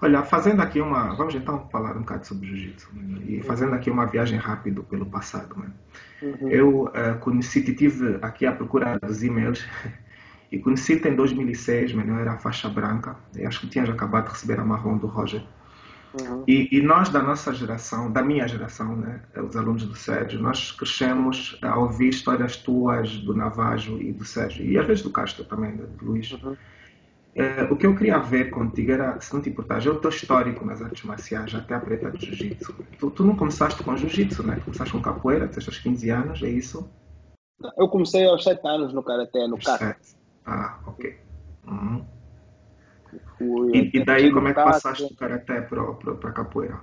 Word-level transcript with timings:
Olha, 0.00 0.22
fazendo 0.22 0.60
aqui 0.60 0.80
uma. 0.80 1.14
Vamos 1.14 1.34
então 1.34 1.68
falar 1.70 1.96
um 1.96 2.00
bocado 2.00 2.26
sobre 2.26 2.46
jiu-jitsu. 2.48 2.88
Né? 2.94 3.20
E 3.26 3.42
fazendo 3.42 3.74
aqui 3.74 3.90
uma 3.90 4.06
viagem 4.06 4.38
rápida 4.38 4.82
pelo 4.82 5.06
passado. 5.06 5.56
Né? 5.56 5.70
Uhum. 6.22 6.48
Eu 6.48 6.82
uh, 6.84 7.18
conheci, 7.20 7.62
tive 7.74 8.18
aqui 8.22 8.46
a 8.46 8.52
procura 8.52 8.98
dos 8.98 9.22
e-mails 9.22 9.66
e 10.50 10.58
conheci-te 10.58 11.08
em 11.08 11.14
2006, 11.14 11.92
mano, 11.94 12.14
eu 12.14 12.18
era 12.20 12.32
a 12.32 12.38
faixa 12.38 12.68
branca. 12.68 13.16
Eu 13.34 13.48
acho 13.48 13.60
que 13.60 13.68
tinhas 13.68 13.88
acabado 13.88 14.26
de 14.26 14.32
receber 14.32 14.60
a 14.60 14.64
marrom 14.64 14.96
do 14.98 15.06
Roger. 15.06 15.42
Uhum. 16.20 16.44
E, 16.46 16.68
e, 16.70 16.80
nós 16.80 17.08
da 17.08 17.20
nossa 17.20 17.52
geração, 17.52 18.10
da 18.10 18.22
minha 18.22 18.46
geração, 18.46 18.94
né, 18.94 19.20
os 19.36 19.56
alunos 19.56 19.84
do 19.84 19.96
Sérgio, 19.96 20.40
nós 20.40 20.70
crescemos 20.70 21.58
a 21.60 21.76
ouvir 21.76 22.08
histórias 22.10 22.56
tuas 22.56 23.16
do 23.18 23.34
Navajo 23.34 24.00
e 24.00 24.12
do 24.12 24.24
Sérgio, 24.24 24.64
e 24.64 24.78
às 24.78 24.86
vezes 24.86 25.02
do 25.02 25.10
Castro 25.10 25.44
também, 25.44 25.76
do 25.76 26.04
Luís. 26.04 26.30
Uhum. 26.32 26.56
É, 27.34 27.64
o 27.64 27.76
que 27.76 27.84
eu 27.84 27.96
queria 27.96 28.18
ver 28.18 28.50
contigo 28.50 28.92
era, 28.92 29.20
se 29.20 29.34
não 29.34 29.42
te 29.42 29.50
importares, 29.50 29.84
é 29.84 29.90
o 29.90 29.98
teu 29.98 30.10
histórico 30.10 30.64
nas 30.64 30.80
artes 30.80 31.02
marciais, 31.02 31.52
até 31.52 31.74
a 31.74 31.80
preta 31.80 32.10
de 32.12 32.26
jiu-jitsu. 32.26 32.74
Tu, 32.98 33.10
tu, 33.10 33.24
não 33.24 33.34
começaste 33.34 33.82
com 33.82 33.96
jiu-jitsu, 33.96 34.46
né? 34.46 34.60
Começaste 34.64 34.92
com 34.92 35.02
capoeira, 35.02 35.48
tens 35.48 35.66
aos 35.66 35.78
15 35.78 36.10
anos, 36.10 36.42
é 36.44 36.48
isso? 36.48 36.88
Eu 37.76 37.88
comecei 37.88 38.24
aos 38.24 38.44
7 38.44 38.64
anos 38.66 38.92
no 38.92 39.02
Karatê, 39.02 39.48
no 39.48 39.58
Kata. 39.58 39.96
Ah, 40.46 40.78
ok. 40.86 41.18
Uhum. 41.66 42.04
E, 43.72 43.90
e, 43.94 44.04
daí 44.04 44.30
como 44.32 44.48
é 44.48 44.54
que 44.54 44.62
passaste 44.62 45.08
do 45.08 45.16
Karatê 45.16 45.60
para 45.62 45.82
a 45.82 46.32
capoeira? 46.32 46.80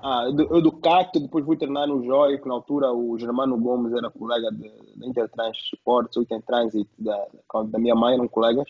Ah, 0.00 0.24
eu 0.26 0.32
do, 0.32 0.42
eu 0.56 0.62
do 0.62 0.72
CAC, 0.72 1.20
depois 1.20 1.44
fui 1.44 1.56
treinar 1.56 1.86
no 1.86 2.04
Joy, 2.04 2.38
que 2.38 2.48
na 2.48 2.54
altura 2.54 2.92
o 2.92 3.18
Germano 3.18 3.56
Gomes 3.56 3.92
era 3.92 4.10
colega 4.10 4.50
da 4.50 5.06
Intertrans 5.06 5.56
Sports, 5.72 6.16
ou 6.16 6.22
Intertransit, 6.22 6.88
da, 6.98 7.26
da 7.68 7.78
minha 7.78 7.94
mãe, 7.94 8.14
eram 8.14 8.28
colegas. 8.28 8.68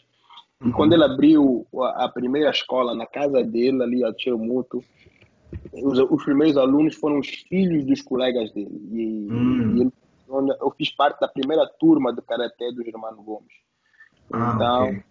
E 0.65 0.73
quando 0.73 0.95
ele 0.95 1.05
abriu 1.05 1.67
a 1.97 2.09
primeira 2.09 2.51
escola 2.51 2.95
na 2.95 3.07
casa 3.07 3.43
dele, 3.43 3.83
ali 3.83 4.05
a 4.05 4.13
Tio 4.13 4.39
Muto, 4.39 4.83
os, 5.73 5.99
os, 5.99 6.25
primeiros 6.25 6.57
alunos 6.57 6.95
foram 6.95 7.19
os 7.19 7.29
filhos 7.29 7.85
dos 7.85 8.01
colegas 8.01 8.51
dele. 8.53 8.81
E, 8.91 9.29
hum. 9.31 9.77
e 9.77 9.81
ele, 9.83 9.93
eu 10.61 10.71
fiz 10.77 10.91
parte 10.91 11.21
da 11.21 11.29
primeira 11.29 11.67
turma 11.79 12.13
do 12.13 12.23
Karatê 12.23 12.73
do 12.73 12.83
Germano 12.83 13.23
Gomes. 13.23 13.53
Ah, 14.33 14.53
então, 14.55 15.03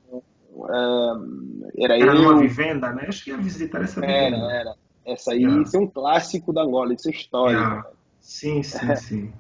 okay. 0.58 1.80
é, 1.80 1.84
era, 1.84 1.98
era 2.00 2.16
eu. 2.16 2.22
numa 2.22 2.40
vivenda, 2.40 2.92
né? 2.92 3.06
Acho 3.08 3.24
que 3.24 3.30
ia 3.30 3.38
visitar 3.38 3.82
essa 3.84 4.02
vivenda. 4.02 4.38
Era, 4.38 4.54
era. 4.54 4.76
Essa 5.06 5.34
aí, 5.34 5.44
yeah. 5.44 5.62
isso 5.62 5.78
é 5.78 5.80
um 5.80 5.88
clássico 5.88 6.52
da 6.52 6.64
Angola, 6.64 6.94
isso 6.94 7.08
é 7.08 7.12
história. 7.12 7.56
Yeah. 7.56 7.90
Sim, 8.20 8.64
sim, 8.64 8.96
sim. 8.96 9.34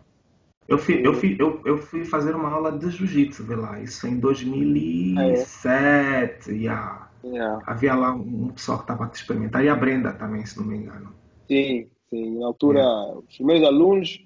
Eu 0.67 0.77
fui, 0.79 1.05
eu, 1.05 1.13
fui, 1.13 1.37
eu, 1.39 1.61
eu 1.63 1.77
fui 1.77 2.03
fazer 2.03 2.35
uma 2.35 2.49
aula 2.49 2.71
de 2.71 2.89
jiu-jitsu, 2.89 3.45
lá, 3.55 3.79
isso 3.79 4.07
em 4.07 4.19
2007. 4.19 5.69
Ah, 5.69 6.51
é. 6.51 6.51
yeah. 6.51 7.11
Yeah. 7.23 7.61
Havia 7.65 7.95
lá 7.95 8.13
um 8.13 8.49
pessoal 8.49 8.79
que 8.79 8.83
estava 8.83 9.05
a 9.05 9.11
experimentar, 9.11 9.63
e 9.63 9.69
a 9.69 9.75
Brenda 9.75 10.13
também, 10.13 10.45
se 10.45 10.57
não 10.59 10.65
me 10.65 10.77
engano. 10.77 11.13
Sim, 11.47 11.87
sim. 12.09 12.39
Na 12.39 12.47
altura, 12.47 12.79
yeah. 12.79 13.19
os 13.19 13.39
meus 13.39 13.63
alunos, 13.63 14.25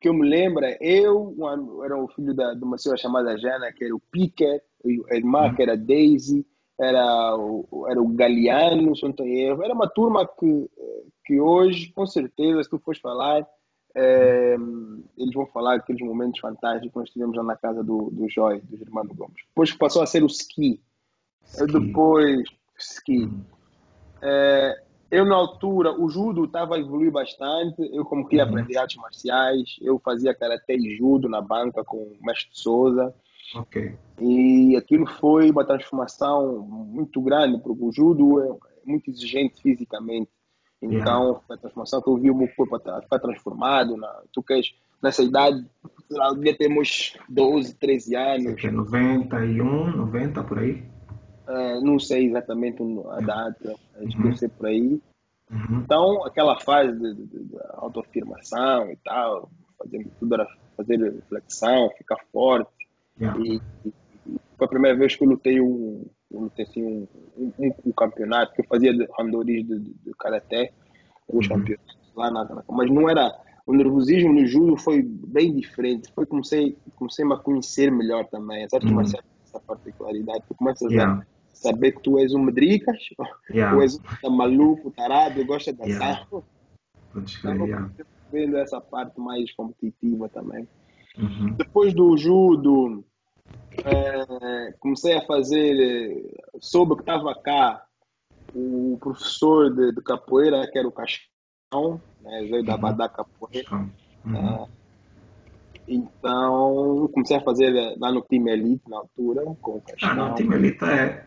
que 0.00 0.08
eu 0.08 0.14
me 0.14 0.28
lembro, 0.28 0.64
eu 0.80 1.34
era 1.84 1.96
o 1.96 2.08
filho 2.08 2.34
da, 2.34 2.54
de 2.54 2.64
uma 2.64 2.78
senhora 2.78 3.00
chamada 3.00 3.38
Jana, 3.38 3.72
que 3.72 3.84
era 3.84 3.94
o 3.94 4.00
Picker, 4.10 4.62
a 5.10 5.16
irmã, 5.16 5.46
uhum. 5.46 5.54
que 5.54 5.62
era 5.62 5.76
Daisy, 5.76 6.46
era 6.78 7.36
o, 7.36 7.86
era 7.88 8.00
o 8.00 8.08
Galeano, 8.08 8.94
se 8.94 9.02
não 9.02 9.10
estou 9.10 9.26
erro. 9.26 9.62
Era 9.62 9.74
uma 9.74 9.88
turma 9.88 10.26
que, 10.26 10.70
que 11.24 11.40
hoje, 11.40 11.92
com 11.92 12.06
certeza, 12.06 12.62
se 12.62 12.70
tu 12.70 12.78
fores 12.78 13.00
falar 13.00 13.46
é, 13.98 14.56
eles 15.16 15.34
vão 15.34 15.46
falar 15.46 15.76
aqueles 15.76 16.02
momentos 16.02 16.38
fantásticos 16.38 16.90
que 16.90 16.98
nós 16.98 17.10
tivemos 17.10 17.34
lá 17.34 17.42
na 17.42 17.56
casa 17.56 17.82
do, 17.82 18.10
do 18.10 18.28
Joy, 18.28 18.60
do 18.60 18.76
Germano 18.76 19.14
Gomes. 19.14 19.42
Depois 19.48 19.72
passou 19.72 20.02
a 20.02 20.06
ser 20.06 20.22
o 20.22 20.26
ski. 20.26 20.82
ski. 21.42 21.66
Depois, 21.66 22.42
ski. 22.78 23.30
É, 24.20 24.82
eu, 25.10 25.24
na 25.24 25.34
altura, 25.34 25.98
o 25.98 26.10
judo 26.10 26.44
estava 26.44 26.76
a 26.76 26.78
evoluir 26.78 27.10
bastante. 27.10 27.88
Eu, 27.90 28.04
como 28.04 28.28
queria 28.28 28.44
uhum. 28.44 28.50
aprender 28.50 28.76
artes 28.76 28.96
marciais, 28.96 29.76
eu 29.80 29.98
fazia 29.98 30.34
karatê 30.34 30.76
e 30.76 30.94
judo 30.94 31.26
na 31.26 31.40
banca 31.40 31.82
com 31.82 31.96
o 31.96 32.18
mestre 32.20 32.50
Souza. 32.52 33.14
Okay. 33.54 33.96
E 34.20 34.76
aquilo 34.76 35.06
foi 35.06 35.50
uma 35.50 35.64
transformação 35.64 36.58
muito 36.58 37.18
grande, 37.22 37.58
porque 37.62 37.82
o 37.82 37.92
judo 37.92 38.42
é 38.42 38.56
muito 38.84 39.10
exigente 39.10 39.62
fisicamente. 39.62 40.28
Então, 40.82 41.22
yeah. 41.24 41.40
foi 41.46 41.56
a 41.56 41.58
transformação 41.58 42.02
que 42.02 42.10
eu 42.10 42.16
vi 42.16 42.30
o 42.30 42.34
meu 42.34 42.48
corpo 42.54 42.78
ficar 42.78 43.18
transformado. 43.18 43.96
Na, 43.96 44.22
tu 44.32 44.42
queres, 44.42 44.74
nessa 45.02 45.22
idade, 45.22 45.64
lá, 46.10 46.32
devia 46.32 46.56
ter 46.56 46.70
uns 46.70 47.16
12, 47.28 47.74
13 47.74 48.16
anos. 48.16 48.60
Que 48.60 48.66
é 48.66 48.70
91, 48.70 49.96
90 49.96 50.44
por 50.44 50.58
aí? 50.58 50.84
É, 51.48 51.80
não 51.80 51.98
sei 51.98 52.26
exatamente 52.26 52.82
a 53.10 53.20
data, 53.20 53.74
acho 54.04 54.22
que 54.22 54.36
ser 54.36 54.48
por 54.50 54.66
aí. 54.66 55.00
Uhum. 55.50 55.80
Então, 55.84 56.24
aquela 56.24 56.58
fase 56.58 56.92
de, 56.92 57.14
de, 57.14 57.26
de, 57.26 57.56
autoafirmação 57.74 58.90
e 58.90 58.96
tal, 58.96 59.48
fazer 59.78 60.06
tudo 60.18 60.34
era 60.34 60.46
fazer 60.76 60.98
reflexão, 60.98 61.90
ficar 61.96 62.18
forte. 62.32 62.70
Yeah. 63.18 63.40
E, 63.40 63.60
e, 63.84 63.92
foi 64.58 64.66
a 64.66 64.68
primeira 64.68 64.98
vez 64.98 65.14
que 65.14 65.22
eu 65.22 65.28
lutei 65.28 65.60
um, 65.60 66.04
eu 66.30 66.50
assim, 66.58 66.82
um, 66.82 67.52
um, 67.58 67.72
um, 67.86 67.92
campeonato 67.92 68.54
que 68.54 68.60
eu 68.60 68.66
fazia 68.66 68.92
de 68.92 69.06
randori 69.18 69.62
de, 69.62 69.78
de, 69.78 69.94
de 69.94 70.14
karaté, 70.18 70.72
alguns 71.28 71.48
uhum. 71.48 71.58
campeonatos 71.58 72.12
lá 72.16 72.30
na, 72.30 72.64
mas 72.70 72.90
não 72.90 73.08
era 73.08 73.32
o 73.66 73.74
nervosismo 73.74 74.32
no 74.32 74.46
judo 74.46 74.76
foi 74.76 75.02
bem 75.02 75.54
diferente. 75.54 76.10
Foi 76.14 76.24
comecei 76.24 76.76
comecei 76.94 77.24
a 77.24 77.36
conhecer 77.36 77.90
melhor 77.90 78.26
também. 78.26 78.64
As 78.64 78.72
artes 78.72 78.88
uhum. 78.88 78.96
marciais 78.96 79.24
essa 79.56 79.60
particularidade. 79.60 80.44
Tu 80.46 80.54
começas 80.54 80.90
yeah. 80.92 81.20
a 81.20 81.26
saber 81.52 81.92
que 81.92 82.02
tu 82.02 82.18
és 82.18 82.34
um 82.34 82.42
medricas, 82.42 82.98
yeah. 83.50 83.74
tu 83.74 83.82
és 83.82 83.98
um 84.24 84.30
maluco, 84.30 84.90
tarado, 84.90 85.44
gosta 85.44 85.72
de 85.72 85.78
dançar. 85.78 86.26
Yeah. 86.30 87.90
Então, 87.94 88.06
vendo 88.30 88.56
essa 88.58 88.80
parte 88.80 89.18
mais 89.20 89.52
competitiva 89.52 90.28
também. 90.28 90.68
Uhum. 91.16 91.54
Depois 91.56 91.94
do 91.94 92.16
judo, 92.16 93.04
é, 93.84 94.72
comecei 94.80 95.16
a 95.16 95.26
fazer, 95.26 96.34
soube 96.60 96.94
que 96.96 97.02
estava 97.02 97.34
cá 97.34 97.86
o 98.54 98.96
professor 99.00 99.74
de, 99.74 99.92
de, 99.92 100.02
capoeira, 100.02 100.66
que 100.70 100.78
era 100.78 100.88
o 100.88 100.92
Cascão, 100.92 102.00
né, 102.22 102.46
veio 102.50 102.64
da 102.64 102.74
uhum. 102.74 102.80
Badá 102.80 103.08
Capoeira. 103.08 103.68
Uhum. 104.24 104.36
É, 104.36 104.68
então, 105.88 107.08
comecei 107.12 107.36
a 107.36 107.42
fazer 107.42 107.96
lá 107.98 108.10
no 108.10 108.22
time 108.22 108.50
Elite, 108.50 108.88
na 108.88 108.98
altura, 108.98 109.44
com 109.60 109.76
o 109.76 109.80
Cascão. 109.80 110.24
Ah, 110.24 110.28
no 110.30 110.34
time 110.34 110.54
Elite 110.54 110.84
é. 110.84 111.26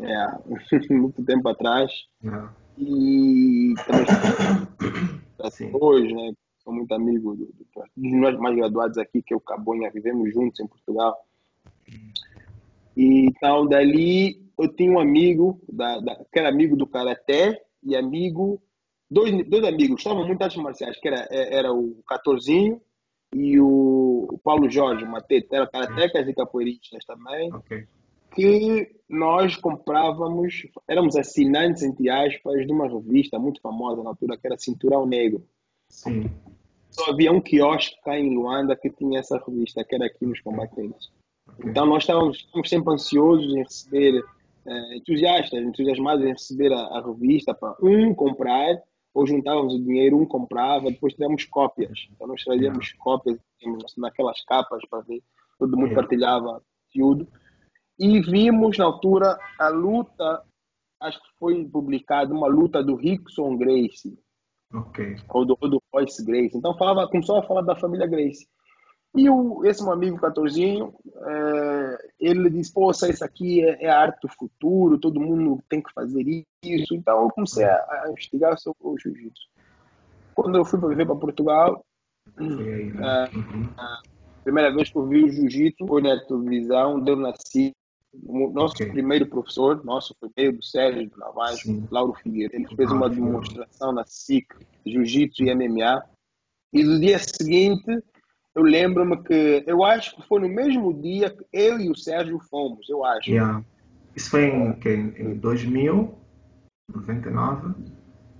É, 0.00 0.94
muito 0.94 1.24
tempo 1.24 1.48
atrás. 1.48 1.90
É. 2.24 2.60
E 2.78 3.74
também, 3.86 5.20
assim, 5.42 5.70
hoje, 5.72 6.12
né, 6.12 6.32
sou 6.62 6.72
muito 6.72 6.92
amigo 6.94 7.34
do, 7.34 7.46
do, 7.46 7.66
dos 7.96 8.20
nós 8.20 8.38
mais 8.38 8.56
graduados 8.56 8.98
aqui, 8.98 9.22
que 9.22 9.34
é 9.34 9.36
o 9.36 9.40
Cabonha, 9.40 9.90
vivemos 9.90 10.32
juntos 10.32 10.60
em 10.60 10.66
Portugal. 10.66 11.16
E, 12.96 13.26
então, 13.26 13.66
dali 13.66 14.40
eu 14.58 14.68
tinha 14.68 14.92
um 14.92 15.00
amigo, 15.00 15.60
da, 15.68 15.98
da, 16.00 16.16
que 16.16 16.38
era 16.38 16.48
amigo 16.48 16.76
do 16.76 16.86
Karaté 16.86 17.62
e 17.82 17.96
amigo, 17.96 18.60
dois, 19.10 19.48
dois 19.48 19.64
amigos, 19.64 19.98
estavam 19.98 20.26
muito 20.26 20.42
artes 20.42 20.62
marciais, 20.62 20.98
que 21.00 21.08
era, 21.08 21.26
é, 21.30 21.56
era 21.56 21.72
o 21.72 22.02
Catorzinho 22.06 22.80
e 23.34 23.58
o, 23.58 24.28
o 24.30 24.38
Paulo 24.38 24.68
Jorge, 24.68 25.04
Matete, 25.04 25.48
era 25.50 25.66
karatecas 25.66 26.28
e 26.28 26.34
capoeiristas 26.34 27.04
também. 27.04 27.52
Okay. 27.54 27.86
Que 28.34 28.94
nós 29.08 29.56
comprávamos, 29.56 30.66
éramos 30.86 31.16
assinantes, 31.16 31.82
entre 31.82 32.08
aspas, 32.10 32.66
de 32.66 32.72
uma 32.72 32.86
revista 32.86 33.38
muito 33.38 33.60
famosa 33.60 34.02
na 34.02 34.10
altura, 34.10 34.36
que 34.36 34.46
era 34.46 34.58
Cinturão 34.58 35.06
Negro. 35.06 35.44
Sim. 35.88 36.30
Só 36.90 37.10
havia 37.10 37.32
um 37.32 37.40
quiosque 37.40 38.00
cá 38.04 38.18
em 38.18 38.34
Luanda 38.34 38.76
que 38.76 38.90
tinha 38.90 39.20
essa 39.20 39.42
revista, 39.44 39.84
que 39.84 39.94
era 39.94 40.06
aqui 40.06 40.26
nos 40.26 40.40
combatentes. 40.40 41.10
Então 41.64 41.86
nós 41.86 42.02
estávamos, 42.02 42.38
estávamos 42.38 42.68
sempre 42.68 42.92
ansiosos 42.92 43.54
em 43.54 43.62
receber, 43.62 44.24
eh, 44.66 44.96
entusiastas, 44.96 45.60
entusiasmados 45.60 46.24
em 46.24 46.32
receber 46.32 46.72
a, 46.72 46.98
a, 46.98 47.02
revista 47.04 47.54
para 47.54 47.76
um 47.82 48.14
comprar, 48.14 48.80
ou 49.12 49.26
juntávamos 49.26 49.74
o 49.74 49.82
dinheiro, 49.82 50.18
um 50.18 50.26
comprava, 50.26 50.90
depois 50.90 51.14
tivemos 51.14 51.44
cópias. 51.44 52.08
Então 52.12 52.26
nós 52.26 52.42
trazíamos 52.42 52.92
cópias 52.94 53.38
naquelas 53.96 54.42
capas 54.44 54.82
para 54.88 55.00
ver, 55.00 55.22
todo 55.58 55.76
mundo 55.76 55.88
yeah. 55.88 56.00
partilhava 56.00 56.62
tudo. 56.92 57.26
E 57.98 58.20
vimos 58.20 58.78
na 58.78 58.84
altura 58.84 59.38
a 59.58 59.68
luta, 59.68 60.42
acho 61.00 61.18
que 61.18 61.38
foi 61.38 61.64
publicada 61.64 62.32
uma 62.32 62.46
luta 62.46 62.82
do 62.82 62.94
Rickson 62.94 63.56
Grace. 63.56 64.18
Okay. 64.72 65.16
Ou 65.28 65.44
do, 65.44 65.58
ou 65.60 65.68
do 65.68 65.82
Royce 65.92 66.24
Grace. 66.24 66.56
Então 66.56 66.76
falava, 66.78 67.08
começou 67.08 67.38
a 67.38 67.42
falar 67.42 67.62
da 67.62 67.76
família 67.76 68.06
Grace. 68.06 68.46
E 69.14 69.28
o, 69.28 69.64
esse 69.64 69.82
meu 69.82 69.92
amigo 69.92 70.20
Catorzinho, 70.20 70.94
é, 71.16 72.08
ele 72.20 72.48
disse, 72.48 72.72
poxa, 72.72 73.08
isso 73.08 73.24
aqui 73.24 73.64
é, 73.64 73.84
é, 73.84 73.90
a 73.90 74.00
arte 74.00 74.20
do 74.22 74.28
futuro, 74.28 74.98
todo 74.98 75.20
mundo 75.20 75.60
tem 75.68 75.82
que 75.82 75.92
fazer 75.92 76.22
isso. 76.62 76.94
Então 76.94 77.24
eu 77.24 77.30
comecei 77.30 77.64
a, 77.64 77.74
a 77.74 78.10
investigar 78.10 78.56
sobre 78.58 78.78
o 78.82 78.96
jiu-jitsu. 78.96 79.48
Quando 80.34 80.56
eu 80.56 80.64
fui 80.64 80.78
para 80.78 80.88
viver 80.90 81.06
para 81.06 81.16
Portugal, 81.16 81.84
né? 82.38 82.46
é, 82.46 83.36
uhum. 83.36 83.68
a 83.76 84.00
primeira 84.44 84.72
vez 84.72 84.90
que 84.90 84.96
eu 84.96 85.06
vi 85.06 85.24
o 85.24 85.28
jiu-jitsu 85.28 85.86
foi 85.88 86.02
na 86.02 86.16
televisão, 86.26 87.04
eu 87.04 87.16
nasci 87.16 87.72
O 88.14 88.48
nosso 88.52 88.74
okay. 88.74 88.90
primeiro 88.90 89.26
professor, 89.26 89.84
nosso 89.84 90.14
primeiro 90.20 90.58
do 90.58 90.64
Sérgio 90.64 91.10
do 91.10 91.18
Navais, 91.18 91.60
Lauro 91.90 92.14
Figueiredo, 92.14 92.54
ele 92.54 92.76
fez 92.76 92.92
uma 92.92 93.10
demonstração 93.10 93.92
na 93.92 94.04
SIC, 94.06 94.46
Jiu-Jitsu 94.86 95.42
e 95.42 95.52
MMA. 95.52 96.04
E 96.72 96.84
no 96.84 97.00
dia 97.00 97.18
seguinte, 97.18 98.00
eu 98.54 98.62
lembro-me 98.62 99.16
que, 99.22 99.64
eu 99.66 99.84
acho 99.84 100.16
que 100.16 100.26
foi 100.26 100.40
no 100.40 100.48
mesmo 100.48 100.92
dia 100.92 101.30
que 101.30 101.44
eu 101.52 101.78
e 101.78 101.90
o 101.90 101.96
Sérgio 101.96 102.38
fomos, 102.50 102.88
eu 102.88 103.04
acho. 103.04 103.30
Yeah. 103.30 103.64
Isso 104.14 104.30
foi 104.30 104.46
em, 104.46 104.72
que, 104.74 104.90
em 104.90 105.36
2000, 105.36 106.14
99? 106.94 107.74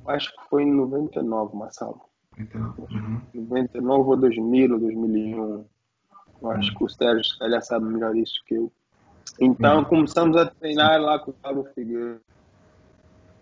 Acho 0.06 0.30
que 0.30 0.48
foi 0.48 0.64
em 0.64 0.72
99, 0.72 1.56
Marcelo. 1.56 2.00
99, 2.36 2.82
uhum. 2.94 3.20
99 3.34 4.10
ou 4.10 4.16
2000 4.16 4.72
ou 4.72 4.80
2001. 4.80 5.64
Eu 6.42 6.50
acho 6.50 6.70
uhum. 6.70 6.78
que 6.78 6.84
o 6.84 6.88
Sérgio, 6.88 7.24
se 7.24 7.38
calhar, 7.38 7.62
sabe 7.62 7.84
melhor 7.86 8.16
isso 8.16 8.42
que 8.46 8.54
eu. 8.54 8.72
Então, 9.40 9.78
uhum. 9.78 9.84
começamos 9.84 10.36
a 10.36 10.46
treinar 10.46 11.00
lá 11.00 11.18
com 11.18 11.30
o 11.30 11.34
Pablo 11.34 11.64
Figueiredo. 11.74 12.20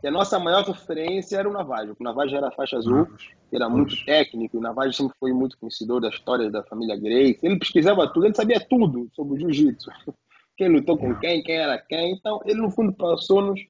E 0.02 0.06
a 0.06 0.10
nossa 0.10 0.38
maior 0.38 0.64
referência 0.64 1.38
era 1.38 1.48
o 1.48 1.52
Navajo. 1.52 1.96
O 1.98 2.04
Navajo 2.04 2.34
era 2.36 2.50
faixa 2.52 2.76
azul, 2.76 3.08
era 3.52 3.68
muito 3.68 4.04
técnico. 4.04 4.58
O 4.58 4.60
Navajo 4.60 4.92
sempre 4.92 5.14
foi 5.18 5.32
muito 5.32 5.58
conhecedor 5.58 6.00
da 6.00 6.08
história 6.08 6.50
da 6.50 6.62
família 6.62 6.96
Grace. 6.96 7.40
Ele 7.42 7.58
pesquisava 7.58 8.06
tudo, 8.12 8.26
ele 8.26 8.34
sabia 8.34 8.60
tudo 8.60 9.08
sobre 9.14 9.34
o 9.34 9.38
jiu-jitsu. 9.40 9.90
Quem 10.56 10.68
lutou 10.68 10.98
com 10.98 11.14
quem, 11.20 11.40
quem 11.40 11.54
era 11.54 11.78
quem. 11.78 12.14
Então, 12.14 12.40
ele, 12.44 12.60
no 12.60 12.68
fundo, 12.68 12.92
passou-nos 12.92 13.60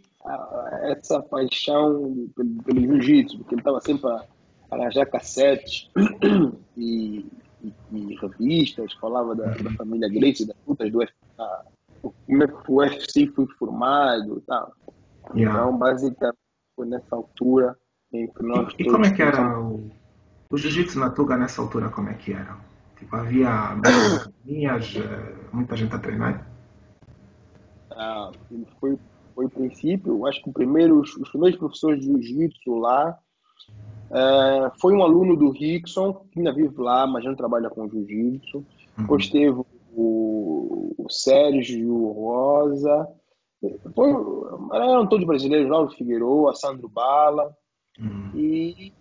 essa 0.85 1.23
paixão 1.23 2.31
pelo, 2.35 2.63
pelo 2.63 2.81
jiu-jitsu, 2.81 3.37
porque 3.37 3.55
ele 3.55 3.61
estava 3.61 3.79
sempre 3.83 4.11
a 4.11 4.25
arranjar 4.71 5.05
cassetes 5.05 5.91
e, 6.77 7.27
e, 7.63 7.73
e, 7.93 8.17
revistas, 8.17 8.95
falava 8.95 9.35
da, 9.35 9.49
da 9.49 9.71
família 9.73 10.09
Grace, 10.09 10.47
das 10.47 10.57
lutas 10.67 10.91
do 10.91 10.99
UFC, 10.99 11.15
como 12.01 12.43
é 12.43 12.47
que 12.47 12.73
o 12.73 12.77
UFC 12.77 13.27
foi 13.29 13.47
formado 13.59 14.39
e 14.39 14.41
tal. 14.47 14.73
Yeah. 15.35 15.59
Então, 15.59 15.77
basicamente, 15.77 16.39
foi 16.77 16.87
nessa 16.87 17.17
altura 17.17 17.77
em 18.13 18.27
que 18.27 18.43
nós. 18.43 18.75
E, 18.79 18.83
e 18.83 18.91
como 18.91 19.05
é 19.05 19.11
que 19.11 19.23
era 19.23 19.61
o, 19.61 19.91
o 20.51 20.57
jiu-jitsu 20.57 20.99
na 20.99 21.11
Tuga 21.11 21.37
nessa 21.37 21.61
altura? 21.61 21.89
Como 21.91 22.09
é 22.09 22.15
que 22.15 22.33
era? 22.33 22.57
Tipo, 22.99 23.17
havia 23.17 23.49
academias, 23.49 24.97
eh, 24.97 25.35
muita 25.53 25.77
gente 25.77 25.95
a 25.95 25.99
treinar? 25.99 26.47
Ah, 27.91 28.33
foi 28.81 28.99
foi 29.39 29.47
o 29.47 29.51
princípio. 29.51 30.27
Acho 30.27 30.43
que 30.43 30.51
o 30.51 30.53
primeiro, 30.53 30.99
os 30.99 31.31
primeiros 31.31 31.57
professores 31.61 32.01
de 32.01 32.07
jiu-jitsu 32.07 32.75
lá 32.75 33.17
é, 34.11 34.73
foi 34.81 34.93
um 34.93 35.03
aluno 35.05 35.37
do 35.37 35.51
Rickson, 35.51 36.13
que 36.33 36.41
ainda 36.41 36.53
vive 36.53 36.75
lá, 36.81 37.07
mas 37.07 37.25
não 37.25 37.37
trabalha 37.37 37.71
com 37.71 37.89
jiu-jitsu. 37.89 38.59
Uhum. 38.59 38.65
Depois 38.99 39.29
teve 39.29 39.61
o, 39.95 40.93
o 40.99 41.07
Sérgio 41.09 42.11
Rosa. 42.11 43.07
Foi, 43.95 44.09
eram 44.73 45.07
todos 45.07 45.27
brasileiros, 45.27 45.69
Lauro 45.69 45.91
Figueiredo, 45.91 46.53
Sandro 46.55 46.89
Bala. 46.89 47.57
Uhum. 47.99 48.31
E 48.35 48.93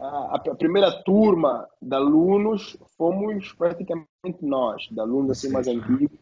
a, 0.00 0.36
a, 0.36 0.54
primeira 0.56 0.90
turma 1.02 1.68
de 1.80 1.94
alunos 1.94 2.76
fomos 2.96 3.52
praticamente 3.52 4.08
nós, 4.42 4.88
de 4.90 4.98
alunos 4.98 5.30
assim 5.30 5.50
mais 5.50 5.68
antigos 5.68 6.18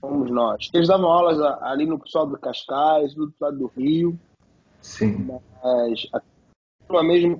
fomos 0.00 0.30
nós. 0.30 0.70
Eles 0.72 0.88
davam 0.88 1.10
aulas 1.10 1.40
ali 1.62 1.86
no 1.86 1.98
pessoal 1.98 2.26
de 2.26 2.38
Cascais, 2.38 3.14
do 3.14 3.22
outro 3.22 3.36
lado 3.40 3.58
do 3.58 3.66
Rio. 3.66 4.18
Sim. 4.80 5.26
Mas 5.62 6.06
a 6.12 6.20
turma 6.86 7.02
mesmo 7.02 7.38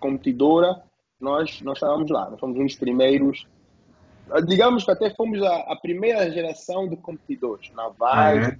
competidora, 0.00 0.82
nós, 1.20 1.60
nós 1.62 1.76
estávamos 1.78 2.10
lá. 2.10 2.30
Nós 2.30 2.40
fomos 2.40 2.58
um 2.58 2.64
dos 2.64 2.76
primeiros. 2.76 3.46
Digamos 4.46 4.84
que 4.84 4.90
até 4.90 5.14
fomos 5.14 5.40
a, 5.42 5.56
a 5.72 5.76
primeira 5.76 6.30
geração 6.30 6.88
de 6.88 6.96
competidores. 6.96 7.70
Navais, 7.70 8.48
ah, 8.48 8.50
é? 8.50 8.58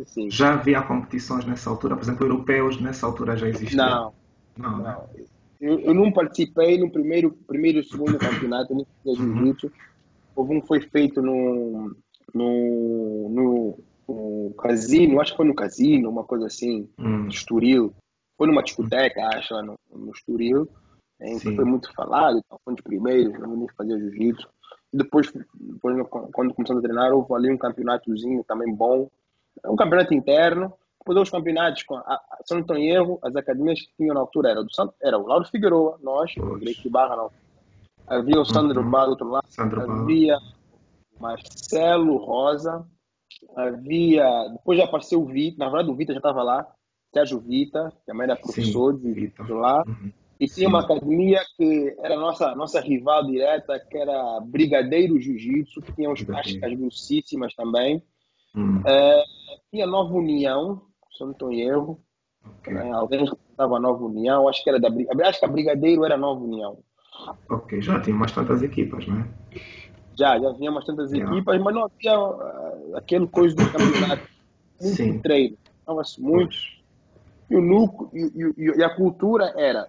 Assim. 0.00 0.30
Já 0.30 0.54
havia 0.54 0.82
competições 0.82 1.44
nessa 1.44 1.70
altura? 1.70 1.96
Por 1.96 2.02
exemplo, 2.02 2.26
europeus 2.26 2.80
nessa 2.80 3.06
altura 3.06 3.36
já 3.36 3.48
existiam? 3.48 3.86
Não. 3.86 4.12
Não, 4.56 4.78
né? 4.78 4.84
não. 4.84 5.26
Eu, 5.60 5.78
eu, 5.80 5.94
não 5.94 6.10
participei 6.10 6.76
no 6.78 6.90
primeiro, 6.90 7.30
primeiro 7.46 7.78
e 7.78 7.84
segundo 7.84 8.18
campeonato 8.18 8.74
de 8.74 9.14
jiu-jitsu. 9.14 9.66
Uhum. 9.66 9.72
Houve 10.34 10.56
um 10.56 10.62
foi 10.62 10.80
feito 10.80 11.22
no, 11.22 11.94
no, 12.34 13.28
no, 13.28 13.78
no, 14.08 14.54
casino, 14.54 15.20
acho 15.20 15.32
que 15.32 15.36
foi 15.36 15.46
no 15.46 15.54
casino, 15.54 16.10
uma 16.10 16.24
coisa 16.24 16.46
assim, 16.46 16.88
hum. 16.98 17.28
Estoril. 17.28 17.94
Foi 18.36 18.48
numa 18.48 18.62
discoteca, 18.62 19.24
acho, 19.36 19.54
lá 19.54 19.62
no, 19.62 19.78
no 19.94 20.10
Estoril. 20.10 20.68
Em 21.20 21.38
que 21.38 21.54
foi 21.54 21.64
muito 21.64 21.92
falado, 21.94 22.38
então, 22.38 22.58
foi 22.64 22.72
um 22.72 22.74
dos 22.74 22.82
primeiros, 22.82 23.38
não 23.38 23.56
nem 23.56 23.68
fazia 23.76 23.96
jiu-jitsu. 23.96 24.48
Depois, 24.92 25.32
depois, 25.54 26.06
quando 26.32 26.54
começamos 26.54 26.82
a 26.82 26.86
treinar, 26.86 27.12
houve 27.12 27.32
ali 27.34 27.52
um 27.52 27.56
campeonatozinho 27.56 28.42
também 28.44 28.74
bom. 28.74 29.08
Um 29.66 29.76
campeonato 29.76 30.14
interno. 30.14 30.72
Depois 31.00 31.18
os 31.18 31.30
campeonatos, 31.30 31.82
com 31.82 31.96
a, 31.96 32.20
se 32.44 32.54
não 32.54 32.60
estou 32.60 32.76
em 32.76 32.88
erro, 32.88 33.18
as 33.22 33.34
academias 33.34 33.80
que 33.80 33.92
tinham 33.96 34.14
na 34.14 34.20
altura 34.20 34.50
era, 34.50 34.62
do 34.62 34.72
Santo, 34.72 34.94
era 35.02 35.18
o 35.18 35.26
Lauro 35.26 35.44
Figueroa, 35.44 35.98
nós, 36.00 36.32
o 36.36 36.58
Greco 36.58 36.88
Barra, 36.88 37.16
não. 37.16 37.30
Havia 38.06 38.40
o 38.40 38.44
Sandro 38.44 38.80
uhum. 38.80 38.90
Bar 38.90 39.06
do 39.06 39.10
outro 39.10 39.28
lado. 39.28 39.46
Sandro 39.48 39.80
havia 39.80 40.38
Marcelo 41.18 42.16
Rosa, 42.18 42.84
havia. 43.56 44.48
Depois 44.52 44.78
já 44.78 44.84
apareceu 44.84 45.22
o 45.22 45.26
Vita, 45.26 45.56
na 45.58 45.70
verdade 45.70 45.90
o 45.90 45.94
Vita 45.94 46.12
já 46.12 46.18
estava 46.18 46.42
lá, 46.42 46.66
Sérgio 47.12 47.40
Vita, 47.40 47.92
que 47.98 48.06
também 48.06 48.24
era 48.24 48.36
professor 48.36 48.94
Sim, 48.94 49.12
de, 49.12 49.28
de 49.28 49.52
lá. 49.52 49.82
Uhum. 49.86 50.12
E 50.40 50.46
tinha 50.46 50.66
Sim. 50.66 50.66
uma 50.66 50.80
academia 50.80 51.40
que 51.56 51.96
era 52.00 52.16
nossa 52.16 52.54
nossa 52.54 52.80
rival 52.80 53.24
direta, 53.24 53.78
que 53.78 53.96
era 53.96 54.40
Brigadeiro 54.40 55.20
Jiu-Jitsu, 55.20 55.80
que 55.82 55.92
tinha 55.92 56.08
umas 56.08 56.22
práticas 56.22 56.72
grossíssimas 56.74 57.54
também. 57.54 58.02
Uhum. 58.54 58.82
É, 58.84 59.22
tinha 59.70 59.86
Nova 59.86 60.14
União, 60.14 60.82
se 61.16 61.22
eu 61.22 61.26
não 61.26 61.32
estou 61.32 61.52
em 61.52 61.60
erro. 61.60 62.00
Okay. 62.58 62.76
É, 62.76 62.90
alguém 62.90 63.24
estava 63.24 63.78
Nova 63.78 64.04
União, 64.04 64.48
acho 64.48 64.62
que 64.64 64.70
era 64.70 64.80
da 64.80 64.88
acho 65.28 65.38
que 65.38 65.44
a 65.44 65.48
Brigadeiro 65.48 66.04
era 66.04 66.16
Nova 66.16 66.40
União. 66.40 66.78
Ok, 67.48 67.80
já 67.80 68.00
tinha 68.00 68.16
umas 68.16 68.32
tantas 68.32 68.62
equipas, 68.62 69.06
não 69.06 69.20
é? 69.20 69.28
Já, 70.18 70.38
já 70.38 70.52
vinha 70.52 70.70
bastantes 70.70 71.10
yeah. 71.12 71.32
equipas, 71.32 71.60
mas 71.60 71.74
não 71.74 71.84
havia 71.84 72.18
uh, 72.18 72.96
aquele 72.96 73.26
coisa 73.26 73.54
do 73.54 73.70
campeonato. 73.70 74.28
Muito 74.80 74.96
Sim. 74.96 75.18
treino. 75.20 75.56
Estava-se 75.78 76.20
muito. 76.20 76.56
E, 77.48 77.54
o 77.54 77.60
núcleo, 77.60 78.10
e, 78.12 78.52
e, 78.56 78.78
e, 78.78 78.82
a 78.82 78.94
cultura 78.96 79.52
era 79.56 79.88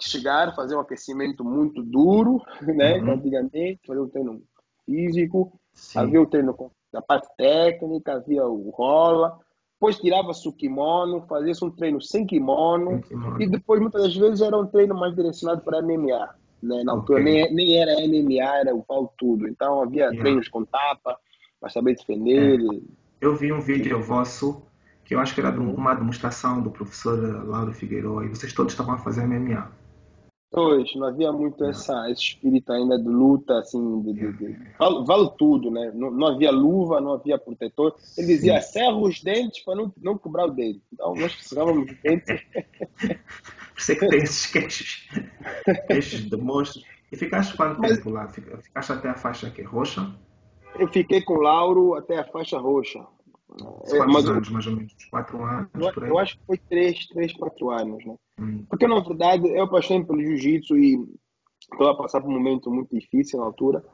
chegar, 0.00 0.54
fazer 0.54 0.74
um 0.74 0.80
aquecimento 0.80 1.44
muito 1.44 1.80
duro, 1.80 2.42
né? 2.62 2.98
Uhum. 2.98 3.12
Antigamente, 3.12 3.80
fazer 3.86 4.00
um 4.00 4.08
treino 4.08 4.42
físico, 4.84 5.60
Sim. 5.72 5.98
havia 6.00 6.20
o 6.20 6.26
treino 6.26 6.54
com 6.54 6.70
a 6.94 7.02
parte 7.02 7.28
técnica, 7.36 8.14
havia 8.14 8.46
o 8.46 8.70
rola, 8.70 9.38
depois 9.74 9.98
tirava-se 9.98 10.48
o 10.48 10.52
kimono, 10.52 11.22
fazia-se 11.28 11.64
um 11.64 11.70
treino 11.70 12.00
sem 12.00 12.24
kimono, 12.24 13.00
kimono, 13.02 13.42
e 13.42 13.48
depois 13.48 13.80
muitas 13.80 14.02
das 14.02 14.16
vezes 14.16 14.40
era 14.40 14.56
um 14.56 14.66
treino 14.66 14.94
mais 14.94 15.14
direcionado 15.14 15.62
para 15.62 15.82
MMA. 15.82 16.34
Né? 16.62 16.84
Na 16.84 16.92
altura 16.92 17.20
nem, 17.20 17.52
nem 17.52 17.76
era 17.76 17.94
MMA, 18.06 18.58
era 18.60 18.74
o 18.74 18.84
pau 18.84 19.12
tudo. 19.18 19.48
Então 19.48 19.82
havia 19.82 20.04
yeah. 20.04 20.20
treinos 20.20 20.48
com 20.48 20.64
tapa, 20.64 21.18
para 21.58 21.68
saber 21.68 21.96
defender. 21.96 22.60
É. 22.60 22.80
Eu 23.20 23.34
vi 23.34 23.52
um 23.52 23.60
vídeo 23.60 24.00
vosso 24.00 24.62
que 25.04 25.14
eu 25.14 25.20
acho 25.20 25.34
que 25.34 25.40
era 25.40 25.50
de 25.50 25.58
uma 25.58 25.94
demonstração 25.94 26.62
do 26.62 26.70
professor 26.70 27.44
Lauro 27.46 27.72
Figueiredo 27.72 28.22
e 28.24 28.28
vocês 28.28 28.52
todos 28.52 28.72
estavam 28.72 28.94
a 28.94 28.98
fazer 28.98 29.26
MMA. 29.26 29.70
Pois, 30.52 30.94
não 30.94 31.06
havia 31.06 31.32
muito 31.32 31.64
essa, 31.64 32.10
esse 32.10 32.22
espírito 32.22 32.70
ainda 32.70 32.98
de 32.98 33.08
luta, 33.08 33.58
assim, 33.58 34.02
de, 34.02 34.12
de, 34.12 34.32
de... 34.34 34.58
Vale, 34.78 35.04
vale, 35.06 35.30
tudo, 35.38 35.70
né? 35.70 35.90
Não, 35.94 36.10
não, 36.10 36.26
havia 36.26 36.50
luva, 36.50 37.00
não 37.00 37.14
havia 37.14 37.38
protetor. 37.38 37.96
Ele 38.18 38.26
dizia, 38.26 38.60
serra 38.60 38.94
os 38.94 39.22
dentes 39.22 39.64
para 39.64 39.76
não, 39.76 39.90
não 39.96 40.18
quebrar 40.18 40.44
o 40.44 40.50
dedo. 40.50 40.78
Então, 40.92 41.14
nós 41.14 41.32
cerrávamos 41.40 41.90
os 41.90 41.98
dentes. 42.02 42.42
É 43.88 43.96
que 43.96 44.06
tem 44.06 44.22
esses 44.22 44.46
queixos, 44.46 45.08
queixos 45.88 46.30
de 46.30 46.36
monstros. 46.36 46.84
E 47.10 47.16
ficaste 47.16 47.56
quanto 47.56 47.80
Mas... 47.80 47.96
tempo 47.96 48.10
lá? 48.10 48.28
Ficaste 48.28 48.92
até 48.92 49.08
a 49.08 49.14
faixa 49.14 49.48
aqui, 49.48 49.62
roxa? 49.62 50.14
Eu 50.78 50.86
fiquei 50.86 51.20
com 51.22 51.34
o 51.34 51.40
Lauro 51.40 51.94
até 51.94 52.18
a 52.18 52.24
faixa 52.24 52.58
roxa. 52.58 53.04
Quantos 53.48 53.92
é, 53.92 54.30
anos, 54.30 54.48
mais 54.50 54.66
ou 54.66 54.76
menos? 54.76 54.94
Quatro 55.10 55.42
anos? 55.42 55.68
Eu, 55.74 56.06
eu 56.06 56.18
acho 56.18 56.38
que 56.38 56.46
foi 56.46 56.58
três, 56.58 57.06
três, 57.08 57.32
quatro 57.32 57.70
anos, 57.70 58.04
né? 58.04 58.14
Hum. 58.38 58.64
Porque, 58.68 58.86
na 58.86 59.00
verdade, 59.00 59.48
eu 59.48 59.64
apaixonei 59.64 60.04
pelo 60.04 60.20
jiu-jitsu 60.20 60.76
e 60.76 60.98
estou 61.70 61.88
a 61.88 61.96
passar 61.96 62.20
por 62.20 62.30
um 62.30 62.34
momento 62.34 62.70
muito 62.70 62.94
difícil 62.94 63.38
na 63.38 63.46
altura. 63.46 63.84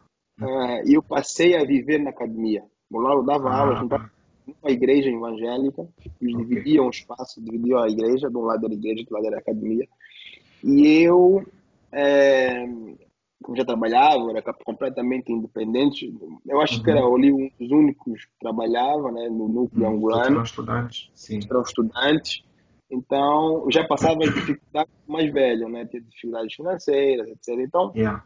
Hum. 0.40 0.46
Uh, 0.46 0.88
e 0.88 0.94
eu 0.94 1.02
passei 1.02 1.56
a 1.56 1.64
viver 1.64 1.98
na 1.98 2.10
academia. 2.10 2.64
O 2.90 2.98
Lauro 2.98 3.24
dava 3.24 3.50
ah, 3.50 3.58
aulas 3.58 3.82
então, 3.82 3.98
numa 4.46 4.70
igreja 4.70 5.10
evangélica. 5.10 5.86
Eles 6.20 6.34
okay. 6.34 6.46
dividiam 6.46 6.86
o 6.86 6.90
espaço, 6.90 7.42
dividiam 7.42 7.80
a 7.80 7.88
igreja. 7.88 8.30
De 8.30 8.36
um 8.36 8.42
lado 8.42 8.64
era 8.64 8.74
a 8.74 8.76
igreja, 8.76 9.04
do 9.04 9.14
lado 9.14 9.26
era 9.26 9.36
a 9.36 9.40
academia. 9.40 9.86
E 10.64 11.02
eu... 11.02 11.44
É, 11.90 12.66
como 13.42 13.56
já 13.56 13.64
trabalhava, 13.64 14.30
era 14.30 14.42
completamente 14.64 15.32
independente. 15.32 16.12
Eu 16.46 16.60
acho 16.60 16.78
uhum. 16.78 16.82
que 16.82 16.90
era 16.90 17.06
uhum. 17.06 17.16
ali 17.16 17.32
um 17.32 17.50
dos 17.58 17.70
únicos 17.70 18.24
que 18.24 18.38
trabalhava 18.40 19.12
né, 19.12 19.28
no 19.28 19.48
núcleo 19.48 19.86
uhum. 19.86 19.96
angolano. 19.96 20.36
Eram 20.36 20.42
estudantes, 20.42 21.10
sim. 21.14 21.40
Eram 21.48 21.62
estudantes. 21.62 22.44
Então, 22.90 23.70
já 23.70 23.86
passava 23.86 24.24
as 24.24 24.34
dificuldades 24.34 24.92
mais 25.06 25.30
velho, 25.32 25.68
né? 25.68 25.84
Tinha 25.86 26.02
dificuldades 26.02 26.54
financeiras, 26.54 27.28
etc. 27.28 27.60
Então, 27.60 27.92
yeah. 27.94 28.24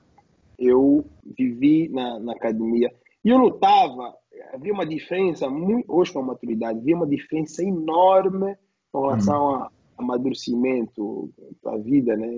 eu 0.59 1.05
vivi 1.37 1.89
na, 1.89 2.21
na 2.21 2.33
academia. 2.33 2.93
E 3.25 3.29
eu 3.29 3.39
notava, 3.39 4.15
havia 4.53 4.73
uma 4.73 4.87
diferença, 4.87 5.49
muito, 5.49 5.93
hoje 5.93 6.13
com 6.13 6.21
a 6.21 6.27
maturidade, 6.27 6.79
havia 6.79 6.97
uma 6.97 7.07
diferença 7.07 7.63
enorme 7.63 8.57
com 8.93 9.01
relação 9.01 9.35
hum. 9.35 9.55
ao 9.55 9.73
amadurecimento 9.99 11.31
da 11.63 11.77
vida, 11.77 12.17
né? 12.17 12.29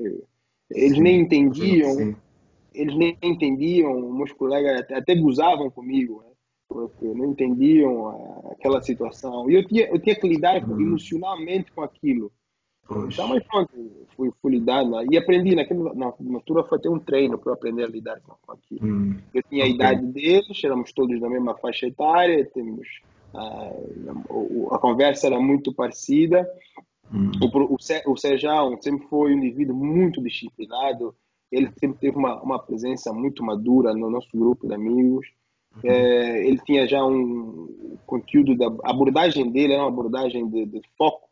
Eles 0.70 0.96
sim, 0.96 1.02
nem 1.02 1.20
entendiam, 1.20 1.90
sim. 1.92 2.16
eles 2.74 2.96
nem 2.96 3.18
entendiam, 3.22 4.12
meus 4.12 4.32
colegas 4.32 4.80
até, 4.80 4.96
até 4.96 5.14
gozavam 5.14 5.70
comigo, 5.70 6.22
né? 6.22 6.33
Porque 6.74 7.06
não 7.06 7.26
entendiam 7.26 8.50
aquela 8.50 8.82
situação. 8.82 9.48
E 9.48 9.54
eu 9.54 9.64
tinha, 9.64 9.86
eu 9.86 9.98
tinha 10.00 10.16
que 10.16 10.26
lidar 10.26 10.56
hum. 10.68 10.80
emocionalmente 10.80 11.70
com 11.70 11.82
aquilo. 11.82 12.32
Pois. 12.84 13.14
Então, 13.14 13.28
mas 13.28 13.44
pronto, 13.44 13.70
fui, 14.16 14.30
fui 14.42 14.52
lidar 14.56 14.84
né? 14.84 15.06
e 15.08 15.16
aprendi. 15.16 15.54
Naquele, 15.54 15.80
na, 15.94 16.06
altura 16.06 16.64
foi 16.64 16.78
até 16.78 16.90
um 16.90 16.98
treino 16.98 17.38
para 17.38 17.52
aprender 17.52 17.84
a 17.84 17.88
lidar 17.88 18.20
com, 18.20 18.52
aquilo. 18.52 18.84
Hum. 18.84 19.16
Eu 19.32 19.42
tinha 19.44 19.62
okay. 19.62 19.72
a 19.72 19.74
idade 19.74 20.06
deles, 20.06 20.64
éramos 20.64 20.92
todos 20.92 21.20
da 21.20 21.30
mesma 21.30 21.54
faixa 21.54 21.86
etária, 21.86 22.44
temos, 22.52 22.88
uh, 23.32 24.74
a, 24.74 24.78
conversa 24.78 25.28
era 25.28 25.38
muito 25.38 25.72
parecida. 25.72 26.44
Hum. 27.12 27.30
O, 27.40 27.74
o, 27.74 28.12
o 28.12 28.16
Sejão 28.16 28.76
sempre 28.82 29.06
foi 29.06 29.32
um 29.32 29.38
indivíduo 29.38 29.76
muito 29.76 30.20
disciplinado, 30.20 31.14
ele 31.52 31.70
sempre 31.78 31.98
teve 32.00 32.18
uma, 32.18 32.42
uma 32.42 32.58
presença 32.58 33.12
muito 33.12 33.44
madura 33.44 33.94
no 33.94 34.10
nosso 34.10 34.30
grupo 34.34 34.66
de 34.66 34.74
amigos. 34.74 35.24
É, 35.82 36.46
ele 36.46 36.58
tinha 36.64 36.86
já 36.86 37.04
um 37.04 37.98
conteúdo 38.06 38.56
da 38.56 38.66
abordagem 38.84 39.50
dele 39.50 39.72
era 39.72 39.82
uma 39.82 39.88
abordagem 39.88 40.48
de, 40.48 40.66
de 40.66 40.80
foco 40.96 41.24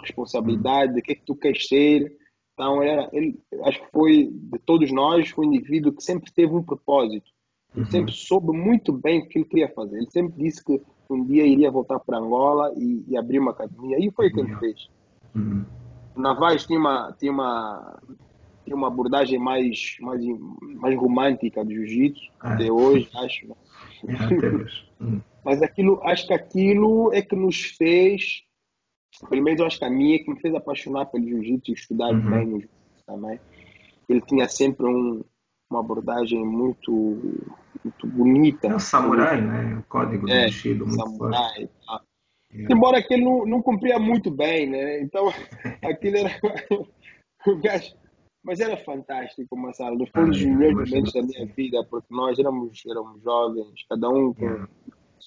responsabilidade, 0.00 0.94
de 0.94 1.02
que 1.02 1.12
é 1.12 1.14
que 1.14 1.24
tu 1.24 1.34
queres 1.34 1.66
ser. 1.66 2.12
Então, 2.52 2.82
era, 2.82 3.08
ele, 3.12 3.38
acho 3.64 3.80
que 3.80 3.90
foi, 3.90 4.30
de 4.30 4.58
todos 4.60 4.90
nós, 4.92 5.28
foi 5.30 5.46
um 5.46 5.52
indivíduo 5.52 5.92
que 5.92 6.02
sempre 6.02 6.32
teve 6.32 6.54
um 6.54 6.62
propósito. 6.62 7.30
Ele 7.74 7.84
uhum. 7.84 7.90
sempre 7.90 8.12
soube 8.12 8.56
muito 8.56 8.92
bem 8.92 9.20
o 9.20 9.28
que 9.28 9.38
ele 9.38 9.44
queria 9.44 9.68
fazer. 9.68 9.96
Ele 9.98 10.10
sempre 10.10 10.42
disse 10.42 10.64
que 10.64 10.80
um 11.10 11.24
dia 11.24 11.46
iria 11.46 11.70
voltar 11.70 11.98
para 12.00 12.18
Angola 12.18 12.72
e, 12.76 13.04
e, 13.08 13.16
abrir 13.16 13.38
uma 13.38 13.50
academia. 13.50 13.98
E 13.98 14.10
foi 14.10 14.28
o 14.28 14.32
que 14.32 14.40
ele 14.40 14.56
fez. 14.56 14.88
Uhum. 15.34 15.64
Navais 16.16 16.64
tinha 16.66 16.78
uma, 16.78 17.14
tinha 17.18 17.30
uma, 17.30 18.00
tinha 18.64 18.74
uma 18.74 18.88
abordagem 18.88 19.38
mais, 19.38 19.96
mais, 20.00 20.24
mais 20.80 20.96
romântica 20.98 21.62
do 21.62 21.70
jiu-jitsu, 21.70 22.32
ah, 22.40 22.54
até 22.54 22.72
hoje, 22.72 23.10
acho. 23.14 23.46
Uhum. 24.04 25.20
Mas 25.44 25.62
aquilo, 25.62 26.00
acho 26.02 26.26
que 26.26 26.32
aquilo 26.34 27.12
é 27.12 27.22
que 27.22 27.36
nos 27.36 27.60
fez 27.60 28.46
pelo 29.28 29.42
menos 29.42 29.60
eu 29.60 29.66
acho 29.66 29.78
que 29.78 29.84
a 29.84 29.90
minha 29.90 30.22
que 30.22 30.30
me 30.30 30.40
fez 30.40 30.54
apaixonar 30.54 31.06
pelo 31.06 31.26
jiu-jitsu 31.26 31.70
e 31.70 31.74
estudar 31.74 32.12
uhum. 32.12 32.30
bem 32.30 32.46
no 32.46 32.60
jiu-jitsu 32.60 33.04
também. 33.06 33.40
Ele 34.08 34.20
tinha 34.20 34.48
sempre 34.48 34.86
um, 34.86 35.24
uma 35.70 35.80
abordagem 35.80 36.44
muito, 36.44 36.92
muito 37.82 38.06
bonita. 38.06 38.68
É 38.68 38.74
o 38.74 38.80
samurai, 38.80 39.40
né? 39.40 39.76
O 39.78 39.82
código 39.84 40.28
é, 40.28 40.42
do 40.42 40.46
Bushido, 40.46 40.86
muito 40.86 41.02
samurai, 41.02 41.68
tá. 41.86 42.02
é. 42.52 42.72
Embora 42.72 42.98
aquele 42.98 43.24
não, 43.24 43.46
não 43.46 43.62
cumpria 43.62 43.98
muito 43.98 44.30
bem, 44.30 44.68
né? 44.68 45.00
Então, 45.00 45.28
aquilo 45.82 46.18
era... 46.18 46.30
Mas 48.46 48.60
era 48.60 48.76
fantástico, 48.76 49.56
Marcelo. 49.56 50.06
Foi 50.06 50.22
um 50.22 50.30
dos 50.30 50.40
melhores 50.40 50.88
momentos 50.88 51.12
da 51.12 51.20
minha 51.20 51.46
vida, 51.46 51.84
porque 51.90 52.06
nós 52.14 52.38
éramos, 52.38 52.80
éramos 52.88 53.20
jovens, 53.20 53.84
cada 53.90 54.08
um 54.08 54.32
com, 54.32 54.44
yeah. 54.44 54.68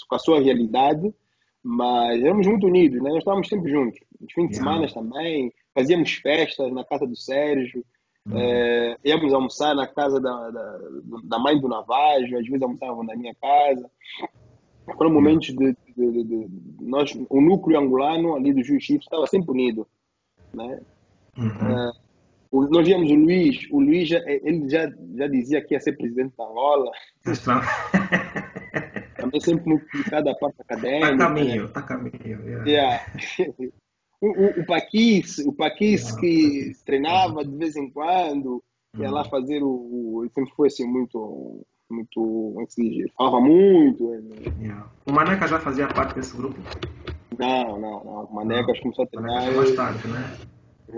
com 0.08 0.16
a 0.16 0.20
sua 0.20 0.40
realidade, 0.40 1.14
mas 1.62 2.24
éramos 2.24 2.48
muito 2.48 2.66
unidos, 2.66 3.02
né? 3.04 3.10
Nós 3.10 3.20
estávamos 3.20 3.50
sempre 3.50 3.70
juntos. 3.70 4.00
Nos 4.22 4.32
fins 4.32 4.50
de 4.52 4.56
semana 4.56 4.88
também, 4.88 5.52
fazíamos 5.76 6.14
festas 6.14 6.72
na 6.72 6.86
casa 6.86 7.06
do 7.06 7.16
Sérgio, 7.16 7.84
é, 8.32 8.98
íamos 9.04 9.34
almoçar 9.34 9.76
na 9.76 9.86
casa 9.86 10.22
da, 10.22 10.50
da, 10.52 10.80
da, 11.24 11.40
mãe 11.40 11.60
do 11.60 11.68
Navajo, 11.68 12.38
às 12.38 12.48
vezes 12.48 12.62
almoçávamos 12.62 13.06
na 13.06 13.18
minha 13.18 13.36
casa. 13.36 13.90
Foram 14.96 15.12
momentos 15.12 15.48
de, 15.48 15.56
de, 15.56 15.76
de, 16.12 16.24
de, 16.24 16.48
nós, 16.80 17.14
o 17.30 17.42
núcleo 17.42 17.80
angolano 17.80 18.36
ali 18.36 18.54
do 18.54 18.64
Jiu-Jitsu 18.64 19.04
estava 19.04 19.28
sempre 19.28 19.52
unido, 19.52 19.86
né? 20.54 20.80
Uhum. 21.38 21.48
É, 21.48 21.92
o, 22.52 22.68
nós 22.70 22.88
víamos 22.88 23.12
o 23.12 23.16
Luiz, 23.16 23.68
o 23.72 23.80
Luiz 23.80 24.08
já, 24.08 24.20
ele 24.26 24.68
já, 24.70 24.92
já 25.16 25.28
dizia 25.28 25.62
que 25.62 25.74
ia 25.76 25.80
ser 25.80 25.98
presidente 25.98 26.36
da 26.38 26.46
Angola. 26.46 26.92
também 29.20 29.40
sempre 29.42 29.70
muito 29.70 29.86
ligado 29.96 30.30
à 30.30 30.36
parte 30.36 30.62
acadêmica. 30.62 31.12
Está 31.12 31.18
caminho, 31.18 31.66
está 31.66 31.82
caminho. 31.82 32.66
Yeah. 32.66 32.66
Yeah. 32.66 33.06
o, 34.22 34.28
o, 34.28 34.62
o 34.62 34.66
Paquis, 34.66 35.40
o 35.40 35.54
Paquis 35.54 36.10
yeah. 36.10 36.22
que 36.22 36.72
treinava 36.86 37.46
de 37.46 37.56
vez 37.56 37.76
em 37.76 37.90
quando, 37.90 38.64
ia 38.98 39.12
lá 39.12 39.24
uhum. 39.24 39.30
fazer 39.30 39.62
o. 39.62 40.22
Ele 40.24 40.32
sempre 40.34 40.52
foi 40.56 40.68
assim 40.68 40.88
muito. 40.88 41.66
Muito. 41.90 42.56
É? 42.60 43.10
Falava 43.18 43.42
muito. 43.42 44.06
O 45.06 45.12
Maneca 45.12 45.48
já 45.48 45.60
fazia 45.60 45.88
parte 45.88 46.16
desse 46.16 46.38
grupo? 46.38 46.60
Não, 47.38 47.80
não, 47.80 48.04
não. 48.04 48.24
O 48.26 48.36
Maneca 48.36 48.74
que 48.74 48.82
começou 48.82 49.06
a 49.06 49.08
treinar. 49.08 49.36
Maneca 49.36 49.58
mais 49.58 49.76
tarde, 49.76 50.08
né? 50.08 50.38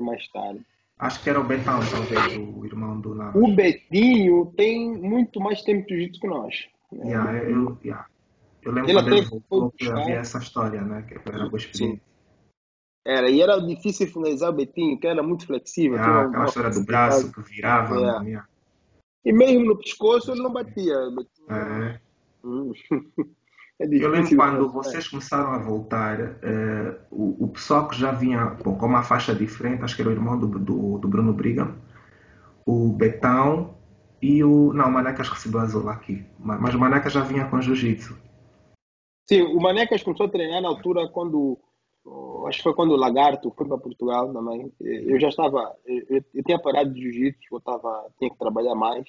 Mais 0.01 0.27
tarde. 0.29 0.65
Acho 1.01 1.23
que 1.23 1.31
era 1.31 1.39
o 1.39 1.43
Betão, 1.43 1.79
talvez, 1.79 2.37
o 2.37 2.63
irmão 2.63 3.01
do 3.01 3.15
Navas. 3.15 3.41
O 3.41 3.55
Betinho 3.55 4.53
tem 4.55 4.95
muito 5.01 5.39
mais 5.39 5.63
tempo 5.63 5.87
de 5.87 5.95
jiu-jitsu 5.95 6.21
que 6.21 6.27
nós. 6.27 6.69
Yeah, 6.93 7.43
eu, 7.43 7.75
yeah. 7.83 8.05
eu 8.61 8.71
lembro 8.71 8.91
ele 8.91 9.01
quando 9.01 9.13
ele 9.13 9.25
voltou 9.25 9.71
que 9.71 9.89
havia 9.89 10.17
essa 10.17 10.37
história, 10.37 10.79
né? 10.81 11.01
Que 11.01 11.15
era 11.27 11.49
boa 11.49 11.57
experiência. 11.57 12.03
Era, 13.03 13.31
e 13.31 13.41
era 13.41 13.57
difícil 13.59 14.05
finalizar 14.05 14.51
o 14.51 14.53
Betinho, 14.53 14.99
que 14.99 15.07
era 15.07 15.23
muito 15.23 15.47
flexível. 15.47 15.97
Ah, 15.97 16.21
aquela 16.21 16.45
história 16.45 16.69
do 16.69 16.85
braço 16.85 17.31
que 17.31 17.41
virava. 17.41 17.95
É. 17.95 18.19
Né? 18.19 18.43
E 19.25 19.33
mesmo 19.33 19.65
no 19.65 19.77
pescoço 19.79 20.31
ele 20.31 20.43
não 20.43 20.53
batia. 20.53 20.93
É. 21.49 21.99
Hum. 22.43 22.71
é 23.81 23.85
eu 23.85 24.09
lembro 24.09 24.35
quando 24.35 24.69
vocês 24.69 25.07
começaram 25.07 25.51
a 25.53 25.57
voltar, 25.57 26.19
uh, 26.19 26.95
o, 27.09 27.45
o 27.45 27.47
pessoal 27.47 27.87
que 27.87 27.97
já 27.97 28.11
vinha 28.11 28.45
bom, 28.45 28.75
com 28.77 28.85
uma 28.85 29.01
faixa 29.01 29.33
diferente, 29.33 29.83
acho 29.83 29.95
que 29.95 30.01
era 30.03 30.09
o 30.11 30.13
irmão 30.13 30.37
do, 30.37 30.47
do, 30.47 30.97
do 30.99 31.07
Bruno 31.07 31.33
Brigham, 31.33 31.75
o 32.63 32.89
Betão 32.89 33.73
e 34.21 34.43
o. 34.43 34.71
Não, 34.73 34.87
o 34.87 34.91
Manecas 34.91 35.27
recebeu 35.29 35.61
azul 35.61 35.89
aqui. 35.89 36.23
Mas 36.37 36.75
o 36.75 36.79
Manecas 36.79 37.11
já 37.11 37.21
vinha 37.21 37.49
com 37.49 37.59
jiu-jitsu. 37.59 38.15
Sim, 39.27 39.41
o 39.43 39.59
Manecas 39.59 40.03
começou 40.03 40.27
a 40.27 40.29
treinar 40.29 40.61
na 40.61 40.69
altura 40.69 41.07
quando. 41.09 41.57
Acho 42.47 42.57
que 42.57 42.63
foi 42.63 42.73
quando 42.73 42.91
o 42.91 42.97
Lagarto 42.97 43.53
foi 43.55 43.67
para 43.67 43.77
Portugal 43.77 44.31
também. 44.31 44.71
Eu 44.79 45.19
já 45.19 45.29
estava. 45.29 45.75
Eu, 45.85 46.23
eu 46.33 46.43
tinha 46.43 46.59
parado 46.59 46.93
de 46.93 47.01
jiu-jitsu, 47.01 47.47
eu 47.51 47.61
tava, 47.61 48.07
tinha 48.19 48.29
que 48.29 48.37
trabalhar 48.37 48.75
mais. 48.75 49.07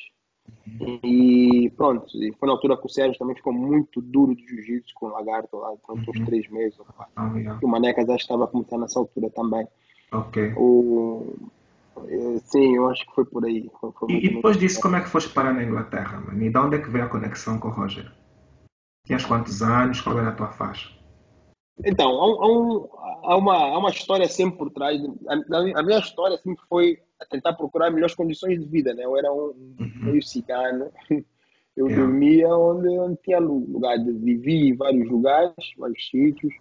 E 1.04 1.70
pronto, 1.76 2.06
e 2.16 2.32
foi 2.32 2.46
na 2.46 2.54
altura 2.54 2.76
que 2.76 2.87
o 2.87 2.88
Sérgio 2.88 3.18
também 3.18 3.37
ficou 3.37 3.52
muito 3.52 4.00
duro 4.00 4.34
de 4.34 4.46
jiu-jitsu 4.46 4.94
com 4.94 5.06
o 5.06 5.11
Lagarto 5.11 5.56
lá, 5.56 5.75
durante 5.87 6.11
uns 6.11 6.18
uhum. 6.18 6.25
três 6.25 6.49
meses. 6.50 6.78
Ah, 7.16 7.32
yeah. 7.34 7.58
E 7.61 7.64
o 7.64 7.68
Manecas 7.68 8.06
já 8.06 8.16
estava 8.16 8.44
a 8.44 8.46
começar 8.46 8.78
nessa 8.78 8.99
altura 8.99 9.30
também. 9.30 9.66
Ok. 10.12 10.52
O, 10.56 11.34
é, 12.08 12.38
sim, 12.44 12.76
eu 12.76 12.88
acho 12.88 13.06
que 13.06 13.14
foi 13.14 13.25
por 13.25 13.44
aí. 13.44 13.70
Foi, 13.80 13.92
foi 13.92 14.11
e, 14.11 14.34
depois 14.34 14.56
disso, 14.56 14.80
como 14.80 14.96
é 14.96 15.00
que 15.00 15.08
foste 15.08 15.32
parar 15.32 15.52
na 15.52 15.64
Inglaterra, 15.64 16.20
mano? 16.20 16.42
E 16.42 16.50
de 16.50 16.58
onde 16.58 16.76
é 16.76 16.78
que 16.80 16.90
veio 16.90 17.04
a 17.04 17.08
conexão 17.08 17.58
com 17.58 17.68
o 17.68 17.72
Roger? 17.72 18.11
Tinhas 19.06 19.25
quantos 19.25 19.62
anos? 19.62 20.00
Qual 20.00 20.18
era 20.18 20.28
a 20.28 20.34
tua 20.34 20.49
faixa? 20.49 20.90
Então, 21.84 22.11
há, 22.11 22.46
um, 22.46 22.88
há, 23.25 23.37
uma, 23.37 23.56
há 23.56 23.78
uma 23.78 23.90
história 23.90 24.28
sempre 24.28 24.58
por 24.58 24.70
trás. 24.70 25.00
A, 25.28 25.80
a 25.80 25.82
minha 25.82 25.99
história 25.99 26.37
sempre 26.38 26.62
foi 26.68 26.99
tentar 27.30 27.54
procurar 27.54 27.90
melhores 27.90 28.14
condições 28.14 28.60
de 28.60 28.66
vida, 28.66 28.94
né? 28.94 29.04
Eu 29.04 29.16
era 29.16 29.32
um 29.32 29.54
uhum. 29.78 29.92
meio 30.02 30.22
cigano. 30.22 30.90
Eu 31.74 31.86
yeah. 31.86 32.04
dormia 32.04 32.48
onde, 32.48 32.88
onde 32.98 33.16
tinha 33.22 33.38
lugar. 33.38 33.96
Vivi 33.98 34.68
em 34.68 34.76
vários 34.76 35.08
lugares, 35.08 35.54
vários 35.78 36.06
sítios. 36.10 36.52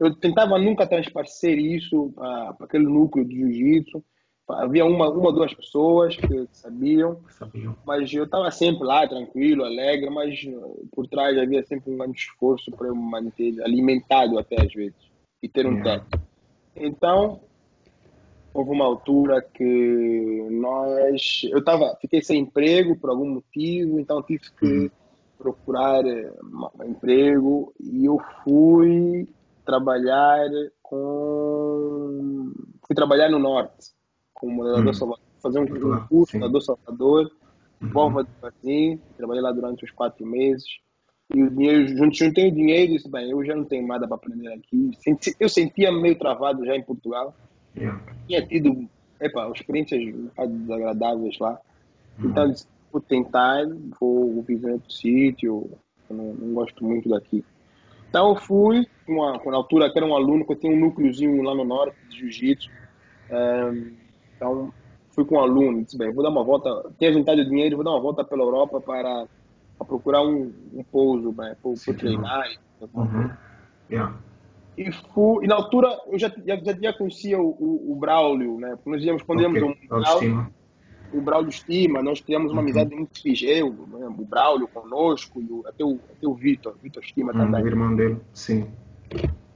Eu 0.00 0.14
tentava 0.14 0.58
nunca 0.58 0.86
transparecer 0.86 1.58
isso 1.58 2.10
para 2.14 2.56
aquele 2.60 2.84
núcleo 2.84 3.26
de 3.26 3.36
jiu-jitsu 3.36 4.02
Havia 4.46 4.84
uma, 4.84 5.08
uma 5.08 5.32
duas 5.32 5.54
pessoas 5.54 6.16
que 6.16 6.46
sabiam, 6.52 7.18
sabiam. 7.30 7.74
mas 7.86 8.12
eu 8.12 8.24
estava 8.24 8.50
sempre 8.50 8.84
lá, 8.84 9.08
tranquilo, 9.08 9.64
alegre, 9.64 10.10
mas 10.10 10.38
por 10.92 11.06
trás 11.06 11.38
havia 11.38 11.64
sempre 11.64 11.90
um 11.90 11.96
grande 11.96 12.18
esforço 12.18 12.70
para 12.70 12.88
eu 12.88 12.94
me 12.94 13.10
manter 13.10 13.58
alimentado 13.62 14.38
até 14.38 14.60
às 14.60 14.72
vezes 14.72 15.10
e 15.42 15.48
ter 15.48 15.66
um 15.66 15.78
yeah. 15.78 16.00
teto. 16.00 16.22
Então, 16.76 17.40
houve 18.54 18.70
uma 18.70 18.84
altura 18.84 19.42
que 19.42 20.48
nós 20.50 21.42
eu 21.50 21.58
estava 21.58 21.96
fiquei 22.00 22.22
sem 22.22 22.40
emprego 22.40 22.96
por 22.96 23.10
algum 23.10 23.28
motivo 23.28 24.00
então 24.00 24.22
tive 24.22 24.44
que 24.58 24.64
uhum. 24.66 24.90
procurar 25.36 26.06
eh, 26.06 26.32
um 26.80 26.84
emprego 26.84 27.74
e 27.80 28.06
eu 28.06 28.18
fui 28.44 29.28
trabalhar 29.66 30.48
com 30.82 32.52
fui 32.86 32.94
trabalhar 32.94 33.28
no 33.28 33.38
norte 33.38 33.92
como 34.32 34.56
morador 34.56 34.88
hum. 34.88 34.92
Salvador, 34.92 35.24
fazer 35.42 35.58
um, 35.58 35.62
um 35.62 36.06
curso 36.06 36.32
sim. 36.32 36.38
morador 36.38 36.62
Salvador, 36.62 37.30
uhum. 37.80 37.88
Volva 37.90 38.24
de 38.62 38.98
trabalhei 39.16 39.42
lá 39.42 39.52
durante 39.52 39.84
uns 39.84 39.90
quatro 39.90 40.26
meses. 40.26 40.64
E 41.34 41.42
o 41.42 41.50
dinheiro, 41.50 42.12
juntei 42.12 42.48
o 42.48 42.54
dinheiro 42.54 42.92
e 42.92 42.96
disse, 42.96 43.10
bem, 43.10 43.30
eu 43.30 43.42
já 43.44 43.54
não 43.54 43.64
tenho 43.64 43.86
nada 43.86 44.06
para 44.06 44.16
aprender 44.16 44.48
aqui. 44.52 44.90
Eu 45.40 45.48
sentia 45.48 45.90
meio 45.90 46.18
travado 46.18 46.64
já 46.66 46.76
em 46.76 46.82
Portugal. 46.82 47.34
Yeah. 47.76 48.00
Tinha 48.26 48.46
tido, 48.46 48.88
epa, 49.20 49.50
experiências 49.54 50.02
um 50.14 50.26
bocado 50.26 50.52
desagradáveis 50.58 51.38
lá. 51.38 51.58
Uhum. 52.18 52.30
Então 52.30 52.54
vou 52.92 53.00
tentar, 53.00 53.64
vou 54.00 54.42
viver 54.42 54.70
em 54.70 54.72
outro 54.74 54.92
sítio, 54.92 55.70
não, 56.08 56.34
não 56.34 56.54
gosto 56.54 56.84
muito 56.84 57.08
daqui. 57.08 57.44
Então 58.08 58.30
eu 58.30 58.36
fui, 58.36 58.86
uma, 59.08 59.40
na 59.44 59.56
altura 59.56 59.90
que 59.90 59.98
era 59.98 60.06
um 60.06 60.14
aluno, 60.14 60.46
que 60.46 60.52
eu 60.52 60.56
tinha 60.56 60.72
um 60.72 60.78
núcleozinho 60.78 61.42
lá 61.42 61.54
no 61.54 61.64
norte 61.64 61.96
de 62.08 62.18
jiu-jitsu. 62.18 62.70
Um, 63.30 63.92
então 64.36 64.72
fui 65.10 65.24
com 65.24 65.36
um 65.36 65.40
aluno, 65.40 65.82
disse 65.82 65.98
bem, 65.98 66.12
vou 66.12 66.22
dar 66.22 66.30
uma 66.30 66.44
volta, 66.44 66.70
tinha 66.98 67.12
juntado 67.12 67.44
dinheiro, 67.44 67.76
vou 67.76 67.84
dar 67.84 67.90
uma 67.90 68.00
volta 68.00 68.24
pela 68.24 68.42
Europa 68.42 68.80
para, 68.80 69.26
para 69.76 69.86
procurar 69.86 70.22
um, 70.22 70.52
um 70.72 70.84
pouso 70.84 71.32
para, 71.32 71.56
para 71.56 71.94
treinar. 71.94 72.48
Uhum. 72.94 73.30
Yeah. 73.90 74.16
E, 74.76 74.90
fui, 74.90 75.44
e 75.44 75.48
na 75.48 75.54
altura 75.54 75.88
eu 76.06 76.18
já, 76.18 76.32
já, 76.44 76.72
já 76.80 76.92
conhecia 76.92 77.38
o, 77.38 77.50
o, 77.50 77.92
o 77.92 77.96
Braulio, 77.96 78.58
né? 78.58 78.70
Porque 78.76 78.90
nós 78.90 79.04
íamos, 79.04 79.22
quando 79.22 79.42
íamos 79.42 79.62
okay. 79.62 79.88
um 79.90 80.00
Braulio, 80.00 80.54
o 81.12 81.20
Braulio 81.20 81.48
estima, 81.48 82.02
nós 82.02 82.20
criamos 82.20 82.50
uma 82.50 82.60
uhum. 82.60 82.64
amizade 82.64 82.94
muito 82.94 83.20
figeu, 83.20 83.70
né? 83.70 84.06
o 84.06 84.24
Braulio 84.24 84.68
conosco, 84.68 85.40
e 85.40 85.44
o, 85.44 85.64
até 85.66 85.84
o, 85.84 85.98
até 86.10 86.26
o 86.26 86.34
Vitor, 86.34 86.74
Vitor 86.82 87.02
estima 87.02 87.32
uhum, 87.32 87.38
também. 87.38 87.62
O 87.62 87.66
irmão 87.66 87.94
dele, 87.94 88.18
sim. 88.32 88.66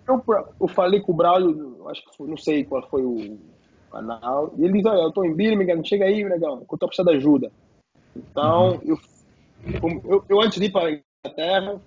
Eu, 0.06 0.22
eu 0.60 0.68
falei 0.68 1.00
com 1.00 1.12
o 1.12 1.16
Braulio, 1.16 1.88
acho 1.88 2.04
que 2.04 2.16
foi, 2.16 2.28
não 2.28 2.36
sei 2.36 2.64
qual 2.64 2.88
foi 2.88 3.04
o 3.04 3.38
canal, 3.90 4.54
e 4.56 4.64
ele 4.64 4.74
disse, 4.74 4.88
olha, 4.88 5.00
eu 5.00 5.08
estou 5.08 5.24
em 5.24 5.34
Birmingham, 5.34 5.82
chega 5.84 6.04
aí, 6.04 6.22
negão, 6.22 6.58
que 6.58 6.72
eu 6.72 6.76
estou 6.76 6.88
precisando 6.88 7.10
de 7.10 7.16
ajuda. 7.16 7.52
Então, 8.16 8.80
uhum. 8.84 8.96
eu, 9.82 10.00
eu, 10.04 10.24
eu, 10.28 10.40
antes 10.40 10.58
de 10.58 10.66
ir 10.66 10.70
para 10.70 10.88
a 10.88 10.92
Inglaterra, 10.92 11.80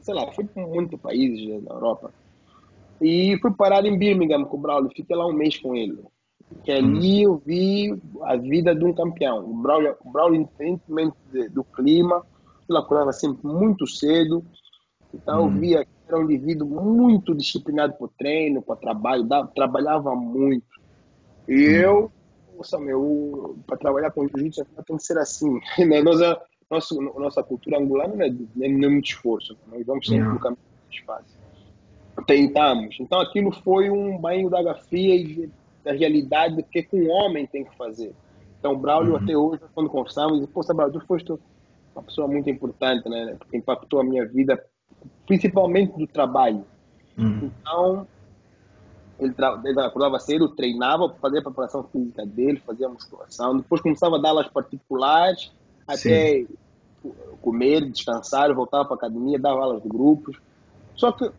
sei 0.00 0.14
lá, 0.14 0.30
fui 0.32 0.44
para 0.44 0.66
muitos 0.66 1.00
países 1.00 1.62
da 1.64 1.74
Europa, 1.74 2.12
e 3.00 3.38
fui 3.40 3.52
parar 3.52 3.84
em 3.84 3.98
Birmingham 3.98 4.44
com 4.44 4.56
o 4.56 4.60
Braulio, 4.60 4.90
fiquei 4.94 5.16
lá 5.16 5.26
um 5.26 5.32
mês 5.32 5.56
com 5.58 5.74
ele. 5.74 5.98
Que 6.64 6.72
ali 6.72 7.22
eu 7.22 7.42
vi 7.44 8.00
a 8.22 8.36
vida 8.36 8.74
de 8.74 8.84
um 8.84 8.94
campeão. 8.94 9.44
O 9.44 9.54
Braulio, 9.54 9.96
o 10.04 10.10
Braulio 10.10 10.40
independentemente 10.40 11.16
do 11.50 11.64
clima, 11.64 12.24
ele 12.68 12.78
acordava 12.78 13.12
sempre 13.12 13.46
muito 13.46 13.86
cedo. 13.86 14.44
Então 15.12 15.44
eu 15.44 15.50
via 15.50 15.84
que 15.84 15.90
era 16.08 16.18
um 16.18 16.24
indivíduo 16.24 16.68
muito 16.68 17.34
disciplinado 17.34 17.94
para 17.94 18.04
o 18.04 18.12
treino, 18.16 18.62
para 18.62 18.74
o 18.74 18.78
trabalho, 18.78 19.24
dava, 19.24 19.48
trabalhava 19.48 20.14
muito. 20.14 20.66
E 21.48 21.54
eu, 21.54 22.10
nossa, 22.56 22.78
meu, 22.78 23.58
para 23.66 23.76
trabalhar 23.76 24.10
com 24.10 24.26
jiu-jitsu 24.26 24.64
tem 24.86 24.96
que 24.96 25.02
ser 25.02 25.18
assim. 25.18 25.60
Né? 25.86 26.02
Nossa, 26.02 26.40
nossa, 26.70 26.94
nossa 26.94 27.42
cultura 27.42 27.78
angolana 27.78 28.14
não 28.14 28.24
é, 28.24 28.30
não 28.30 28.88
é 28.88 28.90
muito 28.90 29.06
esforço. 29.06 29.56
Nós 29.66 29.84
vamos 29.84 30.06
sempre 30.06 30.28
no 30.28 30.40
caminho 30.40 30.58
mais 30.84 31.04
fácil. 31.04 31.45
Tentamos. 32.24 32.96
Então 33.00 33.20
aquilo 33.20 33.52
foi 33.52 33.90
um 33.90 34.16
banho 34.18 34.48
da 34.48 34.60
água 34.60 34.74
fria 34.74 35.16
e 35.16 35.50
da 35.84 35.92
realidade 35.92 36.56
do 36.56 36.62
que, 36.62 36.86
um 36.92 37.10
homem 37.10 37.46
tem 37.46 37.64
que 37.64 37.76
fazer. 37.76 38.12
Então 38.58 38.72
o 38.72 38.78
Braulio 38.78 39.12
uhum. 39.12 39.18
até 39.18 39.36
hoje, 39.36 39.62
quando 39.74 39.90
conversamos, 39.90 40.40
diz, 40.40 40.48
poxa 40.48 40.72
Braulio, 40.72 40.98
tu 40.98 41.06
foste 41.06 41.32
uma 41.94 42.02
pessoa 42.02 42.26
muito 42.26 42.48
importante, 42.50 43.08
né? 43.08 43.36
Porque 43.38 43.56
impactou 43.56 44.00
a 44.00 44.04
minha 44.04 44.26
vida, 44.26 44.62
principalmente 45.26 45.96
do 45.96 46.06
trabalho. 46.06 46.64
Uhum. 47.16 47.50
Então, 47.60 48.06
ele, 49.18 49.34
ele 49.64 49.80
acordava 49.80 50.18
cedo, 50.18 50.48
treinava, 50.48 51.08
fazia 51.20 51.40
a 51.40 51.42
preparação 51.42 51.84
física 51.84 52.24
dele, 52.26 52.62
fazia 52.66 52.86
a 52.86 52.90
musculação, 52.90 53.56
depois 53.56 53.80
começava 53.80 54.16
a 54.16 54.20
dar 54.20 54.30
aulas 54.30 54.48
particulares, 54.48 55.50
até 55.86 56.44
Sim. 56.44 56.48
comer, 57.40 57.90
descansar, 57.90 58.52
voltava 58.54 58.84
para 58.84 58.94
a 58.94 58.98
academia, 58.98 59.38
dava 59.38 59.60
aulas 59.60 59.82
de 59.82 59.88
grupos. 59.88 60.38
Só 60.94 61.12
que 61.12 61.30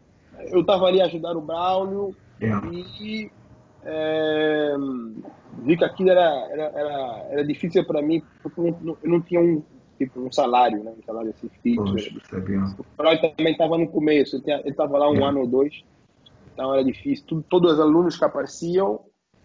eu 0.51 0.61
estava 0.61 0.85
ali 0.85 1.01
a 1.01 1.05
ajudar 1.05 1.35
o 1.35 1.41
Braulio 1.41 2.15
yeah. 2.41 2.65
e 2.71 3.29
é, 3.83 4.75
vi 5.63 5.77
que 5.77 5.83
aquilo 5.83 6.09
era, 6.09 6.47
era, 6.51 6.63
era, 6.63 7.27
era 7.31 7.45
difícil 7.45 7.85
para 7.85 8.01
mim 8.01 8.21
porque 8.41 8.59
eu 8.59 8.77
não, 8.81 8.97
eu 9.03 9.09
não 9.09 9.21
tinha 9.21 9.39
um, 9.41 9.63
tipo, 9.97 10.19
um 10.19 10.31
salário, 10.31 10.83
né? 10.83 10.93
um 10.97 11.03
salário 11.03 11.29
assim 11.29 11.49
fixo. 11.61 11.81
O 12.79 12.97
Braulio 12.97 13.21
também 13.35 13.53
estava 13.53 13.77
no 13.77 13.87
começo, 13.87 14.41
ele 14.45 14.69
estava 14.69 14.97
lá 14.97 15.09
um 15.09 15.13
yeah. 15.13 15.29
ano 15.29 15.41
ou 15.41 15.47
dois, 15.47 15.83
então 16.53 16.73
era 16.73 16.83
difícil. 16.83 17.25
Tudo, 17.27 17.45
todos 17.49 17.73
os 17.73 17.79
alunos 17.79 18.17
que 18.17 18.25
apareciam, 18.25 19.01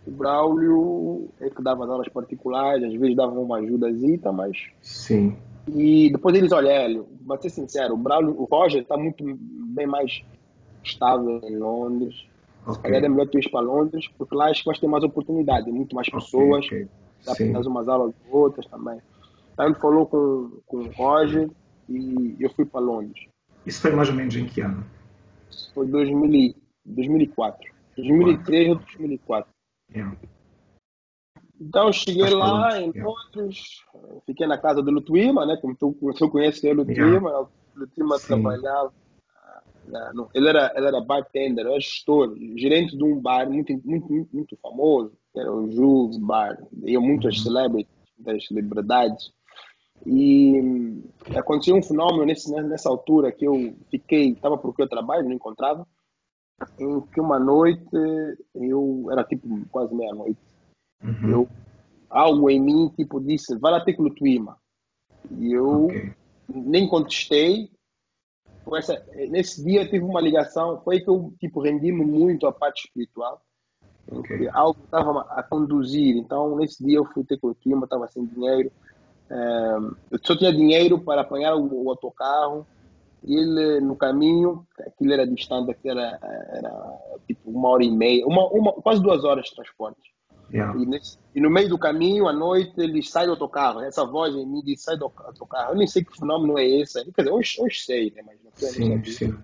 o 0.06 0.10
Braulio 0.10 1.28
é 1.40 1.48
que 1.48 1.62
dava 1.62 1.84
as 1.84 1.90
aulas 1.90 2.08
particulares, 2.08 2.84
às 2.84 2.94
vezes 2.94 3.16
dava 3.16 3.38
uma 3.38 3.58
ajudazita, 3.58 4.32
mas... 4.32 4.56
Sim. 4.80 5.36
E 5.68 6.10
depois 6.10 6.34
eles, 6.34 6.50
olha, 6.50 6.70
Hélio, 6.70 7.06
vou 7.24 7.40
ser 7.40 7.50
sincero, 7.50 7.94
o 7.94 7.96
Braulio, 7.96 8.34
o 8.36 8.44
Roger 8.44 8.82
está 8.82 8.96
muito 8.96 9.22
bem 9.24 9.86
mais 9.86 10.24
estável 10.82 11.40
em 11.44 11.56
Londres. 11.56 12.26
Okay. 12.66 12.82
Calhar 12.82 13.04
é 13.04 13.08
melhor 13.08 13.28
tu 13.28 13.38
ir 13.38 13.50
para 13.50 13.60
Londres, 13.60 14.08
porque 14.16 14.34
lá 14.34 14.46
acho 14.46 14.60
que 14.60 14.66
vai 14.66 14.78
ter 14.78 14.86
mais 14.86 15.02
oportunidade, 15.02 15.70
muito 15.70 15.94
mais 15.94 16.08
pessoas. 16.08 16.64
Okay, 16.66 16.84
okay. 16.84 16.88
Dá 17.24 17.34
para 17.34 17.52
fazer 17.52 17.68
umas 17.68 17.88
aulas 17.88 18.14
outras 18.30 18.66
também. 18.66 19.00
Então 19.52 19.66
ele 19.66 19.74
falou 19.74 20.06
com, 20.06 20.60
com 20.66 20.76
o 20.78 20.90
Roger 20.92 21.50
e 21.88 22.36
eu 22.38 22.50
fui 22.50 22.64
para 22.64 22.80
Londres. 22.80 23.26
Isso 23.66 23.80
foi 23.80 23.92
mais 23.92 24.08
ou 24.08 24.14
menos 24.14 24.34
em 24.36 24.46
que 24.46 24.60
ano? 24.60 24.84
Isso 25.50 25.72
foi 25.74 25.86
2000, 25.86 26.54
2004. 26.84 27.70
2003 27.96 28.68
ou 28.70 28.74
2004. 28.76 29.52
Yeah. 29.94 30.16
Então 31.60 31.86
eu 31.86 31.92
cheguei 31.92 32.30
lá 32.30 32.80
em 32.80 32.92
Londres, 32.92 33.84
yeah. 33.94 34.20
fiquei 34.26 34.46
na 34.46 34.58
casa 34.58 34.82
do 34.82 34.90
Lutuima, 34.90 35.46
né? 35.46 35.56
Como 35.60 35.76
tu, 35.76 35.96
tu 36.16 36.28
conhece 36.30 36.68
o 36.68 36.74
Lutuima, 36.74 37.30
yeah. 37.30 37.40
o 37.40 37.48
Lutuima 37.76 38.18
trabalhava 38.18 38.92
não, 40.14 40.28
ele, 40.34 40.48
era, 40.48 40.72
ele 40.74 40.86
era 40.86 41.00
bartender, 41.00 41.66
era 41.66 41.80
gestor, 41.80 42.34
gerente 42.56 42.96
de 42.96 43.04
um 43.04 43.20
bar 43.20 43.48
muito, 43.48 43.72
muito, 43.84 44.10
muito, 44.10 44.28
muito 44.34 44.56
famoso, 44.56 45.12
que 45.32 45.40
era 45.40 45.52
o 45.52 45.70
Jules 45.70 46.18
Bar. 46.18 46.58
Iam 46.84 47.02
muitas 47.02 47.36
uhum. 47.38 47.42
celebrities, 47.42 47.94
muitas 48.18 48.46
celebridades. 48.46 49.32
E 50.04 51.02
aconteceu 51.36 51.76
um 51.76 51.82
fenômeno 51.82 52.24
nesse, 52.24 52.50
nessa 52.50 52.88
altura 52.88 53.30
que 53.30 53.46
eu 53.46 53.74
fiquei, 53.90 54.30
estava 54.30 54.58
procurando 54.58 54.90
trabalho, 54.90 55.24
não 55.24 55.32
encontrava, 55.32 55.86
em 56.78 57.00
que 57.02 57.20
uma 57.20 57.38
noite, 57.38 57.84
eu 58.54 59.08
era 59.10 59.24
tipo 59.24 59.46
quase 59.70 59.94
meia-noite, 59.94 60.38
uhum. 61.02 61.30
eu 61.30 61.48
algo 62.10 62.50
em 62.50 62.60
mim 62.60 62.88
tipo 62.96 63.20
disse, 63.20 63.56
vai 63.58 63.72
lá 63.72 63.84
ter 63.84 63.94
que 63.94 64.10
Tuíma. 64.14 64.56
E 65.38 65.52
eu 65.52 65.86
okay. 65.86 66.12
nem 66.48 66.88
contestei, 66.88 67.70
essa, 68.76 69.04
nesse 69.28 69.64
dia 69.64 69.88
tive 69.88 70.04
uma 70.04 70.20
ligação, 70.20 70.80
foi 70.82 71.00
que 71.00 71.08
eu 71.08 71.32
tipo 71.38 71.60
rendi-me 71.60 72.04
muito 72.04 72.46
à 72.46 72.52
parte 72.52 72.86
espiritual. 72.86 73.40
Okay. 74.10 74.48
Algo 74.52 74.80
estava 74.84 75.20
a 75.30 75.42
conduzir, 75.42 76.16
então 76.16 76.56
nesse 76.56 76.84
dia 76.84 76.98
eu 76.98 77.04
fui 77.04 77.24
ter 77.24 77.38
com 77.38 77.48
o 77.48 77.54
clima, 77.54 77.84
estava 77.84 78.08
sem 78.08 78.24
dinheiro. 78.26 78.70
É, 79.30 79.76
eu 80.10 80.18
só 80.22 80.36
tinha 80.36 80.52
dinheiro 80.52 80.98
para 80.98 81.22
apanhar 81.22 81.54
o, 81.54 81.84
o 81.84 81.90
autocarro. 81.90 82.66
E 83.24 83.36
ele 83.36 83.80
no 83.80 83.94
caminho, 83.94 84.66
aquilo 84.80 85.12
era 85.12 85.26
distante, 85.26 85.70
aquilo 85.70 86.00
era, 86.00 86.18
era 86.52 86.98
tipo 87.26 87.50
uma 87.50 87.68
hora 87.68 87.84
e 87.84 87.90
meia, 87.90 88.26
uma, 88.26 88.48
uma, 88.48 88.72
quase 88.72 89.00
duas 89.00 89.22
horas 89.24 89.44
de 89.44 89.54
transporte. 89.54 90.11
Yeah. 90.52 90.78
E, 90.78 90.84
nesse, 90.84 91.18
e, 91.34 91.40
no 91.40 91.48
meio 91.48 91.68
do 91.68 91.78
caminho, 91.78 92.28
à 92.28 92.32
noite, 92.32 92.74
ele 92.76 93.02
sai 93.02 93.24
do 93.24 93.32
autocarro. 93.32 93.80
Essa 93.80 94.04
voz 94.04 94.34
em 94.34 94.46
mim 94.46 94.62
diz: 94.62 94.82
sai 94.82 94.98
do 94.98 95.04
autocarro. 95.04 95.72
Eu 95.72 95.78
nem 95.78 95.86
sei 95.86 96.04
que 96.04 96.16
fenômeno 96.16 96.58
é 96.58 96.68
esse. 96.68 97.02
Quer 97.12 97.22
dizer, 97.22 97.34
hoje, 97.34 97.56
hoje 97.58 97.80
sei, 97.80 98.12
né? 98.14 98.22
Mas 98.26 98.36
não 98.44 98.50
sei. 98.54 98.68
Sim, 98.68 99.04
sim, 99.04 99.34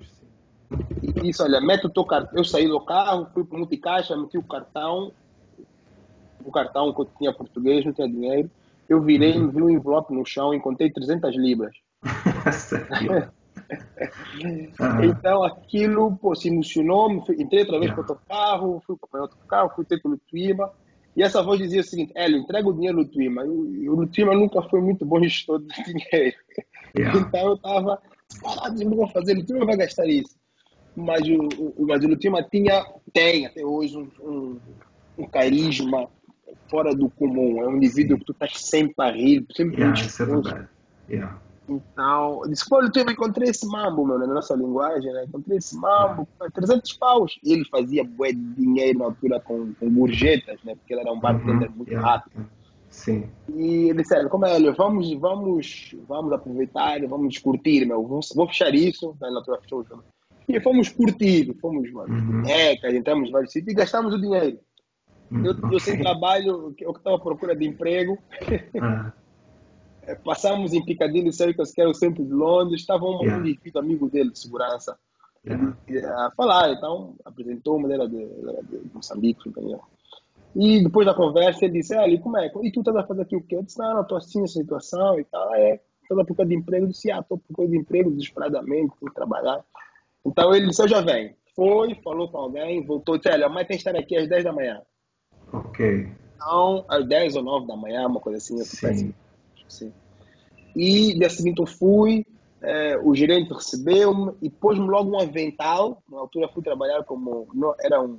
E 1.03 1.13
disse: 1.13 1.43
olha, 1.43 1.61
mete 1.63 1.87
o 1.87 1.91
teu 1.91 2.05
cartão. 2.05 2.37
Eu 2.37 2.45
saí 2.45 2.69
do 2.69 2.79
carro, 2.81 3.27
fui 3.33 3.43
para 3.43 3.57
o 3.57 3.59
multicaixa, 3.59 4.17
meti 4.17 4.37
o 4.37 4.43
cartão. 4.43 5.11
O 6.45 6.53
cartão 6.53 6.93
que 6.93 7.01
eu 7.01 7.09
tinha 7.19 7.33
português, 7.33 7.87
não 7.87 7.93
tinha 7.93 8.09
dinheiro. 8.09 8.51
Eu 8.87 9.03
virei, 9.03 9.39
uhum. 9.39 9.49
vi 9.49 9.63
um 9.63 9.71
envelope 9.71 10.15
no 10.15 10.25
chão, 10.25 10.53
encontrei 10.53 10.91
300 10.91 11.35
libras. 11.37 11.75
então 15.03 15.43
aquilo 15.43 16.17
pô, 16.17 16.35
se 16.35 16.49
emocionou, 16.49 17.11
entrei 17.39 17.61
outra 17.61 17.79
vez 17.79 17.91
yeah. 17.91 18.03
para 18.03 18.13
o 18.13 18.19
carro, 18.27 18.83
fui 18.87 18.97
para 18.97 19.23
outro 19.23 19.37
carro, 19.47 19.73
fui 19.75 19.85
ter 19.85 20.01
com 20.01 20.11
o 20.11 20.17
Tuíba, 20.17 20.73
e 21.19 21.23
essa 21.23 21.43
voz 21.43 21.59
dizia 21.59 21.81
o 21.81 21.85
seguinte: 21.85 22.13
Hélio, 22.15 22.39
entrega 22.39 22.69
o 22.69 22.73
dinheiro 22.73 22.99
no 22.99 23.05
Twima. 23.05 23.45
E 23.45 23.91
o 23.91 23.97
Lutima 23.97 24.33
nunca 24.35 24.63
foi 24.63 24.81
muito 24.81 25.05
bom 25.05 25.21
gestor 25.21 25.59
de 25.59 25.67
dinheiro. 25.83 26.37
Yeah. 26.97 27.19
Então 27.19 27.49
eu 27.49 27.55
estava, 27.55 28.01
parado, 28.41 28.85
não 28.85 28.97
vou 28.97 29.09
fazer, 29.09 29.33
o 29.33 29.39
Lutima 29.39 29.67
vai 29.67 29.77
gastar 29.77 30.07
isso. 30.07 30.39
Mas 30.95 31.21
o, 31.29 31.49
o, 31.59 31.87
mas 31.89 32.05
o 32.05 32.09
Lutima 32.09 32.41
tinha, 32.45 32.87
tem 33.13 33.47
até 33.47 33.65
hoje 33.65 33.97
um, 33.97 34.09
um, 34.23 34.61
um, 35.19 35.27
carisma 35.27 36.09
fora 36.71 36.95
do 36.95 37.11
comum. 37.11 37.65
É 37.65 37.69
um 37.69 37.79
indivíduo 37.79 38.19
que 38.19 38.25
tu 38.25 38.33
estás 38.33 38.53
sempre 38.57 38.95
a 38.99 39.11
rir, 39.11 39.45
sempre 39.57 39.81
yeah, 39.81 40.01
isso 40.01 40.23
é 40.23 40.27
verdade. 40.27 40.69
Yeah. 41.11 41.41
Então, 41.69 42.41
eu 42.43 42.49
disse, 42.49 42.67
pô, 42.69 42.81
eu 42.81 43.11
encontrei 43.11 43.51
esse 43.51 43.67
mambo, 43.67 44.07
meu, 44.07 44.19
na 44.19 44.27
nossa 44.27 44.55
linguagem, 44.55 45.13
né? 45.13 45.25
Encontrei 45.25 45.59
esse 45.59 45.77
mambo, 45.77 46.27
300 46.55 46.93
paus. 46.95 47.39
E 47.45 47.53
ele 47.53 47.65
fazia 47.67 48.03
bué 48.03 48.33
de 48.33 48.55
dinheiro 48.55 48.99
na 49.01 49.05
altura 49.07 49.39
com, 49.41 49.75
com 49.75 49.91
gorjetas, 49.91 50.59
né? 50.65 50.75
Porque 50.75 50.95
ele 50.95 51.03
era 51.03 51.13
um 51.13 51.21
bartender 51.21 51.69
uhum, 51.69 51.77
muito 51.77 51.91
yeah. 51.91 52.09
rápido. 52.09 52.47
Sim. 52.89 53.29
E 53.55 53.91
ele 53.91 54.03
disse, 54.03 54.29
como 54.29 54.47
é, 54.47 54.59
vamos, 54.73 55.13
vamos, 55.15 55.95
vamos 56.09 56.33
aproveitar, 56.33 57.07
vamos 57.07 57.37
curtir, 57.39 57.85
meu. 57.85 58.07
Vou, 58.07 58.21
vou 58.35 58.49
fechar 58.49 58.75
isso. 58.75 59.15
Na 59.21 59.29
altura 59.29 59.61
fechou 59.61 59.83
o 59.83 60.03
E 60.49 60.61
fomos 60.61 60.89
curtir, 60.89 61.55
fomos, 61.61 61.91
mano, 61.93 62.15
uhum. 62.15 62.43
bonecas, 62.43 62.95
entramos 62.95 63.29
em 63.29 63.33
vários 63.33 63.53
sítios 63.53 63.73
e 63.73 63.77
gastamos 63.77 64.15
o 64.15 64.21
dinheiro. 64.21 64.59
Uhum, 65.31 65.45
eu, 65.45 65.53
okay. 65.53 65.69
eu 65.71 65.81
sem 65.81 65.99
trabalho, 65.99 66.75
eu 66.79 66.93
que 66.93 66.99
estava 66.99 67.17
à 67.17 67.21
procura 67.21 67.55
de 67.55 67.67
emprego. 67.67 68.19
Uhum. 68.75 69.13
É, 70.09 70.15
passamos 70.15 70.73
em 70.73 70.83
Piccadilly 70.83 71.31
Circus, 71.31 71.71
que 71.71 71.83
era 71.83 71.91
o 71.91 71.95
centro 71.95 72.25
de 72.25 72.33
Londres, 72.33 72.81
estava 72.81 73.05
um 73.05 73.21
yeah. 73.21 73.47
indivíduo 73.47 73.83
amigo 73.83 74.09
dele 74.09 74.31
de 74.31 74.39
segurança. 74.39 74.99
yeah. 75.87 76.27
a 76.27 76.31
falar. 76.31 76.73
Então, 76.73 77.15
apresentou-me, 77.27 77.93
era 77.93 78.09
de, 78.09 78.23
era 78.23 78.63
de 78.63 78.81
Moçambique, 78.95 79.53
E 80.57 80.83
depois 80.83 81.07
da 81.07 81.13
conversa, 81.13 81.67
ele 81.67 81.75
disse: 81.75 81.95
Ali, 81.95 82.19
como 82.19 82.39
é? 82.39 82.51
E 82.63 82.73
tu 82.73 82.81
estás 82.81 82.97
a 82.97 83.07
fazer 83.07 83.21
aqui 83.21 83.37
o 83.37 83.43
quê? 83.43 83.57
Eu 83.57 83.63
disse: 83.63 83.79
Não, 83.79 83.93
não, 83.93 84.01
estou 84.01 84.17
assim 84.17 84.41
nessa 84.41 84.55
situação 84.55 85.21
e 85.21 85.25
tal. 85.25 85.55
É, 85.55 85.79
estou 86.03 86.19
à 86.19 86.25
procura 86.25 86.49
de 86.49 86.55
emprego. 86.55 86.87
Eu 86.87 86.89
disse: 86.89 87.11
Ah, 87.11 87.19
estou 87.19 87.37
à 87.37 87.41
procura 87.41 87.69
de 87.69 87.77
emprego 87.77 88.11
desesperadamente, 88.11 88.95
tenho 88.99 89.11
que 89.11 89.15
trabalhar. 89.15 89.63
Então 90.25 90.55
ele 90.55 90.69
disse: 90.69 90.83
Eu 90.83 90.89
já 90.89 91.03
venho. 91.03 91.35
Foi, 91.55 91.95
falou 92.03 92.31
com 92.31 92.39
alguém, 92.39 92.83
voltou 92.83 93.19
disse: 93.19 93.29
Olha, 93.29 93.51
mas 93.51 93.67
tem 93.67 93.77
que 93.77 93.87
estar 93.87 93.95
aqui 93.95 94.17
às 94.17 94.27
10 94.27 94.45
da 94.45 94.53
manhã. 94.55 94.81
Ok. 95.53 96.09
Então, 96.35 96.87
às 96.89 97.07
10 97.07 97.37
ou 97.37 97.43
9 97.43 97.67
da 97.67 97.77
manhã, 97.77 98.07
uma 98.07 98.21
coisa 98.21 98.39
assim. 98.39 98.57
Sim. 98.65 99.15
Sim. 99.69 99.93
E 100.75 101.15
dia 101.19 101.29
seguinte 101.29 101.61
eu 101.61 101.67
fui, 101.67 102.25
é, 102.61 102.99
o 102.99 103.15
gerente 103.15 103.53
recebeu-me 103.53 104.33
e 104.43 104.51
pôs-me 104.51 104.87
logo 104.87 105.11
um 105.11 105.21
avental. 105.21 106.03
Na 106.11 106.19
altura 106.19 106.49
fui 106.49 106.63
trabalhar 106.63 107.05
como. 107.05 107.49
Não, 107.55 107.75
era 107.81 108.03
um. 108.03 108.19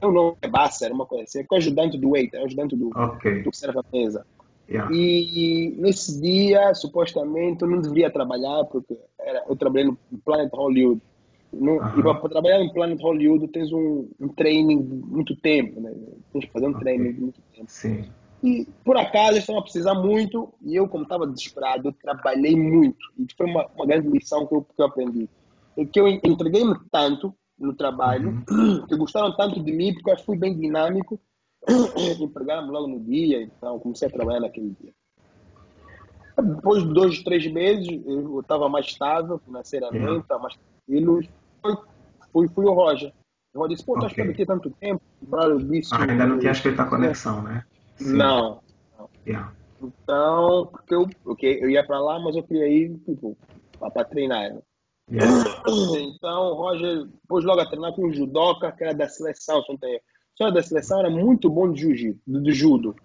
Não, 0.00 0.12
não 0.12 0.36
é 0.42 0.48
bassa, 0.48 0.84
era 0.84 0.94
uma 0.94 1.06
coisa 1.06 1.24
assim. 1.24 1.40
É 1.40 1.56
ajudante 1.56 1.98
do 1.98 2.10
waiter, 2.10 2.42
ajudante 2.42 2.76
do, 2.76 2.90
okay. 2.96 3.42
do 3.42 3.50
que 3.50 3.56
serve 3.56 3.78
a 3.78 3.84
mesa. 3.92 4.26
Yeah. 4.68 4.94
E 4.94 5.74
nesse 5.78 6.20
dia, 6.20 6.74
supostamente, 6.74 7.62
eu 7.62 7.68
não 7.68 7.80
deveria 7.80 8.10
trabalhar, 8.10 8.64
porque 8.64 8.98
era, 9.20 9.44
eu 9.48 9.56
trabalhei 9.56 9.86
no 9.86 9.98
Planet 10.24 10.50
Hollywood. 10.52 11.00
E 11.52 12.02
para 12.02 12.28
trabalhar 12.28 12.58
no 12.58 12.72
Planet 12.72 13.00
Hollywood, 13.00 13.46
tens 13.48 13.72
um, 13.72 14.08
um 14.20 14.28
training 14.28 14.82
de 14.82 14.94
muito 14.94 15.36
tempo, 15.36 15.80
né? 15.80 15.92
Tens 16.32 16.46
que 16.46 16.50
fazer 16.50 16.66
um 16.66 16.70
okay. 16.70 16.82
training 16.82 17.12
de 17.12 17.20
muito 17.20 17.40
tempo. 17.54 17.66
Sim. 17.68 18.04
E 18.44 18.68
por 18.84 18.94
acaso 18.98 19.38
estão 19.38 19.56
a 19.56 19.62
precisar 19.62 19.94
muito, 19.94 20.52
e 20.60 20.76
eu, 20.76 20.86
como 20.86 21.04
estava 21.04 21.26
desesperado, 21.26 21.90
trabalhei 21.94 22.54
muito. 22.54 22.98
E 23.18 23.24
foi 23.34 23.46
uma, 23.46 23.66
uma 23.74 23.86
grande 23.86 24.06
lição 24.08 24.46
que 24.46 24.54
eu, 24.54 24.62
que 24.62 24.82
eu 24.82 24.84
aprendi. 24.84 25.30
É 25.78 25.84
que 25.86 25.98
eu 25.98 26.06
entreguei-me 26.06 26.74
tanto 26.92 27.34
no 27.58 27.74
trabalho, 27.74 28.44
uhum. 28.50 28.84
que 28.86 28.94
gostaram 28.96 29.34
tanto 29.34 29.62
de 29.62 29.72
mim, 29.72 29.94
porque 29.94 30.10
eu 30.10 30.18
fui 30.18 30.36
bem 30.36 30.54
dinâmico, 30.54 31.18
empregaram-me 32.20 32.70
logo 32.70 32.86
no 32.86 33.00
dia, 33.00 33.42
então 33.42 33.78
comecei 33.78 34.08
a 34.08 34.12
trabalhar 34.12 34.40
naquele 34.40 34.76
dia. 34.78 34.92
Depois 36.36 36.82
de 36.82 36.92
dois, 36.92 37.22
três 37.22 37.50
meses, 37.50 37.88
eu 38.04 38.40
estava 38.40 38.68
mais 38.68 38.84
estável 38.84 39.38
financeiramente, 39.38 40.20
estava 40.20 40.42
mais 40.42 40.54
tranquilo, 40.54 41.22
fui, 41.62 41.76
fui, 42.30 42.48
fui 42.48 42.64
o 42.66 42.74
Roger. 42.74 43.10
O 43.54 43.60
Roger 43.60 43.74
disse, 43.74 43.86
pô, 43.86 43.98
tu 43.98 44.04
okay. 44.04 44.28
aqui 44.28 44.44
tanto 44.44 44.68
tempo? 44.68 45.00
Eu 45.32 45.58
disse, 45.60 45.94
ah, 45.94 46.02
ainda 46.02 46.26
não 46.26 46.38
tinha 46.38 46.54
feito 46.54 46.82
a 46.82 46.84
conexão, 46.84 47.40
né? 47.40 47.64
Sim. 47.96 48.16
Não. 48.16 48.60
Yeah. 49.26 49.52
Então, 49.82 50.66
porque 50.66 50.94
eu, 50.94 51.08
okay, 51.24 51.62
eu 51.62 51.68
ia 51.68 51.84
para 51.84 52.00
lá, 52.00 52.18
mas 52.18 52.36
eu 52.36 52.42
queria 52.42 52.68
ir 52.68 52.98
tipo, 53.04 53.36
para 53.78 54.04
treinar. 54.04 54.56
Yeah. 55.10 55.44
Então, 55.98 56.52
o 56.52 56.54
Roger 56.54 57.06
pôs 57.28 57.44
logo 57.44 57.60
a 57.60 57.66
treinar 57.66 57.92
com 57.94 58.06
o 58.06 58.12
judoca, 58.12 58.72
que 58.72 58.84
era 58.84 58.94
da 58.94 59.08
seleção, 59.08 59.62
se 59.62 59.70
não 59.70 59.78
tem 59.78 60.00
só 60.36 60.50
da 60.50 60.62
seleção 60.62 60.98
era 60.98 61.10
muito 61.10 61.48
bom 61.48 61.70
de 61.70 61.80
jiu-jitsu, 61.80 62.42
de 62.42 62.52
judo. 62.52 62.96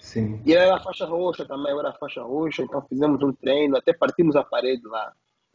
Sim. 0.00 0.40
E 0.44 0.50
ele 0.50 0.60
era 0.60 0.80
faixa 0.80 1.06
roxa 1.06 1.44
também, 1.44 1.70
eu 1.70 1.78
era 1.78 1.92
faixa 1.92 2.22
roxa, 2.22 2.62
então 2.62 2.82
fizemos 2.88 3.22
um 3.22 3.32
treino, 3.32 3.76
até 3.76 3.92
partimos 3.92 4.34
a 4.34 4.42
parede 4.42 4.84
lá. 4.86 5.12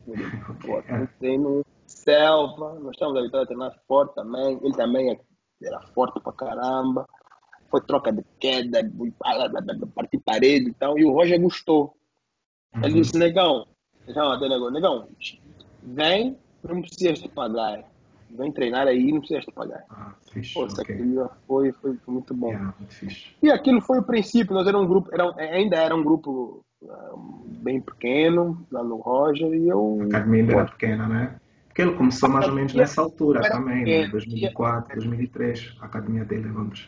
Okay. 0.07 0.23
Um 0.89 1.07
treino 1.19 1.65
selva, 1.85 2.79
nós 2.79 2.91
estávamos 2.91 3.19
habituados 3.19 3.43
a 3.43 3.47
treinar 3.47 3.79
forte 3.87 4.15
também, 4.15 4.57
ele 4.63 4.73
também 4.73 5.19
era 5.61 5.81
forte 5.93 6.21
pra 6.21 6.31
caramba 6.31 7.05
foi 7.69 7.81
troca 7.81 8.11
de 8.11 8.23
queda, 8.39 8.79
partir 9.93 10.19
parede 10.19 10.69
e 10.69 10.73
tal, 10.73 10.97
e 10.97 11.05
o 11.05 11.11
Roger 11.11 11.39
gostou. 11.39 11.93
Ele 12.75 12.93
uhum. 12.93 13.01
disse, 13.01 13.17
negão, 13.17 13.65
negão, 14.07 14.39
negão, 14.39 14.71
negão, 14.71 15.07
vem, 15.83 16.37
não 16.63 16.81
precisas 16.81 17.19
te 17.19 17.29
pagar. 17.29 17.83
Vem 18.29 18.51
treinar 18.51 18.87
aí, 18.87 19.11
não 19.11 19.19
precisas 19.19 19.45
te 19.45 19.51
pagar. 19.51 19.83
Ah, 19.89 20.13
fixe, 20.31 20.53
Pô, 20.53 20.65
okay. 20.65 20.97
foi, 21.47 21.71
foi, 21.71 21.95
foi, 21.95 22.13
muito 22.13 22.33
bom. 22.33 22.49
Yeah, 22.49 22.73
muito 22.77 22.95
e 23.41 23.49
aquilo 23.49 23.81
foi 23.81 23.99
o 23.99 24.03
princípio, 24.03 24.53
nós 24.53 24.67
era 24.67 24.77
um 24.77 24.85
grupo, 24.85 25.09
era, 25.13 25.33
ainda 25.37 25.77
era 25.77 25.95
um 25.95 26.03
grupo 26.03 26.63
uh, 26.81 27.45
bem 27.61 27.79
pequeno, 27.79 28.65
lá 28.69 28.83
no 28.83 28.97
Roger, 28.97 29.53
e 29.53 29.69
eu... 29.69 29.99
A 30.01 30.05
academia 30.05 30.41
ainda 30.41 30.53
era 30.53 30.65
pequena, 30.65 31.07
né? 31.07 31.39
Porque 31.67 31.81
ele 31.83 31.95
começou 31.95 32.27
mais 32.27 32.47
ou 32.47 32.53
menos 32.53 32.73
nessa 32.73 33.01
altura 33.01 33.41
também, 33.49 33.85
né? 33.85 34.07
2004, 34.07 34.95
2003, 34.95 35.77
a 35.79 35.85
academia 35.85 36.25
dele 36.25 36.49
em 36.49 36.51
Londres. 36.51 36.87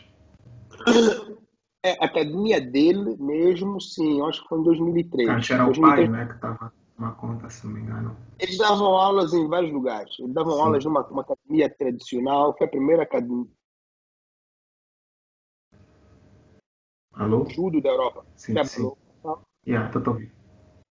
É, 1.82 1.92
a 1.92 2.04
academia 2.04 2.60
dele 2.60 3.16
mesmo, 3.18 3.80
sim, 3.80 4.20
acho 4.26 4.42
que 4.42 4.48
foi 4.48 4.58
em 4.58 4.64
2003. 4.64 5.28
Antes 5.30 5.50
era 5.50 5.64
2003. 5.64 5.78
o 5.78 5.80
pai, 5.80 6.08
né, 6.08 6.26
que 6.26 6.34
estava 6.34 6.72
na 6.98 7.12
conta, 7.12 7.48
se 7.48 7.66
não 7.66 7.72
me 7.72 7.80
engano. 7.80 8.16
Eles 8.38 8.58
davam 8.58 8.86
aulas 8.88 9.32
em 9.32 9.48
vários 9.48 9.72
lugares. 9.72 10.14
Eles 10.18 10.34
davam 10.34 10.52
sim. 10.52 10.60
aulas 10.60 10.84
numa 10.84 11.06
uma 11.06 11.22
academia 11.22 11.70
tradicional, 11.70 12.54
foi 12.56 12.66
a 12.66 12.70
primeira 12.70 13.02
academia. 13.02 13.50
Alô? 17.14 17.46
Judo 17.48 17.80
da 17.80 17.88
Europa. 17.88 18.26
Sim, 18.36 18.58
é 18.58 18.64
sim. 18.64 18.92
Yeah, 19.66 19.90
tô, 19.90 20.00
tô 20.00 20.18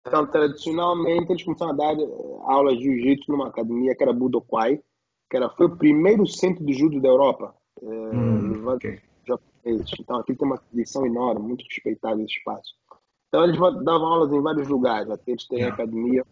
então, 0.06 0.28
tradicionalmente, 0.28 1.32
eles 1.32 1.44
começaram 1.44 1.72
a 1.72 1.76
dar 1.76 1.94
eh, 1.94 2.08
aulas 2.44 2.78
de 2.78 2.84
jiu-jitsu 2.84 3.32
numa 3.32 3.48
academia 3.48 3.96
que 3.96 4.04
era 4.04 4.12
Budokwai, 4.12 4.82
que 5.30 5.38
era, 5.38 5.50
foi 5.50 5.68
o 5.68 5.78
primeiro 5.78 6.28
centro 6.28 6.66
de 6.66 6.74
judo 6.74 7.00
da 7.00 7.08
Europa. 7.08 7.56
Eh, 7.82 7.86
hum, 7.86 8.68
okay 8.68 9.00
japoneses. 9.26 9.92
Então 10.00 10.18
aqui 10.18 10.36
tem 10.36 10.48
uma 10.48 10.58
tradição 10.58 11.06
enorme, 11.06 11.48
muito 11.48 11.66
respeitada 11.66 12.22
esse 12.22 12.38
espaço. 12.38 12.76
Então 13.28 13.44
eles 13.44 13.58
davam 13.84 14.08
aulas 14.08 14.32
em 14.32 14.42
vários 14.42 14.68
lugares, 14.68 15.10
até 15.10 15.32
eles 15.32 15.48
têm 15.48 15.64
academia 15.64 16.26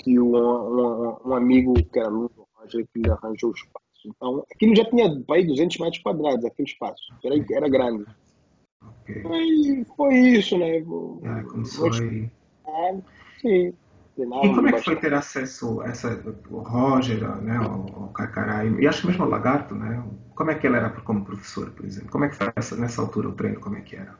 que 0.00 0.18
um, 0.18 0.36
um, 0.36 1.16
um, 1.24 1.34
amigo 1.34 1.74
que 1.74 1.98
era 1.98 2.08
aluno 2.08 2.30
Roger 2.54 2.86
que 2.92 3.08
arranjou 3.08 3.50
o 3.50 3.54
espaço. 3.54 3.86
Então 4.06 4.44
aquilo 4.52 4.74
já 4.74 4.84
tinha 4.84 5.06
aí 5.30 5.46
200 5.46 5.78
metros 5.78 6.02
quadrados, 6.02 6.44
aquele 6.44 6.68
espaço, 6.68 7.02
era, 7.24 7.34
era 7.52 7.68
grande. 7.68 8.04
Okay. 9.00 9.22
E 9.22 9.84
foi 9.96 10.14
isso, 10.14 10.58
né? 10.58 10.78
Ah, 11.24 11.42
começou 11.44 11.92
aí. 11.92 12.30
Sim. 13.40 13.74
E 14.18 14.26
como 14.26 14.68
é 14.68 14.72
que 14.72 14.84
foi 14.84 14.96
ter 14.96 15.14
acesso 15.14 15.80
a 15.80 15.88
essa, 15.88 16.22
o 16.50 16.58
Roger, 16.58 17.20
né, 17.40 17.58
o, 17.60 18.04
o 18.04 18.08
Cacarai, 18.08 18.68
e 18.78 18.86
acho 18.86 19.00
que 19.00 19.06
mesmo 19.06 19.24
o 19.24 19.28
Lagarto, 19.28 19.74
né? 19.74 20.04
Como 20.34 20.50
é 20.50 20.54
que 20.54 20.66
ele 20.66 20.76
era 20.76 20.90
como 20.90 21.24
professor, 21.24 21.70
por 21.70 21.86
exemplo? 21.86 22.10
Como 22.10 22.24
é 22.24 22.28
que 22.28 22.36
foi 22.36 22.52
essa, 22.54 22.76
nessa 22.76 23.00
altura 23.00 23.30
o 23.30 23.32
treino, 23.32 23.60
como 23.60 23.76
é 23.76 23.80
que 23.80 23.96
era? 23.96 24.14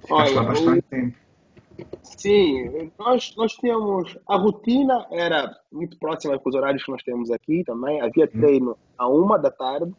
Ficaste 0.00 0.34
lá 0.34 0.42
bastante 0.44 0.78
o... 0.78 0.82
tempo. 0.82 1.16
Sim, 2.02 2.92
nós, 2.98 3.34
nós 3.36 3.52
tínhamos, 3.54 4.16
a 4.28 4.36
rotina 4.36 5.06
era 5.10 5.50
muito 5.72 5.98
próxima 5.98 6.38
com 6.38 6.48
os 6.48 6.54
horários 6.54 6.84
que 6.84 6.92
nós 6.92 7.02
temos 7.02 7.32
aqui 7.32 7.64
também, 7.64 8.00
havia 8.00 8.30
uhum. 8.32 8.40
treino 8.40 8.70
hum. 8.72 8.76
a 8.96 9.08
uma 9.08 9.38
da 9.38 9.50
tarde, 9.50 9.92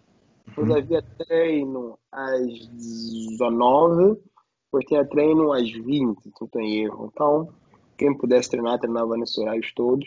depois 0.47 0.69
uhum. 0.69 0.77
havia 0.77 1.01
treino 1.01 1.99
às 2.11 2.67
19, 2.69 4.21
depois 4.65 4.85
tinha 4.85 5.05
treino 5.05 5.51
às 5.51 5.69
20, 5.69 6.21
se 6.21 6.31
não 6.39 6.47
tem 6.47 6.83
erro. 6.83 7.09
Então, 7.11 7.49
quem 7.97 8.17
pudesse 8.17 8.49
treinar, 8.49 8.79
treinava 8.79 9.17
nesses 9.17 9.37
horários 9.37 9.73
todos. 9.73 10.05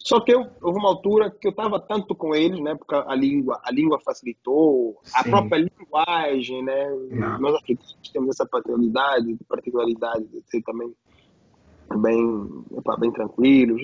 Só 0.00 0.20
que 0.20 0.32
eu, 0.32 0.46
houve 0.62 0.78
uma 0.78 0.90
altura 0.90 1.30
que 1.30 1.48
eu 1.48 1.50
estava 1.50 1.80
tanto 1.80 2.14
com 2.14 2.34
eles, 2.34 2.60
né? 2.60 2.74
Porque 2.76 2.94
a 2.94 3.14
língua, 3.14 3.60
a 3.64 3.72
língua 3.72 3.98
facilitou, 4.00 4.98
Sim. 5.02 5.12
a 5.16 5.24
própria 5.24 5.58
linguagem, 5.58 6.64
né? 6.64 6.88
Não. 7.10 7.40
Nós 7.40 7.56
africanos 7.56 7.98
temos 8.12 8.30
essa 8.30 8.46
paternidade, 8.46 9.36
particularidade 9.48 10.24
de 10.28 10.42
ser 10.46 10.62
também 10.62 10.94
bem, 11.96 12.64
bem 13.00 13.12
tranquilos. 13.12 13.82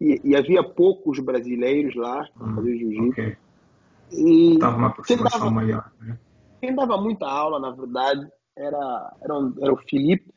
E, 0.00 0.20
e, 0.22 0.36
havia 0.36 0.62
poucos 0.62 1.18
brasileiros 1.20 1.94
lá 1.94 2.28
hum, 2.38 2.54
fazer 2.56 2.76
jiu-jitsu. 2.76 3.10
Okay. 3.10 3.36
E 4.12 4.54
Estava 4.54 4.76
uma 4.76 4.88
aproximação 4.88 5.40
dava, 5.40 5.50
maior, 5.50 5.92
né? 6.00 6.18
Quem 6.60 6.74
dava 6.74 6.98
muita 6.98 7.26
aula, 7.26 7.58
na 7.58 7.70
verdade, 7.70 8.28
era, 8.56 9.16
era, 9.22 9.38
um, 9.38 9.54
era 9.60 9.72
o 9.72 9.76
Felipe, 9.78 10.30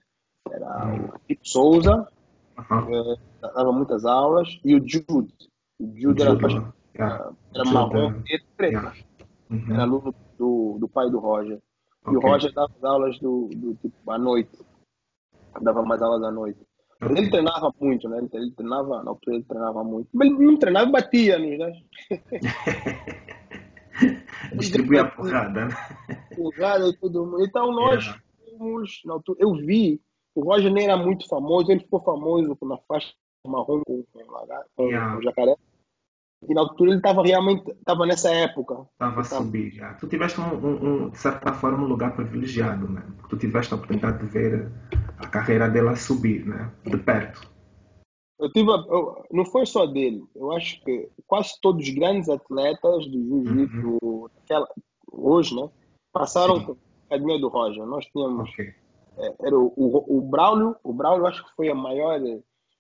era 0.50 0.88
hum. 0.88 1.10
o 1.14 1.20
Felipe 1.20 1.50
Souza, 1.50 2.08
Uhum. 2.58 3.16
dava 3.42 3.72
muitas 3.72 4.06
aulas. 4.06 4.60
E 4.64 4.76
o 4.76 4.80
Jude. 4.80 5.34
O 5.80 5.92
Jude 5.96 6.22
era, 6.22 6.40
faixa, 6.40 6.74
yeah. 6.96 7.32
era 7.54 7.66
marrom 7.66 8.22
e 8.28 8.40
preto. 8.56 8.74
Yeah. 8.74 8.94
Uhum. 9.50 9.74
Era 9.74 9.84
aluno 9.84 10.16
do, 10.38 10.78
do 10.80 10.88
pai 10.88 11.10
do 11.10 11.20
Roger. 11.20 11.60
Okay. 12.02 12.14
E 12.14 12.18
o 12.18 12.20
Roger 12.20 12.54
dava 12.54 12.72
as 12.76 12.84
aulas 12.84 13.20
do, 13.20 13.50
do 13.56 13.76
tipo 13.76 14.12
à 14.12 14.18
noite. 14.18 14.58
Dava 15.62 15.84
mais 15.84 16.02
aulas 16.02 16.24
à 16.24 16.32
noite. 16.32 16.60
Okay. 17.02 17.18
Ele 17.18 17.30
treinava 17.30 17.74
muito, 17.80 18.10
né? 18.10 18.18
Ele, 18.18 18.30
ele 18.34 18.52
treinava, 18.52 19.04
na 19.04 19.12
altura 19.12 19.36
ele 19.36 19.46
treinava 19.46 19.84
muito. 19.84 20.10
Mas 20.14 20.30
ele 20.30 20.46
não 20.46 20.58
treinava, 20.58 20.90
batia-nos, 20.90 21.60
né? 21.60 21.72
Distribuía 24.58 25.04
a 25.04 25.12
porrada, 25.12 25.66
né? 25.66 25.76
Porrada 26.36 26.88
e 26.88 26.98
tudo. 26.98 27.38
Então 27.44 27.72
nós, 27.72 28.04
yeah. 28.04 28.22
na 29.06 29.14
altura, 29.14 29.38
eu 29.42 29.54
vi 29.54 30.02
o 30.38 30.42
Roger 30.42 30.72
nem 30.72 30.86
era 30.86 30.96
muito 30.96 31.28
famoso, 31.28 31.72
ele 31.72 31.80
ficou 31.80 32.00
famoso 32.00 32.56
na 32.62 32.78
faixa 32.88 33.12
marrom 33.48 33.82
com, 33.86 34.04
com, 34.76 34.84
yeah. 34.84 35.16
com 35.16 35.22
jacaré. 35.22 35.56
E 36.48 36.54
na 36.54 36.62
altura 36.62 36.92
ele 36.92 37.00
estava 37.00 37.24
realmente, 37.24 37.72
estava 37.72 38.06
nessa 38.06 38.30
época. 38.30 38.86
Estava 38.92 39.22
a 39.22 39.24
subir 39.24 39.72
já. 39.72 39.96
Tu 39.96 40.08
tiveste, 40.08 40.40
um, 40.40 40.54
um, 40.54 41.06
um, 41.06 41.10
de 41.10 41.18
certa 41.18 41.52
forma, 41.54 41.84
um 41.84 41.88
lugar 41.88 42.16
privilegiado, 42.16 42.88
né? 42.88 43.02
Porque 43.16 43.30
tu 43.30 43.38
tiveste 43.38 43.74
a 43.74 43.78
oportunidade 43.78 44.20
de 44.20 44.28
ver 44.28 44.72
a 45.18 45.28
carreira 45.28 45.68
dela 45.68 45.96
subir, 45.96 46.46
né? 46.46 46.72
De 46.86 46.98
perto. 46.98 47.42
eu 48.40 48.52
tive, 48.52 48.70
eu, 48.70 49.26
não 49.32 49.46
foi 49.46 49.66
só 49.66 49.88
dele. 49.88 50.24
Eu 50.36 50.52
acho 50.52 50.80
que 50.84 51.10
quase 51.26 51.60
todos 51.60 51.88
os 51.88 51.94
grandes 51.96 52.30
atletas 52.30 53.08
do 53.08 53.20
jiu-jitsu 53.20 53.98
uhum. 54.04 54.30
hoje, 55.12 55.56
né, 55.56 55.68
passaram 56.14 56.64
com 56.64 56.74
a 56.74 56.76
academia 57.08 57.40
do 57.40 57.48
Roger. 57.48 57.84
Nós 57.88 58.06
tínhamos 58.06 58.48
okay. 58.52 58.76
É, 59.18 59.36
era 59.42 59.58
o, 59.58 59.74
o, 59.76 60.18
o 60.18 60.22
Braulio, 60.22 60.76
o 60.84 60.94
Braulio 60.94 61.28
acho 61.28 61.44
que 61.46 61.56
foi 61.56 61.70
a 61.70 61.76
maior 61.76 62.20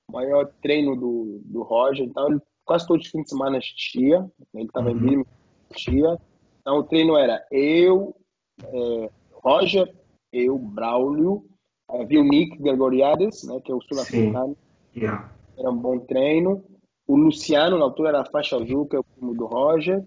maior 0.10 0.50
treino 0.62 0.95
do, 0.95 1.41
do 1.43 1.63
Roger. 1.63 2.06
Então 2.06 2.32
ele 2.32 2.41
quase 2.63 2.88
todos 2.88 3.06
os 3.06 3.12
fins 3.12 3.23
de 3.23 3.30
semana 3.30 3.58
assistia. 3.58 4.26
Ele 4.54 4.65
estava 4.65 4.89
uhum. 4.89 4.95
em 4.95 5.00
Birmingham, 5.00 5.26
assistia. 5.69 6.17
Então 6.62 6.78
o 6.78 6.84
treino 6.84 7.17
era 7.17 7.45
eu, 7.52 8.15
é, 8.63 9.10
Roger, 9.43 9.93
eu, 10.32 10.58
Braulio, 10.58 11.45
havia 11.89 12.21
o 12.21 12.23
Nick 12.23 12.58
Gregoriades, 12.58 13.43
né, 13.43 13.60
que 13.63 13.71
é 13.71 13.76
o 13.76 13.82
sul-africano. 13.82 14.58
Yeah 14.95 15.38
era 15.58 15.69
um 15.69 15.78
bom 15.78 16.00
treino. 16.00 16.63
O 17.08 17.15
Luciano, 17.15 17.78
na 17.78 17.86
altura, 17.86 18.10
era 18.10 18.21
a 18.21 18.26
faixa 18.26 18.58
azul, 18.58 18.86
que 18.86 18.95
é 18.95 19.00
o 19.00 19.04
primo 19.04 19.34
do 19.34 19.45
Roger. 19.45 20.04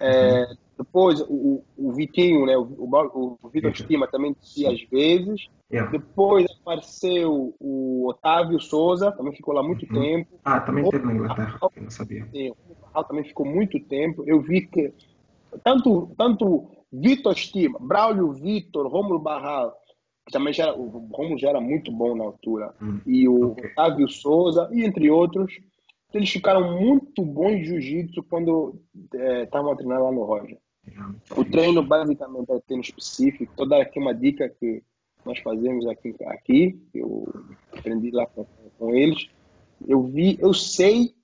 É, 0.00 0.46
depois, 0.76 1.20
o, 1.20 1.62
o 1.76 1.92
Vitinho, 1.92 2.46
né, 2.46 2.56
o, 2.56 2.62
o, 2.62 3.38
o 3.42 3.48
Vitor 3.48 3.70
Estima 3.70 4.08
também 4.08 4.32
descia 4.32 4.70
às 4.70 4.82
vezes. 4.82 5.46
Yeah. 5.72 5.90
Depois 5.90 6.46
apareceu 6.60 7.54
o 7.60 8.08
Otávio 8.08 8.60
Souza, 8.60 9.12
também 9.12 9.34
ficou 9.34 9.54
lá 9.54 9.62
muito 9.62 9.86
uhum. 9.86 10.00
tempo. 10.00 10.40
Ah, 10.44 10.60
também 10.60 10.88
teve 10.90 11.06
na 11.06 11.14
Inglaterra, 11.14 11.58
eu 11.76 11.82
não 11.82 11.90
sabia. 11.90 12.26
Sim, 12.32 12.50
o 12.50 13.04
também 13.04 13.24
ficou 13.24 13.46
muito 13.46 13.78
tempo. 13.80 14.24
Eu 14.26 14.40
vi 14.40 14.66
que 14.66 14.92
tanto, 15.62 16.10
tanto 16.16 16.68
Vitor 16.92 17.32
Estima, 17.32 17.78
Braulio 17.80 18.32
Vitor, 18.32 18.86
Romulo 18.88 19.18
Barral, 19.18 19.74
que 20.26 20.32
também 20.32 20.52
já 20.52 20.64
era, 20.64 20.76
o 20.76 21.08
Romulo 21.12 21.38
já 21.38 21.50
era 21.50 21.60
muito 21.60 21.92
bom 21.92 22.16
na 22.16 22.24
altura, 22.24 22.74
hum, 22.80 23.00
e 23.06 23.28
o 23.28 23.52
okay. 23.52 23.70
Otávio 23.70 24.08
Souza, 24.08 24.68
e 24.72 24.84
entre 24.84 25.10
outros, 25.10 25.52
eles 26.12 26.30
ficaram 26.30 26.78
muito 26.78 27.24
bons 27.24 27.52
em 27.52 27.64
jiu-jitsu 27.64 28.22
quando 28.24 28.80
estavam 29.12 29.72
é, 29.72 29.76
treinando 29.76 30.04
lá 30.04 30.12
no 30.12 30.24
Roger. 30.24 30.58
O 31.36 31.44
treino 31.44 31.82
basicamente 31.82 32.50
é 32.50 32.60
treino 32.60 32.82
específico, 32.82 33.52
estou 33.52 33.68
dar 33.68 33.80
aqui 33.80 33.98
uma 33.98 34.14
dica 34.14 34.48
que 34.48 34.82
nós 35.24 35.38
fazemos 35.38 35.86
aqui, 35.86 36.14
aqui 36.26 36.78
eu 36.94 37.26
aprendi 37.72 38.10
lá 38.10 38.26
com, 38.26 38.46
com 38.78 38.94
eles. 38.94 39.28
Eu 39.86 40.02
vi, 40.02 40.38
eu 40.40 40.52
sei 40.52 41.14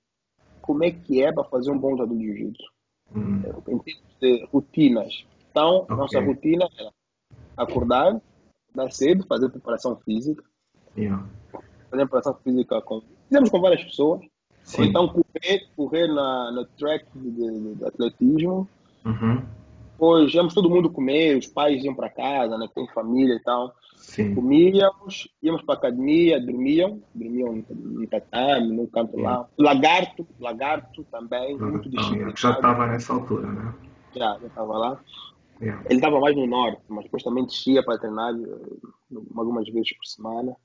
como 0.61 0.83
é 0.83 0.91
que 0.91 1.21
é 1.21 1.31
para 1.31 1.43
fazer 1.43 1.71
um 1.71 1.77
bom 1.77 1.91
jogador 1.91 2.15
de 2.15 2.23
jiu-jitsu. 2.23 2.71
Hum. 3.15 3.37
Em 3.37 3.61
termos 3.61 4.01
de 4.19 4.45
rotinas. 4.51 5.25
Então, 5.51 5.79
okay. 5.79 5.95
nossa 5.95 6.19
rotina 6.21 6.69
é 6.79 6.89
acordar, 7.57 8.21
mais 8.73 8.95
cedo, 8.95 9.25
fazer 9.27 9.49
preparação 9.49 9.97
física. 9.97 10.43
Yeah. 10.97 11.27
Fazer 11.51 12.03
preparação 12.03 12.33
física 12.43 12.81
com. 12.81 13.01
Fizemos 13.27 13.49
com 13.49 13.61
várias 13.61 13.83
pessoas. 13.83 14.21
Sim. 14.63 14.83
Então, 14.83 15.07
correr, 15.09 15.67
correr 15.75 16.07
na, 16.07 16.51
no 16.51 16.65
track 16.65 17.05
de, 17.15 17.31
de, 17.31 17.75
de 17.75 17.85
atletismo. 17.85 18.67
Uhum. 19.05 19.43
Depois, 19.93 20.33
íamos 20.33 20.53
todo 20.53 20.69
mundo 20.69 20.89
comer, 20.89 21.37
os 21.37 21.45
pais 21.45 21.83
iam 21.83 21.93
para 21.93 22.09
casa, 22.09 22.57
né? 22.57 22.67
Tem 22.73 22.87
família 22.87 23.35
e 23.35 23.39
tal. 23.39 23.75
Sim. 23.95 24.33
Comíamos, 24.33 25.29
íamos 25.43 25.61
para 25.61 25.75
academia, 25.75 26.43
dormiam, 26.43 27.01
dormiam 27.13 27.63
no 27.69 28.07
tatame, 28.07 28.75
no 28.75 28.87
canto 28.87 29.19
lá. 29.19 29.47
Lagarto, 29.59 30.27
lagarto 30.39 31.03
também, 31.11 31.55
muito 31.55 31.87
disciplinado. 31.87 32.33
Já 32.35 32.51
estava 32.51 32.87
nessa 32.87 33.13
altura, 33.13 33.47
né? 33.47 33.73
Já, 34.15 34.39
já 34.39 34.47
estava 34.47 34.77
lá. 34.77 34.99
Yeah. 35.61 35.83
Ele 35.85 35.99
estava 35.99 36.19
mais 36.19 36.35
no 36.35 36.47
norte, 36.47 36.81
mas 36.89 37.03
depois 37.03 37.21
também 37.21 37.45
descia 37.45 37.83
para 37.83 37.99
treinar 37.99 38.33
eh, 38.33 39.15
algumas 39.35 39.69
vezes 39.69 39.95
por 39.95 40.05
semana. 40.05 40.55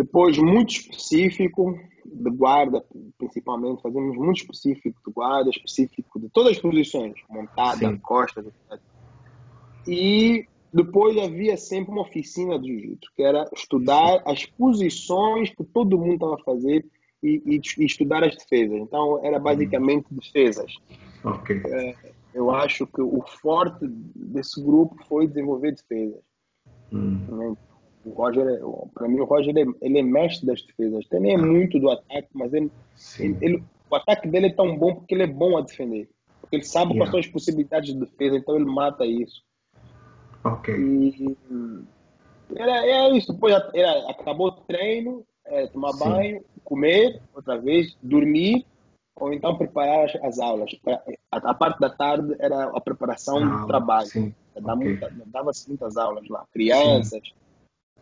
Depois, 0.00 0.38
muito 0.38 0.70
específico 0.70 1.78
de 2.06 2.30
guarda, 2.30 2.82
principalmente, 3.18 3.82
fazemos 3.82 4.16
muito 4.16 4.38
específico 4.38 4.98
de 5.06 5.12
guarda, 5.12 5.50
específico 5.50 6.18
de 6.18 6.30
todas 6.30 6.52
as 6.52 6.58
posições, 6.58 7.12
montada, 7.28 7.86
Sim. 7.86 7.98
costas, 7.98 8.46
etc. 8.46 8.80
E 9.86 10.46
depois 10.72 11.18
havia 11.18 11.54
sempre 11.58 11.92
uma 11.92 12.00
oficina 12.00 12.58
de 12.58 12.68
jiu-jitsu, 12.68 13.12
que 13.14 13.22
era 13.22 13.44
estudar 13.54 14.22
as 14.24 14.46
posições 14.46 15.50
que 15.50 15.64
todo 15.64 15.98
mundo 15.98 16.14
estava 16.14 16.34
a 16.36 16.44
fazer 16.44 16.86
e, 17.22 17.42
e, 17.44 17.60
e, 17.82 17.84
estudar 17.84 18.24
as 18.24 18.34
defesas. 18.34 18.78
Então, 18.78 19.22
era 19.22 19.38
basicamente 19.38 20.06
defesas. 20.10 20.72
Ok. 21.22 21.60
É, 21.66 21.94
eu 22.32 22.50
acho 22.50 22.86
que 22.86 23.02
o 23.02 23.22
forte 23.42 23.86
desse 23.86 24.64
grupo 24.64 24.96
foi 25.06 25.26
desenvolver 25.26 25.72
defesas. 25.72 26.22
Hum. 26.90 27.54
O 28.04 28.10
Roger, 28.10 28.46
é, 28.46 28.60
para 28.94 29.08
mim, 29.08 29.20
o 29.20 29.24
Roger 29.24 29.56
ele, 29.56 29.74
ele 29.80 29.98
é 29.98 30.02
mestre 30.02 30.46
das 30.46 30.62
defesas. 30.62 31.06
Também 31.08 31.32
é 31.32 31.36
ah. 31.36 31.42
muito 31.42 31.78
do 31.78 31.90
ataque, 31.90 32.28
mas 32.32 32.52
ele, 32.52 32.70
ele, 33.18 33.36
ele, 33.40 33.64
o 33.90 33.96
ataque 33.96 34.28
dele 34.28 34.46
é 34.46 34.52
tão 34.52 34.76
bom 34.76 34.94
porque 34.94 35.14
ele 35.14 35.24
é 35.24 35.26
bom 35.26 35.58
a 35.58 35.60
defender. 35.60 36.08
Porque 36.40 36.56
ele 36.56 36.64
sabe 36.64 36.92
yeah. 36.92 36.98
quais 36.98 37.10
são 37.10 37.20
as 37.20 37.26
possibilidades 37.26 37.92
de 37.92 38.00
defesa, 38.00 38.36
então 38.36 38.56
ele 38.56 38.64
mata 38.64 39.04
isso. 39.04 39.42
Ok. 40.44 40.74
E, 40.74 41.36
era, 42.56 42.86
era 42.86 43.16
isso. 43.16 43.32
Depois 43.32 43.54
era, 43.74 44.10
acabou 44.10 44.48
o 44.48 44.52
treino, 44.52 45.24
é, 45.44 45.66
tomar 45.66 45.92
Sim. 45.92 45.98
banho, 45.98 46.44
comer 46.64 47.20
outra 47.34 47.58
vez, 47.58 47.96
dormir 48.02 48.64
ou 49.16 49.32
então 49.32 49.56
preparar 49.56 50.06
as, 50.06 50.16
as 50.24 50.38
aulas. 50.38 50.70
A, 51.30 51.36
a, 51.36 51.54
parte 51.54 51.78
da 51.78 51.90
tarde 51.90 52.34
era 52.38 52.64
a 52.64 52.80
preparação 52.80 53.38
ah, 53.38 53.60
do 53.60 53.66
trabalho. 53.66 54.06
Sim. 54.06 54.34
Okay. 54.56 54.98
Dava-se 55.26 55.68
muitas 55.68 55.96
aulas 55.96 56.26
lá. 56.28 56.44
Crianças, 56.52 57.22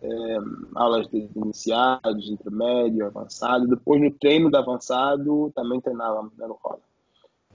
é, 0.02 0.38
aulas 0.74 1.08
de 1.08 1.28
iniciados, 1.34 2.28
intermédio, 2.28 3.06
avançado. 3.06 3.66
Depois 3.66 4.00
no 4.00 4.10
treino 4.12 4.50
de 4.50 4.56
avançado 4.56 5.50
também 5.54 5.80
treinávamos 5.80 6.36
né, 6.36 6.46
no 6.46 6.58
rola. 6.62 6.80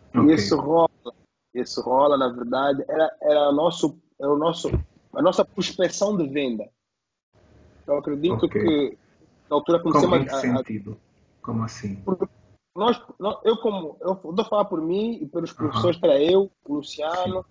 Okay. 0.09 0.29
E 0.29 0.31
esse 0.33 0.55
rola, 0.55 0.89
esse 1.53 1.81
rola, 1.81 2.17
na 2.17 2.29
verdade, 2.29 2.83
era, 2.87 3.15
era, 3.21 3.51
nosso, 3.51 3.97
era 4.19 4.31
o 4.31 4.37
nosso, 4.37 4.69
a 5.13 5.21
nossa 5.21 5.43
prospecção 5.43 6.15
de 6.15 6.27
venda. 6.27 6.69
Eu 7.87 7.97
acredito 7.97 8.45
okay. 8.45 8.61
que 8.61 8.97
na 9.49 9.55
altura 9.55 9.79
Como 9.81 10.15
a, 10.15 10.17
a, 10.17 10.29
sentido? 10.29 10.97
Como 11.41 11.63
assim? 11.63 11.95
Porque, 12.03 12.25
nós, 12.75 12.99
eu 13.43 13.57
como 13.57 13.97
eu 14.01 14.15
vou 14.15 14.45
falar 14.45 14.65
por 14.65 14.81
mim 14.81 15.19
e 15.21 15.27
pelos 15.27 15.53
professores 15.53 15.97
para 15.97 16.19
eu, 16.19 16.49
o 16.65 16.75
Luciano 16.75 17.45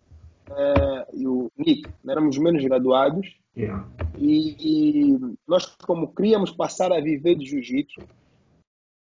é, 0.57 1.07
e 1.15 1.27
o 1.27 1.51
Nick, 1.57 1.89
éramos 2.09 2.39
menos 2.39 2.65
graduados 2.65 3.37
yeah. 3.57 3.87
e, 4.19 4.57
e, 4.59 5.37
nós 5.47 5.67
como 5.85 6.15
queríamos 6.15 6.51
passar 6.51 6.93
a 6.93 7.01
viver 7.01 7.37
de 7.37 7.47
jiu-jitsu, 7.47 8.01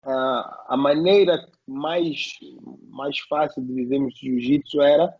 a, 0.03 0.65
a 0.69 0.77
maneira 0.77 1.47
mais 1.67 2.33
mais 2.89 3.19
fácil 3.19 3.63
de 3.63 3.73
vivermos 3.73 4.13
de 4.13 4.27
jiu-jitsu 4.27 4.81
era 4.81 5.13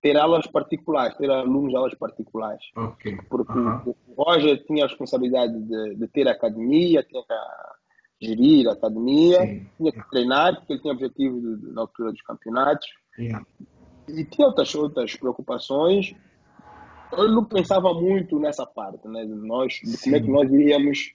ter 0.00 0.16
aulas 0.16 0.46
particulares, 0.46 1.16
ter 1.16 1.30
alunos 1.30 1.70
de 1.70 1.76
aulas 1.76 1.94
particulares. 1.94 2.64
Okay. 2.76 3.18
Porque 3.28 3.52
o 3.52 3.96
Roger 4.16 4.64
tinha 4.64 4.84
a 4.84 4.88
responsabilidade 4.88 5.58
de, 5.60 5.96
de 5.96 6.08
ter 6.08 6.28
academia, 6.28 7.02
tinha 7.02 7.22
a 7.28 7.74
gerir 8.20 8.68
a 8.68 8.72
academia, 8.72 9.40
Sim. 9.40 9.66
tinha 9.76 9.92
que 9.92 10.10
treinar, 10.10 10.56
porque 10.56 10.74
ele 10.74 10.82
tinha 10.82 10.94
objetivos 10.94 11.74
na 11.74 11.80
altura 11.80 12.12
dos 12.12 12.22
campeonatos. 12.22 12.86
Yeah. 13.18 13.44
E 14.08 14.24
tinha 14.24 14.46
outras, 14.48 14.74
outras 14.74 15.16
preocupações. 15.16 16.14
Eu 17.12 17.30
não 17.30 17.44
pensava 17.44 17.92
muito 17.92 18.38
nessa 18.38 18.66
parte, 18.66 19.06
né? 19.06 19.24
De 19.24 19.34
nós, 19.34 19.74
de 19.74 19.98
como 19.98 20.16
é 20.16 20.20
que 20.20 20.30
nós 20.30 20.50
iríamos. 20.50 21.12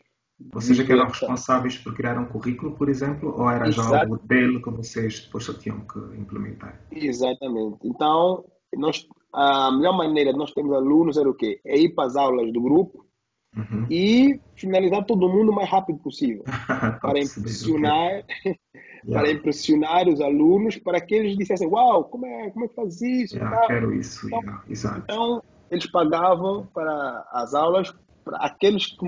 Seja, 0.59 0.83
que 0.83 0.91
eram 0.91 1.07
responsáveis 1.07 1.77
por 1.79 1.95
criar 1.95 2.17
um 2.19 2.25
currículo, 2.25 2.73
por 2.75 2.89
exemplo, 2.89 3.33
ou 3.35 3.49
era 3.49 3.67
Exato. 3.67 3.89
já 3.89 4.01
algo 4.01 4.19
dele 4.19 4.61
que 4.61 4.69
vocês 4.69 5.21
depois 5.21 5.43
só 5.43 5.53
tinham 5.53 5.79
que 5.79 5.97
implementar? 6.15 6.79
Exatamente. 6.91 7.79
Então, 7.83 8.45
nós, 8.75 9.07
a 9.33 9.71
melhor 9.71 9.97
maneira 9.97 10.31
de 10.31 10.37
nós 10.37 10.51
termos 10.53 10.75
alunos 10.75 11.17
era 11.17 11.27
o 11.27 11.33
quê? 11.33 11.59
É 11.65 11.75
ir 11.75 11.95
para 11.95 12.05
as 12.05 12.15
aulas 12.15 12.53
do 12.53 12.61
grupo, 12.61 13.07
Uhum. 13.55 13.87
e 13.89 14.39
finalizar 14.55 15.03
todo 15.05 15.27
mundo 15.29 15.51
o 15.51 15.55
mais 15.55 15.67
rápido 15.67 15.97
possível 15.99 16.43
para 17.01 17.17
impressionar 17.19 18.23
para 19.05 19.31
impressionar 19.31 20.07
os 20.07 20.21
alunos 20.21 20.77
para 20.77 21.01
que 21.01 21.15
eles 21.15 21.37
dissessem 21.37 21.67
uau 21.67 22.05
como 22.05 22.25
é 22.25 22.49
como 22.51 22.65
é 22.65 22.67
que 22.67 22.75
faz 22.75 23.01
isso 23.01 23.35
yeah, 23.35 23.67
quero 23.67 23.93
isso 23.93 24.27
então, 24.27 24.39
yeah, 24.41 24.97
então 25.03 25.43
eles 25.69 25.89
pagavam 25.89 26.67
para 26.73 27.27
as 27.31 27.53
aulas 27.53 27.93
para 28.23 28.37
aqueles 28.37 28.87
que 28.87 29.05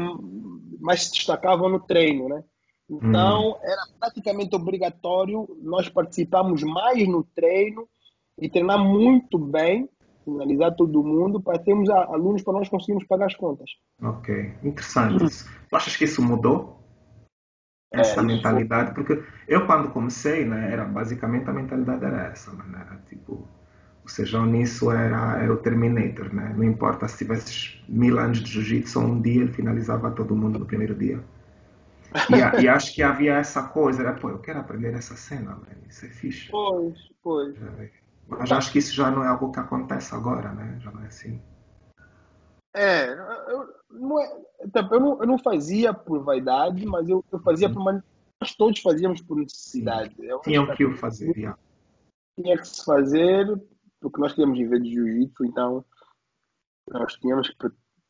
mais 0.80 1.04
se 1.04 1.14
destacavam 1.14 1.70
no 1.70 1.80
treino 1.80 2.30
né 2.30 2.44
então 2.90 3.50
uhum. 3.50 3.56
era 3.62 3.82
praticamente 4.00 4.56
obrigatório 4.56 5.48
nós 5.62 5.90
participarmos 5.90 6.64
mais 6.64 7.08
no 7.08 7.24
treino 7.36 7.88
e 8.38 8.50
treinar 8.50 8.84
muito 8.84 9.38
bem 9.38 9.90
finalizar 10.30 10.76
todo 10.76 11.04
mundo 11.04 11.42
para 11.42 11.60
termos 11.60 11.90
alunos 11.90 12.44
para 12.44 12.54
nós 12.54 12.70
conseguirmos 12.70 13.06
pagar 13.06 13.26
as 13.26 13.36
contas. 13.36 13.70
Ok, 14.02 14.54
interessante 14.64 15.26
isso. 15.26 15.50
Tu 15.70 15.76
achas 15.76 15.96
que 15.96 16.06
isso 16.06 16.22
mudou? 16.22 16.79
Essa 17.92 18.20
é, 18.20 18.24
mentalidade? 18.24 18.94
Porque 18.94 19.24
eu 19.48 19.66
quando 19.66 19.90
comecei, 19.90 20.46
né, 20.46 20.72
era 20.72 20.86
basicamente 20.86 21.50
a 21.50 21.54
mentalidade 21.54 22.06
era 22.06 22.28
essa, 22.28 22.52
né? 22.52 22.86
Era 22.88 23.00
tipo, 23.08 23.48
o 24.06 24.10
Sejão 24.10 24.46
nisso 24.46 24.92
era, 24.92 25.42
era 25.42 25.52
o 25.52 25.58
Terminator, 25.58 26.34
né? 26.34 26.54
Não 26.56 26.64
importa 26.64 27.08
se 27.08 27.18
tivesses 27.18 27.84
mil 27.90 28.20
anos 28.20 28.44
de 28.44 28.52
jiu-jitsu, 28.52 29.00
um 29.00 29.20
dia 29.20 29.42
ele 29.42 29.52
finalizava 29.52 30.12
todo 30.12 30.36
mundo 30.36 30.60
no 30.60 30.66
primeiro 30.66 30.94
dia. 30.94 31.20
E, 32.30 32.64
e, 32.64 32.68
acho 32.68 32.94
que 32.94 33.04
havia 33.04 33.36
essa 33.36 33.64
coisa, 33.64 34.02
era, 34.02 34.14
pô, 34.14 34.30
eu 34.30 34.40
quero 34.40 34.60
aprender 34.60 34.94
essa 34.94 35.16
cena, 35.16 35.58
isso 35.88 36.06
é 36.06 36.10
fixe. 36.10 36.50
Pois, 36.50 36.98
pois. 37.24 37.56
Mas 38.28 38.52
acho 38.52 38.72
que 38.72 38.80
isso 38.80 38.94
já 38.94 39.12
não 39.12 39.24
é 39.24 39.28
algo 39.28 39.52
que 39.52 39.60
acontece 39.60 40.14
agora, 40.14 40.52
né? 40.52 40.78
Já 40.80 40.92
não 40.92 41.04
é 41.04 41.08
assim. 41.08 41.42
É, 42.74 43.12
eu 43.12 43.68
não, 43.90 44.22
é, 44.22 44.42
então, 44.64 44.90
eu 44.92 45.00
não, 45.00 45.20
eu 45.22 45.28
não 45.28 45.38
fazia 45.40 45.94
por 45.94 46.24
vaidade, 46.24 46.86
mas 46.86 47.10
eu, 47.10 47.24
eu 47.32 47.40
fazia 47.40 47.68
uhum. 47.68 47.74
por 47.74 47.82
uma, 47.82 48.06
nós 48.40 48.56
todos 48.56 48.80
fazíamos 48.80 49.22
por 49.22 49.38
necessidade. 49.38 50.16
Tinha 50.44 50.62
o 50.62 50.76
que 50.76 50.84
eu 50.84 50.96
fazer. 50.96 51.34
Tinha 52.40 52.58
que 52.58 52.68
se 52.68 52.86
fazer, 52.86 53.48
porque 54.00 54.22
nós 54.22 54.34
queríamos 54.34 54.58
viver 54.58 54.82
de 54.82 54.92
jiu-jitsu, 54.92 55.46
então 55.46 55.84
nós 56.90 57.14
tínhamos 57.16 57.50
que, 57.50 57.70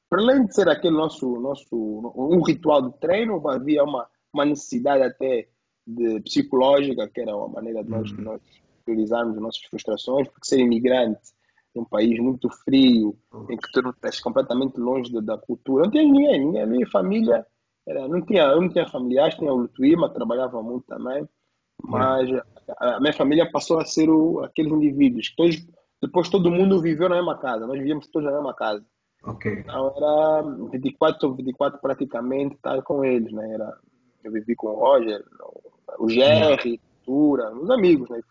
para 0.09 0.21
além 0.21 0.45
de 0.45 0.53
ser 0.53 0.67
aquele 0.67 0.95
nosso, 0.95 1.39
nosso 1.39 1.75
um 2.15 2.43
ritual 2.43 2.89
de 2.89 2.97
treino, 2.99 3.47
havia 3.47 3.83
uma, 3.83 4.07
uma 4.33 4.45
necessidade 4.45 5.03
até 5.03 5.47
de 5.87 6.19
psicológica, 6.21 7.07
que 7.07 7.21
era 7.21 7.35
uma 7.35 7.47
maneira 7.47 7.83
de 7.83 7.89
nós, 7.89 8.11
uhum. 8.11 8.21
nós 8.21 8.41
priorizarmos 8.85 9.35
as 9.35 9.41
nossas 9.41 9.63
frustrações, 9.63 10.27
porque 10.27 10.47
ser 10.47 10.59
imigrante 10.59 11.31
num 11.75 11.85
país 11.85 12.19
muito 12.19 12.49
frio, 12.63 13.17
em 13.49 13.57
que 13.57 13.71
tu 13.71 13.89
estás 13.89 14.19
completamente 14.19 14.77
longe 14.77 15.11
da, 15.13 15.21
da, 15.21 15.37
cultura. 15.37 15.83
Não 15.83 15.91
tinha 15.91 16.03
ninguém, 16.03 16.39
ninguém, 16.39 16.61
a 16.61 16.67
minha 16.67 16.87
família, 16.89 17.45
era, 17.87 18.07
não 18.07 18.21
tinha, 18.21 18.43
eu 18.43 18.61
não 18.61 18.69
tinha 18.69 18.87
familiares, 18.87 19.35
tinha 19.35 19.53
o 19.53 19.57
Lutuíma, 19.57 20.13
trabalhava 20.13 20.61
muito 20.61 20.85
também, 20.85 21.27
mas 21.83 22.29
a, 22.77 22.95
a 22.95 22.99
minha 22.99 23.13
família 23.13 23.49
passou 23.51 23.79
a 23.79 23.85
ser 23.85 24.09
o, 24.09 24.43
aqueles 24.43 24.71
indivíduos, 24.71 25.33
todos, 25.35 25.65
depois 26.01 26.29
todo 26.29 26.51
mundo 26.51 26.81
viveu 26.81 27.09
na 27.09 27.15
mesma 27.15 27.37
casa, 27.37 27.67
nós 27.67 27.77
vivíamos 27.77 28.07
todos 28.07 28.27
na 28.27 28.35
mesma 28.35 28.53
casa. 28.53 28.85
Okay. 29.23 29.59
Então 29.59 29.93
era 29.97 30.69
24 30.71 31.19
sobre 31.19 31.43
24 31.43 31.79
praticamente 31.81 32.55
estar 32.55 32.81
com 32.83 33.03
eles, 33.03 33.31
né? 33.33 33.53
Era, 33.53 33.77
eu 34.23 34.31
vivi 34.31 34.55
com 34.55 34.67
o 34.67 34.75
Roger, 34.75 35.23
o 35.97 36.09
Jerry, 36.09 36.79
Tura, 37.03 37.53
os 37.53 37.69
amigos, 37.69 38.09
né? 38.09 38.21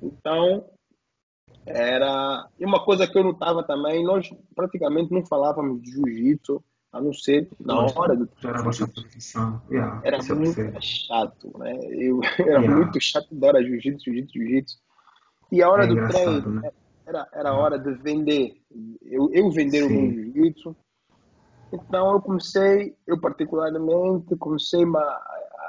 Então, 0.00 0.64
era. 1.68 2.48
E 2.58 2.64
uma 2.64 2.84
coisa 2.84 3.06
que 3.06 3.18
eu 3.18 3.24
notava 3.24 3.62
também, 3.62 4.04
nós 4.04 4.28
praticamente 4.54 5.12
não 5.12 5.24
falávamos 5.24 5.82
de 5.82 5.92
jiu-jitsu, 5.92 6.62
a 6.92 7.00
não 7.00 7.12
ser 7.12 7.48
na 7.60 7.80
hora 7.80 8.16
do 8.16 8.28
Era 8.42 8.62
profissão. 8.62 9.60
Yeah, 9.70 10.00
era 10.04 10.18
muito 10.34 10.80
chato, 10.80 11.58
né? 11.58 11.78
Eu 11.90 12.20
era 12.38 12.60
yeah. 12.60 12.76
muito 12.76 13.00
chato 13.00 13.34
da 13.34 13.48
hora 13.48 13.62
jiu-jitsu, 13.62 14.04
jiu-jitsu, 14.04 14.38
jiu-jitsu. 14.38 14.78
E 15.52 15.62
a 15.62 15.70
hora 15.70 15.84
é 15.84 15.86
do 15.86 16.08
treino 16.08 16.60
né? 16.60 16.70
era, 17.06 17.28
era 17.32 17.50
a 17.50 17.56
hora 17.56 17.78
de 17.78 17.92
vender. 17.94 18.56
Eu, 19.02 19.30
eu 19.32 19.50
vender 19.50 19.82
Sim. 19.82 19.86
o 19.86 20.00
meu 20.00 20.12
jiu-jitsu. 20.12 20.76
Então 21.72 22.12
eu 22.12 22.20
comecei, 22.20 22.96
eu 23.06 23.20
particularmente, 23.20 24.34
comecei 24.36 24.84
a, 24.84 24.98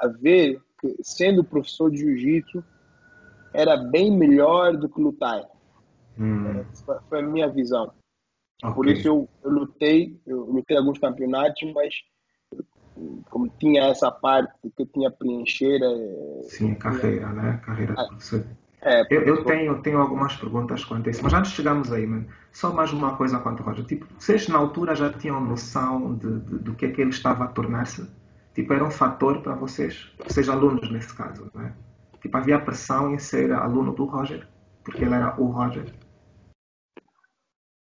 a 0.02 0.08
ver 0.18 0.60
que 0.80 0.96
sendo 1.02 1.44
professor 1.44 1.90
de 1.90 1.98
jiu-jitsu 1.98 2.64
era 3.52 3.76
bem 3.76 4.10
melhor 4.10 4.76
do 4.76 4.88
que 4.88 5.00
lutar. 5.00 5.42
Hum. 6.18 6.64
Foi 7.08 7.20
a 7.20 7.22
minha 7.22 7.48
visão. 7.48 7.92
Okay. 8.62 8.74
Por 8.74 8.88
isso 8.88 9.08
eu, 9.08 9.28
eu, 9.42 9.50
lutei, 9.50 10.20
eu 10.26 10.44
lutei 10.44 10.76
alguns 10.76 10.98
campeonatos, 10.98 11.72
mas 11.72 11.94
como 13.30 13.48
tinha 13.58 13.84
essa 13.84 14.10
parte 14.10 14.52
que 14.76 14.82
eu 14.82 14.86
tinha 14.86 15.10
preencher. 15.10 15.80
É, 15.82 16.42
Sim, 16.42 16.74
carreira, 16.74 17.28
tinha... 17.28 17.32
né? 17.32 17.60
Carreira 17.64 17.94
é, 18.82 19.02
eu, 19.10 19.22
eu 19.22 19.44
tenho, 19.44 19.82
tenho 19.82 19.98
algumas 19.98 20.34
perguntas 20.36 20.84
quanto 20.84 21.06
a 21.06 21.10
isso, 21.10 21.22
mas 21.22 21.34
antes 21.34 21.50
de 21.50 21.58
chegarmos 21.58 21.92
aí, 21.92 22.06
man, 22.06 22.24
só 22.50 22.72
mais 22.72 22.92
uma 22.92 23.14
coisa 23.14 23.38
quanto 23.38 23.62
ao 23.62 23.68
Roger. 23.68 23.84
Tipo, 23.84 24.06
vocês 24.18 24.48
na 24.48 24.58
altura 24.58 24.94
já 24.94 25.12
tinham 25.12 25.38
noção 25.38 26.14
de, 26.14 26.40
de, 26.40 26.58
do 26.58 26.74
que 26.74 26.86
é 26.86 26.90
que 26.90 27.00
ele 27.00 27.10
estava 27.10 27.44
a 27.44 27.48
tornar-se? 27.48 28.08
Tipo, 28.54 28.72
era 28.72 28.82
um 28.82 28.90
fator 28.90 29.42
para 29.42 29.54
vocês, 29.54 30.10
vocês 30.26 30.48
alunos 30.48 30.90
nesse 30.90 31.14
caso, 31.14 31.50
né? 31.54 31.74
Tipo, 32.22 32.36
havia 32.38 32.58
pressão 32.58 33.12
em 33.12 33.18
ser 33.18 33.52
aluno 33.52 33.92
do 33.92 34.04
Roger, 34.06 34.48
porque 34.84 35.04
ele 35.04 35.14
era 35.14 35.40
o 35.40 35.46
Roger. 35.46 35.92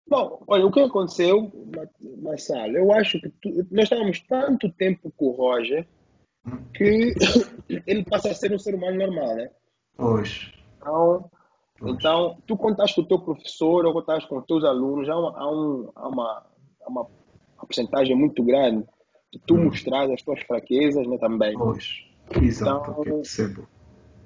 Bom, 0.08 0.42
olha, 0.46 0.64
o 0.64 0.70
que 0.70 0.80
aconteceu, 0.80 1.50
Marcelo, 2.22 2.76
eu 2.76 2.92
acho 2.92 3.20
que 3.20 3.28
tu, 3.28 3.66
nós 3.70 3.84
estávamos 3.84 4.20
tanto 4.20 4.70
tempo 4.70 5.12
com 5.16 5.26
o 5.26 5.32
Roger 5.32 5.86
que 6.72 7.12
ele 7.86 8.04
passa 8.04 8.30
a 8.30 8.34
ser 8.34 8.52
um 8.52 8.58
ser 8.58 8.74
humano 8.74 8.98
normal, 8.98 9.34
né? 9.34 9.50
Pois. 9.96 10.52
Então, 10.76 11.28
então 11.82 12.38
tu 12.46 12.56
contaste 12.56 12.94
com 12.94 13.02
o 13.02 13.08
teu 13.08 13.18
professor 13.18 13.84
ou 13.84 13.92
contaste 13.92 14.28
com 14.28 14.38
os 14.38 14.46
teus 14.46 14.62
alunos, 14.62 15.08
há 15.08 15.16
uma, 15.18 15.38
há 15.38 15.50
um, 15.50 15.90
há 15.96 16.08
uma, 16.08 16.46
há 16.82 16.88
uma, 16.88 17.00
uma 17.56 17.66
porcentagem 17.66 18.14
muito 18.14 18.44
grande 18.44 18.86
de 19.32 19.40
tu 19.40 19.54
hum. 19.54 19.64
mostrar 19.64 20.08
as 20.08 20.22
tuas 20.22 20.40
fraquezas 20.42 21.04
né, 21.08 21.18
também. 21.18 21.54
Pois, 21.54 22.04
exato, 22.40 22.92
então, 22.92 23.04
eu 23.04 23.14
percebo. 23.16 23.68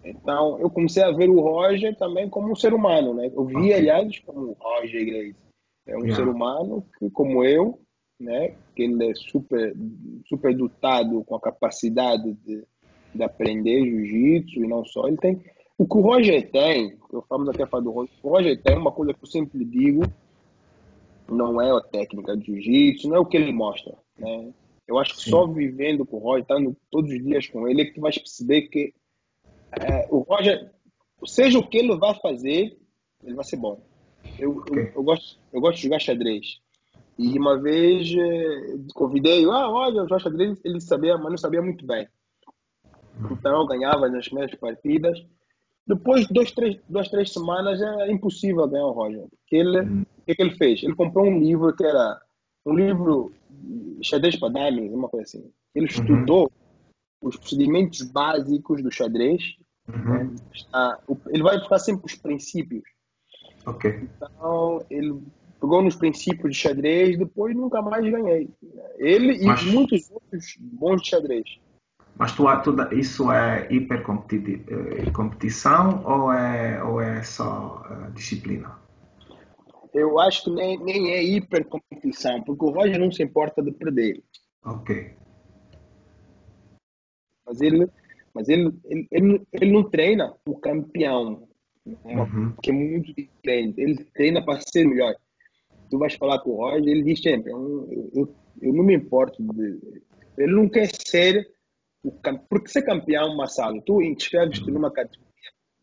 Então, 0.04 0.58
eu 0.58 0.70
comecei 0.70 1.02
a 1.02 1.10
ver 1.10 1.28
o 1.28 1.40
Roger 1.40 1.96
também 1.96 2.28
como 2.28 2.50
um 2.50 2.56
ser 2.56 2.72
humano, 2.72 3.14
né? 3.14 3.30
Eu 3.34 3.44
vi, 3.44 3.56
okay. 3.56 3.74
aliás, 3.74 4.18
como 4.20 4.56
Roger 4.58 5.04
Grace. 5.04 5.36
É 5.86 5.96
um 5.96 6.00
yeah. 6.00 6.16
ser 6.16 6.28
humano 6.28 6.84
que, 6.98 7.10
como 7.10 7.44
eu, 7.44 7.78
né? 8.18 8.54
Que 8.74 8.84
ele 8.84 9.10
é 9.10 9.14
super, 9.14 9.74
super 10.26 10.54
dotado 10.56 11.22
com 11.24 11.34
a 11.34 11.40
capacidade 11.40 12.32
de, 12.44 12.64
de 13.14 13.22
aprender 13.22 13.84
jiu-jitsu 13.84 14.64
e 14.64 14.68
não 14.68 14.84
só. 14.84 15.06
Ele 15.06 15.16
tem... 15.16 15.40
O 15.76 15.86
que 15.86 15.96
o 15.96 16.02
Roger 16.02 16.50
tem, 16.50 16.98
eu 17.12 17.22
falo 17.22 17.48
até 17.50 17.66
falar 17.66 17.82
do 17.82 17.90
Roger, 17.90 18.12
o 18.22 18.28
Roger 18.28 18.62
tem 18.62 18.76
uma 18.76 18.92
coisa 18.92 19.14
que 19.14 19.22
eu 19.22 19.28
sempre 19.28 19.64
digo, 19.64 20.02
não 21.26 21.60
é 21.60 21.70
a 21.70 21.80
técnica 21.80 22.36
de 22.36 22.46
jiu-jitsu, 22.46 23.08
não 23.08 23.16
é 23.16 23.18
o 23.18 23.24
que 23.24 23.36
ele 23.36 23.52
mostra, 23.52 23.96
né? 24.18 24.52
Eu 24.86 24.98
acho 24.98 25.14
que 25.14 25.22
Sim. 25.22 25.30
só 25.30 25.46
vivendo 25.46 26.04
com 26.04 26.16
o 26.18 26.20
Roger, 26.20 26.42
estando 26.42 26.76
todos 26.90 27.10
os 27.10 27.22
dias 27.22 27.46
com 27.46 27.66
ele, 27.66 27.82
é 27.82 27.84
que 27.86 27.94
tu 27.94 28.00
vais 28.00 28.18
perceber 28.18 28.62
que 28.62 28.92
é, 29.72 30.06
o 30.10 30.20
Roger, 30.20 30.70
seja 31.24 31.58
o 31.58 31.66
que 31.66 31.78
ele 31.78 31.96
vai 31.96 32.14
fazer, 32.20 32.78
ele 33.22 33.34
vai 33.34 33.44
ser 33.44 33.56
bom. 33.56 33.80
Eu, 34.38 34.56
okay. 34.58 34.82
eu, 34.82 34.92
eu, 34.96 35.02
gosto, 35.02 35.38
eu 35.52 35.60
gosto 35.60 35.76
de 35.76 35.82
jogar 35.84 35.98
xadrez. 35.98 36.60
E 37.18 37.38
uma 37.38 37.60
vez 37.60 38.10
eh, 38.14 38.76
convidei, 38.94 39.44
ah, 39.44 39.68
olha, 39.68 39.98
eu 39.98 40.08
jogo 40.08 40.20
xadrez, 40.20 40.58
ele 40.64 40.80
sabia, 40.80 41.18
mas 41.18 41.30
não 41.30 41.36
sabia 41.36 41.60
muito 41.60 41.86
bem. 41.86 42.08
Então 43.30 43.60
eu 43.60 43.66
ganhava 43.66 44.08
nas 44.08 44.26
primeiras 44.26 44.58
partidas. 44.58 45.18
Depois 45.86 46.26
de 46.26 46.32
dois, 46.32 46.50
três, 46.52 46.78
duas, 46.88 47.08
três 47.08 47.32
semanas 47.32 47.80
é 47.82 48.10
impossível 48.10 48.66
ganhar 48.68 48.86
o 48.86 48.92
Roger. 48.92 49.26
Porque 49.28 49.56
ele, 49.56 49.80
hum. 49.80 50.02
o 50.02 50.22
que, 50.24 50.34
que 50.34 50.42
ele 50.42 50.56
fez? 50.56 50.82
Ele 50.82 50.94
comprou 50.94 51.26
um 51.26 51.38
livro 51.38 51.74
que 51.74 51.84
era 51.84 52.20
um 52.64 52.74
livro 52.74 53.32
xadrez 54.02 54.36
para 54.36 54.52
dames, 54.52 54.92
uma 54.92 55.08
coisa 55.08 55.24
assim. 55.24 55.52
Ele 55.74 55.86
uhum. 55.86 56.24
Os 57.20 57.36
procedimentos 57.36 58.02
básicos 58.02 58.82
do 58.82 58.90
xadrez. 58.90 59.56
Uhum. 59.88 60.04
Né? 60.04 60.30
Está, 60.52 60.98
ele 61.28 61.42
vai 61.42 61.58
buscar 61.58 61.78
sempre 61.78 62.06
os 62.06 62.14
princípios. 62.14 62.84
Ok. 63.66 64.08
Então, 64.16 64.84
ele 64.88 65.20
pegou 65.60 65.82
nos 65.82 65.96
princípios 65.96 66.56
de 66.56 66.62
xadrez, 66.62 67.18
depois 67.18 67.54
nunca 67.54 67.82
mais 67.82 68.10
ganhei. 68.10 68.48
Ele 68.98 69.44
Mas... 69.44 69.60
e 69.62 69.66
muitos 69.66 70.10
outros 70.10 70.56
bons 70.58 71.02
de 71.02 71.08
xadrez. 71.08 71.44
Mas 72.16 72.32
tu, 72.32 72.44
tu, 72.62 72.74
isso 72.94 73.30
é 73.32 73.68
hipercompetição 73.70 76.02
eh, 76.02 76.06
ou 76.06 76.32
é, 76.32 76.82
ou 76.84 77.00
é 77.00 77.22
só 77.22 77.82
uh, 77.88 78.10
disciplina? 78.12 78.78
Eu 79.94 80.20
acho 80.20 80.44
que 80.44 80.50
nem, 80.50 80.78
nem 80.82 81.12
é 81.12 81.22
hipercompetição, 81.22 82.42
porque 82.42 82.64
o 82.64 82.70
Roger 82.70 82.98
não 82.98 83.10
se 83.10 83.22
importa 83.22 83.62
de 83.62 83.72
perder. 83.72 84.22
Ok. 84.64 85.14
Mas 87.50 87.60
ele, 87.60 87.88
mas 88.32 88.48
ele, 88.48 88.72
ele, 88.84 89.08
ele, 89.10 89.46
ele 89.52 89.72
não 89.72 89.90
treina 89.90 90.32
o 90.46 90.56
campeão, 90.56 91.48
né? 91.84 91.96
uhum. 92.04 92.52
que 92.62 92.70
é 92.70 92.72
muito 92.72 93.12
diferente. 93.12 93.80
Ele 93.80 94.04
treina 94.14 94.44
para 94.44 94.60
ser 94.60 94.86
melhor. 94.86 95.14
Tu 95.90 95.98
vais 95.98 96.14
falar 96.14 96.38
com 96.38 96.50
o 96.50 96.56
Roger, 96.56 96.86
ele 96.86 97.02
diz 97.02 97.20
sempre: 97.20 97.50
eu, 97.50 98.10
eu, 98.14 98.34
eu 98.62 98.72
não 98.72 98.84
me 98.84 98.94
importo. 98.94 99.42
De... 99.42 99.80
Ele 100.38 100.52
não 100.52 100.68
quer 100.68 100.86
ser 100.94 101.50
o 102.04 102.12
campeão. 102.12 102.46
Porque 102.48 102.68
ser 102.68 102.82
campeão, 102.82 103.36
Marcelo, 103.36 103.82
tu 103.82 104.00
inscreves-te 104.00 104.68
uhum. 104.68 104.74
numa 104.74 104.92
categoria 104.92 105.28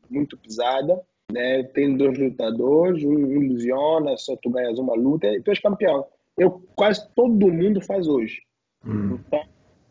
muito 0.09 0.37
pesada, 0.37 1.01
né? 1.29 1.63
tem 1.63 1.97
dois 1.97 2.17
lutadores, 2.17 3.03
um 3.03 3.43
ilusiona, 3.43 4.15
só 4.15 4.37
tu 4.37 4.49
ganhas 4.49 4.79
uma 4.79 4.95
luta 4.95 5.27
e 5.27 5.41
tu 5.41 5.49
és 5.49 5.59
campeão. 5.59 6.07
Eu, 6.37 6.63
quase 6.77 7.05
todo 7.13 7.51
mundo 7.51 7.81
faz 7.81 8.07
hoje. 8.07 8.41
Uhum. 8.85 9.15
Então, 9.15 9.43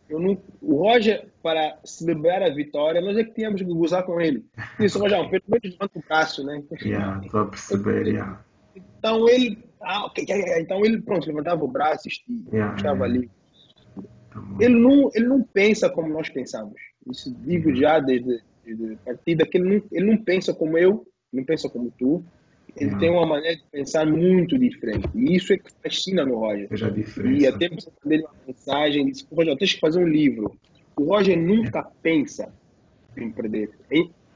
não, 0.09 0.39
o 0.63 0.77
Roger, 0.77 1.29
para 1.43 1.79
celebrar 1.85 2.43
a 2.43 2.51
vitória, 2.51 3.01
nós 3.01 3.17
é 3.17 3.25
que 3.25 3.33
tínhamos 3.33 3.61
que 3.61 3.67
gozar 3.67 4.05
com 4.05 4.21
ele. 4.21 4.45
Isso, 4.79 4.99
Roger, 4.99 5.29
pelo 5.29 5.43
menos 5.49 5.71
levanta 5.73 5.99
o 5.99 6.03
braço, 6.07 6.45
né? 6.45 6.63
Yeah, 6.83 7.21
estou 7.25 7.41
a 7.41 7.47
perceber, 7.47 8.07
yeah. 8.07 8.45
Então 8.77 9.29
ele, 9.29 9.59
ah, 9.81 10.07
okay, 10.07 10.25
então 10.59 10.85
ele, 10.85 11.01
pronto, 11.01 11.27
levantava 11.27 11.65
o 11.65 11.69
braço 11.69 12.09
e 12.09 12.45
yeah, 12.53 12.77
estava 12.77 13.07
yeah. 13.07 13.19
ali. 13.19 13.31
Tá 14.31 14.43
ele 14.61 14.79
não, 14.79 15.11
ele 15.15 15.27
não 15.27 15.43
pensa 15.43 15.89
como 15.89 16.13
nós 16.13 16.29
pensamos. 16.29 16.81
Isso 17.11 17.35
digo 17.41 17.75
já 17.75 17.99
desde, 17.99 18.43
desde 18.65 18.95
a 18.95 18.97
partida, 19.05 19.47
que 19.47 19.59
ele 19.59 19.77
não, 19.77 19.83
ele 19.91 20.07
não 20.07 20.19
pensa 20.19 20.53
como 20.53 20.77
eu, 20.77 21.07
não 21.33 21.45
pensa 21.45 21.69
como 21.69 21.93
tu, 21.99 22.25
ele 22.77 22.91
não. 22.91 22.99
tem 22.99 23.11
uma 23.11 23.27
maneira 23.27 23.57
de 23.57 23.65
pensar 23.71 24.07
muito 24.07 24.59
diferente. 24.59 25.09
E 25.15 25.35
isso 25.35 25.53
é 25.53 25.57
que 25.57 25.71
fascina 25.83 26.25
no 26.25 26.39
Roger. 26.39 26.69
Veja 26.69 26.87
a 26.87 26.91
diferença. 26.91 27.43
E 27.43 27.47
até 27.47 27.69
você 27.69 27.91
mandei 28.05 28.21
uma 28.21 28.31
mensagem, 28.47 29.07
disse, 29.07 29.27
Roger, 29.33 29.57
tens 29.57 29.75
que 29.75 29.81
fazer 29.81 29.99
um 29.99 30.09
livro. 30.09 30.57
O 30.97 31.05
Roger 31.05 31.39
nunca 31.39 31.83
pensa 32.03 32.53
em 33.17 33.31
perder. 33.31 33.71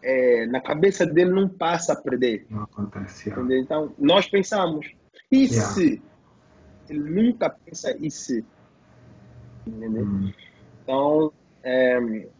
é, 0.03 0.47
na 0.47 0.61
cabeça 0.61 1.05
dele 1.05 1.31
não 1.31 1.49
passa 1.49 1.93
a 1.93 1.97
perder. 1.97 2.47
Não 2.49 2.63
acontece. 2.63 3.31
Então, 3.51 3.93
nós 3.99 4.27
pensamos, 4.27 4.91
e 5.31 5.47
se? 5.47 6.03
Ele 6.89 6.99
nunca 6.99 7.51
pensa 7.51 7.95
e 8.01 8.11
se. 8.11 8.45
Entendeu? 9.67 10.05
Hum. 10.05 10.33
Então, 10.83 11.33
é, 11.63 11.99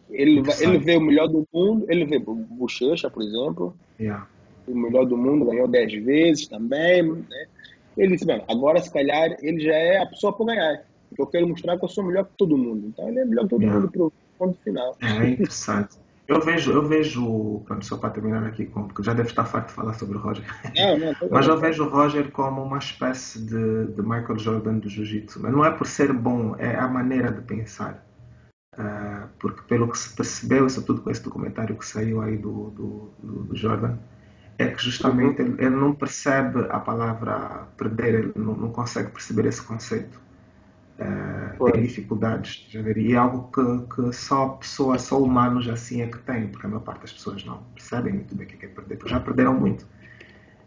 ele, 0.09 0.41
ele 0.59 0.77
vê 0.79 0.97
o 0.97 1.01
melhor 1.01 1.27
do 1.27 1.47
mundo, 1.53 1.85
ele 1.87 2.05
vê 2.05 2.17
Bochecha, 2.19 3.09
por 3.09 3.21
exemplo. 3.21 3.75
Yeah. 3.99 4.27
O 4.71 4.77
melhor 4.77 5.05
do 5.05 5.17
mundo 5.17 5.45
ganhou 5.45 5.67
10 5.67 6.03
vezes 6.03 6.47
também. 6.47 7.03
Né? 7.03 7.45
Ele 7.97 8.15
disse, 8.15 8.25
agora 8.47 8.81
se 8.81 8.91
calhar 8.91 9.35
ele 9.41 9.59
já 9.59 9.75
é 9.75 9.97
a 10.01 10.05
pessoa 10.05 10.33
para 10.33 10.45
ganhar. 10.47 10.83
Porque 11.09 11.21
eu 11.21 11.27
quero 11.27 11.47
mostrar 11.47 11.77
que 11.77 11.85
eu 11.85 11.89
sou 11.89 12.03
melhor 12.03 12.25
que 12.25 12.31
todo 12.37 12.57
mundo. 12.57 12.87
Então 12.87 13.07
ele 13.07 13.19
é 13.19 13.25
melhor 13.25 13.43
que 13.43 13.49
todo 13.49 13.61
yeah. 13.61 13.79
mundo 13.79 13.91
para 13.91 14.03
o 14.03 14.13
ponto 14.37 14.57
final. 14.63 14.95
É, 15.01 15.25
é 15.25 15.29
interessante. 15.29 16.01
Eu 16.31 16.39
vejo, 16.39 16.71
eu 16.71 16.87
vejo, 16.87 17.61
pronto, 17.65 17.85
só 17.85 17.97
para 17.97 18.11
terminar 18.11 18.45
aqui, 18.45 18.65
porque 18.65 19.03
já 19.03 19.13
deve 19.13 19.27
estar 19.27 19.43
farto 19.43 19.67
de 19.67 19.73
falar 19.73 19.93
sobre 19.93 20.17
o 20.17 20.21
Roger. 20.21 20.45
Não, 20.77 20.97
não, 20.97 21.13
Mas 21.29 21.45
eu 21.45 21.57
vejo 21.57 21.83
o 21.83 21.89
Roger 21.89 22.31
como 22.31 22.63
uma 22.63 22.77
espécie 22.77 23.39
de, 23.39 23.87
de 23.87 24.01
Michael 24.01 24.39
Jordan 24.39 24.77
do 24.77 24.87
Jiu-Jitsu. 24.87 25.41
Mas 25.41 25.51
não 25.51 25.65
é 25.65 25.71
por 25.71 25.85
ser 25.85 26.13
bom, 26.13 26.55
é 26.57 26.73
a 26.75 26.87
maneira 26.87 27.31
de 27.33 27.41
pensar. 27.41 28.05
Uh, 28.79 29.27
porque 29.37 29.61
pelo 29.67 29.89
que 29.89 29.97
se 29.97 30.15
percebeu, 30.15 30.69
sobretudo 30.69 31.01
com 31.01 31.11
esse 31.11 31.21
documentário 31.21 31.75
que 31.75 31.85
saiu 31.85 32.21
aí 32.21 32.37
do, 32.37 32.69
do, 32.69 33.13
do, 33.21 33.43
do 33.43 33.55
Jordan, 33.55 33.97
é 34.61 34.71
que 34.71 34.83
justamente 34.83 35.41
ele, 35.41 35.53
ele, 35.59 35.75
não 35.75 35.93
percebe 35.93 36.67
a 36.69 36.79
palavra 36.79 37.67
perder, 37.77 38.13
ele 38.13 38.33
não, 38.35 38.55
não 38.55 38.71
consegue 38.71 39.11
perceber 39.11 39.45
esse 39.45 39.61
conceito. 39.61 40.19
Uh, 40.99 41.71
tem 41.71 41.81
dificuldades, 41.81 42.67
e 42.71 43.13
é 43.13 43.15
algo 43.15 43.49
que, 43.51 43.95
que, 43.95 44.13
só 44.13 44.49
pessoas, 44.49 45.01
só 45.01 45.19
humanos 45.19 45.67
assim 45.67 46.03
é 46.03 46.07
que 46.07 46.19
têm, 46.19 46.47
porque 46.47 46.67
a 46.67 46.69
maior 46.69 46.83
parte 46.83 47.01
das 47.01 47.13
pessoas 47.13 47.43
não 47.43 47.63
percebem 47.73 48.13
muito 48.13 48.35
bem 48.35 48.45
o 48.45 48.49
que 48.49 48.63
é, 48.63 48.69
é 48.69 48.71
perder, 48.71 48.97
porque 48.97 49.09
já 49.09 49.19
perderam 49.19 49.55
muito. 49.55 49.87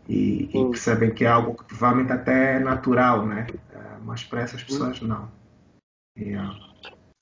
E, 0.09 0.51
e, 0.53 0.71
percebem 0.71 1.15
que 1.15 1.25
é 1.25 1.29
algo 1.29 1.55
que 1.55 1.65
provavelmente 1.65 2.13
até 2.13 2.57
é 2.57 2.59
natural, 2.59 3.25
né? 3.25 3.47
Uh, 3.53 4.05
mas 4.05 4.25
para 4.25 4.41
essas 4.41 4.63
pessoas 4.63 5.01
não. 5.01 5.31
Yeah. 6.19 6.53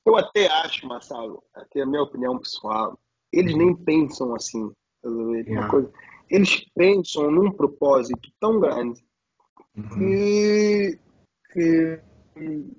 Eu 0.07 0.17
até 0.17 0.47
acho, 0.47 0.87
Marcelo, 0.87 1.43
aqui 1.55 1.81
é 1.81 1.83
a 1.83 1.87
minha 1.87 2.03
opinião 2.03 2.39
pessoal, 2.39 2.99
eles 3.31 3.55
nem 3.55 3.75
pensam 3.75 4.35
assim. 4.35 4.73
Yeah. 5.05 5.69
Coisa, 5.69 5.93
eles 6.33 6.65
pensam 6.75 7.31
num 7.31 7.53
propósito 7.53 8.31
tão 8.41 8.59
grande 8.59 9.05
uhum. 9.77 9.89
que, 9.91 10.99
que 11.53 12.01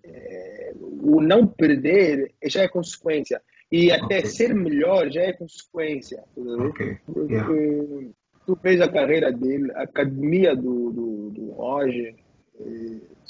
é, 0.04 0.74
o 0.76 1.22
não 1.22 1.46
perder 1.46 2.34
já 2.46 2.64
é 2.64 2.68
consequência. 2.68 3.40
E 3.72 3.92
até 3.92 4.20
okay. 4.20 4.26
ser 4.26 4.56
melhor 4.56 5.10
já 5.12 5.22
é 5.22 5.34
consequência. 5.34 6.24
Okay. 6.36 6.98
Porque 7.06 7.34
yeah. 7.34 8.10
tu 8.46 8.56
fez 8.56 8.82
a 8.82 8.92
carreira 8.92 9.32
dele, 9.32 9.72
a 9.74 9.84
academia 9.84 10.56
do, 10.56 10.92
do, 10.92 11.30
do 11.30 11.52
Roger. 11.52 12.16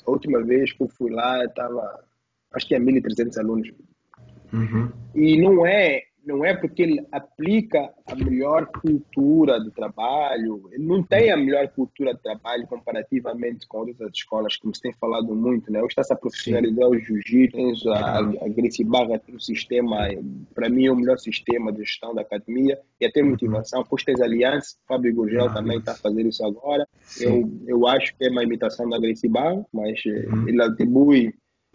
A 0.06 0.12
última 0.12 0.42
vez 0.42 0.72
que 0.72 0.84
eu 0.84 0.88
fui 0.88 1.12
lá, 1.12 1.44
estava, 1.44 2.02
acho 2.54 2.68
que 2.68 2.76
é 2.76 2.80
1.300 2.80 3.38
alunos. 3.40 3.72
Uhum. 4.54 4.90
E 5.16 5.42
não 5.42 5.66
é 5.66 6.04
não 6.26 6.44
é 6.46 6.56
porque 6.56 6.84
ele 6.84 7.06
aplica 7.12 7.94
a 8.06 8.16
melhor 8.16 8.68
cultura 8.68 9.60
de 9.60 9.72
trabalho, 9.72 10.70
ele 10.72 10.86
não 10.86 11.04
tem 11.04 11.32
a 11.32 11.38
melhor 11.38 11.68
cultura 11.70 12.14
de 12.14 12.22
trabalho 12.22 12.66
comparativamente 12.68 13.68
com 13.68 13.80
outras 13.80 14.12
escolas, 14.14 14.56
como 14.58 14.74
se 14.74 14.82
tem 14.82 14.94
falado 14.94 15.36
muito, 15.36 15.72
né? 15.72 15.80
Hoje 15.80 15.90
está-se 15.90 16.14
a 16.14 16.16
profissionalizar 16.16 16.88
o 16.88 16.98
jiu-jitsu, 16.98 17.90
a, 17.90 18.20
a 18.20 18.50
Gracie 18.50 18.86
Barra 18.86 19.20
tem 19.20 19.36
um 19.36 19.40
sistema, 19.40 20.08
para 20.54 20.70
mim 20.70 20.86
é 20.86 20.92
o 20.92 20.96
melhor 20.96 21.18
sistema 21.20 21.72
de 21.72 21.80
gestão 21.80 22.16
da 22.16 22.22
academia, 22.22 22.80
e 23.00 23.06
até 23.06 23.22
motivação, 23.22 23.84
depois 23.84 24.04
tens 24.04 24.22
Aliança, 24.22 24.76
Fábio 24.88 25.14
Gurgel 25.14 25.46
ah, 25.46 25.54
também 25.54 25.80
está 25.80 25.92
a 25.92 25.96
fazer 25.96 26.26
isso 26.26 26.46
agora, 26.46 26.88
eu, 27.20 27.52
eu 27.68 27.88
acho 27.88 28.16
que 28.16 28.26
é 28.26 28.30
uma 28.30 28.44
imitação 28.44 28.90
da 28.90 29.00
Gracie 29.00 29.30
Barra, 29.30 29.66
mas 29.74 30.02
eh, 30.06 30.26
uhum. 30.28 30.48
ele 30.48 30.62
atribui 30.62 31.34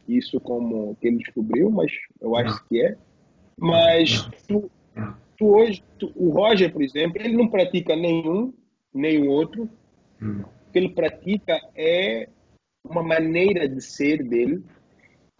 isso 0.09 0.41
como 0.41 0.97
que 0.97 1.09
ele 1.09 1.19
descobriu, 1.19 1.71
mas 1.71 1.93
eu 2.21 2.35
acho 2.35 2.55
uhum. 2.55 2.61
que 2.69 2.83
é. 2.83 2.97
Mas 3.59 4.29
tu, 4.47 4.71
tu 5.37 5.47
hoje, 5.47 5.83
tu, 5.99 6.13
o 6.15 6.31
Roger, 6.31 6.73
por 6.73 6.83
exemplo, 6.83 7.21
ele 7.21 7.37
não 7.37 7.49
pratica 7.49 7.97
nenhum, 7.97 8.53
nem 8.95 9.23
o 9.23 9.29
outro. 9.29 9.69
Hum. 10.23 10.43
O 10.43 10.73
que 10.73 10.79
ele 10.79 10.91
pratica 10.91 11.59
é 11.75 12.29
uma 12.85 13.03
maneira 13.03 13.69
de 13.69 13.81
ser 13.81 14.23
dele, 14.23 14.63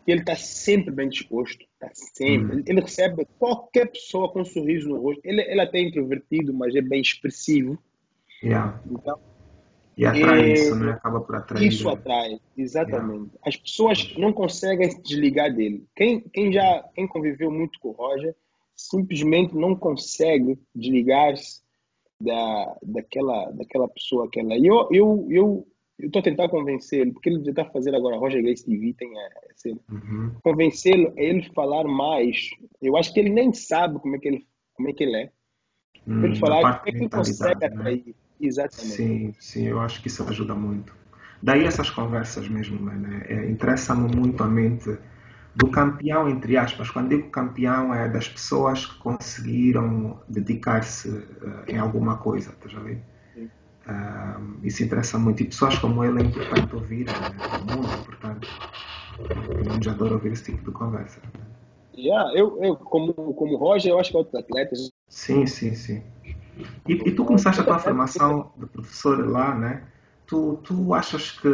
que 0.05 0.13
ele 0.13 0.21
está 0.21 0.35
sempre 0.35 0.91
bem 0.93 1.09
disposto, 1.09 1.65
está 1.75 1.91
sempre. 1.95 2.59
Hum. 2.59 2.65
Ele 2.67 2.81
recebe 2.81 3.27
qualquer 3.39 3.91
pessoa 3.91 4.31
com 4.31 4.41
um 4.41 4.45
sorriso 4.45 4.89
no 4.89 5.01
rosto. 5.01 5.21
Ele, 5.25 5.43
ele 5.43 5.61
é 5.61 5.65
até 5.65 5.81
introvertido, 5.81 6.53
mas 6.53 6.75
é 6.75 6.81
bem 6.81 7.01
expressivo. 7.01 7.79
Yeah. 8.43 8.81
Então, 8.91 9.19
e 9.99 10.07
atrai 10.07 10.51
é, 10.51 10.53
isso, 10.53 10.77
né? 10.77 10.93
Acaba 10.93 11.21
por 11.21 11.35
atrair. 11.35 11.67
Isso 11.67 11.89
atrai, 11.89 12.39
exatamente. 12.57 13.31
Yeah. 13.31 13.39
As 13.45 13.57
pessoas 13.57 14.17
não 14.17 14.33
conseguem 14.33 14.89
se 14.89 15.03
desligar 15.03 15.53
dele. 15.53 15.85
Quem, 15.97 16.21
quem 16.21 16.53
já 16.53 16.85
quem 16.95 17.09
conviveu 17.09 17.51
muito 17.51 17.81
com 17.81 17.89
o 17.89 17.93
Roger 17.93 18.35
simplesmente 18.77 19.57
não 19.57 19.75
consegue 19.75 20.57
desligar-se 20.73 21.63
da, 22.21 22.77
daquela, 22.81 23.51
daquela 23.51 23.89
pessoa 23.89 24.31
que 24.31 24.39
ela 24.39 24.55
é. 24.55 24.59
Eu 24.59 24.89
eu 24.93 25.27
eu 25.99 26.07
estou 26.07 26.21
a 26.21 26.23
tentar 26.23 26.49
convencê-lo, 26.49 27.13
porque 27.13 27.29
ele 27.29 27.43
já 27.45 27.51
está 27.51 27.65
fazendo 27.65 27.97
agora 27.97 28.17
Roger 28.17 28.41
Grace 28.41 28.65
TV, 28.65 28.95
tem 28.95 29.11
a, 29.19 29.93
uhum. 29.93 30.33
convencê-lo 30.45 31.13
a 31.19 31.21
ele 31.21 31.43
falar 31.53 31.83
mais. 31.89 32.51
Eu 32.81 32.97
acho 32.97 33.13
que 33.13 33.19
ele 33.19 33.31
nem 33.31 33.53
sabe 33.53 33.99
como 33.99 34.15
é 34.15 34.19
que 34.21 34.29
ele, 34.29 34.47
como 34.75 34.89
é, 34.89 34.93
que 34.93 35.03
ele 35.03 35.17
é. 35.17 35.33
Hum, 36.07 36.25
ele 36.25 36.37
falar 36.37 36.61
como 36.61 36.89
é 36.89 36.93
que 36.93 36.99
ele 36.99 37.09
consegue 37.09 37.61
né? 37.61 37.67
atrair. 37.67 38.15
Exatamente. 38.41 38.97
Sim, 38.97 39.35
sim, 39.41 39.67
eu 39.67 39.81
acho 39.81 40.01
que 40.01 40.09
isso 40.09 40.23
ajuda 40.29 40.55
muito. 40.55 40.95
Daí 41.43 41.65
essas 41.65 41.91
conversas 41.91 42.49
mesmo, 42.49 42.81
né? 42.81 43.25
É, 43.29 43.51
Interessa-me 43.51 44.09
muito 44.09 44.43
a 44.43 44.47
mente 44.49 44.99
do 45.55 45.71
campeão, 45.71 46.29
entre 46.29 46.57
aspas. 46.57 46.91
Quando 46.91 47.11
digo 47.11 47.31
campeão, 47.31 47.95
é 47.95 48.09
das 48.09 48.29
pessoas 48.29 48.87
que 48.87 48.99
conseguiram 48.99 50.21
dedicar-se 50.29 51.09
uh, 51.09 51.65
em 51.69 51.79
alguma 51.79 52.19
coisa, 52.19 52.53
tá 52.53 52.69
já 52.69 52.81
vendo? 52.81 53.03
Uh, 53.87 54.67
isso 54.67 54.83
interessa 54.83 55.19
muito. 55.19 55.43
E 55.43 55.47
pessoas 55.47 55.79
como 55.79 56.05
ele 56.05 56.21
é 56.21 56.23
importante 56.23 56.75
ouvir, 56.75 57.09
né? 57.11 57.43
é 57.53 57.65
muito 57.65 57.97
importante. 57.97 58.47
Eu 59.61 59.83
já 59.83 59.93
adoro 59.93 60.15
ouvir 60.15 60.33
esse 60.33 60.45
tipo 60.45 60.71
de 60.71 60.73
conversa. 60.73 61.21
Yeah, 61.97 62.33
eu, 62.39 62.63
eu 62.63 62.77
como, 62.77 63.13
como 63.13 63.57
Roger, 63.57 63.91
eu 63.93 63.99
acho 63.99 64.11
que 64.11 64.17
outros 64.17 64.35
atletas. 64.35 64.91
Sim, 65.09 65.47
sim, 65.47 65.75
sim. 65.75 66.03
E, 66.89 66.93
e, 66.93 67.13
tu 67.13 67.25
começaste 67.25 67.61
a 67.61 67.65
tua 67.65 67.79
formação 67.79 68.53
de 68.57 68.67
professor 68.67 69.29
lá, 69.29 69.55
né? 69.55 69.87
Tu, 70.27 70.57
tu 70.63 70.93
achas 70.93 71.33
que, 71.33 71.49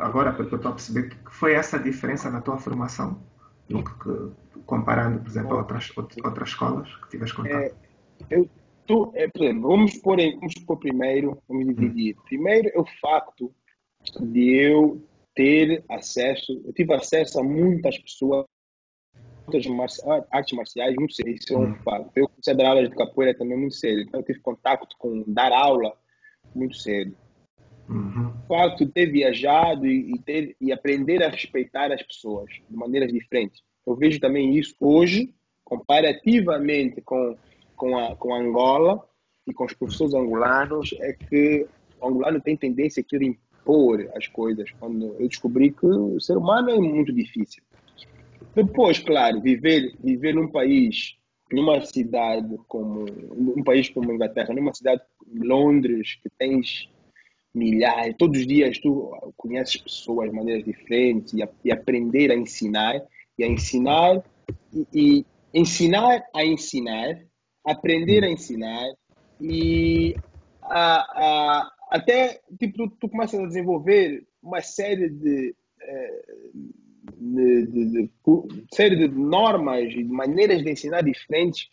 agora 0.00 0.32
porque 0.32 0.54
eu 0.54 0.56
estou 0.56 0.70
a 0.70 0.74
perceber, 0.74 1.08
que 1.08 1.34
foi 1.34 1.54
essa 1.54 1.76
a 1.76 1.82
diferença 1.82 2.30
na 2.30 2.40
tua 2.40 2.58
formação? 2.58 3.20
No 3.68 3.82
que, 3.84 4.60
comparando, 4.66 5.20
por 5.20 5.28
exemplo, 5.28 5.54
a 5.54 5.58
outras, 5.58 5.90
outras 5.96 6.48
escolas 6.48 6.94
que 6.96 7.10
tiveste 7.10 7.34
contato? 7.34 7.54
É, 7.54 7.72
eu, 8.30 8.48
tu, 8.86 9.10
é, 9.14 9.28
por 9.28 9.42
exemplo, 9.42 9.68
vamos 9.68 9.96
pôr, 9.98 10.18
vamos 10.38 10.54
pôr 10.54 10.76
primeiro, 10.78 11.38
vamos 11.48 11.66
dividir. 11.66 12.16
Hum. 12.16 12.22
Primeiro 12.24 12.68
é 12.68 12.78
o 12.78 12.84
facto 13.00 13.52
de 14.20 14.56
eu 14.56 15.02
ter 15.34 15.84
acesso, 15.88 16.60
eu 16.64 16.72
tive 16.72 16.94
acesso 16.94 17.38
a 17.38 17.44
muitas 17.44 17.96
pessoas 17.98 18.44
lutas 19.48 20.26
artes 20.30 20.56
marciais 20.56 20.94
muito 20.96 21.14
cedo, 21.14 21.28
isso 21.30 21.54
é 21.54 21.58
um 21.58 21.74
fato. 21.76 22.10
Eu 22.14 22.28
comecei 22.28 22.52
a 22.52 22.56
dar 22.56 22.68
aulas 22.68 22.88
de 22.88 22.94
capoeira 22.94 23.36
também 23.36 23.58
muito 23.58 23.74
cedo, 23.74 24.02
então 24.02 24.20
eu 24.20 24.24
tive 24.24 24.40
contato 24.40 24.94
com 24.98 25.24
dar 25.26 25.52
aula 25.52 25.92
muito 26.54 26.76
cedo. 26.76 27.16
Uhum. 27.88 28.28
O 28.28 28.46
fato 28.46 28.84
de 28.84 28.92
ter 28.92 29.06
viajado 29.06 29.86
e, 29.86 30.12
e, 30.12 30.18
ter, 30.18 30.56
e 30.60 30.70
aprender 30.70 31.22
a 31.22 31.30
respeitar 31.30 31.90
as 31.90 32.02
pessoas 32.02 32.50
de 32.68 32.76
maneiras 32.76 33.12
diferentes. 33.12 33.62
Eu 33.86 33.96
vejo 33.96 34.20
também 34.20 34.56
isso 34.56 34.74
hoje, 34.78 35.34
comparativamente 35.64 37.00
com, 37.00 37.36
com, 37.74 37.96
a, 37.96 38.14
com 38.16 38.34
a 38.34 38.38
Angola 38.38 39.02
e 39.46 39.54
com 39.54 39.64
os 39.64 39.72
professores 39.72 40.12
angolanos, 40.12 40.94
é 41.00 41.14
que 41.14 41.66
o 42.00 42.06
angolano 42.06 42.40
tem 42.40 42.56
tendência 42.56 43.00
a 43.00 43.04
querer 43.04 43.24
impor 43.24 44.06
as 44.14 44.26
coisas. 44.26 44.70
Quando 44.78 45.16
eu 45.18 45.26
descobri 45.26 45.70
que 45.70 45.86
o 45.86 46.20
ser 46.20 46.36
humano 46.36 46.68
é 46.68 46.78
muito 46.78 47.10
difícil. 47.10 47.62
Depois, 48.54 48.98
claro, 48.98 49.40
viver, 49.40 49.94
viver 50.02 50.34
num 50.34 50.48
país, 50.48 51.16
numa 51.52 51.80
cidade 51.80 52.56
como 52.66 53.06
um 53.32 53.62
país 53.62 53.88
como 53.88 54.10
a 54.10 54.14
Inglaterra, 54.14 54.54
numa 54.54 54.74
cidade 54.74 55.02
como 55.18 55.44
Londres, 55.44 56.18
que 56.22 56.28
tens 56.38 56.88
milhares, 57.54 58.14
todos 58.18 58.40
os 58.40 58.46
dias 58.46 58.78
tu 58.78 59.10
conheces 59.36 59.76
pessoas 59.78 60.30
de 60.30 60.36
maneiras 60.36 60.64
diferentes 60.64 61.32
e, 61.34 61.42
a, 61.42 61.48
e 61.64 61.72
aprender 61.72 62.30
a 62.30 62.36
ensinar 62.36 63.02
e 63.38 63.44
a 63.44 63.46
ensinar 63.46 64.22
e, 64.72 64.86
e, 64.94 65.26
ensinar 65.52 66.22
a 66.34 66.44
ensinar, 66.44 67.20
aprender 67.64 68.22
a 68.22 68.30
ensinar 68.30 68.86
e 69.40 70.14
a, 70.62 70.98
a, 71.00 71.72
até 71.90 72.40
tipo 72.58 72.76
tu, 72.76 72.96
tu 73.00 73.08
começas 73.08 73.40
a 73.40 73.46
desenvolver 73.46 74.26
uma 74.42 74.60
série 74.60 75.08
de 75.08 75.54
eh, 75.80 76.22
de, 77.16 77.66
de, 77.66 77.84
de, 77.86 78.10
série 78.72 78.96
de 78.96 79.08
normas 79.08 79.92
e 79.92 80.02
de 80.02 80.04
maneiras 80.04 80.62
de 80.62 80.70
ensinar 80.70 81.02
diferentes 81.02 81.68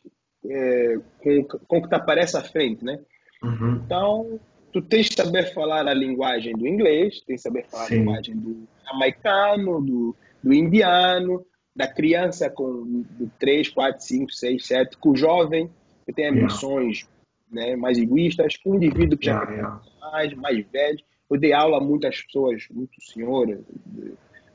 é, 0.49 0.97
com, 1.19 1.43
com 1.67 1.77
o 1.77 1.81
que 1.81 1.89
te 1.89 1.95
aparece 1.95 2.37
à 2.37 2.41
frente, 2.41 2.83
né? 2.83 2.99
Uhum. 3.43 3.81
Então, 3.85 4.39
tu 4.71 4.81
tens 4.81 5.09
que 5.09 5.15
saber 5.15 5.53
falar 5.53 5.87
a 5.87 5.93
linguagem 5.93 6.53
do 6.53 6.67
inglês, 6.67 7.21
tens 7.21 7.37
que 7.37 7.49
saber 7.49 7.65
falar 7.65 7.85
Sim. 7.85 7.95
a 7.95 7.97
linguagem 7.97 8.35
do 8.35 8.67
jamaicano, 8.85 9.81
do, 9.81 10.15
do 10.43 10.53
indiano, 10.53 11.45
da 11.75 11.87
criança 11.87 12.49
com 12.49 13.03
de 13.19 13.27
3, 13.39 13.69
4, 13.69 14.03
5, 14.03 14.31
6, 14.31 14.65
7, 14.65 14.97
com 14.97 15.09
o 15.09 15.15
jovem 15.15 15.69
que 16.05 16.13
tem 16.13 16.29
ambições 16.29 17.07
yeah. 17.51 17.71
né, 17.71 17.75
mais 17.75 17.97
egoístas, 17.97 18.55
com 18.57 18.71
o 18.71 18.75
indivíduo 18.75 19.17
que 19.17 19.25
já 19.25 19.41
yeah, 19.41 19.53
yeah. 19.53 19.81
mais, 19.99 20.33
mais 20.35 20.65
velho. 20.67 20.99
Eu 21.29 21.39
dei 21.39 21.53
aula 21.53 21.77
a 21.77 21.81
muitas 21.81 22.21
pessoas, 22.21 22.67
muito 22.71 23.01
senhoras, 23.01 23.59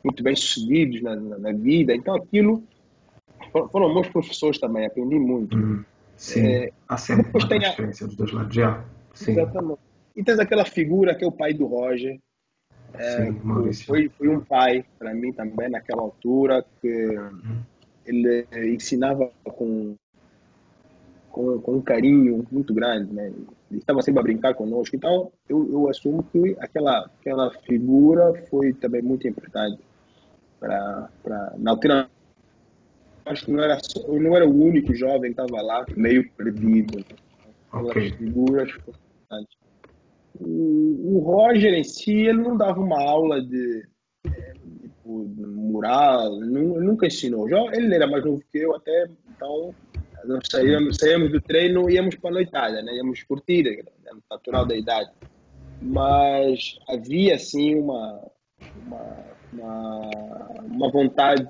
muito 0.05 0.23
bem 0.23 0.35
sucedidos 0.35 1.03
na, 1.03 1.17
na, 1.17 1.39
na, 1.39 1.53
vida. 1.53 1.95
Então 1.95 2.15
aquilo 2.15 2.63
foram 3.71 3.93
meus 3.93 4.09
professores 4.09 4.59
também, 4.59 4.87
aprendi 4.87 5.19
muito. 5.19 5.57
Hum, 5.57 5.85
sim, 6.17 6.47
é, 6.47 6.73
há 6.89 6.97
sempre 6.97 7.31
uma 7.31 7.49
transferência 7.49 8.05
a... 8.05 8.07
dos 8.09 8.17
dois 8.17 8.33
lados, 8.33 8.55
já. 8.55 8.85
Sim. 9.15 9.33
Exatamente. 9.33 9.81
E 10.17 10.25
tens 10.25 10.39
aquela 10.39 10.65
figura 10.65 11.15
que 11.15 11.25
é 11.25 11.27
o 11.27 11.33
pai 11.33 11.55
do 11.55 11.67
Roger. 11.67 12.19
É, 12.93 13.27
Sim, 13.27 13.85
foi, 13.87 14.09
foi 14.09 14.29
um 14.29 14.41
pai 14.41 14.85
para 14.99 15.15
mim 15.15 15.33
também 15.33 15.71
naquela 15.71 16.03
altura 16.03 16.65
que 16.81 16.89
uhum. 16.89 17.63
ele 18.05 18.47
ensinava 18.75 19.31
com, 19.45 19.95
com, 21.31 21.61
com 21.61 21.77
um 21.77 21.81
carinho 21.81 22.45
muito 22.51 22.75
grande, 22.75 23.13
né? 23.13 23.33
Ele 23.71 23.79
estava 23.79 24.03
sempre 24.03 24.19
a 24.19 24.25
brincar 24.25 24.55
conosco. 24.55 24.97
Então 24.97 25.31
eu, 25.49 25.71
eu 25.71 25.89
assumo 25.89 26.25
que 26.25 26.57
aquela, 26.59 27.09
aquela 27.21 27.53
figura 27.63 28.35
foi 28.51 28.73
também 28.73 29.03
muito 29.03 29.29
importante 29.29 29.81
para 30.61 31.09
na 31.59 31.71
altura 31.73 32.11
acho 33.27 33.47
que 33.47 33.51
não 33.51 33.63
era 33.63 33.79
eu 34.07 34.21
não 34.21 34.37
era 34.37 34.47
o 34.47 34.63
único 34.63 34.95
jovem 34.95 35.33
que 35.33 35.41
estava 35.41 35.63
lá 35.63 35.85
meio 35.97 36.31
perdido. 36.33 37.05
Okay. 37.73 38.11
figuras 38.13 38.69
importantes 38.69 39.61
o, 40.39 41.17
o 41.17 41.19
Roger 41.21 41.75
em 41.75 41.85
si 41.85 42.13
ele 42.13 42.43
não 42.43 42.57
dava 42.57 42.81
uma 42.81 43.01
aula 43.01 43.43
de 43.43 43.87
tipo, 44.83 45.25
mural 45.37 46.31
nunca 46.41 47.07
ensinou. 47.07 47.49
Ele 47.73 47.95
era 47.95 48.07
mais 48.07 48.25
novo 48.25 48.43
que 48.51 48.59
eu 48.59 48.75
até 48.75 49.09
então 49.29 49.75
nós 50.25 50.47
saíamos, 50.51 50.99
saíamos 50.99 51.33
do 51.33 51.41
treino 51.41 51.89
íamos 51.91 52.15
para 52.17 52.31
a 52.31 52.35
noitada 52.35 52.83
né? 52.83 52.95
Íamos 52.95 53.23
curtir 53.23 53.67
é 53.67 53.83
natural 54.31 54.67
da 54.67 54.77
idade. 54.77 55.11
Mas 55.83 56.79
havia 56.89 57.37
assim 57.37 57.75
uma, 57.75 58.21
uma 58.87 59.31
uma, 59.53 60.11
uma 60.65 60.91
vontade 60.91 61.49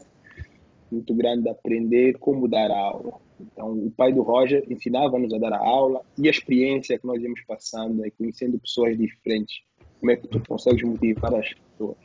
muito 0.91 1.15
grande 1.15 1.43
de 1.43 1.51
aprender 1.51 2.19
como 2.19 2.49
dar 2.49 2.71
aula. 2.71 3.15
Então, 3.39 3.73
o 3.73 3.91
pai 3.91 4.13
do 4.13 4.23
Roger 4.23 4.65
ensinava-nos 4.69 5.33
a 5.33 5.39
dar 5.39 5.53
a 5.53 5.59
aula 5.59 6.03
e 6.19 6.27
a 6.27 6.31
experiência 6.31 6.99
que 6.99 7.07
nós 7.07 7.23
íamos 7.23 7.41
passando 7.47 8.05
e 8.05 8.11
conhecendo 8.11 8.59
pessoas 8.59 8.99
diferentes. 8.99 9.63
Como 9.99 10.11
é 10.11 10.17
que 10.17 10.29
tu 10.29 10.41
consegues 10.47 10.83
motivar 10.83 11.35
as 11.35 11.53
pessoas? 11.55 11.97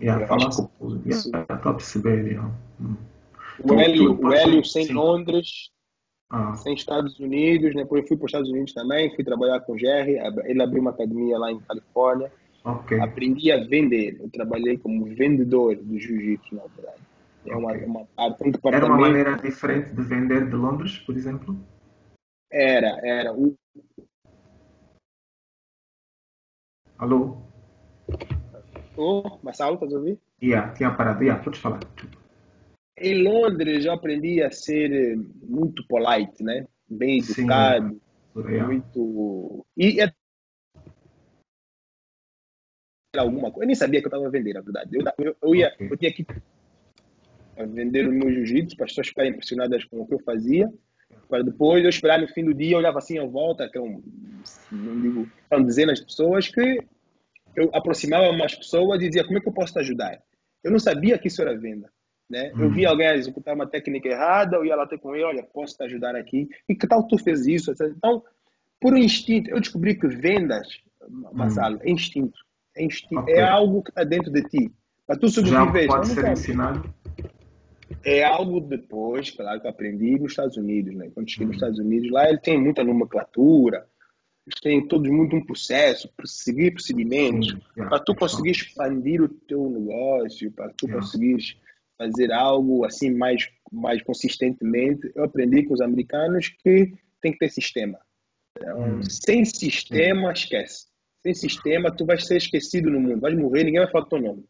Yeah, 0.00 0.26
falar 0.26 0.48
isso. 0.48 0.70
Yeah, 1.30 1.46
a 1.48 1.72
perceber. 1.72 2.26
Yeah. 2.26 2.50
Hum. 2.80 2.96
O 3.62 3.74
Hélio, 3.74 4.20
o 4.20 4.32
Hélio 4.32 4.64
sem 4.64 4.86
Sim. 4.86 4.94
Londres, 4.94 5.70
ah. 6.30 6.54
sem 6.56 6.74
Estados 6.74 7.20
Unidos, 7.20 7.74
depois 7.74 8.02
eu 8.02 8.08
fui 8.08 8.16
para 8.16 8.24
os 8.24 8.30
Estados 8.30 8.50
Unidos 8.50 8.72
também, 8.72 9.14
fui 9.14 9.22
trabalhar 9.22 9.60
com 9.60 9.74
o 9.74 9.78
Jerry, 9.78 10.16
ele 10.44 10.62
abriu 10.62 10.80
uma 10.80 10.90
academia 10.90 11.38
lá 11.38 11.52
em 11.52 11.60
Califórnia 11.60 12.32
Okay. 12.64 12.98
Aprendi 12.98 13.52
a 13.52 13.62
vender. 13.62 14.18
Eu 14.18 14.30
trabalhei 14.30 14.78
como 14.78 15.04
vendedor 15.04 15.76
do 15.76 15.98
jiu-jitsu, 15.98 16.54
na 16.54 16.62
verdade. 16.74 17.02
É 17.46 17.54
uma, 17.54 17.72
okay. 17.72 17.84
uma 17.84 18.00
um. 18.00 18.08
Era 18.72 18.86
uma 18.86 18.96
maneira 18.96 19.36
diferente 19.36 19.92
de 19.92 20.02
vender 20.02 20.48
de 20.48 20.56
Londres, 20.56 20.98
por 21.00 21.14
exemplo? 21.14 21.58
Era, 22.50 22.98
era. 23.04 23.34
O... 23.34 23.54
Alô? 26.96 27.36
Ô, 28.96 29.38
Marcelo, 29.42 29.74
estás 29.74 29.92
a 29.92 29.98
ouvir? 29.98 30.18
Yeah, 30.42 30.72
tinha 30.72 30.90
parado. 30.94 31.22
Yeah, 31.22 31.42
pode 31.42 31.58
falar. 31.58 31.80
Em 32.96 33.22
Londres 33.22 33.84
eu 33.84 33.92
aprendi 33.92 34.42
a 34.42 34.50
ser 34.50 34.90
eh, 34.90 35.16
muito 35.42 35.86
polite, 35.86 36.42
né? 36.42 36.66
Bem 36.88 37.18
educado, 37.18 38.00
Sim. 38.34 38.62
muito... 38.62 39.66
E 39.76 40.00
alguma 43.22 43.50
coisa. 43.50 43.64
Eu 43.64 43.66
nem 43.66 43.74
sabia 43.74 44.00
que 44.00 44.06
eu 44.06 44.08
estava 44.08 44.26
a 44.26 44.30
vender, 44.30 44.54
na 44.54 44.60
verdade. 44.60 44.90
Eu, 44.92 45.02
eu, 45.18 45.36
eu, 45.42 45.54
ia, 45.54 45.74
eu 45.78 45.96
tinha 45.96 46.12
que 46.12 46.26
vender 47.68 48.08
o 48.08 48.12
meu 48.12 48.32
jiu-jitsu 48.32 48.76
para 48.76 48.84
as 48.84 48.90
pessoas 48.90 49.08
ficarem 49.08 49.30
impressionadas 49.30 49.84
com 49.84 50.00
o 50.00 50.06
que 50.06 50.14
eu 50.14 50.20
fazia. 50.20 50.72
Para 51.28 51.42
depois 51.42 51.82
eu 51.82 51.90
esperar 51.90 52.20
no 52.20 52.28
fim 52.28 52.44
do 52.44 52.54
dia, 52.54 52.72
eu 52.72 52.78
olhava 52.78 52.98
assim 52.98 53.18
à 53.18 53.24
volta, 53.24 53.68
que 53.68 53.78
eram, 53.78 54.02
não 54.70 55.00
digo, 55.00 55.28
eram 55.50 55.64
dezenas 55.64 56.00
de 56.00 56.06
pessoas, 56.06 56.48
que 56.48 56.78
eu 57.56 57.70
aproximava 57.72 58.28
umas 58.30 58.54
pessoas 58.54 59.00
e 59.00 59.08
dizia: 59.08 59.24
Como 59.24 59.38
é 59.38 59.40
que 59.40 59.48
eu 59.48 59.52
posso 59.52 59.72
te 59.72 59.78
ajudar? 59.78 60.20
Eu 60.62 60.70
não 60.70 60.78
sabia 60.78 61.18
que 61.18 61.28
isso 61.28 61.40
era 61.40 61.56
venda. 61.56 61.90
Né? 62.28 62.50
Eu 62.58 62.70
vi 62.70 62.84
uhum. 62.84 62.90
alguém 62.90 63.08
executar 63.08 63.54
uma 63.54 63.66
técnica 63.66 64.08
errada, 64.08 64.56
eu 64.56 64.64
ia 64.64 64.74
lá 64.74 64.86
ter 64.86 64.98
com 64.98 65.14
ele: 65.14 65.24
Olha, 65.24 65.42
posso 65.42 65.76
te 65.76 65.84
ajudar 65.84 66.16
aqui? 66.16 66.48
E 66.68 66.74
que 66.74 66.86
tal 66.86 67.06
tu 67.06 67.18
fez 67.18 67.46
isso? 67.46 67.72
Então, 67.72 68.22
por 68.80 68.96
instinto, 68.96 69.50
eu 69.50 69.60
descobri 69.60 69.94
que 69.94 70.08
vendas, 70.08 70.66
Marcelo, 71.32 71.78
é 71.82 71.90
instinto. 71.90 72.38
É, 72.76 72.86
okay. 72.86 73.34
é 73.34 73.42
algo 73.42 73.82
que 73.82 73.90
está 73.90 74.04
dentro 74.04 74.30
de 74.30 74.42
ti. 74.42 74.72
Para 75.06 75.18
tu 75.18 75.28
sobreviver. 75.28 75.82
Já 75.84 75.88
pode 75.88 76.08
ser 76.08 76.32
ensinado? 76.32 76.94
É 78.04 78.24
algo 78.24 78.60
depois, 78.60 79.30
claro, 79.30 79.60
que 79.60 79.66
eu 79.66 79.70
aprendi 79.70 80.18
nos 80.18 80.32
Estados 80.32 80.56
Unidos. 80.56 80.94
Né? 80.94 81.10
Quando 81.14 81.30
cheguei 81.30 81.46
nos 81.46 81.56
Estados 81.56 81.78
Unidos, 81.78 82.10
lá 82.10 82.28
ele 82.28 82.38
tem 82.38 82.60
muita 82.60 82.82
nomenclatura, 82.82 83.86
eles 84.46 84.60
têm 84.60 84.86
todos 84.86 85.10
muito 85.10 85.36
um 85.36 85.44
processo, 85.44 86.08
seguir 86.24 86.72
procedimentos, 86.72 87.48
yeah, 87.76 87.88
para 87.88 88.00
tu 88.00 88.14
conseguir 88.14 88.50
expandir 88.50 89.22
o 89.22 89.28
teu 89.28 89.70
negócio, 89.70 90.50
para 90.52 90.68
tu 90.70 90.86
yeah. 90.86 91.00
conseguir 91.00 91.38
fazer 91.96 92.32
algo 92.32 92.84
assim 92.84 93.10
mais, 93.10 93.48
mais 93.70 94.02
consistentemente. 94.02 95.10
Eu 95.14 95.24
aprendi 95.24 95.62
com 95.64 95.74
os 95.74 95.80
americanos 95.80 96.48
que 96.48 96.92
tem 97.20 97.32
que 97.32 97.38
ter 97.38 97.50
sistema. 97.50 97.98
Então, 98.56 98.98
hum. 98.98 99.02
Sem 99.02 99.44
sistema, 99.44 100.32
esquece 100.32 100.93
sem 101.24 101.34
sistema, 101.34 101.90
tu 101.90 102.04
vais 102.04 102.26
ser 102.26 102.36
esquecido 102.36 102.90
no 102.90 103.00
mundo, 103.00 103.20
vais 103.20 103.36
morrer, 103.36 103.64
ninguém 103.64 103.80
vai 103.80 103.90
falar 103.90 104.04
o 104.04 104.08
teu 104.08 104.20
nome. 104.20 104.44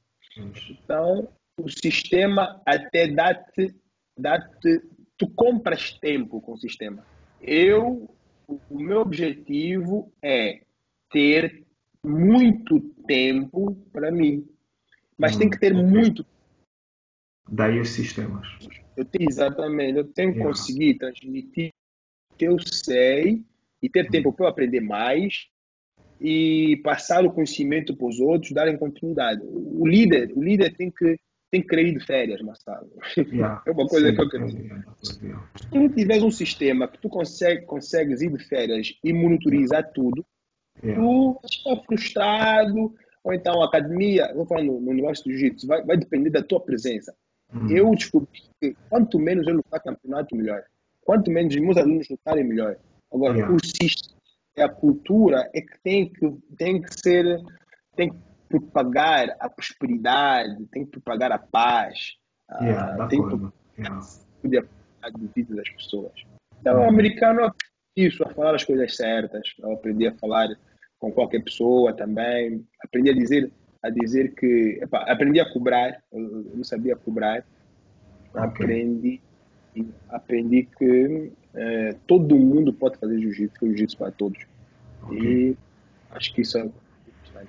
Então, 0.68 1.28
o 1.56 1.68
sistema 1.68 2.60
até 2.66 3.06
dá-te, 3.06 3.72
dá-te, 4.18 4.82
tu 5.16 5.28
compras 5.30 5.92
tempo 6.00 6.40
com 6.40 6.52
o 6.52 6.58
sistema. 6.58 7.06
Eu, 7.40 8.10
o 8.48 8.78
meu 8.78 9.00
objetivo 9.00 10.12
é 10.20 10.62
ter 11.12 11.64
muito 12.04 12.80
tempo 13.06 13.76
para 13.92 14.10
mim, 14.10 14.44
mas 15.16 15.36
hum, 15.36 15.38
tem 15.38 15.50
que 15.50 15.60
ter 15.60 15.72
okay. 15.72 15.86
muito. 15.86 16.26
Daí 17.48 17.78
os 17.78 17.90
sistemas. 17.90 18.48
Eu 18.96 19.04
tenho, 19.04 19.28
exatamente, 19.28 19.98
eu 19.98 20.04
tenho 20.04 20.32
que 20.32 20.38
yeah. 20.38 20.50
conseguir 20.50 20.98
transmitir 20.98 21.70
o 22.32 22.36
que 22.36 22.46
eu 22.46 22.56
sei 22.58 23.44
e 23.80 23.88
ter 23.88 24.06
hum. 24.06 24.10
tempo 24.10 24.32
para 24.32 24.46
eu 24.46 24.50
aprender 24.50 24.80
mais 24.80 25.53
e 26.20 26.80
passar 26.82 27.24
o 27.24 27.32
conhecimento 27.32 27.96
para 27.96 28.06
os 28.06 28.20
outros, 28.20 28.52
darem 28.52 28.76
continuidade. 28.76 29.40
O 29.44 29.86
líder, 29.86 30.32
o 30.34 30.42
líder 30.42 30.74
tem 30.76 30.90
que 30.90 31.16
tem 31.54 31.62
que 31.62 31.68
querer 31.68 31.86
ir 31.86 31.98
de 31.98 32.04
férias, 32.04 32.42
Marcelo. 32.42 32.90
Yeah, 33.16 33.62
é 33.66 33.70
uma 33.70 33.86
coisa 33.86 34.08
sim, 34.08 34.16
que 34.16 34.20
eu 34.20 34.28
quero 34.28 34.46
dizer. 34.46 34.84
Se 35.04 35.70
tu 35.70 35.88
tiveres 35.90 36.24
um 36.24 36.30
sistema 36.30 36.88
que 36.88 36.98
tu 36.98 37.08
consegue, 37.08 37.64
consegues 37.64 38.22
ir 38.22 38.32
de 38.32 38.42
férias 38.44 38.92
e 39.04 39.12
monitorizar 39.12 39.92
tudo, 39.92 40.26
yeah. 40.82 41.00
tu 41.00 41.38
está 41.44 41.76
frustrado, 41.84 42.92
ou 43.22 43.32
então 43.32 43.62
a 43.62 43.66
academia, 43.66 44.32
vou 44.34 44.44
falar 44.44 44.64
no, 44.64 44.80
no 44.80 44.92
negócio 44.92 45.22
do 45.24 45.30
jiu-jitsu, 45.30 45.68
vai, 45.68 45.84
vai 45.84 45.96
depender 45.96 46.30
da 46.30 46.42
tua 46.42 46.58
presença. 46.58 47.14
Uhum. 47.54 47.70
Eu 47.70 47.90
descobri 47.92 48.42
que 48.60 48.76
quanto 48.90 49.18
menos 49.20 49.46
eu 49.46 49.54
lutar 49.54 49.80
campeonato, 49.80 50.34
melhor. 50.34 50.64
Quanto 51.02 51.30
menos 51.30 51.54
meus 51.54 51.76
alunos 51.76 52.08
lutarem, 52.08 52.42
melhor. 52.42 52.76
Agora, 53.12 53.34
yeah. 53.34 53.54
o 53.54 53.64
sistema 53.64 54.16
é 54.16 54.23
a 54.62 54.68
cultura 54.68 55.50
é 55.54 55.60
que 55.60 55.78
tem 55.82 56.08
que, 56.08 56.30
tem 56.56 56.80
que 56.80 57.00
ser, 57.00 57.40
tem 57.96 58.10
que 58.10 58.18
propagar 58.48 59.36
a 59.40 59.48
prosperidade, 59.48 60.66
tem 60.66 60.84
que 60.84 60.92
propagar 60.92 61.32
a 61.32 61.38
paz, 61.38 62.16
yeah, 62.60 63.06
tem 63.08 63.20
que 63.20 63.80
yeah. 64.48 64.68
a 65.02 65.10
vida 65.34 65.56
das 65.56 65.68
pessoas. 65.70 66.12
Então, 66.60 66.80
o 66.80 66.88
americano 66.88 67.52
isso, 67.96 68.24
a 68.24 68.30
falar 68.30 68.54
as 68.54 68.64
coisas 68.64 68.96
certas. 68.96 69.54
Eu 69.58 69.72
aprendi 69.72 70.06
a 70.06 70.14
falar 70.14 70.48
com 70.98 71.12
qualquer 71.12 71.42
pessoa 71.42 71.92
também. 71.92 72.66
Aprendi 72.82 73.10
a 73.10 73.14
dizer, 73.14 73.52
a 73.82 73.90
dizer 73.90 74.34
que, 74.34 74.80
epa, 74.82 74.98
aprendi 75.10 75.40
a 75.40 75.52
cobrar. 75.52 76.02
Eu 76.12 76.20
não 76.54 76.64
sabia 76.64 76.96
cobrar. 76.96 77.44
Okay. 78.30 78.42
Aprendi, 78.42 79.20
aprendi 80.08 80.68
que 80.76 81.32
é, 81.54 81.96
todo 82.06 82.36
mundo 82.36 82.72
pode 82.72 82.98
fazer 82.98 83.18
jiu-jitsu, 83.18 83.66
jiu-jitsu 83.66 83.96
para 83.96 84.10
todos. 84.10 84.38
Okay. 85.04 85.50
E 85.50 85.56
acho 86.10 86.34
que 86.34 86.42
isso 86.42 86.58
é 86.58 86.68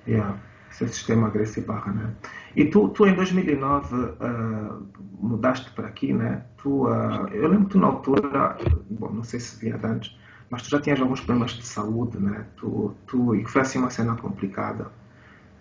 yeah. 0.06 0.38
Esse 0.70 0.88
sistema 0.88 1.28
agressivo 1.28 1.68
barra, 1.68 1.92
né? 1.92 2.14
E 2.54 2.64
tu, 2.66 2.88
tu 2.90 3.06
em 3.06 3.14
2009 3.14 3.94
uh, 3.96 4.86
mudaste 5.18 5.70
para 5.70 5.86
aqui, 5.86 6.12
né? 6.12 6.44
Tu, 6.58 6.86
uh, 6.86 7.28
eu 7.32 7.48
lembro 7.48 7.66
que 7.66 7.72
tu 7.72 7.78
na 7.78 7.86
altura, 7.86 8.58
bom, 8.90 9.10
não 9.10 9.24
sei 9.24 9.40
se 9.40 9.58
via 9.58 9.78
antes, 9.82 10.14
mas 10.50 10.62
tu 10.62 10.70
já 10.70 10.80
tinhas 10.80 11.00
alguns 11.00 11.20
problemas 11.20 11.52
de 11.52 11.64
saúde, 11.64 12.18
né? 12.18 12.46
Tu, 12.56 12.94
tu, 13.06 13.34
e 13.34 13.44
que 13.44 13.50
foi 13.50 13.62
assim 13.62 13.78
uma 13.78 13.90
cena 13.90 14.16
complicada. 14.16 14.90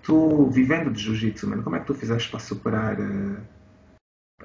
Tu, 0.03 0.49
vivendo 0.49 0.91
de 0.91 1.01
jiu-jitsu, 1.01 1.49
como 1.63 1.75
é 1.75 1.79
que 1.79 1.85
tu 1.85 1.93
fizeste 1.93 2.29
para 2.29 2.39
superar 2.39 2.99
uh, 2.99 3.37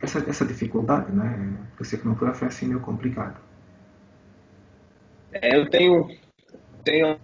essa, 0.00 0.18
essa 0.20 0.44
dificuldade, 0.44 1.10
né? 1.10 1.56
Porque 1.70 1.82
eu 1.82 1.86
sei 1.86 1.98
que 1.98 2.04
na 2.04 2.12
altura 2.12 2.34
foi 2.34 2.46
assim 2.46 2.66
meio 2.68 2.80
complicado. 2.80 3.40
É, 5.32 5.56
eu 5.56 5.68
tenho, 5.68 6.10
tenho 6.84 7.18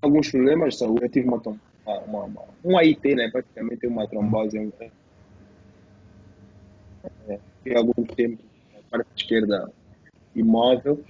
alguns 0.00 0.30
problemas 0.30 0.74
de 0.74 0.80
saúde. 0.80 1.04
Eu 1.04 1.08
tive 1.08 1.28
uma, 1.28 1.40
uma, 2.06 2.24
uma, 2.24 2.44
um 2.64 2.78
AIT, 2.78 3.14
né? 3.14 3.28
Praticamente 3.30 3.86
uma 3.86 4.06
trombose. 4.06 4.72
É, 7.28 7.38
tem 7.64 7.76
algum 7.76 8.04
tempo, 8.04 8.42
a 8.76 8.90
parte 8.90 9.08
esquerda 9.16 9.70
imóvel. 10.34 11.04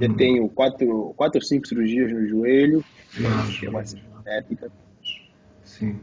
Eu 0.00 0.10
uhum. 0.10 0.16
tenho 0.16 0.48
quatro, 0.48 1.14
quatro 1.16 1.38
ou 1.38 1.44
cinco 1.44 1.68
cirurgias 1.68 2.10
no 2.10 2.26
joelho, 2.26 2.84
é 3.16 3.68
uma 3.68 3.82
épica. 4.26 4.70
Sim. 5.62 6.00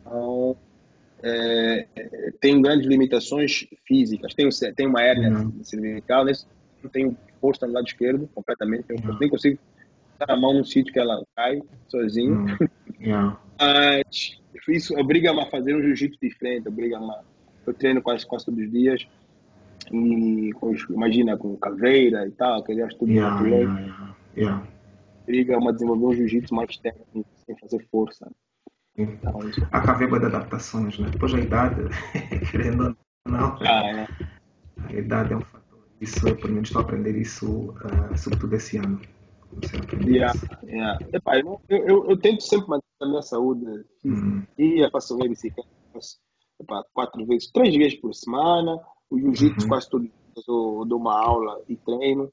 Então, 0.00 0.56
é, 1.22 1.86
tenho 2.40 2.60
grandes 2.60 2.86
limitações 2.86 3.66
físicas. 3.86 4.34
Tenho, 4.34 4.50
tenho 4.74 4.90
uma 4.90 5.02
hérnia 5.02 5.30
uhum. 5.30 5.64
cervical, 5.64 6.26
não 6.82 6.90
tenho 6.90 7.16
força 7.42 7.66
no 7.66 7.72
lado 7.72 7.86
esquerdo 7.86 8.28
completamente. 8.32 8.84
Eu 8.88 8.96
uhum. 8.96 9.18
nem 9.20 9.28
consigo 9.28 9.58
dar 10.18 10.30
a 10.32 10.36
mão 10.36 10.54
num 10.54 10.64
sítio 10.64 10.92
que 10.92 11.00
ela 11.00 11.20
cai 11.36 11.60
sozinho. 11.88 12.46
Yeah. 13.00 13.36
Mas 13.60 14.40
isso 14.68 14.98
obriga-me 14.98 15.42
a 15.42 15.46
fazer 15.46 15.74
um 15.74 15.82
jiu-jitsu 15.82 16.18
diferente, 16.22 16.68
obriga-me 16.68 17.10
a... 17.10 17.20
Eu 17.66 17.74
treino 17.74 18.00
quase, 18.00 18.26
quase 18.26 18.46
todos 18.46 18.64
os 18.64 18.70
dias. 18.70 19.06
E 19.92 20.50
imagina, 20.90 21.36
com 21.36 21.56
caveira 21.56 22.26
e 22.26 22.30
tal, 22.30 22.60
aquele 22.60 22.86
tudo 22.88 23.10
yeah, 23.10 23.40
yeah, 23.44 23.80
yeah, 23.80 24.16
yeah. 24.36 24.68
Obriga-me 25.24 25.68
a 25.68 25.72
desenvolver 25.72 26.06
um 26.06 26.14
jiu-jitsu 26.14 26.54
mais 26.54 26.76
técnico, 26.76 27.28
sem 27.44 27.56
fazer 27.58 27.84
força. 27.90 28.30
Então, 28.96 29.40
a 29.70 29.80
caveira 29.80 30.20
de 30.20 30.26
adaptações, 30.26 30.98
né? 30.98 31.08
Depois 31.10 31.34
a 31.34 31.38
idade, 31.38 31.82
querendo 32.50 32.96
ou 33.26 33.32
não, 33.32 33.56
ah, 33.60 33.86
é. 33.86 34.06
a 34.88 34.92
idade 34.92 35.32
é 35.32 35.36
um 35.36 35.40
fator. 35.40 35.61
Isso, 36.02 36.20
pelo 36.36 36.52
menos, 36.52 36.68
estou 36.68 36.82
a 36.82 36.84
aprender 36.84 37.16
isso, 37.16 37.70
uh, 37.70 38.18
sobretudo 38.18 38.56
esse 38.56 38.76
ano. 38.76 39.00
Yeah, 40.04 40.32
yeah. 40.64 40.98
Epá, 41.12 41.38
eu, 41.38 41.60
eu, 41.68 42.10
eu, 42.10 42.16
tento 42.16 42.42
sempre 42.42 42.70
manter 42.70 42.84
a 43.00 43.06
minha 43.06 43.22
saúde 43.22 43.84
uhum. 44.04 44.42
e 44.58 44.88
faço 44.90 45.14
minha 45.16 45.28
bicicleta 45.28 45.68
epá, 46.60 46.84
quatro 46.92 47.24
vezes, 47.24 47.52
três 47.52 47.76
vezes 47.76 48.00
por 48.00 48.12
semana. 48.14 48.80
O 49.08 49.16
jiu-jitsu 49.16 49.62
uhum. 49.62 49.68
quase 49.68 49.88
todo 49.88 50.10
eu 50.36 50.84
dou 50.86 50.98
uma 50.98 51.22
aula 51.22 51.62
e 51.68 51.76
treino. 51.76 52.32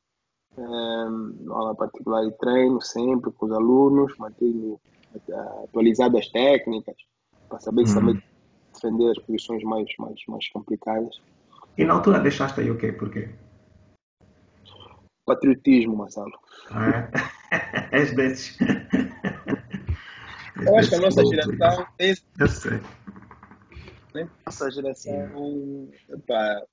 Um, 0.57 1.53
aula 1.53 1.76
particular 1.76 2.26
e 2.26 2.32
treino 2.32 2.82
sempre 2.82 3.32
com 3.32 3.45
os 3.45 3.51
alunos, 3.51 4.17
mantenho 4.17 4.80
atualizadas 5.63 6.22
as 6.22 6.30
técnicas 6.30 6.95
para 7.47 7.59
saber 7.59 7.82
uhum. 7.82 7.88
saber 7.88 8.24
defender 8.74 9.11
as 9.11 9.20
posições 9.20 9.63
mais, 9.63 9.89
mais, 9.99 10.20
mais 10.28 10.49
complicadas. 10.49 11.22
E 11.78 11.86
na 11.86 11.93
altura 11.93 12.20
deixaste 12.20 12.61
aí 12.61 12.72
o 12.72 12.78
quê? 12.78 12.91
Por 12.91 13.11
quê? 13.11 13.30
Patriotismo, 15.30 15.95
Marcelo. 15.95 16.39
Ah, 16.71 17.07
é? 17.51 17.89
És 17.99 18.15
desses. 18.15 18.57
Eu 20.65 20.77
acho 20.77 20.89
que 20.89 20.95
a 20.95 20.99
nossa 20.99 21.23
geração. 21.23 21.88
Esse... 21.99 22.23
Eu 22.39 22.47
sei. 22.47 22.82
Nossa 24.45 24.71
geração. 24.71 25.89
Epá, 26.09 26.63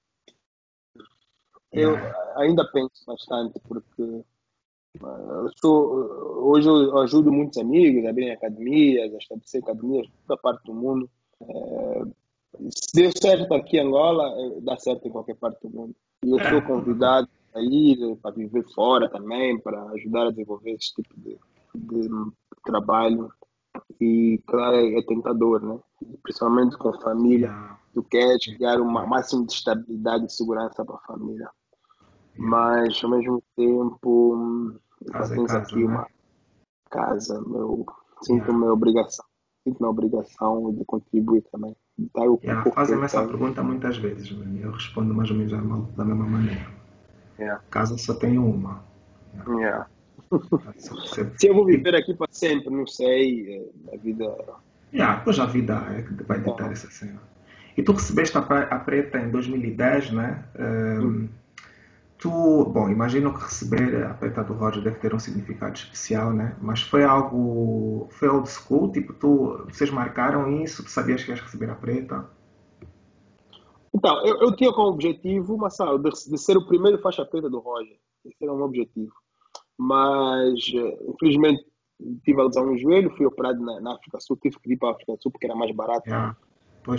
eu 1.73 1.95
ainda 2.37 2.65
penso 2.73 3.05
bastante, 3.07 3.61
porque 3.69 4.03
eu 4.03 5.51
sou, 5.61 6.49
hoje 6.49 6.67
eu 6.67 6.99
ajudo 6.99 7.31
muitos 7.31 7.59
amigos 7.59 8.07
a 8.07 8.11
abrir 8.11 8.31
academias, 8.31 9.13
a 9.13 9.19
estabelecer 9.19 9.63
academias 9.63 10.07
em 10.07 10.27
toda 10.27 10.41
parte 10.41 10.65
do 10.65 10.73
mundo. 10.73 11.11
É, 11.43 12.03
se 12.71 12.95
deu 12.95 13.11
certo 13.15 13.53
aqui 13.53 13.77
em 13.77 13.87
Angola, 13.87 14.25
é, 14.41 14.61
dá 14.63 14.79
certo 14.79 15.07
em 15.07 15.11
qualquer 15.11 15.37
parte 15.37 15.61
do 15.69 15.71
mundo. 15.71 15.95
E 16.25 16.31
eu 16.31 16.39
sou 16.39 16.59
é. 16.59 16.63
convidado 16.63 17.29
a 17.57 17.63
ir, 17.63 18.17
para 18.23 18.35
viver 18.35 18.65
fora 18.75 19.09
também, 19.09 19.59
para 19.59 19.83
ajudar 19.91 20.27
a 20.27 20.31
desenvolver 20.31 20.73
esse 20.73 20.95
tipo 20.95 21.15
de, 21.19 21.39
de 21.75 22.09
trabalho. 22.65 23.31
E, 24.01 24.41
claro, 24.47 24.77
é 24.77 25.03
tentador, 25.03 25.63
né? 25.63 25.79
Principalmente 26.23 26.77
com 26.77 26.89
a 26.91 27.01
família. 27.01 27.53
Tu 27.95 28.03
queres 28.05 28.45
criar 28.45 28.81
um 28.81 28.91
máximo 28.91 29.47
de 29.47 29.53
estabilidade 29.53 30.27
e 30.27 30.33
segurança 30.33 30.85
para 30.85 30.97
a 30.97 31.07
família. 31.07 31.49
Mas, 32.37 33.03
ao 33.03 33.11
mesmo 33.11 33.43
tempo, 33.57 34.79
Casa 35.11 35.35
tens 35.35 35.47
casa, 35.47 35.59
aqui 35.59 35.77
né? 35.77 35.85
uma 35.85 36.07
casa, 36.91 37.41
meu, 37.47 37.87
sinto 38.23 38.53
minha 38.53 38.73
obrigação, 38.73 39.25
sinto 39.65 39.79
minha 39.79 39.91
obrigação 39.91 40.75
de 40.75 40.85
contribuir 40.85 41.43
também. 41.51 41.77
O 41.99 42.39
yeah, 42.43 42.71
Fazem-me 42.71 43.05
essa 43.05 43.27
pergunta 43.27 43.63
muitas 43.63 43.97
vezes, 43.97 44.31
eu 44.61 44.71
respondo 44.71 45.15
mais 45.15 45.31
ou 45.31 45.37
menos 45.37 45.53
da 45.97 46.05
mesma 46.05 46.27
maneira. 46.27 46.76
Yeah. 47.39 47.63
Casa 47.71 47.99
só 47.99 48.15
tem 48.15 48.39
uma. 48.39 48.83
Yeah. 49.49 49.87
Se 51.37 51.49
eu 51.49 51.55
vou 51.55 51.67
viver 51.67 51.95
aqui 51.95 52.15
para 52.15 52.29
sempre, 52.31 52.71
não 52.71 52.87
sei, 52.87 53.65
é, 53.91 53.95
a 53.95 53.99
vida. 53.99 54.25
Yeah, 54.93 55.21
pois 55.23 55.39
a 55.39 55.47
vida 55.47 55.75
é 55.97 56.03
que 56.03 56.25
vai 56.25 56.41
ditar 56.41 56.73
essa 56.73 56.91
cena. 56.91 57.21
E 57.77 57.83
tu 57.83 57.93
recebeste 57.93 58.37
a, 58.39 58.41
a 58.41 58.79
preta 58.79 59.19
em 59.19 59.31
2010, 59.31 60.13
né? 60.13 60.45
Um, 60.59 61.29
Tu, 62.19 62.31
bom, 62.31 62.89
imagino 62.89 63.33
que 63.35 63.45
receber 63.45 64.05
a 64.05 64.15
preta 64.15 64.43
do 64.43 64.55
Roger 64.55 64.83
deve 64.83 64.97
ter 64.97 65.15
um 65.15 65.19
significado 65.19 65.75
especial, 65.75 66.33
né? 66.33 66.57
Mas 66.63 66.81
foi 66.81 67.05
algo, 67.05 68.09
foi 68.11 68.29
old 68.29 68.49
school, 68.49 68.91
tipo, 68.91 69.13
tu, 69.13 69.67
vocês 69.69 69.91
marcaram 69.91 70.63
isso, 70.63 70.83
tu 70.83 70.91
sabias 70.91 71.23
que 71.23 71.31
ias 71.31 71.41
receber 71.41 71.69
a 71.69 71.75
preta? 71.75 72.25
Então, 73.97 74.21
eu, 74.27 74.37
eu 74.43 74.55
tinha 74.55 74.71
como 74.75 74.91
objetivo, 74.91 75.57
Massaro, 75.57 75.99
de, 75.99 76.11
de 76.11 76.37
ser 76.37 76.55
o 76.55 76.67
primeiro 76.67 76.99
faixa 76.99 77.25
preta 77.25 77.49
do 77.49 77.61
Roger. 77.61 77.97
Esse 78.27 78.37
era 78.43 78.53
o 78.53 78.57
meu 78.57 78.67
objetivo. 78.67 79.15
Mas, 79.79 80.71
eh, 80.75 80.99
infelizmente, 81.09 81.65
tive 82.23 82.43
a 82.43 82.45
lesão 82.45 82.67
no 82.67 82.77
joelho, 82.77 83.17
fui 83.17 83.25
operado 83.25 83.59
na, 83.65 83.81
na, 83.81 83.95
África 83.95 84.21
Sul, 84.21 84.37
tive 84.37 84.59
que 84.61 84.75
ir 84.75 84.77
para 84.77 84.91
a 84.91 84.93
África 84.93 85.17
Sul 85.19 85.33
porque 85.33 85.47
era 85.47 85.55
mais 85.55 85.75
barato. 85.75 86.07
Yeah. 86.07 86.37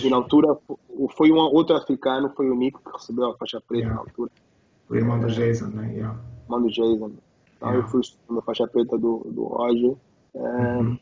E 0.03 0.09
na 0.09 0.17
altura, 0.17 0.57
foi 1.15 1.31
um 1.31 1.37
outro 1.37 1.75
africano, 1.75 2.33
foi 2.35 2.49
o 2.49 2.55
Nico 2.55 2.81
que 2.83 2.91
recebeu 2.91 3.29
a 3.29 3.37
faixa 3.37 3.61
preta 3.61 3.83
yeah. 3.83 3.95
na 3.95 4.01
altura. 4.01 4.31
O 4.89 4.95
irmão 4.95 5.19
do 5.19 5.27
Jason, 5.27 5.67
né? 5.67 5.93
Yeah. 5.93 6.19
Irmão 6.45 6.63
do 6.63 6.69
Jason. 6.69 7.11
Então 7.57 7.69
yeah. 7.69 7.77
eu 7.77 7.87
fui 7.87 8.01
na 8.27 8.41
faixa 8.41 8.67
preta 8.67 8.97
do, 8.97 9.19
do 9.29 9.43
Roger. 9.43 9.95
É, 10.33 10.39
uhum. 10.39 10.99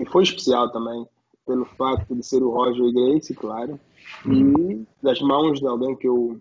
E 0.00 0.04
foi 0.06 0.24
especial 0.24 0.72
também, 0.72 1.06
pelo 1.46 1.64
fato 1.64 2.12
de 2.16 2.26
ser 2.26 2.42
o 2.42 2.50
Roger 2.50 2.92
Grace, 2.92 3.32
claro. 3.32 3.78
E 4.26 4.86
das 5.02 5.20
mãos 5.20 5.60
de 5.60 5.66
alguém 5.66 5.96
que 5.96 6.08
eu, 6.08 6.40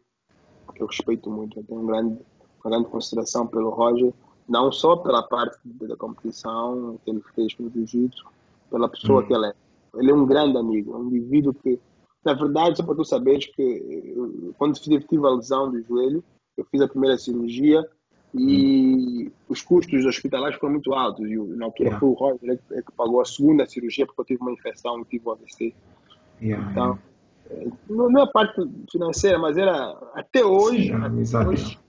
que 0.74 0.82
eu 0.82 0.88
respeito 0.88 1.30
muito. 1.30 1.60
Eu 1.60 1.64
tenho 1.64 1.82
um 1.82 1.86
grande, 1.86 2.20
uma 2.64 2.72
grande 2.72 2.90
consideração 2.90 3.48
pelo 3.48 3.70
Roger, 3.70 4.14
não 4.48 4.72
só 4.72 4.96
pela 4.98 5.24
parte 5.24 5.58
da 5.64 5.96
competição 5.96 7.00
que 7.04 7.12
ele 7.12 7.22
fez 7.34 7.56
no 7.60 7.70
Jiu-Jitsu, 7.70 8.26
pela 8.70 8.90
pessoa 8.90 9.22
uhum. 9.22 9.28
que 9.28 9.34
ele 9.34 9.48
é. 9.48 9.54
Ele 9.96 10.12
é 10.12 10.14
um 10.14 10.26
grande 10.26 10.58
amigo, 10.58 10.98
um 10.98 11.08
indivíduo 11.08 11.54
que, 11.54 11.80
na 12.24 12.34
verdade, 12.34 12.78
só 12.78 12.84
para 12.84 12.96
tu 12.96 13.06
saberes 13.06 13.46
que 13.48 13.62
eu, 14.16 14.54
quando 14.58 14.78
tive 14.78 15.06
a 15.26 15.30
lesão 15.30 15.72
do 15.72 15.82
joelho, 15.82 16.24
eu 16.58 16.66
fiz 16.66 16.82
a 16.82 16.88
primeira 16.88 17.18
cirurgia 17.18 17.88
e 18.34 19.28
hum. 19.28 19.32
os 19.48 19.62
custos 19.62 20.06
hospitalares 20.06 20.58
foram 20.58 20.74
muito 20.74 20.94
altos. 20.94 21.26
E 21.30 21.38
na 21.38 21.66
altura 21.66 21.90
yeah. 21.90 22.00
foi 22.00 22.10
o 22.10 22.14
Roger 22.14 22.60
que, 22.68 22.82
que 22.82 22.92
pagou 22.92 23.22
a 23.22 23.26
segunda 23.26 23.66
cirurgia 23.66 24.06
porque 24.06 24.22
eu 24.22 24.26
tive 24.26 24.42
uma 24.42 24.52
infecção 24.52 25.00
e 25.00 25.06
tive 25.06 25.28
o 25.28 25.32
AVC. 25.32 25.74
Yeah, 26.42 26.72
então, 26.72 26.84
yeah. 26.84 27.02
Não 27.90 28.20
é 28.20 28.24
a 28.24 28.28
parte 28.28 28.62
financeira, 28.92 29.38
mas 29.38 29.58
era 29.58 29.98
até 30.14 30.44
hoje. 30.44 30.88
Sim, 30.88 30.94
até, 30.94 31.48
hoje 31.48 31.80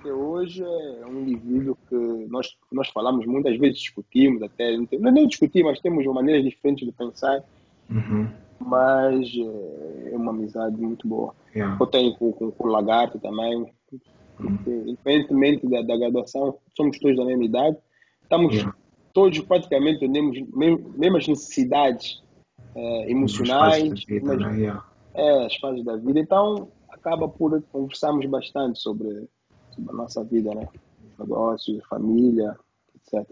até 0.00 0.12
hoje 0.12 0.64
é 0.64 1.06
um 1.06 1.20
indivíduo 1.20 1.76
que 1.88 1.94
nós, 2.30 2.56
nós 2.72 2.88
falamos 2.88 3.26
muitas 3.26 3.56
vezes, 3.58 3.78
discutimos 3.78 4.42
até. 4.42 4.76
Não 4.76 5.08
é 5.08 5.12
nem 5.12 5.26
discutir, 5.26 5.62
mas 5.62 5.78
temos 5.80 6.04
maneiras 6.06 6.44
diferentes 6.44 6.86
de 6.86 6.92
pensar. 6.92 7.42
Uhum. 7.90 8.28
Mas 8.58 9.30
é 10.12 10.16
uma 10.16 10.32
amizade 10.32 10.76
muito 10.76 11.06
boa. 11.06 11.34
Yeah. 11.54 11.76
Eu 11.80 11.86
tenho 11.86 12.14
com, 12.16 12.32
com, 12.32 12.50
com, 12.50 12.68
o 12.68 12.70
Lagarto 12.70 13.18
também. 13.18 13.66
Uhum. 14.38 14.58
Independentemente 14.86 15.66
da, 15.66 15.82
da, 15.82 15.96
graduação, 15.96 16.56
somos 16.76 16.98
todos 16.98 17.16
da 17.16 17.24
mesma 17.24 17.44
idade. 17.44 17.76
Estamos 18.22 18.54
yeah. 18.54 18.74
todos 19.12 19.38
praticamente 19.40 20.00
temos 20.00 20.38
mesmas 20.52 21.26
necessidades 21.28 22.22
é, 22.74 23.10
emocionais. 23.10 24.04
Mas, 24.22 24.48
né? 24.48 24.80
é, 25.14 25.46
as 25.46 25.56
fases 25.56 25.84
da 25.84 25.96
vida. 25.96 26.20
Então, 26.20 26.68
acaba 26.88 27.28
por 27.28 27.60
conversarmos 27.72 28.26
bastante 28.26 28.78
sobre, 28.78 29.28
sobre 29.70 29.90
a 29.90 29.94
nossa 29.94 30.24
vida, 30.24 30.54
né? 30.54 30.68
Negócios, 31.18 31.84
família, 31.86 32.56
etc. 32.94 33.28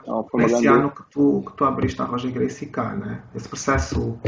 Então, 0.00 0.26
Esse 0.34 0.48
grande... 0.48 0.68
ano 0.68 0.90
que 0.90 1.02
tu, 1.10 1.42
que 1.46 1.52
tu 1.56 1.64
abriste 1.64 2.00
a 2.00 2.04
Roger 2.04 2.32
Gracie 2.32 2.68
cá, 2.68 2.94
né? 2.96 3.22
Esse 3.34 3.48
processo, 3.48 4.18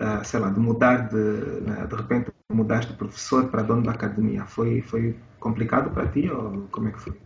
uh, 0.00 0.24
sei 0.24 0.40
lá, 0.40 0.50
de 0.50 0.58
mudar 0.58 1.08
de, 1.08 1.60
né? 1.60 1.86
de 1.86 1.94
repente 1.94 2.32
mudaste 2.52 2.92
de 2.92 2.98
professor 2.98 3.50
para 3.50 3.62
dono 3.62 3.82
da 3.82 3.90
academia, 3.90 4.46
foi, 4.46 4.80
foi 4.80 5.18
complicado 5.40 5.92
para 5.92 6.06
ti 6.10 6.30
ou 6.30 6.68
como 6.70 6.88
é 6.88 6.92
que 6.92 7.00
foi? 7.00 7.20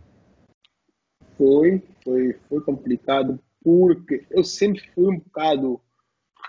Foi, 1.37 1.83
foi, 2.03 2.33
foi 2.49 2.61
complicado 2.61 3.39
porque 3.63 4.25
eu 4.31 4.43
sempre 4.43 4.81
fui 4.93 5.07
um 5.07 5.19
bocado 5.19 5.79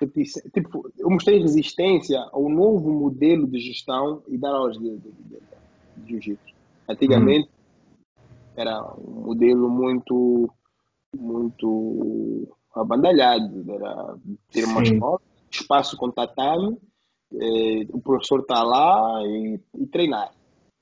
tipo, 0.06 0.90
eu 0.98 1.10
mostrei 1.10 1.40
resistência 1.40 2.18
ao 2.32 2.48
novo 2.48 2.90
modelo 2.90 3.46
de 3.46 3.60
gestão 3.60 4.22
e 4.28 4.38
dar 4.38 4.50
aulas 4.50 4.78
de, 4.78 4.90
de, 4.96 5.10
de, 5.10 5.38
de 5.96 6.10
jiu-jitsu. 6.10 6.54
Antigamente 6.88 7.48
hum. 7.48 8.22
era 8.56 8.82
um 8.98 9.26
modelo 9.26 9.68
muito 9.68 10.50
muito 11.16 12.48
abandalhado, 12.74 13.64
era 13.72 14.16
ter 14.52 14.64
uma 14.64 14.82
escola, 14.82 15.20
espaço 15.50 15.96
contatável, 15.96 16.80
eh, 17.34 17.86
o 17.92 18.00
professor 18.00 18.40
está 18.40 18.62
lá 18.62 19.20
e, 19.24 19.60
e 19.74 19.86
treinar. 19.86 20.32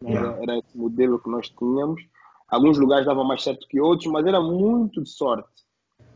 Yeah. 0.03 0.29
Era, 0.29 0.43
era 0.43 0.59
esse 0.59 0.77
modelo 0.77 1.19
que 1.19 1.31
nós 1.31 1.49
tínhamos. 1.49 2.03
Alguns 2.49 2.79
lugares 2.79 3.07
davam 3.07 3.25
mais 3.25 3.43
certo 3.43 3.67
que 3.69 3.81
outros, 3.81 4.11
mas 4.13 4.27
era 4.27 4.41
muito 4.41 5.03
de 5.03 5.09
sorte. 5.09 5.49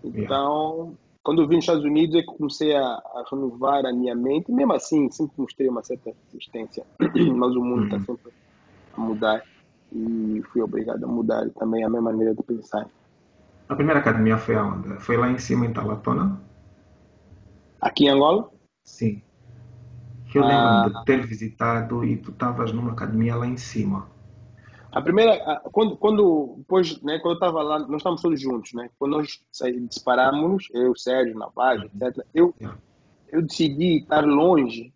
Então. 0.05 0.97
Quando 1.23 1.43
eu 1.43 1.49
vim 1.49 1.57
nos 1.57 1.65
Estados 1.65 1.85
Unidos, 1.85 2.17
é 2.17 2.21
que 2.21 2.27
comecei 2.27 2.75
a, 2.75 2.83
a, 2.83 3.25
renovar 3.31 3.87
a 3.87 3.93
minha 3.93 4.15
mente. 4.15 4.51
Mesmo 4.51 4.73
assim, 4.73 5.11
sempre 5.11 5.35
mostrei 5.39 5.69
uma 5.69 5.83
certa 5.83 6.13
resistência, 6.27 6.85
mas 6.99 7.55
o 7.55 7.61
mundo 7.61 7.85
está 7.85 7.97
uhum. 7.97 8.05
sempre 8.05 8.33
a 8.97 9.01
mudar 9.01 9.43
e 9.93 10.43
fui 10.51 10.63
obrigado 10.63 11.05
a 11.05 11.07
mudar 11.07 11.49
também 11.51 11.85
a 11.85 11.89
minha 11.89 12.03
maneira 12.03 12.35
de 12.35 12.43
pensar. 12.43 12.87
A 13.69 13.75
primeira 13.75 14.01
academia 14.01 14.37
foi 14.37 14.57
aonde? 14.57 14.99
Foi 15.01 15.17
lá 15.17 15.31
em 15.31 15.39
cima 15.39 15.67
em 15.67 15.73
Talatona? 15.73 16.41
Aqui 17.81 18.05
em 18.05 18.09
Angola? 18.09 18.51
Sim. 18.83 19.23
Que 20.31 20.39
eu 20.39 20.45
ah. 20.45 20.85
lembro 20.85 20.99
de 20.99 21.05
ter 21.05 21.27
visitado 21.27 22.05
e 22.05 22.17
tu 22.17 22.31
estavas 22.31 22.73
numa 22.73 22.93
academia 22.93 23.37
lá 23.37 23.47
em 23.47 23.57
cima. 23.57 24.09
A 24.93 25.01
primeira, 25.01 25.61
quando, 25.73 25.97
quando 25.97 26.55
depois, 26.59 27.01
né, 27.01 27.19
quando 27.19 27.33
eu 27.33 27.39
estava 27.39 27.63
lá, 27.63 27.79
nós 27.79 27.97
estávamos 27.97 28.21
todos 28.21 28.39
juntos, 28.39 28.75
né? 28.75 28.91
Quando 28.99 29.13
nós 29.13 29.43
separamos, 29.91 30.69
eu, 30.75 30.95
Sérgio, 30.95 31.39
Navarro, 31.39 31.81
uhum. 31.81 32.07
etc. 32.07 32.27
Eu, 32.35 32.55
eu 33.29 33.41
decidi 33.41 34.01
estar 34.01 34.23
longe, 34.23 34.93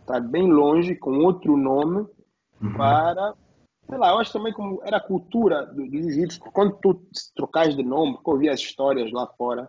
estar 0.00 0.20
bem 0.20 0.50
longe, 0.50 0.94
com 0.96 1.18
outro 1.18 1.58
nome, 1.58 2.06
uhum. 2.62 2.72
para 2.74 3.34
sei 3.86 3.98
lá, 3.98 4.12
eu 4.12 4.18
acho 4.18 4.32
também 4.32 4.52
como 4.52 4.80
era 4.82 4.96
a 4.96 5.00
cultura 5.00 5.66
do, 5.66 5.84
do 5.84 5.90
jiu-jitsu, 5.90 6.40
quando 6.40 6.78
tu 6.80 6.98
trocas 7.36 7.76
de 7.76 7.82
nome, 7.82 8.14
porque 8.14 8.30
eu 8.30 8.38
vi 8.38 8.48
as 8.48 8.60
histórias 8.60 9.12
lá 9.12 9.26
fora, 9.26 9.68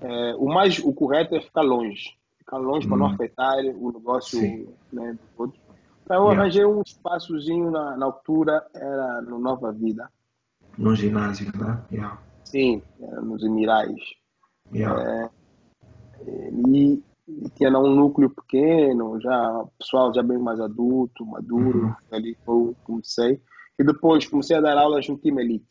é, 0.00 0.34
o 0.36 0.46
mais 0.46 0.78
o 0.80 0.92
correto 0.92 1.36
é 1.36 1.40
ficar 1.40 1.62
longe, 1.62 2.10
ficar 2.38 2.58
longe 2.58 2.86
para 2.86 2.96
não 2.96 3.06
uhum. 3.06 3.12
afetar 3.12 3.58
o 3.58 3.92
negócio 3.92 4.40
né, 4.92 5.12
do 5.12 5.42
outro. 5.42 5.63
Então 6.04 6.24
eu 6.24 6.30
arranjei 6.30 6.64
um 6.64 6.82
espaçozinho 6.82 7.70
na, 7.70 7.96
na 7.96 8.06
altura, 8.06 8.64
era 8.74 9.22
no 9.22 9.38
Nova 9.38 9.72
Vida. 9.72 10.10
No 10.76 10.94
ginásio, 10.94 11.50
né? 11.56 11.82
Yeah. 11.90 12.18
Sim, 12.44 12.82
nos 13.22 13.42
Emirais. 13.42 14.00
Yeah. 14.72 15.30
É, 16.26 16.50
e, 16.68 17.02
e 17.26 17.48
tinha 17.54 17.70
um 17.78 17.94
núcleo 17.94 18.28
pequeno, 18.28 19.18
já 19.20 19.64
pessoal 19.78 20.12
já 20.14 20.22
bem 20.22 20.38
mais 20.38 20.60
adulto, 20.60 21.24
maduro, 21.24 21.84
uhum. 21.84 21.94
ali 22.12 22.36
eu 22.46 22.76
comecei. 22.84 23.40
E 23.78 23.84
depois 23.84 24.26
comecei 24.26 24.56
a 24.56 24.60
dar 24.60 24.76
aulas 24.76 25.08
no 25.08 25.16
time 25.16 25.42
elite. 25.42 25.66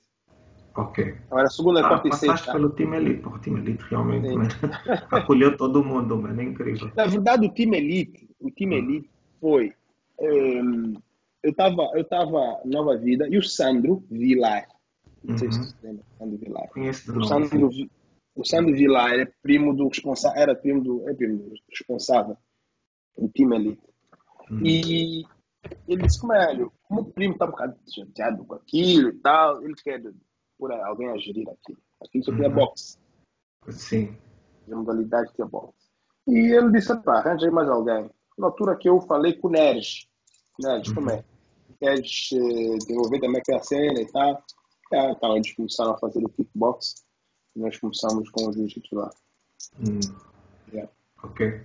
Ok. 0.76 1.16
Agora, 1.30 1.48
segunda, 1.50 1.82
ah, 1.82 1.88
quarta 1.88 2.08
e 2.08 2.12
sexta. 2.12 2.28
Passaste 2.28 2.52
pelo 2.52 2.70
time 2.72 2.98
elite, 2.98 3.28
o 3.28 3.38
time 3.38 3.60
elite 3.60 3.84
realmente 3.88 4.36
né? 4.36 4.48
acolheu 5.12 5.56
todo 5.56 5.84
mundo, 5.84 6.18
mano, 6.18 6.42
é 6.42 6.44
incrível. 6.44 6.92
Na 6.96 7.06
verdade, 7.06 7.46
o 7.46 7.54
time 7.54 7.78
elite, 7.78 8.28
o 8.40 8.50
time 8.50 8.80
uhum. 8.80 8.84
elite 8.84 9.10
foi. 9.40 9.74
Um, 10.20 10.93
eu 11.41 11.51
estava 11.51 11.91
eu 11.95 12.03
tava 12.05 12.61
Nova 12.66 12.97
Vida 12.97 13.28
e 13.28 13.38
o 13.38 13.43
Sandro 13.43 14.03
Vilar. 14.09 14.68
Não 15.24 15.38
sei 15.38 15.51
se 15.51 15.59
uhum. 15.59 15.66
você 15.66 15.76
lembra, 15.84 16.05
Sandro 16.18 16.38
Vilar. 16.38 16.70
Conheço 16.70 17.18
o 17.18 17.24
Sandro, 17.26 17.70
o 18.36 18.45
Sandro 18.45 18.74
Vilar 18.74 19.14
é 19.14 19.26
primo 19.41 19.76
do 19.76 19.88
responsável, 19.88 20.41
era 20.41 20.55
primo 20.55 20.84
do, 20.84 21.09
é 21.09 21.14
primo 21.14 21.38
do 21.38 21.55
responsável 21.70 22.38
do 23.18 23.28
time 23.30 23.55
elite. 23.55 23.82
Uhum. 24.49 24.66
E 24.66 25.26
ele 25.88 26.01
disse 26.03 26.20
como 26.20 26.34
é, 26.34 26.55
como 26.88 27.01
o 27.01 27.05
primo 27.05 27.34
está 27.34 27.45
um 27.45 27.51
bocado 27.51 27.78
chateado 27.89 28.45
com 28.45 28.55
aquilo 28.55 29.09
e 29.09 29.20
tal, 29.20 29.64
ele 29.64 29.76
quer 29.76 30.01
por 30.57 30.72
alguém 30.72 31.09
a 31.09 31.18
gerir 31.18 31.47
aquilo. 31.49 31.80
Aquilo 32.01 32.24
só 32.24 32.36
tinha 32.36 32.49
uhum. 32.49 32.55
boxe. 32.55 32.97
Sim. 33.70 34.18
A 34.70 34.76
modalidade 34.76 35.34
tinha 35.34 35.47
boxe. 35.47 35.89
E 36.28 36.53
ele 36.53 36.72
disse, 36.72 36.95
pá, 37.01 37.20
arranja 37.20 37.45
aí 37.45 37.51
mais 37.51 37.70
alguém. 37.70 38.09
Na 38.38 38.48
altura 38.48 38.76
que 38.76 38.90
eu 38.90 39.02
falei 39.02 39.34
com 39.34 39.48
o 39.48 39.52
Neres, 39.52 40.08
Neres, 40.60 40.88
uhum. 40.90 40.96
como 40.96 41.12
é? 41.12 41.24
Queres 41.80 42.30
eh, 42.34 42.78
desenvolver 42.78 43.20
também 43.20 43.42
aquela 43.42 43.64
cena 43.64 44.00
e 44.02 44.06
tal. 44.12 44.44
É, 44.92 45.12
então 45.12 45.36
eles 45.36 45.54
começaram 45.56 45.92
a 45.92 45.98
fazer 45.98 46.24
o 46.24 46.30
kickbox 46.30 47.04
nós 47.56 47.78
começamos 47.78 48.30
com 48.30 48.48
o 48.48 48.54
jiu-jitsu 48.54 48.96
lá. 48.96 49.10
Hum. 49.80 50.00
Yeah. 50.72 50.92
Ok. 51.24 51.62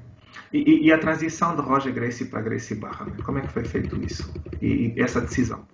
E, 0.52 0.86
e, 0.86 0.92
a 0.92 0.98
transição 0.98 1.56
de 1.56 1.62
Roger 1.62 1.92
Gracie 1.92 2.28
para 2.28 2.42
Gracie 2.42 2.76
Barra, 2.76 3.06
como 3.24 3.38
é 3.38 3.42
que 3.42 3.52
foi 3.52 3.64
feito 3.64 3.96
isso? 3.96 4.22
E, 4.60 4.94
e 4.94 5.00
essa 5.00 5.20
decisão? 5.20 5.66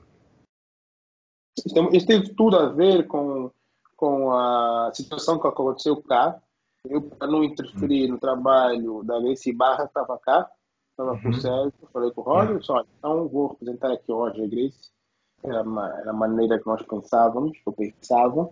Isso 1.93 2.07
teve 2.07 2.35
tudo 2.35 2.57
a 2.57 2.69
ver 2.71 3.07
com, 3.07 3.51
com 3.97 4.33
a 4.33 4.91
situação 4.95 5.39
que 5.39 5.47
aconteceu 5.47 6.01
cá. 6.03 6.41
Eu, 6.87 7.03
para 7.03 7.29
não 7.29 7.43
interferir 7.43 8.09
hum. 8.09 8.13
no 8.13 8.19
trabalho 8.19 9.03
da 9.03 9.21
Gracie 9.21 9.53
Barra, 9.53 9.85
estava 9.85 10.19
cá, 10.19 10.49
estava 10.95 11.13
uhum. 11.13 11.21
com 11.21 11.29
o 11.29 11.33
uhum. 11.33 11.41
Sérgio, 11.41 11.73
falei 11.93 12.11
com 12.13 12.21
o 12.21 12.25
Roger, 12.25 12.63
só, 12.63 12.85
então 12.99 13.29
vou 13.29 13.49
representar 13.49 13.93
aqui 13.93 14.11
o 14.11 14.17
Roger 14.17 14.49
Gracie. 14.49 14.95
Era, 15.43 15.63
uma, 15.63 15.89
era 16.01 16.11
a 16.11 16.15
maneira 16.15 16.59
que 16.59 16.67
nós 16.67 16.83
pensávamos, 16.83 17.53
que 17.53 17.69
eu 17.69 17.73
pensava 17.73 18.51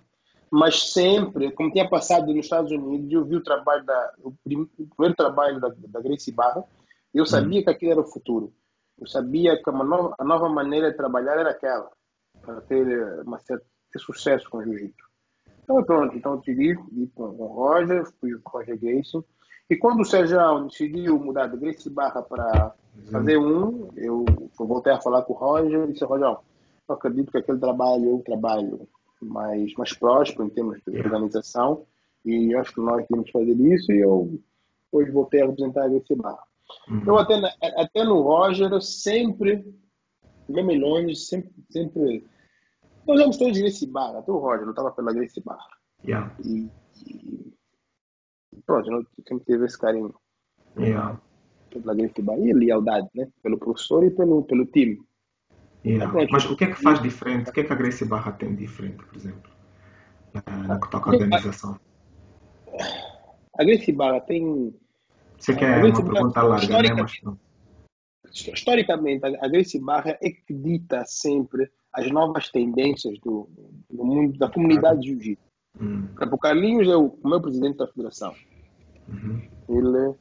mas 0.52 0.92
sempre, 0.92 1.50
como 1.52 1.72
tinha 1.72 1.88
passado 1.88 2.26
nos 2.26 2.44
Estados 2.44 2.70
Unidos, 2.70 3.10
eu 3.10 3.24
vi 3.24 3.36
o 3.36 3.42
trabalho 3.42 3.82
da, 3.86 4.12
o, 4.18 4.34
primeiro 4.44 5.16
trabalho 5.16 5.58
da, 5.58 5.72
da 5.88 5.98
Grace 5.98 6.30
Barra, 6.30 6.62
eu 7.14 7.24
sabia 7.24 7.60
uhum. 7.60 7.64
que 7.64 7.70
aquilo 7.70 7.92
era 7.92 8.00
o 8.02 8.06
futuro. 8.06 8.52
Eu 9.00 9.06
sabia 9.06 9.56
que 9.56 9.70
nova, 9.70 10.14
a 10.18 10.22
nova 10.22 10.50
maneira 10.50 10.90
de 10.90 10.96
trabalhar 10.98 11.38
era 11.38 11.52
aquela, 11.52 11.90
para 12.42 12.60
ter, 12.60 12.86
eh, 12.86 13.22
uma 13.22 13.38
certa, 13.38 13.64
ter 13.90 13.98
sucesso 13.98 14.50
com 14.50 14.58
o 14.58 14.62
jiu-jitsu. 14.62 15.06
Então, 15.64 15.82
pronto, 15.84 16.14
então 16.14 16.32
eu 16.32 16.38
decidi 16.38 16.72
ir 16.72 17.06
com, 17.14 17.24
o 17.24 17.46
Roger, 17.46 18.04
fui 18.20 18.38
com 18.40 18.58
o 18.58 18.60
Roger 18.60 18.78
Grace. 18.78 19.24
E 19.70 19.76
quando 19.76 20.00
o 20.00 20.04
Sérgio 20.04 20.38
decidiu 20.64 21.18
mudar 21.18 21.46
de 21.46 21.56
Grace 21.56 21.88
Barra 21.88 22.22
para 22.22 22.74
fazer 23.10 23.38
um, 23.38 23.88
eu 23.96 24.24
voltei 24.58 24.92
a 24.92 25.00
falar 25.00 25.22
com 25.22 25.32
o 25.32 25.36
Roger 25.36 25.84
e 25.84 25.92
disse, 25.92 26.04
Roger, 26.04 26.36
eu 26.88 26.94
acredito 26.94 27.32
que 27.32 27.38
aquele 27.38 27.58
trabalho 27.58 28.10
é 28.10 28.14
um 28.14 28.20
trabalho 28.20 28.88
mais, 29.20 29.72
mais 29.74 29.92
próspero 29.94 30.44
em 30.44 30.50
termos 30.50 30.78
de 30.86 30.98
organização 30.98 31.86
e 32.24 32.54
acho 32.54 32.74
que 32.74 32.80
nós 32.80 33.06
tínhamos 33.06 33.26
que 33.26 33.32
fazer 33.32 33.52
isso 33.52 33.92
e 33.92 34.00
eu 34.00 34.38
depois 34.84 35.12
voltei 35.12 35.42
a 35.42 35.46
representar 35.46 35.92
esse 35.92 36.14
bar. 36.14 36.38
Uhum. 36.88 37.02
Eu 37.06 37.18
até, 37.18 37.34
até 37.76 38.04
no 38.04 38.20
Roger, 38.20 38.70
eu 38.70 38.80
sempre, 38.80 39.64
bem 40.48 40.66
milhões, 40.66 41.28
sempre, 41.28 41.52
sempre 41.70 42.24
nós 43.06 43.20
vamos 43.20 43.36
todos 43.36 43.60
nesse 43.60 43.86
bar, 43.86 44.14
até 44.16 44.30
o 44.30 44.38
Roger, 44.38 44.64
eu 44.64 44.70
estava 44.70 44.90
pela 44.92 45.12
Grace 45.12 45.40
Bar. 45.40 45.66
Yeah. 46.04 46.34
E, 46.44 46.70
e 47.06 47.51
pronto, 48.66 48.90
eu 48.90 49.06
sempre 49.26 49.44
teve 49.44 49.64
esse 49.66 49.78
carinho. 49.78 50.14
Yeah. 50.78 51.20
Pela 51.70 51.94
Grace 51.94 52.22
Bar 52.22 52.38
e 52.38 52.52
lealdade, 52.52 53.08
né? 53.14 53.28
Pelo 53.42 53.58
professor 53.58 54.04
e 54.04 54.10
pelo, 54.10 54.42
pelo 54.44 54.66
time. 54.66 55.00
Yeah. 55.84 56.12
Mas 56.30 56.44
o 56.44 56.56
que 56.56 56.64
é 56.64 56.66
que 56.68 56.80
faz 56.80 57.02
diferente? 57.02 57.50
O 57.50 57.52
que 57.52 57.60
é 57.60 57.64
que 57.64 57.72
a 57.72 57.76
Gracie 57.76 58.06
Barra 58.06 58.32
tem 58.32 58.54
diferente, 58.54 59.04
por 59.04 59.16
exemplo, 59.16 59.50
no 60.32 60.80
que 60.80 60.90
toca 60.90 61.10
à 61.10 61.12
organização? 61.12 61.78
A 63.58 63.64
Gracie 63.64 63.92
Barra 63.92 64.20
tem. 64.20 64.74
Você 65.38 65.54
quer 65.54 65.84
uma 65.84 66.04
pergunta 66.04 66.42
larga, 66.42 66.82
né? 66.82 66.94
Mas 66.94 67.12
não. 67.22 67.38
Historicamente, 68.32 69.26
a 69.26 69.48
Gracie 69.48 69.80
Barra 69.80 70.16
é 70.22 70.30
que 70.30 70.54
dita 70.54 71.04
sempre 71.04 71.68
as 71.92 72.10
novas 72.10 72.48
tendências 72.48 73.18
do, 73.18 73.48
do 73.90 74.04
mundo, 74.04 74.38
da 74.38 74.48
comunidade 74.48 75.00
de 75.00 75.08
jiu-jitsu. 75.08 75.44
Hum. 75.80 76.08
O 76.30 76.38
Carlinhos 76.38 76.88
é 76.88 76.96
o 76.96 77.18
meu 77.24 77.40
presidente 77.40 77.78
da 77.78 77.86
federação. 77.86 78.34
Uhum. 79.08 79.42
Ele, 79.68 80.14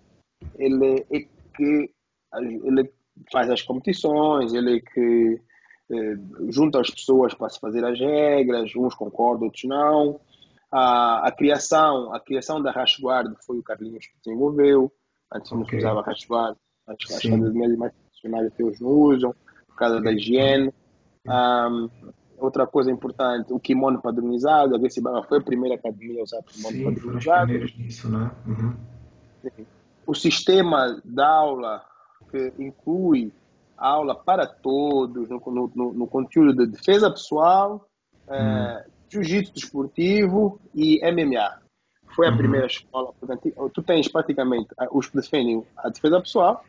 ele 0.58 1.06
é 1.12 1.20
que 1.56 1.92
ele 2.34 2.92
faz 3.32 3.50
as 3.50 3.62
competições, 3.62 4.54
ele 4.54 4.78
é 4.78 4.80
que 4.80 5.42
eh, 5.92 6.16
junta 6.50 6.80
as 6.80 6.90
pessoas 6.90 7.34
para 7.34 7.50
se 7.50 7.60
fazer 7.60 7.84
as 7.84 8.00
regras, 8.00 8.74
uns 8.76 8.96
concordam, 8.96 9.46
outros 9.46 9.66
não. 9.66 10.20
A, 10.72 11.28
a 11.28 11.32
criação, 11.32 12.14
a 12.14 12.20
criação 12.20 12.62
da 12.62 12.72
Rashguard 12.72 13.36
foi 13.46 13.60
o 13.60 13.64
Carlinhos 13.64 14.08
que 14.08 14.18
desenvolveu. 14.24 14.92
Antes 15.34 15.52
não 15.52 15.66
se 15.66 15.76
usava 15.76 16.02
Rashguard, 16.02 16.58
as 16.88 17.24
mais 17.78 17.94
profissionais 17.94 18.48
até 18.48 18.64
hoje 18.64 18.82
não 18.82 18.90
usam, 18.90 19.36
por 19.68 19.76
causa 19.76 20.02
da 20.02 20.12
higiene. 20.12 20.74
Um, 21.28 21.90
outra 22.42 22.66
coisa 22.66 22.92
importante, 22.92 23.54
o 23.54 23.60
kimono 23.60 24.02
padronizado. 24.02 24.76
A 24.76 25.02
Barra 25.02 25.24
foi 25.24 25.38
a 25.38 25.42
primeira 25.42 25.76
academia 25.76 26.22
a 26.22 26.24
usar 26.24 26.42
kimono 26.44 26.76
Sim, 26.76 26.84
padronizado. 26.84 27.54
nisso, 27.54 28.10
né? 28.10 28.32
Uhum. 28.46 28.76
O 30.06 30.14
sistema 30.16 31.00
da 31.06 31.28
aula 31.28 31.84
que 32.30 32.54
inclui 32.58 33.32
aula 33.78 34.16
para 34.16 34.46
todos 34.46 35.28
no, 35.30 35.42
no, 35.76 35.94
no 35.94 36.08
conteúdo 36.08 36.54
de 36.54 36.72
defesa 36.72 37.10
pessoal, 37.10 37.88
é, 38.28 38.39
uhum. 38.39 38.92
jiu-jitsu 39.10 39.54
desportivo 39.54 40.60
e 40.74 41.00
MMA. 41.12 41.60
Foi 42.16 42.28
a 42.28 42.32
uhum. 42.32 42.38
primeira 42.38 42.68
escola. 42.68 43.14
Portanto, 43.20 43.72
tu 43.74 43.82
tens 43.82 44.08
praticamente 44.08 44.68
os 44.92 45.08
que 45.08 45.18
defendem 45.18 45.66
a 45.78 45.89
defesa 45.89 46.20
pessoal, 46.20 46.64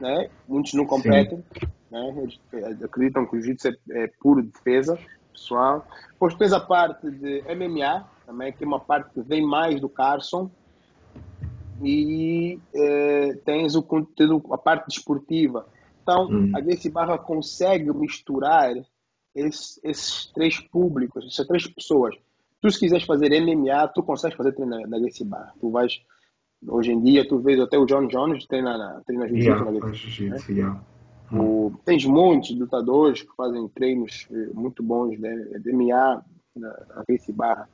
né? 0.00 0.28
muitos 0.48 0.74
não 0.74 0.84
competem, 0.84 1.44
né? 1.92 2.14
Eles 2.52 2.82
acreditam 2.82 3.26
que 3.26 3.36
o 3.36 3.40
jiu-jitsu 3.40 3.68
é, 3.68 4.04
é 4.04 4.10
puro 4.18 4.42
defesa 4.42 4.98
pessoal. 5.32 5.86
Depois 6.10 6.34
tens 6.34 6.52
a 6.52 6.60
parte 6.60 7.10
de 7.10 7.42
MMA, 7.42 8.06
também, 8.26 8.52
que 8.52 8.64
é 8.64 8.66
uma 8.66 8.80
parte 8.80 9.10
que 9.12 9.20
vem 9.20 9.46
mais 9.46 9.80
do 9.80 9.88
Carson, 9.88 10.50
e 11.82 12.60
eh, 12.74 13.38
tens 13.44 13.74
o 13.74 13.82
conteúdo, 13.82 14.42
a 14.52 14.58
parte 14.58 14.88
desportiva. 14.88 15.66
Então, 16.02 16.28
hum. 16.28 16.52
a 16.54 16.60
Gracie 16.60 16.90
Barra 16.90 17.18
consegue 17.18 17.92
misturar 17.92 18.72
esses, 19.34 19.80
esses, 19.82 20.26
três 20.32 20.60
públicos, 20.60 21.26
essas 21.26 21.46
três 21.46 21.66
pessoas. 21.66 22.14
Tu, 22.60 22.70
se 22.70 22.78
quiseres 22.78 23.04
fazer 23.04 23.30
MMA, 23.40 23.88
tu 23.88 24.02
consegues 24.02 24.36
fazer 24.36 24.52
treino 24.52 24.78
na, 24.78 24.86
na 24.86 24.98
Gracie 24.98 25.26
Barra. 25.26 25.52
Tu 25.60 25.70
vais, 25.70 26.00
hoje 26.68 26.92
em 26.92 27.00
dia, 27.02 27.26
tu 27.26 27.40
vês 27.40 27.58
até 27.58 27.76
o 27.78 27.86
John 27.86 28.06
Jones 28.06 28.46
treina 28.46 28.78
na, 28.78 29.00
treina 29.00 29.26
jiu-jitsu 29.26 29.50
yeah, 29.50 29.64
na 29.64 29.80
Gracie 29.80 30.28
Barra. 30.28 30.38
Né? 30.38 30.54
Yeah. 30.54 30.91
O, 31.40 31.72
tens 31.84 32.04
muitos 32.04 32.56
lutadores 32.58 33.22
que 33.22 33.34
fazem 33.36 33.66
treinos 33.68 34.26
eh, 34.30 34.50
muito 34.54 34.82
bons 34.82 35.18
né, 35.18 35.34
de 35.60 35.72
MMA 35.72 36.24
na, 36.54 37.04
Barra. 37.34 37.68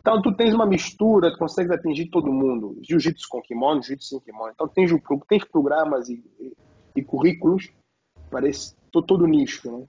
Então, 0.00 0.20
tu 0.22 0.34
tens 0.34 0.54
uma 0.54 0.66
mistura, 0.66 1.30
tu 1.30 1.38
consegues 1.38 1.70
atingir 1.70 2.06
todo 2.06 2.32
mundo. 2.32 2.78
Jiu-jitsu 2.82 3.28
com 3.28 3.42
kimono, 3.42 3.82
jiu-jitsu 3.82 4.08
sem 4.08 4.20
kimono. 4.20 4.52
Então, 4.54 4.66
tens, 4.68 4.90
tens 5.28 5.44
programas 5.44 6.08
e, 6.08 6.24
e, 6.38 6.52
e 6.96 7.02
currículos 7.02 7.70
para 8.30 8.48
esse, 8.48 8.74
todo, 8.90 9.06
todo 9.06 9.26
nicho. 9.26 9.70
Né? 9.70 9.84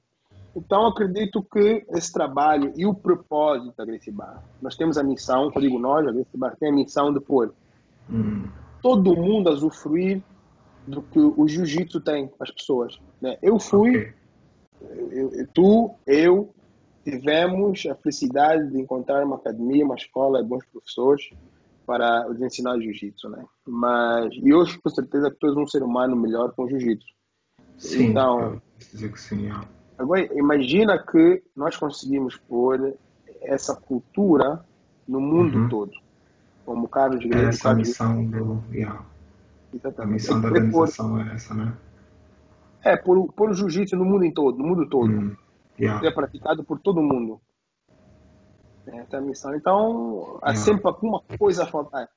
Então, 0.56 0.86
acredito 0.86 1.42
que 1.42 1.86
esse 1.90 2.12
trabalho 2.12 2.74
e 2.76 2.86
o 2.86 2.94
propósito 2.94 3.74
da 3.76 3.86
Gracie 3.86 4.12
Bar, 4.12 4.44
nós 4.62 4.76
temos 4.76 4.98
a 4.98 5.04
missão, 5.04 5.50
quando 5.50 5.64
digo 5.64 5.80
nós, 5.80 6.06
a 6.06 6.12
Gracie 6.12 6.38
Bar 6.38 6.58
tem 6.58 6.70
a 6.70 6.74
missão 6.74 7.14
de 7.14 7.22
pôr 7.22 7.54
hum. 8.10 8.50
todo 8.82 9.16
mundo 9.16 9.50
a 9.50 9.54
usufruir 9.54 10.22
do 10.92 11.02
que 11.02 11.20
o 11.20 11.48
jiu-jitsu 11.48 12.02
tem 12.02 12.32
as 12.40 12.52
pessoas. 12.52 13.00
Né? 13.22 13.38
Eu 13.42 13.60
fui, 13.60 13.98
okay. 13.98 14.14
eu, 15.12 15.48
tu, 15.54 15.96
eu, 16.06 16.54
tivemos 17.04 17.86
a 17.86 17.96
felicidade 17.96 18.70
de 18.70 18.80
encontrar 18.80 19.26
uma 19.26 19.38
academia, 19.38 19.86
uma 19.86 19.96
escola, 19.96 20.44
bons 20.44 20.66
professores 20.66 21.30
para 21.86 22.30
os 22.30 22.40
ensinar 22.40 22.80
jiu-jitsu, 22.80 23.28
né? 23.30 23.44
Mas 23.68 24.34
e 24.36 24.54
hoje 24.54 24.78
com 24.80 24.90
certeza 24.90 25.36
tu 25.40 25.48
és 25.48 25.58
um 25.58 25.68
ser 25.68 25.84
humano 25.84 26.16
melhor 26.16 26.54
com 26.54 26.68
jiu-jitsu. 26.68 27.08
Sim. 27.78 28.06
Então, 28.06 28.62
dizer 28.78 29.12
que 29.12 29.20
sim. 29.20 29.50
É. 29.50 29.60
Agora 29.98 30.22
imagina 30.38 30.98
que 30.98 31.44
nós 31.56 31.76
conseguimos 31.76 32.38
pôr 32.38 32.94
essa 33.42 33.76
cultura 33.76 34.64
no 35.08 35.20
mundo 35.20 35.58
uhum. 35.58 35.70
todo, 35.70 35.92
como 36.66 36.88
Carlos 36.88 37.26
Grande. 37.26 37.50
Essa 37.50 37.74
missão 37.74 38.24
do, 38.26 38.64
yeah. 38.72 39.04
Exatamente. 39.74 40.02
A 40.02 40.06
missão 40.06 40.42
da 40.42 40.48
organização 40.48 41.20
é 41.22 41.34
essa, 41.36 41.54
né? 41.54 41.78
É, 42.84 42.98
por, 42.98 43.32
por 43.34 43.50
o 43.52 43.54
jiu-jitsu 43.54 43.96
no 43.96 44.06
mundo 44.06 44.32
todo, 44.34 44.58
no 44.58 44.66
mundo 44.66 44.90
todo. 44.90 45.12
Hum 45.12 45.36
yeah. 45.82 46.06
é 46.06 46.12
praticado 46.12 46.64
por 46.64 46.80
todo 46.80 47.02
mundo. 47.02 47.42
Essa 48.86 49.18
é 49.18 49.20
a 49.20 49.22
missão. 49.22 49.56
Então, 49.56 50.40
há 50.42 50.52
yeah. 50.52 50.66
sempre 50.66 50.88
alguma 50.88 51.22
coisa 51.38 51.64
a 51.64 51.68
faltar. 51.68 52.10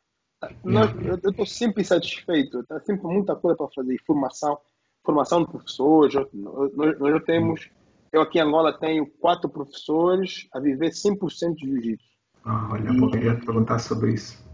Yeah. 0.67 0.95
eu 1.03 1.31
estou 1.31 1.47
sempre 1.47 1.85
satisfeito. 1.85 2.61
Está 2.61 2.81
sempre 2.81 3.07
muita 3.07 3.35
coisa 3.35 3.57
para 3.57 3.69
fazer. 3.69 3.99
Formação, 4.07 4.59
formação 5.03 5.45
de 5.45 5.51
professores. 5.51 6.15
Nós, 6.33 6.99
nós 6.99 7.13
já 7.13 7.21
temos. 7.21 7.71
Eu 8.13 8.23
aqui 8.23 8.39
em 8.39 8.43
Angola 8.43 8.73
tenho 8.79 9.07
quatro 9.07 9.49
professores 9.49 10.47
a 10.53 10.61
viver 10.61 10.91
100% 10.91 11.55
de 11.55 11.67
jiu-jitsu. 11.67 12.15
Ah, 12.45 12.69
olha, 12.71 12.91
e, 12.91 13.01
poderia 13.01 13.35
te 13.35 13.45
perguntar 13.45 13.79
sobre 13.79 14.13
isso. 14.13 14.45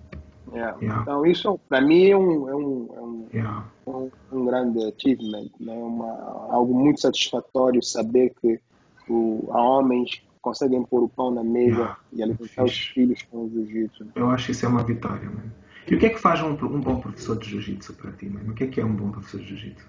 Yeah. 0.53 0.77
Yeah. 0.81 1.03
Então, 1.03 1.27
isso 1.27 1.59
para 1.69 1.81
mim 1.81 2.09
é 2.09 2.17
um, 2.17 2.49
é 2.49 2.57
um, 2.57 2.89
é 2.95 3.01
um, 3.01 3.27
yeah. 3.33 3.65
um, 3.87 4.11
um, 4.33 4.45
grande 4.45 4.85
achievement, 4.85 5.51
né? 5.61 5.75
Uma, 5.75 6.11
algo 6.51 6.75
muito 6.75 7.01
satisfatório 7.01 7.83
saber 7.83 8.35
que 8.41 8.61
o, 9.09 9.49
há 9.51 9.63
homens 9.63 10.17
que 10.17 10.27
conseguem 10.43 10.83
pôr 10.83 11.03
o 11.03 11.09
pão 11.09 11.31
na 11.31 11.45
mesa 11.45 11.81
yeah, 11.81 11.99
e 12.13 12.23
alimentar 12.23 12.65
os 12.65 12.79
filhos 12.79 13.23
com 13.23 13.45
o 13.45 13.51
jiu-jitsu. 13.51 14.07
Eu 14.15 14.31
acho 14.31 14.47
que 14.47 14.53
isso 14.53 14.67
é 14.67 14.69
uma 14.69 14.83
vitória, 14.83 15.29
mano. 15.29 15.53
E 15.89 15.95
o 15.95 15.99
que 15.99 16.07
é 16.07 16.11
que 16.11 16.21
faz 16.21 16.43
um, 16.43 16.51
um 16.51 16.81
bom 16.81 17.01
professor 17.01 17.39
de 17.39 17.49
jiu-jitsu 17.49 17.95
para 17.95 18.13
ti, 18.13 18.29
mano? 18.29 18.53
O 18.53 18.55
que 18.55 18.65
é 18.65 18.67
que 18.67 18.81
é 18.81 18.85
um 18.85 18.95
bom 18.95 19.11
professor 19.11 19.41
de 19.41 19.49
jiu-jitsu? 19.49 19.89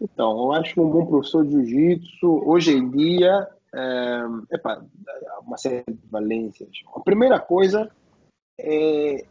Então, 0.00 0.36
eu 0.38 0.52
acho 0.52 0.74
que 0.74 0.80
um 0.80 0.90
bom 0.90 1.06
professor 1.06 1.44
de 1.44 1.52
jiu-jitsu, 1.52 2.42
hoje 2.44 2.72
em 2.72 2.90
dia, 2.90 3.48
é, 3.72 4.24
epa, 4.52 4.84
uma 5.46 5.56
série 5.56 5.84
de 5.88 6.06
valências. 6.10 6.70
A 6.94 7.00
primeira 7.00 7.38
coisa 7.38 7.90
é, 8.58 9.26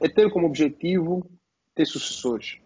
é 0.00 0.08
ter 0.08 0.30
como 0.30 0.46
objetivo 0.46 1.28
ter 1.74 1.86
sucessores. 1.86 2.58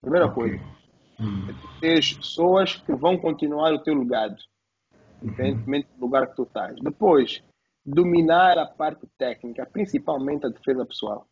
Primeira 0.00 0.26
okay. 0.26 0.58
coisa. 0.58 0.82
Hum. 1.20 1.46
ter 1.80 2.00
pessoas 2.16 2.76
que 2.76 2.92
vão 2.94 3.16
continuar 3.16 3.72
o 3.72 3.78
teu 3.78 3.94
legado, 3.94 4.36
independentemente 5.22 5.88
do 5.96 6.00
lugar 6.00 6.26
que 6.26 6.36
tu 6.36 6.42
estás. 6.42 6.74
Depois, 6.80 7.42
dominar 7.84 8.58
a 8.58 8.66
parte 8.66 9.06
técnica, 9.18 9.66
principalmente 9.66 10.46
a 10.46 10.48
defesa 10.48 10.84
pessoal. 10.84 11.26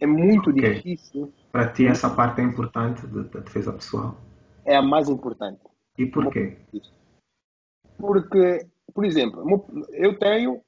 É 0.00 0.06
muito 0.06 0.50
okay. 0.50 0.74
difícil. 0.74 1.32
Para 1.50 1.72
ti, 1.72 1.86
essa 1.86 2.10
parte 2.10 2.40
é 2.40 2.44
importante 2.44 3.06
da 3.06 3.40
defesa 3.40 3.72
pessoal? 3.72 4.16
É 4.64 4.76
a 4.76 4.82
mais 4.82 5.08
importante. 5.08 5.60
E 5.98 6.06
por 6.06 6.30
quê? 6.30 6.56
Porque, 7.98 8.66
por 8.94 9.04
exemplo, 9.04 9.44
eu 9.92 10.18
tenho, 10.18 10.60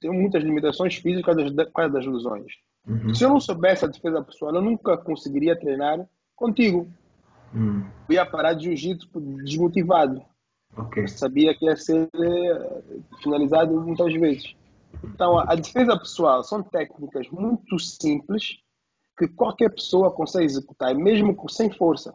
tenho 0.00 0.14
muitas 0.14 0.42
limitações 0.42 0.96
físicas 0.96 1.36
por 1.52 1.72
causa 1.72 1.92
das 1.92 2.06
lesões. 2.06 2.52
Uhum. 2.86 3.14
Se 3.14 3.24
eu 3.24 3.28
não 3.28 3.40
soubesse 3.40 3.84
a 3.84 3.88
defesa 3.88 4.22
pessoal, 4.22 4.54
eu 4.54 4.62
nunca 4.62 4.96
conseguiria 4.96 5.58
treinar 5.58 6.06
contigo. 6.34 6.88
Hum. 7.54 7.84
Eu 8.08 8.14
ia 8.14 8.26
parar 8.26 8.54
de 8.54 8.64
jiu-jitsu 8.64 9.08
desmotivado. 9.44 10.22
Okay. 10.76 11.06
Sabia 11.08 11.54
que 11.54 11.66
ia 11.66 11.76
ser 11.76 12.08
eh, 12.14 12.82
finalizado 13.22 13.80
muitas 13.80 14.12
vezes. 14.14 14.54
Então, 15.04 15.38
a 15.38 15.54
defesa 15.54 15.98
pessoal 15.98 16.44
são 16.44 16.62
técnicas 16.62 17.28
muito 17.30 17.78
simples 17.78 18.58
que 19.18 19.28
qualquer 19.28 19.70
pessoa 19.70 20.10
consegue 20.10 20.46
executar, 20.46 20.94
mesmo 20.94 21.36
sem 21.48 21.70
força. 21.70 22.14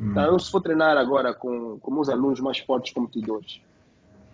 Hum. 0.00 0.10
Então, 0.10 0.24
eu 0.24 0.38
se 0.38 0.50
for 0.50 0.60
treinar 0.60 0.96
agora 0.96 1.34
com, 1.34 1.78
com 1.78 1.90
meus 1.90 2.08
alunos 2.08 2.40
mais 2.40 2.58
fortes 2.58 2.92
competidores, 2.92 3.60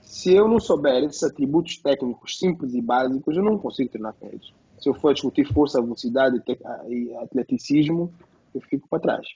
se 0.03 0.34
eu 0.34 0.46
não 0.46 0.61
souber 0.61 1.05
esses 1.05 1.22
atributos 1.22 1.78
técnicos 1.78 2.38
simples 2.38 2.74
e 2.74 2.82
básicos, 2.82 3.36
eu 3.36 3.42
não 3.42 3.59
consigo 3.59 3.90
treinar 3.90 4.14
com 4.14 4.26
eles. 4.26 4.53
Se 4.78 4.88
eu 4.88 4.94
for 4.94 5.14
discutir 5.14 5.44
força, 5.53 5.80
velocidade 5.80 6.42
e 6.88 7.14
atleticismo, 7.16 8.12
eu 8.55 8.61
fico 8.61 8.88
para 8.88 9.00
trás. 9.00 9.26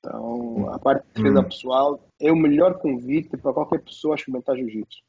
Então, 0.00 0.68
a 0.70 0.78
parte 0.78 1.04
de 1.06 1.22
defesa 1.22 1.40
hum. 1.40 1.44
pessoal 1.44 2.08
é 2.20 2.32
o 2.32 2.36
melhor 2.36 2.78
convite 2.78 3.36
para 3.36 3.52
qualquer 3.52 3.80
pessoa 3.82 4.14
experimentar 4.14 4.56
jiu-jitsu. 4.56 5.02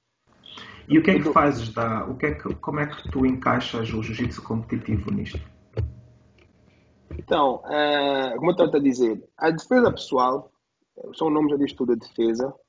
E 0.87 0.99
o 0.99 1.03
que 1.03 1.11
é 1.11 1.19
que 1.19 1.33
fazes 1.33 1.73
da, 1.73 2.05
o 2.05 2.15
que 2.15 2.27
é 2.27 2.33
que, 2.35 2.53
como 2.55 2.79
é 2.79 2.85
que 2.85 3.09
tu 3.09 3.25
encaixas 3.25 3.91
o 3.93 4.03
jiu-jitsu 4.03 4.41
competitivo 4.43 5.11
nisto? 5.11 5.39
Então, 7.17 7.61
é, 7.67 8.35
como 8.35 8.51
eu 8.51 8.65
estou 8.65 8.79
a 8.79 8.83
dizer, 8.83 9.23
a 9.37 9.49
defesa 9.49 9.91
pessoal, 9.91 10.51
são 11.13 11.29
nomes 11.29 11.51
já 11.51 11.57
diz 11.57 11.73
tudo, 11.73 11.93
a 11.93 11.95
defesa, 11.95 12.47
sim, 12.49 12.53
sim, 12.53 12.64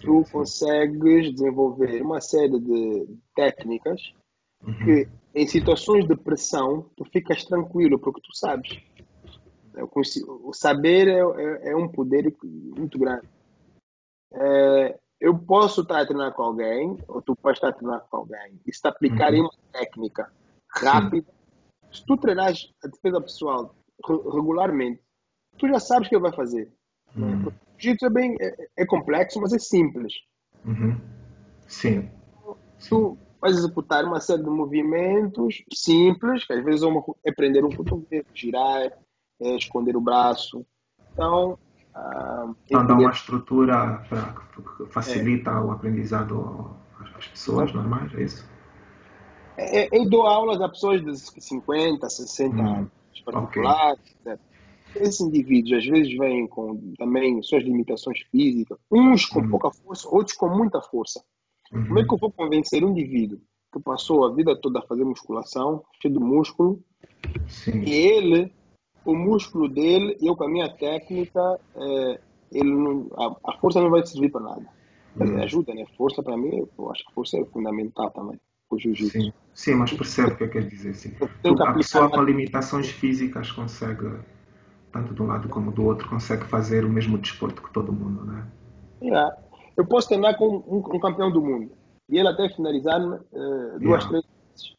tu 0.00 0.24
consegues 0.30 1.32
desenvolver 1.34 2.02
uma 2.02 2.20
série 2.20 2.58
de 2.58 3.06
técnicas 3.34 4.14
uhum. 4.62 4.74
que 4.84 5.08
em 5.34 5.46
situações 5.46 6.06
de 6.06 6.16
pressão 6.16 6.90
tu 6.96 7.04
ficas 7.04 7.44
tranquilo 7.44 7.98
porque 7.98 8.20
tu 8.20 8.34
sabes 8.34 8.80
o 9.76 10.52
saber 10.52 11.08
é, 11.08 11.18
é, 11.18 11.70
é, 11.70 11.76
um 11.76 11.88
poder 11.88 12.32
muito 12.42 12.98
grande. 12.98 13.28
É, 14.32 14.98
eu 15.20 15.38
posso 15.38 15.82
estar 15.82 16.00
a 16.00 16.06
treinar 16.06 16.32
com 16.32 16.42
alguém, 16.42 16.98
ou 17.08 17.22
tu 17.22 17.34
pode 17.34 17.58
estar 17.58 17.68
a 17.68 17.72
treinar 17.72 18.06
com 18.08 18.18
alguém, 18.18 18.60
e 18.66 18.72
se 18.72 18.80
te 18.80 18.88
aplicar 18.88 19.32
uhum. 19.32 19.40
uma 19.40 19.52
técnica 19.72 20.32
rápida, 20.68 21.26
Sim. 21.26 21.98
se 21.98 22.06
tu 22.06 22.16
treinares 22.16 22.72
a 22.82 22.88
defesa 22.88 23.20
pessoal 23.20 23.74
regularmente, 24.06 25.00
tu 25.58 25.68
já 25.68 25.78
sabes 25.78 26.06
o 26.06 26.10
que 26.10 26.16
ele 26.16 26.22
vai 26.22 26.34
fazer. 26.34 26.72
Uhum. 27.16 27.52
Jiu-jitsu 27.78 28.06
é, 28.06 28.10
bem, 28.10 28.36
é, 28.40 28.68
é, 28.78 28.86
complexo, 28.86 29.40
mas 29.40 29.52
é 29.52 29.58
simples. 29.58 30.12
Uhum. 30.64 31.00
Sim. 31.66 32.08
Tu 32.88 33.18
vais 33.40 33.56
executar 33.56 34.04
uma 34.04 34.20
série 34.20 34.42
de 34.42 34.50
movimentos 34.50 35.62
simples, 35.72 36.44
que 36.44 36.52
às 36.52 36.64
vezes 36.64 36.82
é, 36.82 36.86
uma, 36.86 37.02
é 37.24 37.32
prender 37.32 37.64
um 37.64 37.70
cotovelo, 37.70 38.26
girar, 38.34 38.92
é, 39.40 39.56
esconder 39.56 39.96
o 39.96 40.00
braço. 40.00 40.64
Então, 41.12 41.58
Uh, 41.94 42.56
então 42.64 42.84
dá 42.84 42.94
uma 42.94 43.10
estrutura 43.10 44.04
para 44.08 44.32
que 44.32 44.86
facilita 44.86 45.50
é. 45.50 45.60
o 45.60 45.70
aprendizado 45.70 46.76
às 47.16 47.28
pessoas 47.28 47.72
normais, 47.72 48.12
é 48.14 48.22
isso? 48.22 48.48
É, 49.56 49.96
eu 49.96 50.10
dou 50.10 50.26
aulas 50.26 50.60
a 50.60 50.68
pessoas 50.68 51.04
de 51.04 51.16
50, 51.16 52.08
60 52.08 52.56
hum, 52.56 52.66
anos, 52.66 52.90
particulares, 53.24 54.00
okay. 54.20 54.32
etc. 54.32 54.40
Esses 54.96 55.20
indivíduos 55.20 55.78
às 55.78 55.86
vezes 55.86 56.16
vêm 56.16 56.46
com 56.46 56.94
também 56.96 57.42
suas 57.42 57.62
limitações 57.62 58.20
físicas, 58.30 58.78
uns 58.90 59.26
com 59.26 59.40
hum. 59.40 59.50
pouca 59.50 59.70
força, 59.70 60.08
outros 60.08 60.36
com 60.36 60.48
muita 60.48 60.80
força. 60.80 61.22
Uhum. 61.72 61.86
Como 61.86 61.98
é 61.98 62.04
que 62.04 62.14
eu 62.14 62.18
vou 62.18 62.30
convencer 62.30 62.84
um 62.84 62.90
indivíduo 62.90 63.40
que 63.72 63.80
passou 63.80 64.24
a 64.24 64.32
vida 64.32 64.54
toda 64.56 64.78
a 64.78 64.82
fazer 64.82 65.04
musculação, 65.04 65.82
cheio 66.00 66.14
de 66.14 66.20
músculo, 66.20 66.80
Sim. 67.48 67.82
e 67.82 67.92
ele, 67.92 68.52
o 69.04 69.14
músculo 69.16 69.68
dele, 69.68 70.16
eu 70.22 70.36
com 70.36 70.44
a 70.44 70.48
minha 70.48 70.68
técnica, 70.68 71.58
é, 71.74 72.20
ele 72.52 72.70
não, 72.70 73.10
a, 73.16 73.50
a, 73.50 73.58
força 73.58 73.80
não 73.80 73.90
vai 73.90 74.06
servir 74.06 74.30
para 74.30 74.42
nada. 74.42 74.66
Uhum. 75.16 75.42
Ajuda, 75.42 75.74
né? 75.74 75.84
Força 75.96 76.22
para 76.22 76.36
mim, 76.36 76.66
eu 76.78 76.90
acho 76.90 77.04
que 77.04 77.14
força 77.14 77.38
é 77.38 77.44
fundamental 77.46 78.10
também. 78.10 78.38
Sim. 79.10 79.32
Sim, 79.52 79.74
mas 79.74 79.92
percebe 79.92 80.32
o 80.32 80.36
que 80.36 80.48
quer 80.48 80.66
dizer. 80.66 80.94
Sim. 80.94 81.14
a 81.60 81.72
pessoa 81.72 82.10
com 82.10 82.22
limitações 82.22 82.88
físicas 82.88 83.52
consegue, 83.52 84.18
tanto 84.94 85.12
de 85.12 85.20
um 85.20 85.26
lado 85.26 85.48
como 85.48 85.72
do 85.72 85.84
outro, 85.84 86.08
consegue 86.08 86.44
fazer 86.44 86.84
o 86.84 86.88
mesmo 86.88 87.18
desporto 87.18 87.60
que 87.60 87.72
todo 87.72 87.92
mundo, 87.92 88.24
né? 88.24 88.46
Yeah. 89.02 89.36
Eu 89.76 89.84
posso 89.84 90.06
treinar 90.06 90.38
com 90.38 90.46
um, 90.46 90.78
um 90.78 91.00
campeão 91.00 91.32
do 91.32 91.42
mundo 91.42 91.72
e 92.08 92.16
ele 92.16 92.28
até 92.28 92.48
finalizar-me 92.48 93.16
uh, 93.16 93.78
duas, 93.80 94.04
yeah. 94.04 94.08
três 94.08 94.24
vezes. 94.24 94.76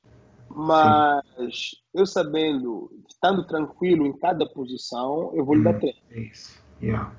Mas 0.49 1.51
Sim. 1.51 1.77
eu 1.93 2.05
sabendo, 2.05 2.89
estando 3.09 3.45
tranquilo 3.45 4.07
em 4.07 4.17
cada 4.17 4.47
posição, 4.47 5.31
eu 5.35 5.43
vou 5.43 5.55
lhe 5.55 5.63
dar 5.63 5.75
hum, 5.75 5.79
treino. 5.79 5.99
É 6.11 6.19
isso. 6.21 6.63
Yeah. 6.81 7.11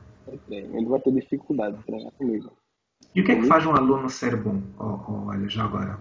Ele 0.49 0.87
vai 0.87 0.99
ter 1.01 1.13
dificuldade 1.13 1.77
de 1.77 1.85
treinar 1.85 2.13
comigo. 2.13 2.51
E 3.15 3.21
o 3.21 3.25
que 3.25 3.33
é 3.33 3.37
que 3.37 3.47
faz 3.47 3.67
um 3.67 3.73
aluno 3.73 4.09
ser 4.09 4.37
bom? 4.37 4.63
Oh, 4.79 4.99
oh, 5.07 5.27
olha, 5.29 5.47
já 5.51 5.65
agora. 5.65 6.01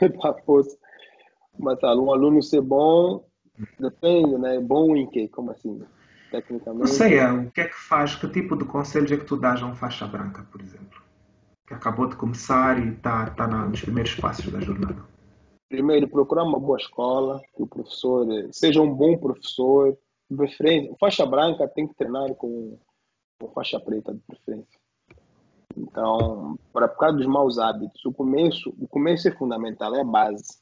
da 0.00 0.34
força. 0.44 0.76
Mas 1.56 1.80
um 1.82 2.12
aluno 2.12 2.42
ser 2.42 2.60
bom, 2.60 3.24
depende, 3.78 4.38
né? 4.38 4.60
Bom 4.60 4.96
em 4.96 5.06
quê? 5.06 5.28
Como 5.28 5.50
assim? 5.50 5.82
Tecnicamente. 6.30 6.80
Não 6.80 6.86
sei, 6.86 7.18
é, 7.18 7.30
o 7.30 7.50
que 7.50 7.60
é 7.60 7.68
que 7.68 7.74
faz, 7.74 8.14
que 8.14 8.28
tipo 8.28 8.56
de 8.56 8.64
conselhos 8.64 9.10
é 9.10 9.16
que 9.16 9.24
tu 9.24 9.36
dás 9.36 9.62
a 9.62 9.66
um 9.66 9.74
faixa 9.74 10.06
branca, 10.06 10.46
por 10.50 10.60
exemplo? 10.60 11.02
Que 11.66 11.74
acabou 11.74 12.06
de 12.06 12.16
começar 12.16 12.78
e 12.78 12.90
está 12.92 13.30
tá 13.30 13.46
nos 13.46 13.80
primeiros 13.80 14.14
passos 14.14 14.50
da 14.52 14.60
jornada. 14.60 15.02
Primeiro, 15.68 16.08
procurar 16.08 16.44
uma 16.44 16.58
boa 16.58 16.78
escola, 16.78 17.40
que 17.54 17.62
o 17.62 17.66
professor 17.66 18.26
seja 18.52 18.80
um 18.80 18.92
bom 18.92 19.16
professor, 19.18 19.96
de 20.30 20.36
preferência. 20.36 20.94
Faixa 20.98 21.26
branca 21.26 21.68
tem 21.68 21.86
que 21.86 21.94
treinar 21.94 22.34
com, 22.34 22.78
com 23.40 23.48
faixa 23.48 23.80
preta, 23.80 24.12
de 24.12 24.20
preferência. 24.20 24.78
Então, 25.76 26.58
para 26.72 26.88
por 26.88 26.98
causa 26.98 27.16
dos 27.16 27.26
maus 27.26 27.58
hábitos, 27.58 28.04
o 28.04 28.12
começo, 28.12 28.74
o 28.78 28.88
começo 28.88 29.28
é 29.28 29.30
fundamental, 29.30 29.94
é 29.94 30.00
a 30.00 30.04
base. 30.04 30.58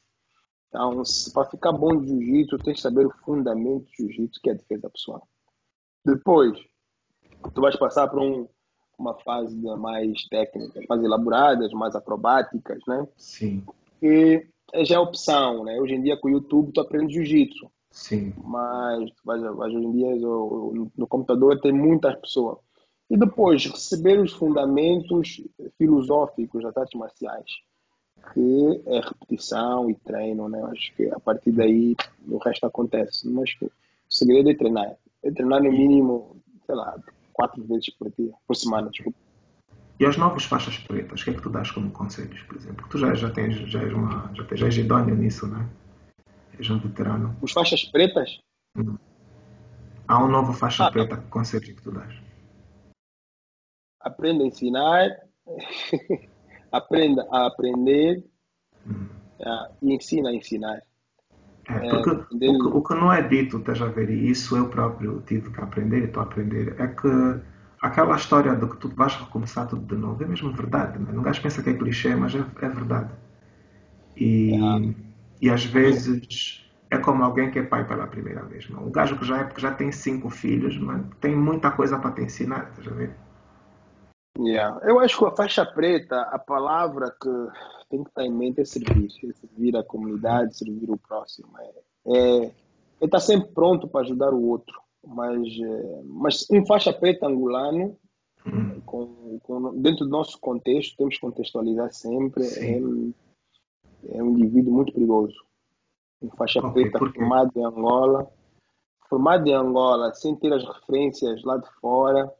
Então, 0.69 1.01
para 1.33 1.49
ficar 1.49 1.71
bom 1.71 1.97
de 1.97 2.07
jiu-jitsu, 2.07 2.57
tem 2.57 2.73
que 2.73 2.81
saber 2.81 3.05
o 3.05 3.13
fundamento 3.23 3.85
do 3.85 3.91
jiu-jitsu, 3.95 4.41
que 4.41 4.49
é 4.49 4.53
a 4.53 4.57
defesa 4.57 4.89
pessoal. 4.89 5.27
Depois, 6.05 6.57
tu 7.53 7.61
vais 7.61 7.75
passar 7.75 8.07
por 8.07 8.19
um, 8.19 8.47
uma 8.97 9.13
fase 9.19 9.55
mais 9.77 10.27
técnica, 10.29 10.79
mais 10.89 11.03
elaboradas, 11.03 11.71
mais 11.71 11.95
acrobáticas, 11.95 12.79
né? 12.87 13.07
Sim. 13.15 13.63
E 14.01 14.45
já 14.83 14.95
é 14.95 14.99
opção, 14.99 15.63
né? 15.63 15.79
Hoje 15.79 15.95
em 15.95 16.01
dia 16.01 16.17
com 16.17 16.27
o 16.27 16.31
YouTube 16.31 16.73
tu 16.73 16.81
aprende 16.81 17.13
jiu-jitsu. 17.13 17.69
Sim. 17.91 18.33
Mas, 18.43 19.09
mas, 19.23 19.41
mas 19.41 19.73
hoje 19.73 19.85
em 19.85 19.91
dia 19.91 20.15
no, 20.15 20.91
no 20.95 21.07
computador 21.07 21.59
tem 21.61 21.71
muitas 21.71 22.15
pessoas. 22.19 22.57
E 23.09 23.17
depois, 23.17 23.65
receber 23.65 24.19
os 24.19 24.33
fundamentos 24.33 25.41
filosóficos 25.77 26.61
das 26.63 26.75
artes 26.75 26.99
marciais, 26.99 27.49
que 28.33 28.39
é 28.85 28.99
repetição 28.99 29.89
e 29.89 29.95
treino, 29.95 30.49
né? 30.49 30.61
Acho 30.71 30.93
que 30.95 31.09
a 31.09 31.19
partir 31.19 31.51
daí 31.51 31.95
o 32.27 32.37
resto 32.37 32.65
acontece. 32.65 33.27
Mas 33.29 33.51
o 33.61 33.69
segredo 34.09 34.49
é 34.49 34.55
treinar. 34.55 34.95
É 35.23 35.31
treinar 35.31 35.61
no 35.61 35.71
mínimo, 35.71 36.37
sei 36.65 36.75
lá, 36.75 36.97
quatro 37.33 37.63
vezes 37.63 37.89
por 37.91 38.11
dia, 38.17 38.33
por 38.47 38.55
semana, 38.55 38.89
desculpa. 38.89 39.17
E 39.99 40.05
as 40.05 40.15
novas 40.15 40.43
faixas 40.43 40.77
pretas, 40.77 41.21
o 41.21 41.23
que 41.23 41.29
é 41.31 41.33
que 41.33 41.41
tu 41.41 41.49
dás 41.49 41.71
como 41.71 41.89
conselhos, 41.89 42.41
por 42.43 42.55
exemplo? 42.55 42.85
Tu 42.87 42.99
já, 42.99 43.15
já 43.15 43.31
tens, 43.31 43.55
já 43.55 43.81
és 43.81 43.91
uma, 43.91 44.31
já 44.35 44.43
tens, 44.43 44.59
já 44.59 44.67
és 44.67 45.17
nisso, 45.17 45.47
né? 45.47 45.67
És 46.59 46.69
um 46.69 46.77
veterano. 46.77 47.35
Os 47.41 47.51
faixas 47.51 47.83
pretas? 47.85 48.39
Hum. 48.77 48.95
Há 50.07 50.23
um 50.23 50.27
novo 50.27 50.53
faixa 50.53 50.85
ah, 50.85 50.91
preta, 50.91 51.17
que 51.17 51.27
conselho 51.29 51.75
que 51.75 51.81
tu 51.81 51.91
dás? 51.91 52.27
aprenda 54.07 54.43
a 54.43 54.47
ensinar, 54.47 55.09
aprenda 56.71 57.27
a 57.31 57.47
aprender. 57.47 58.23
Uh, 59.39 59.73
e 59.81 59.93
ensina 59.93 60.29
a 60.29 60.33
ensinar. 60.33 60.81
É, 61.69 61.79
porque 61.89 62.09
é, 62.09 62.49
o, 62.49 62.59
que, 62.59 62.67
o, 62.77 62.81
que, 62.81 62.93
não 62.93 63.11
é 63.11 63.21
dito, 63.21 63.57
estás 63.57 63.81
a 63.81 63.87
ver, 63.87 64.09
e 64.09 64.29
isso 64.29 64.55
eu 64.55 64.69
próprio 64.69 65.21
tive 65.27 65.51
que 65.51 65.59
aprender 65.59 66.01
e 66.01 66.05
estou 66.05 66.21
a 66.21 66.25
aprender, 66.25 66.75
é 66.79 66.87
que 66.87 67.41
aquela 67.81 68.15
história 68.15 68.55
de 68.55 68.67
que 68.67 68.77
tu 68.77 68.89
vais 68.89 69.15
recomeçar 69.15 69.67
tudo 69.67 69.83
de 69.83 69.99
novo 69.99 70.23
é 70.23 70.27
mesmo 70.27 70.51
verdade. 70.53 70.97
Né? 70.97 71.11
Um 71.11 71.21
gajo 71.21 71.41
pensa 71.41 71.61
que 71.61 71.69
é 71.69 71.73
clichê, 71.73 72.15
mas 72.15 72.33
é, 72.33 72.39
é 72.39 72.69
verdade. 72.69 73.11
E, 74.15 74.55
é. 74.55 74.95
e 75.41 75.49
às 75.49 75.65
vezes 75.65 76.65
é 76.89 76.97
como 76.97 77.23
alguém 77.23 77.51
que 77.51 77.59
é 77.59 77.63
pai 77.63 77.85
pela 77.85 78.07
primeira 78.07 78.43
vez. 78.43 78.69
Não? 78.69 78.87
Um 78.87 78.91
gajo 78.91 79.17
que 79.17 79.25
já, 79.25 79.39
é, 79.39 79.43
que 79.43 79.61
já 79.61 79.73
tem 79.73 79.91
cinco 79.91 80.29
filhos, 80.29 80.77
mas 80.77 81.05
tem 81.19 81.35
muita 81.35 81.71
coisa 81.71 81.99
para 81.99 82.11
te 82.11 82.21
ensinar, 82.21 82.69
estás 82.69 82.87
a 82.87 82.95
ver? 82.95 83.13
Yeah. 84.39 84.79
Eu 84.83 84.99
acho 84.99 85.17
que 85.17 85.25
a 85.25 85.35
faixa 85.35 85.65
preta, 85.65 86.21
a 86.31 86.37
palavra 86.37 87.13
que 87.21 87.29
tem 87.89 88.03
que 88.03 88.09
estar 88.09 88.25
em 88.25 88.33
mente 88.33 88.61
é 88.61 88.65
servir. 88.65 89.07
É 89.07 89.33
servir 89.33 89.75
a 89.77 89.83
comunidade, 89.83 90.57
servir 90.57 90.89
o 90.89 90.97
próximo. 90.97 91.49
É, 91.59 92.45
é, 92.45 92.51
estar 93.01 93.19
sempre 93.19 93.51
pronto 93.51 93.87
para 93.87 94.01
ajudar 94.01 94.33
o 94.33 94.47
outro. 94.47 94.79
Mas, 95.05 95.47
é, 95.47 96.01
mas 96.05 96.49
em 96.51 96.65
faixa 96.65 96.91
preta 96.91 97.27
angolano, 97.27 97.97
hum. 98.45 98.81
com, 98.85 99.39
com, 99.43 99.81
dentro 99.81 100.05
do 100.05 100.11
nosso 100.11 100.39
contexto, 100.39 100.97
temos 100.97 101.15
que 101.15 101.21
contextualizar 101.21 101.91
sempre, 101.93 102.45
é, 102.45 102.79
é, 104.09 104.23
um 104.23 104.37
indivíduo 104.37 104.73
muito 104.73 104.93
perigoso. 104.93 105.35
Em 106.21 106.29
faixa 106.31 106.59
okay, 106.59 106.89
preta, 106.89 106.99
formado 106.99 107.51
em 107.55 107.63
Angola, 107.63 108.29
formado 109.07 109.47
em 109.47 109.53
Angola, 109.53 110.13
sem 110.13 110.35
ter 110.35 110.51
as 110.51 110.65
referências 110.65 111.43
lá 111.43 111.57
de 111.57 111.69
fora, 111.79 112.33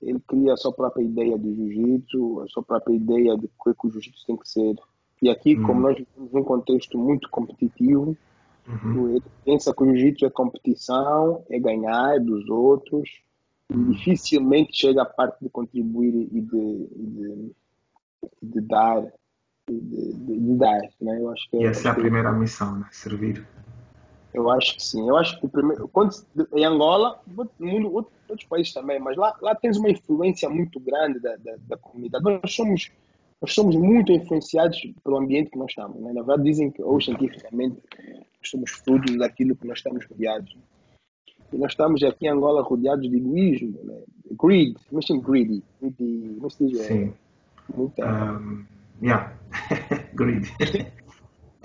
ele 0.00 0.20
cria 0.20 0.52
a 0.52 0.56
sua 0.56 0.72
própria 0.72 1.04
ideia 1.04 1.38
de 1.38 1.54
jiu-jitsu, 1.54 2.40
a 2.40 2.48
sua 2.48 2.62
própria 2.62 2.94
ideia 2.94 3.36
de 3.36 3.48
que 3.48 3.86
o 3.86 3.90
jiu-jitsu 3.90 4.26
tem 4.26 4.36
que 4.36 4.48
ser. 4.48 4.74
E 5.22 5.30
aqui, 5.30 5.54
uhum. 5.54 5.62
como 5.62 5.80
nós 5.80 5.96
vivemos 5.96 6.32
num 6.32 6.42
contexto 6.42 6.98
muito 6.98 7.30
competitivo, 7.30 8.16
uhum. 8.66 9.20
pensa 9.44 9.72
que 9.72 9.82
o 9.82 9.86
jiu-jitsu 9.86 10.26
é 10.26 10.30
competição, 10.30 11.44
é 11.48 11.60
ganhar 11.60 12.18
dos 12.18 12.48
outros, 12.48 13.22
e 13.70 13.74
uhum. 13.74 13.92
dificilmente 13.92 14.76
chega 14.76 15.02
à 15.02 15.06
parte 15.06 15.40
de 15.40 15.48
contribuir 15.48 16.28
e 16.32 16.40
de, 16.40 16.88
de, 16.96 17.52
de 18.42 18.60
dar. 18.62 19.02
De, 19.70 20.12
de, 20.12 20.56
dar 20.56 20.80
né? 21.00 21.20
Eu 21.20 21.30
acho 21.30 21.48
que 21.48 21.56
e 21.58 21.64
essa 21.64 21.88
é 21.88 21.92
a 21.92 21.94
primeira 21.94 22.32
missão, 22.32 22.80
né? 22.80 22.86
servir. 22.90 23.46
Eu 24.34 24.50
acho 24.50 24.76
que 24.76 24.82
sim. 24.82 25.08
Eu 25.08 25.16
acho 25.16 25.38
que 25.38 25.46
o 25.46 25.48
primeiro, 25.48 25.86
quando, 25.88 26.10
em 26.54 26.64
Angola, 26.64 27.20
mundo, 27.60 27.92
outros 27.92 28.44
países 28.48 28.72
também, 28.72 28.98
mas 28.98 29.16
lá, 29.16 29.36
lá 29.40 29.54
tens 29.54 29.76
uma 29.76 29.90
influência 29.90 30.48
muito 30.48 30.80
grande 30.80 31.20
da, 31.20 31.36
da, 31.36 31.54
da 31.68 31.76
comunidade. 31.76 32.24
Nós 32.24 32.52
somos, 32.52 32.90
nós 33.42 33.54
somos 33.54 33.74
muito 33.74 34.12
influenciados 34.12 34.80
pelo 35.02 35.16
ambiente 35.16 35.50
que 35.50 35.58
nós 35.58 35.70
estamos. 35.70 36.00
Né? 36.00 36.12
Na 36.12 36.22
verdade, 36.22 36.44
dizem 36.44 36.70
que, 36.70 36.80
ou 36.80 37.00
cientificamente, 37.00 37.76
nós 38.08 38.24
somos 38.44 38.70
frutos 38.70 39.18
daquilo 39.18 39.56
que 39.56 39.66
nós 39.66 39.78
estamos 39.78 40.06
rodeados. 40.06 40.56
E 41.52 41.58
nós 41.58 41.72
estamos 41.72 42.02
aqui 42.04 42.26
em 42.26 42.30
Angola 42.30 42.62
rodeados 42.62 43.10
de 43.10 43.16
egoísmo, 43.16 43.78
né? 43.82 43.98
greed, 44.40 44.76
mas 44.92 45.06
sim 45.06 45.20
greedy, 45.20 45.62
greedy, 45.80 46.38
mas 46.40 46.56
diz, 46.56 46.78
sim. 46.78 47.12
muita... 47.76 48.06
Um, 48.06 48.64
yeah, 49.02 49.36
greed. 50.14 50.46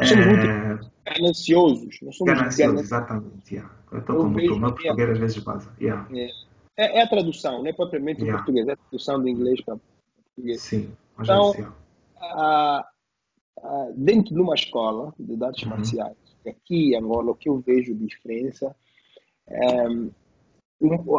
somos 0.04 0.26
muito 0.26 0.46
é, 0.46 0.80
gananciosos. 1.14 2.00
Nós 2.02 2.18
somos 2.18 2.34
gananciosos, 2.34 2.82
exatamente. 2.82 3.54
Yeah. 3.54 3.72
Eu 3.92 4.00
estou 4.00 4.18
como 4.18 4.40
tu, 4.40 4.60
meu 4.60 4.74
português 4.74 5.10
às 5.12 5.20
vezes. 5.20 5.46
Yeah. 5.80 6.08
É, 6.12 6.28
é, 6.76 6.98
é, 6.98 7.04
a 7.04 7.08
tradução, 7.08 7.60
não 7.60 7.68
é 7.68 7.74
propriamente 7.74 8.22
yeah. 8.22 8.34
o 8.34 8.38
português, 8.38 8.68
é 8.68 8.72
a 8.74 8.78
tradução 8.78 9.22
do 9.22 9.30
inglês 9.30 9.62
para 9.62 9.78
português. 10.36 10.62
Sim, 10.62 10.92
então, 11.20 11.74
a, 12.20 12.88
a, 13.59 13.91
dentro 13.95 14.34
de 14.34 14.41
uma 14.41 14.55
escola 14.55 15.13
de 15.20 15.43
artes 15.43 15.63
uhum. 15.63 15.70
marciais, 15.70 16.18
aqui 16.45 16.93
em 16.93 16.97
Angola, 16.97 17.32
o 17.32 17.36
que 17.36 17.49
eu 17.49 17.59
vejo 17.59 17.93
de 17.93 18.05
diferença 18.05 18.76
é 19.47 19.89
um, 19.89 20.11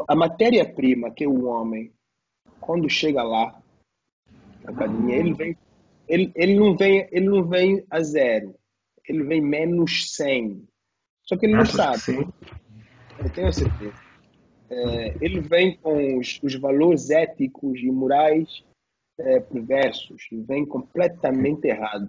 a 0.07 0.15
matéria-prima 0.15 1.11
que 1.11 1.25
é 1.25 1.29
o 1.29 1.47
homem, 1.47 1.93
quando 2.61 2.89
chega 2.89 3.23
lá 3.23 3.61
na 4.65 4.73
academia, 4.73 5.17
ele 5.17 5.35
vem 5.35 5.57
ele, 6.09 6.33
ele, 6.35 6.55
não 6.55 6.75
vem, 6.75 7.07
ele 7.13 7.27
não 7.27 7.47
vem 7.47 7.85
a 7.91 8.01
zero, 8.01 8.55
ele 9.07 9.23
vem 9.25 9.43
menos 9.43 10.11
100. 10.15 10.67
Só 11.23 11.37
que 11.37 11.45
ele 11.45 11.55
não 11.57 11.67
sabe. 11.67 11.99
Sim. 11.99 12.33
Eu 13.19 13.31
tenho 13.31 13.53
certeza. 13.53 13.95
é, 14.71 15.17
ele 15.21 15.41
vem 15.41 15.77
com 15.77 16.19
os, 16.19 16.41
os, 16.43 16.55
valores 16.55 17.11
éticos 17.11 17.79
e 17.81 17.91
morais 17.91 18.65
é, 19.19 19.41
perversos, 19.41 20.29
vem 20.47 20.65
completamente 20.65 21.67
errado. 21.67 22.09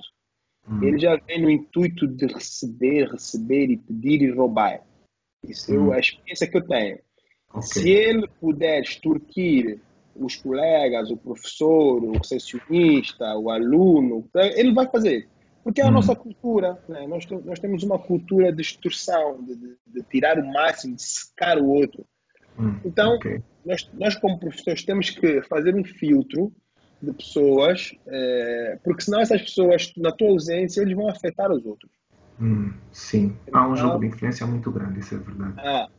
Hum. 0.68 0.84
Ele 0.84 1.00
já 1.00 1.16
vem 1.16 1.42
no 1.42 1.50
intuito 1.50 2.08
de 2.08 2.28
receber, 2.28 3.10
receber 3.10 3.70
e 3.70 3.78
pedir 3.78 4.22
e 4.22 4.32
roubar. 4.32 4.82
Isso 5.44 5.74
hum. 5.74 5.94
é 5.94 5.98
a 5.98 6.00
experiência 6.00 6.50
que 6.50 6.58
eu 6.58 6.68
tenho. 6.68 7.00
Okay. 7.50 7.62
Se 7.62 7.90
ele 7.90 8.28
puder 8.40 8.82
extorquir 8.82 9.80
os 10.16 10.36
colegas, 10.36 11.10
o 11.10 11.18
professor, 11.18 12.04
o 12.04 12.24
sessionista, 12.24 13.36
o 13.38 13.50
aluno, 13.50 14.30
ele 14.36 14.74
vai 14.74 14.88
fazer. 14.88 15.28
Porque 15.64 15.82
é 15.82 15.86
a 15.86 15.88
hum. 15.88 15.92
nossa 15.92 16.16
cultura. 16.16 16.82
Né? 16.88 17.08
Nós, 17.08 17.26
nós 17.46 17.60
temos 17.60 17.84
uma 17.84 17.98
cultura 17.98 18.52
de 18.52 18.62
extorsão, 18.62 19.44
de, 19.44 19.56
de, 19.56 19.78
de 19.88 20.04
tirar 20.10 20.38
o 20.38 20.48
máximo, 20.52 20.96
de 20.96 21.04
secar 21.04 21.58
o 21.58 21.68
outro. 21.68 22.06
Hum. 22.58 22.80
Então, 22.84 23.16
okay. 23.16 23.42
nós, 23.66 23.90
nós, 23.94 24.16
como 24.16 24.40
professores, 24.40 24.84
temos 24.84 25.10
que 25.10 25.42
fazer 25.44 25.76
um 25.76 25.84
filtro 25.84 26.52
de 27.02 27.14
pessoas, 27.14 27.94
é, 28.08 28.78
porque 28.84 29.04
senão 29.04 29.22
essas 29.22 29.42
pessoas, 29.42 29.94
na 29.98 30.12
tua 30.12 30.30
ausência, 30.30 30.82
eles 30.82 30.96
vão 30.96 31.10
afetar 31.10 31.52
os 31.52 31.66
outros. 31.66 31.92
Hum, 32.42 32.74
sim, 32.92 33.36
há 33.52 33.68
um 33.68 33.76
jogo 33.76 34.00
de 34.00 34.08
influência 34.08 34.46
muito 34.46 34.72
grande, 34.72 35.00
isso 35.00 35.16
é 35.16 35.18
verdade. 35.18 35.54
Ah, 35.58 35.90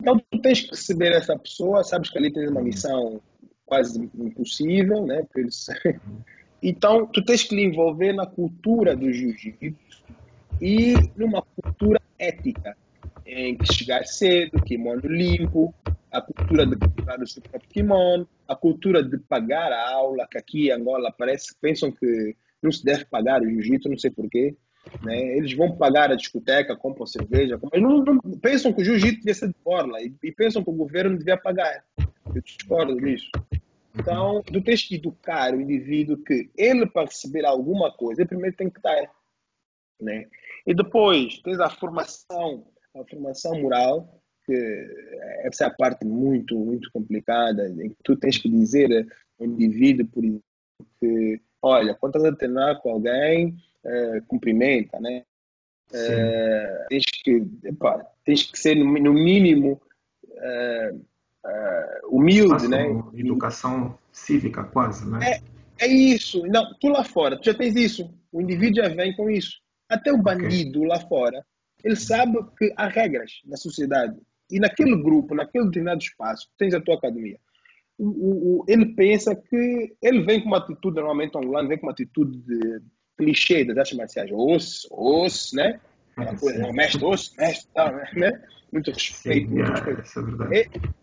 então 0.00 0.18
tu 0.30 0.38
tens 0.40 0.62
que 0.62 0.70
receber 0.70 1.12
essa 1.12 1.38
pessoa, 1.38 1.84
sabes 1.84 2.10
que 2.10 2.18
ali 2.18 2.32
tens 2.32 2.50
uma 2.50 2.60
missão 2.62 3.20
quase 3.64 4.10
impossível, 4.18 5.06
né? 5.06 5.24
Eles... 5.36 5.66
Então 6.64 7.06
tu 7.06 7.24
tens 7.24 7.42
que 7.42 7.56
lhe 7.56 7.64
envolver 7.64 8.12
na 8.12 8.24
cultura 8.24 8.94
do 8.94 9.12
jiu-jitsu 9.12 9.74
e 10.60 10.94
numa 11.16 11.42
cultura 11.42 12.00
ética, 12.16 12.76
em 13.26 13.56
que 13.56 13.74
chegar 13.74 14.04
cedo, 14.04 14.62
kimono 14.62 15.00
limpo, 15.02 15.74
a 16.12 16.20
cultura 16.20 16.66
de 16.66 16.76
comprar 16.76 17.20
o 17.20 17.26
seu 17.26 17.42
a 18.46 18.54
cultura 18.54 19.02
de 19.02 19.18
pagar 19.18 19.72
a 19.72 19.90
aula, 19.90 20.28
que 20.30 20.38
aqui 20.38 20.68
em 20.68 20.72
Angola 20.72 21.10
parece 21.10 21.54
pensam 21.60 21.90
que 21.90 22.36
não 22.62 22.70
se 22.70 22.84
deve 22.84 23.04
pagar 23.06 23.42
o 23.42 23.48
jiu-jitsu, 23.48 23.88
não 23.88 23.98
sei 23.98 24.10
porquê. 24.10 24.54
Né? 25.02 25.36
Eles 25.36 25.54
vão 25.54 25.76
pagar 25.76 26.10
a 26.10 26.14
discoteca, 26.14 26.76
compram 26.76 27.06
cerveja, 27.06 27.58
mas 27.60 27.80
não, 27.80 28.04
não 28.04 28.20
pensam 28.40 28.72
que 28.72 28.82
o 28.82 28.84
jiu-jitsu 28.84 29.18
devia 29.18 29.34
ser 29.34 29.48
de 29.48 29.54
borla 29.64 30.00
e, 30.00 30.14
e, 30.22 30.32
pensam 30.32 30.62
que 30.62 30.70
o 30.70 30.74
governo 30.74 31.16
devia 31.16 31.36
pagar. 31.36 31.84
Eu 32.34 32.42
discordo 32.42 32.96
disso. 32.96 33.30
Então, 33.94 34.42
tu 34.42 34.60
tens 34.62 34.82
que 34.82 34.96
educar 34.96 35.54
o 35.54 35.60
indivíduo 35.60 36.16
que 36.18 36.50
ele, 36.56 36.86
para 36.86 37.06
receber 37.06 37.44
alguma 37.44 37.92
coisa, 37.92 38.22
ele 38.22 38.28
primeiro 38.28 38.56
tem 38.56 38.68
que 38.68 38.80
dar. 38.80 39.10
Né? 40.00 40.26
E 40.66 40.74
depois, 40.74 41.38
tens 41.38 41.60
a 41.60 41.70
formação, 41.70 42.66
a 42.94 43.04
formação 43.04 43.60
moral, 43.60 44.21
que 44.44 44.54
essa 45.42 45.64
é 45.64 45.66
a 45.66 45.70
parte 45.70 46.04
muito, 46.04 46.56
muito 46.56 46.90
complicada, 46.92 47.68
em 47.68 47.90
que 47.90 47.96
tu 48.02 48.16
tens 48.16 48.38
que 48.38 48.48
dizer 48.48 49.06
ao 49.40 49.46
indivíduo, 49.46 50.06
por 50.06 50.24
exemplo, 50.24 50.42
que, 51.00 51.40
olha, 51.60 51.94
quando 51.94 52.16
estás 52.16 52.32
a 52.32 52.36
treinar 52.36 52.80
com 52.80 52.90
alguém, 52.90 53.56
é, 53.84 54.20
cumprimenta, 54.26 55.00
né? 55.00 55.24
É, 55.94 56.86
tens, 56.88 57.04
que, 57.04 57.46
epa, 57.64 58.06
tens 58.24 58.50
que 58.50 58.58
ser, 58.58 58.74
no 58.74 59.12
mínimo, 59.12 59.80
é, 60.38 60.94
humilde, 62.04 62.68
né? 62.68 62.86
Educação 63.14 63.98
cívica, 64.12 64.64
quase, 64.64 65.08
né? 65.10 65.18
É, 65.78 65.86
é 65.86 65.88
isso. 65.88 66.46
Não, 66.46 66.74
tu 66.78 66.88
lá 66.88 67.04
fora, 67.04 67.36
tu 67.36 67.44
já 67.44 67.54
tens 67.54 67.74
isso. 67.76 68.12
O 68.30 68.40
indivíduo 68.40 68.84
já 68.84 68.88
vem 68.88 69.14
com 69.14 69.28
isso. 69.28 69.60
Até 69.88 70.12
o 70.12 70.18
bandido 70.18 70.78
okay. 70.78 70.88
lá 70.88 71.00
fora, 71.00 71.44
ele 71.84 71.96
sabe 71.96 72.38
que 72.56 72.72
há 72.76 72.86
regras 72.86 73.40
na 73.44 73.56
sociedade. 73.56 74.18
E 74.52 74.60
naquele 74.60 74.96
grupo, 75.02 75.34
naquele 75.34 75.64
determinado 75.64 76.02
espaço, 76.02 76.48
tens 76.58 76.74
a 76.74 76.80
tua 76.80 76.94
academia. 76.94 77.38
O, 77.98 78.06
o, 78.06 78.60
o, 78.60 78.64
ele 78.68 78.86
pensa 78.94 79.34
que 79.34 79.94
ele 80.02 80.22
vem 80.22 80.40
com 80.40 80.48
uma 80.48 80.58
atitude, 80.58 80.96
normalmente 80.96 81.36
angolano, 81.36 81.68
vem 81.68 81.78
com 81.78 81.86
uma 81.86 81.92
atitude 81.92 82.38
de, 82.38 82.80
clichê 83.16 83.64
das 83.64 83.76
artes 83.78 83.96
marciais, 83.96 84.30
os, 84.32 84.86
os, 84.90 85.52
né? 85.52 85.80
Aquela 86.16 86.36
coisa, 86.36 86.72
mestre, 86.72 87.04
os, 87.04 87.34
mestre, 87.36 87.68
tal, 87.74 87.92
né? 88.14 88.42
Muito 88.72 88.90
respeito, 88.90 89.48
Sim, 89.48 89.54
muito 89.54 89.70
respeito. 89.70 90.52
É, 90.52 90.60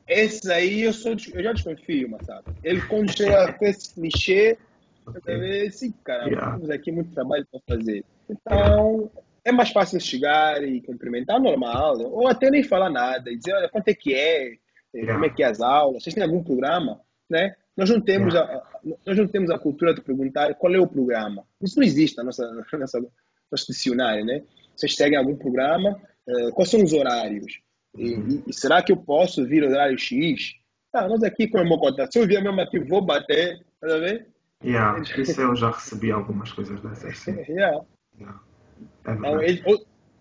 é 0.08 0.24
Esse 0.24 0.52
aí 0.52 0.82
eu, 0.82 0.94
sou, 0.94 1.16
eu 1.34 1.44
já 1.44 1.54
desconfio, 1.54 2.10
mas 2.10 2.26
sabe? 2.26 2.52
Ele 2.64 2.82
quando 2.82 3.16
chega 3.16 3.54
com 3.58 3.66
esse 3.66 3.94
clichê, 3.94 4.58
okay. 5.06 5.68
assim, 5.68 5.92
cara, 6.04 6.26
yeah. 6.26 6.54
temos 6.54 6.70
aqui 6.70 6.92
muito 6.92 7.14
trabalho 7.14 7.48
para 7.52 7.78
fazer. 7.78 8.04
Então, 8.30 9.12
é 9.44 9.52
mais 9.52 9.70
fácil 9.72 10.00
chegar 10.00 10.64
e 10.64 10.82
cumprimentar 10.82 11.40
normal, 11.40 11.98
ou 12.00 12.28
até 12.28 12.50
nem 12.50 12.64
falar 12.64 12.90
nada, 12.90 13.32
e 13.32 13.38
dizer, 13.38 13.54
olha, 13.54 13.70
quanto 13.70 13.88
é 13.88 13.94
que 13.94 14.14
é, 14.14 14.54
yeah. 14.94 15.14
como 15.14 15.26
é 15.26 15.30
que 15.30 15.44
é 15.44 15.48
as 15.48 15.62
aulas, 15.62 16.04
vocês 16.04 16.14
têm 16.14 16.24
algum 16.24 16.44
programa, 16.44 17.00
né? 17.30 17.56
Nós 17.76 17.90
não 17.90 18.02
temos 18.02 18.36
a, 18.36 18.64
nós 19.06 19.18
não 19.18 19.28
temos 19.28 19.50
a 19.50 19.58
cultura 19.58 19.94
de 19.94 20.02
perguntar 20.02 20.54
qual 20.56 20.74
é 20.74 20.80
o 20.80 20.88
programa. 20.88 21.46
Isso 21.62 21.78
não 21.78 21.86
existe 21.86 22.18
na 22.18 22.24
nossa, 22.26 22.46
na 22.74 22.80
nossa, 22.80 23.00
nosso 23.50 23.68
dicionário, 23.68 24.26
né? 24.26 24.44
Vocês 24.76 24.96
seguem 24.96 25.18
algum 25.18 25.36
programa? 25.36 26.00
Uh, 26.28 26.52
quais 26.54 26.70
são 26.70 26.84
os 26.84 26.94
horários? 26.94 27.62
E, 27.98 28.14
e, 28.14 28.44
e, 28.48 28.54
será 28.54 28.84
que 28.84 28.92
eu 28.92 28.98
posso 28.98 29.46
vir 29.46 29.64
horário 29.64 29.98
X? 29.98 30.56
Ah, 30.94 31.08
nós 31.08 31.24
aqui 31.24 31.48
com 31.48 31.60
a 31.60 31.64
Mocota, 31.64 32.08
se 32.12 32.20
eu 32.20 32.28
vier 32.28 32.44
mesmo 32.44 32.60
aqui, 32.62 32.80
vou 32.80 33.02
bater, 33.02 33.60
tá 33.80 33.98
vendo? 33.98 34.26
Yeah, 34.64 35.00
isso 35.18 35.42
eu 35.42 35.56
já 35.56 35.72
recebi 35.72 36.12
algumas 36.12 36.52
coisas 36.52 36.80
dessas. 36.82 37.18
Sim. 37.20 37.38
yeah. 37.50 37.82
yeah. 38.20 38.40
É 39.06 39.12
então, 39.12 39.42
ele, 39.42 39.64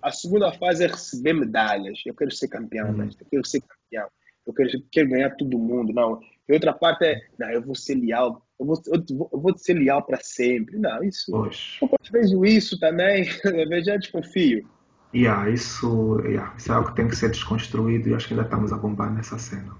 a 0.03 0.11
segunda 0.11 0.53
fase 0.53 0.85
é 0.85 0.87
receber 0.87 1.33
medalhas. 1.33 2.01
Eu 2.05 2.15
quero 2.15 2.31
ser 2.31 2.49
campeão, 2.49 2.91
uhum. 2.91 3.05
eu 3.05 3.27
quero 3.31 3.47
ser 3.47 3.61
campeão. 3.61 4.09
Eu 4.47 4.55
quero, 4.55 4.71
quero 4.91 5.09
ganhar 5.11 5.31
todo 5.37 5.59
mundo. 5.59 5.93
Não, 5.93 6.21
e 6.49 6.53
outra 6.53 6.73
parte 6.73 7.05
é, 7.05 7.21
não, 7.39 7.51
eu 7.51 7.63
vou 7.63 7.75
ser 7.75 7.95
leal, 7.97 8.43
eu 8.59 8.67
vou, 8.67 8.83
eu 8.87 9.05
vou, 9.17 9.31
eu 9.33 9.41
vou 9.41 9.59
ser 9.59 9.75
leal 9.75 10.03
para 10.03 10.19
sempre. 10.23 10.79
Não, 10.79 11.03
isso. 11.03 11.31
Poxa. 11.31 11.85
Eu 11.85 11.91
vejo 12.11 12.45
isso 12.45 12.79
também, 12.79 13.27
eu 13.45 13.85
já 13.85 13.97
desconfio. 13.97 14.67
Yeah, 15.15 15.49
isso, 15.51 16.21
yeah, 16.21 16.55
isso 16.57 16.71
é 16.71 16.75
algo 16.75 16.91
que 16.91 16.97
tem 16.97 17.09
que 17.09 17.17
ser 17.17 17.31
desconstruído 17.31 18.09
e 18.09 18.15
acho 18.15 18.29
que 18.29 18.35
ainda 18.35 18.45
estamos 18.45 18.73
a 18.73 18.77
bombar 18.77 19.13
nessa 19.13 19.39
cena. 19.39 19.75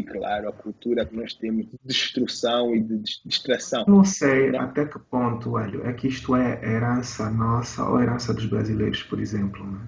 E 0.00 0.02
claro, 0.02 0.48
a 0.48 0.52
cultura 0.52 1.04
que 1.04 1.14
nós 1.14 1.34
temos 1.34 1.66
de 1.66 1.78
destruição 1.84 2.74
e 2.74 2.80
de 2.80 3.02
distração. 3.24 3.84
Não 3.86 4.02
sei 4.02 4.50
não? 4.50 4.60
até 4.60 4.86
que 4.86 4.98
ponto, 4.98 5.52
velho, 5.52 5.86
é 5.86 5.92
que 5.92 6.08
isto 6.08 6.34
é 6.34 6.58
herança 6.64 7.28
nossa 7.28 7.84
ou 7.84 8.00
herança 8.00 8.32
dos 8.32 8.46
brasileiros, 8.46 9.02
por 9.02 9.20
exemplo. 9.20 9.64
Né? 9.64 9.78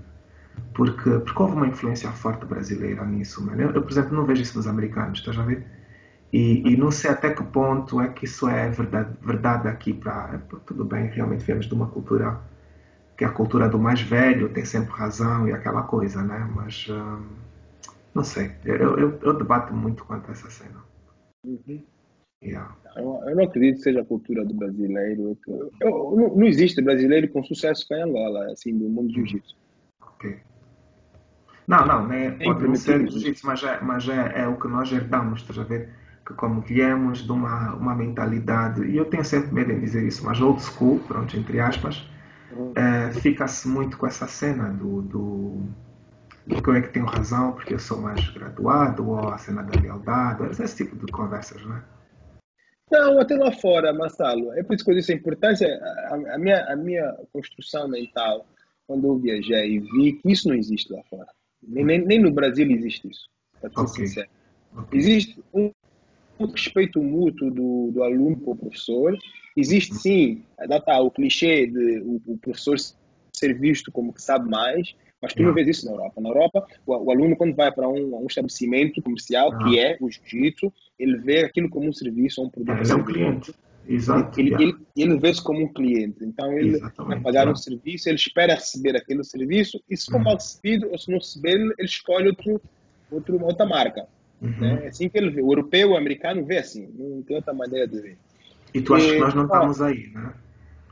Porque, 0.75 1.11
porque 1.11 1.43
houve 1.43 1.55
uma 1.55 1.67
influência 1.67 2.11
forte 2.11 2.45
brasileira 2.45 3.05
nisso, 3.07 3.45
mano. 3.45 3.63
Eu, 3.63 3.71
eu, 3.71 3.83
por 3.83 3.91
exemplo, 3.91 4.15
não 4.15 4.27
vejo 4.27 4.43
isso 4.43 4.57
nos 4.57 4.67
americanos, 4.67 5.19
estás 5.19 5.39
a 5.39 5.43
ver? 5.43 5.67
E, 6.31 6.63
e, 6.67 6.77
não 6.77 6.91
sei 6.91 7.11
até 7.11 7.31
que 7.31 7.43
ponto 7.43 8.01
é 8.01 8.09
que 8.09 8.25
isso 8.25 8.49
é 8.49 8.71
verdade, 8.71 9.11
verdade 9.23 9.69
aqui 9.69 9.93
para. 9.93 10.39
Tudo 10.67 10.85
bem, 10.85 11.07
realmente 11.09 11.45
viemos 11.45 11.67
de 11.67 11.75
uma 11.75 11.87
cultura 11.87 12.41
que 13.17 13.25
é 13.25 13.27
a 13.27 13.31
cultura 13.31 13.69
do 13.69 13.79
mais 13.79 14.01
velho 14.01 14.49
tem 14.49 14.65
sempre 14.65 14.93
razão 14.93 15.47
e 15.47 15.53
aquela 15.53 15.83
coisa, 15.83 16.23
né? 16.23 16.49
Mas 16.55 16.87
hum, 16.89 17.23
não 18.15 18.25
sei, 18.25 18.51
eu, 18.65 18.99
eu, 18.99 19.19
eu, 19.23 19.35
debato 19.35 19.73
muito 19.73 20.05
quanto 20.05 20.29
a 20.29 20.33
essa 20.33 20.51
cena. 20.51 20.85
Uhum. 21.45 21.83
Yeah. 22.43 22.77
Eu, 22.97 23.23
eu, 23.27 23.37
não 23.37 23.45
acredito 23.45 23.77
que 23.77 23.83
seja 23.83 24.01
a 24.01 24.05
cultura 24.05 24.45
do 24.45 24.53
brasileiro. 24.53 25.39
Eu, 25.81 26.15
não, 26.17 26.37
não, 26.37 26.47
existe 26.47 26.83
brasileiro 26.83 27.29
com 27.29 27.43
sucesso 27.43 27.87
em 27.93 28.03
Angola, 28.03 28.53
assim, 28.53 28.77
do 28.77 28.89
mundo 28.89 29.09
do 29.09 29.15
jiu-jitsu. 29.15 29.57
Ok. 30.03 30.37
Não, 31.67 31.87
não, 31.87 32.07
né? 32.07 32.33
pode 32.33 32.67
não 32.67 32.75
ser 32.75 33.09
jiu-jitsu, 33.09 33.47
mas, 33.47 33.63
é, 33.63 33.81
mas 33.81 34.09
é, 34.09 34.43
é 34.43 34.49
o 34.49 34.57
que 34.57 34.69
nós 34.69 34.93
herdamos, 34.93 35.41
estás 35.41 35.59
a 35.59 35.63
ver? 35.63 35.91
Que 36.27 36.35
como 36.35 36.61
viemos 36.61 37.25
de 37.25 37.33
uma, 37.33 37.75
uma 37.75 37.95
mentalidade, 37.95 38.85
e 38.85 38.97
eu 38.97 39.05
tenho 39.05 39.25
sempre 39.25 39.55
medo 39.55 39.73
em 39.73 39.81
dizer 39.81 40.05
isso, 40.05 40.25
mas 40.25 40.41
old 40.41 40.61
school, 40.61 40.99
pronto, 41.07 41.37
entre 41.37 41.61
aspas, 41.61 42.09
uhum. 42.53 42.73
é, 42.75 43.13
fica-se 43.13 43.69
muito 43.69 43.97
com 43.97 44.07
essa 44.07 44.27
cena 44.27 44.71
do, 44.71 45.03
do, 45.03 45.63
que 46.47 46.69
eu 46.69 46.75
é 46.75 46.83
que 46.83 46.93
tenho 46.93 47.07
razão 47.07 47.53
porque 47.53 47.75
eu 47.75 47.79
sou 47.79 48.01
mais 48.01 48.29
graduado, 48.31 49.09
ou 49.09 49.29
a 49.29 49.39
cena 49.39 49.63
da 49.63 49.81
lealdade, 49.81 50.63
esse 50.63 50.85
tipo 50.85 51.07
de 51.07 51.13
conversas, 51.13 51.65
não 51.65 51.77
é? 51.77 51.85
Não, 52.91 53.19
até 53.19 53.35
lá 53.37 53.51
fora, 53.53 53.91
Marcelo. 53.93 54.53
É 54.53 54.63
por 54.63 54.75
isso 54.75 54.85
que 54.85 54.91
eu 54.91 54.95
disse 54.95 55.13
a 55.13 55.17
importância, 55.17 55.67
a, 55.67 56.35
a, 56.35 56.39
minha, 56.39 56.63
a 56.67 56.77
minha 56.77 57.17
construção 57.33 57.89
mental, 57.89 58.47
quando 58.87 59.07
eu 59.07 59.17
viajei 59.17 59.77
e 59.77 59.79
vi 59.79 60.13
que 60.15 60.31
isso 60.31 60.49
não 60.49 60.55
existe 60.55 60.93
lá 60.93 61.03
fora. 61.09 61.29
Nem, 61.63 61.85
nem, 61.85 62.05
nem 62.05 62.21
no 62.21 62.31
Brasil 62.31 62.71
existe 62.71 63.09
isso, 63.09 63.31
para 63.59 63.71
ser 63.71 63.81
okay. 63.81 64.07
sincero. 64.07 64.29
Okay. 64.77 64.99
Existe 64.99 65.43
um, 65.55 65.71
um, 66.39 66.47
respeito 66.47 67.03
mútuo 67.03 67.51
do, 67.51 67.91
do 67.93 68.03
aluno 68.03 68.37
para 68.37 68.53
o 68.53 68.57
professor. 68.57 69.17
Existe 69.57 69.95
sim, 69.95 70.45
lá 70.69 70.77
está 70.77 71.01
o 71.01 71.11
clichê 71.11 71.67
de 71.67 72.01
o, 72.01 72.21
o, 72.27 72.39
professor 72.39 72.77
ser 73.33 73.59
visto 73.59 73.91
como 73.91 74.13
que 74.13 74.21
sabe 74.21 74.51
mais, 74.51 74.95
mas 75.23 75.33
tu 75.33 75.41
não, 75.41 75.49
não 75.49 75.55
vês 75.55 75.69
isso 75.69 75.87
na 75.87 75.93
Europa. 75.93 76.21
Na 76.21 76.29
Europa, 76.29 76.67
o, 76.85 76.97
o 76.97 77.11
aluno, 77.13 77.37
quando 77.37 77.55
vai 77.55 77.71
para 77.71 77.89
um, 77.89 78.21
um, 78.21 78.27
estabelecimento 78.27 79.01
comercial, 79.01 79.57
que 79.59 79.79
é 79.79 79.97
o 80.01 80.11
jiu-jitsu, 80.11 80.73
ele 80.99 81.17
vê 81.19 81.45
aquilo 81.45 81.71
como 81.71 81.89
um 81.89 81.93
serviço, 81.93 82.43
um 82.43 82.51
produto. 82.51 82.81
Ele 82.81 82.91
é 82.91 82.95
um 82.95 83.05
cliente. 83.05 83.55
Exato. 83.89 84.41
Ele, 84.41 84.55
ele, 84.55 84.77
ele 84.97 85.19
vê-se 85.19 85.43
como 85.43 85.63
um 85.63 85.73
cliente. 85.73 86.25
Então, 86.25 86.53
ele 86.53 86.77
Exatamente, 86.77 87.15
vai 87.15 87.21
pagar 87.21 87.49
um 87.49 87.55
serviço, 87.55 88.09
ele 88.09 88.17
espera 88.17 88.55
receber 88.55 88.97
aquele 88.97 89.23
serviço, 89.23 89.81
e 89.89 89.97
se 89.97 90.11
for 90.11 90.21
mal 90.21 90.35
recebido 90.35 90.89
ou 90.91 90.99
se 90.99 91.11
não 91.11 91.19
receber, 91.19 91.55
ele 91.55 91.75
escolhe 91.81 92.29
outro, 92.29 92.61
outro, 93.11 93.45
outra 93.45 93.67
marca. 93.67 94.07
Uhum. 94.41 94.51
Né? 94.61 94.81
É 94.85 94.89
assim 94.89 95.09
que 95.09 95.17
ele 95.17 95.31
vê. 95.31 95.41
O 95.41 95.53
europeu, 95.53 95.91
o 95.91 95.97
americano 95.97 96.45
vê 96.45 96.59
assim, 96.59 96.89
não 96.99 97.23
tem 97.23 97.37
outra 97.37 97.55
maneira 97.55 97.87
de 97.87 98.01
ver. 98.01 98.19
E 98.75 98.81
tu 98.81 98.95
acha 98.95 99.07
que 99.07 99.19
nós 99.19 99.35
não 99.35 99.45
estamos 99.45 99.81
aí, 99.81 100.11
né? 100.13 100.35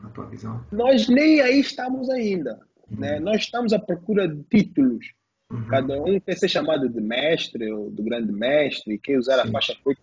Na 0.02 0.08
tua 0.10 0.26
visão? 0.26 0.64
Nós 0.70 1.08
nem 1.08 1.40
aí 1.40 1.60
estamos 1.60 2.08
ainda. 2.10 2.60
Uhum. 2.90 2.98
Né? 2.98 3.20
Nós 3.20 3.42
estamos 3.42 3.72
à 3.72 3.78
procura 3.78 4.28
de 4.28 4.42
títulos. 4.44 5.12
Uhum. 5.50 5.66
Cada 5.66 6.02
um 6.02 6.20
quer 6.20 6.36
ser 6.36 6.48
chamado 6.48 6.88
de 6.88 7.00
mestre 7.00 7.70
ou 7.72 7.90
do 7.90 8.02
grande 8.02 8.32
mestre, 8.32 8.98
quer 8.98 9.18
usar 9.18 9.42
Sim. 9.42 9.48
a 9.48 9.52
faixa 9.52 9.76
preta. 9.82 10.00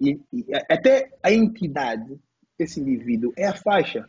E, 0.00 0.20
e, 0.32 0.44
até 0.70 1.10
a 1.22 1.32
entidade 1.32 2.18
desse 2.58 2.80
indivíduo 2.80 3.32
é 3.36 3.46
a 3.46 3.54
faixa. 3.54 4.08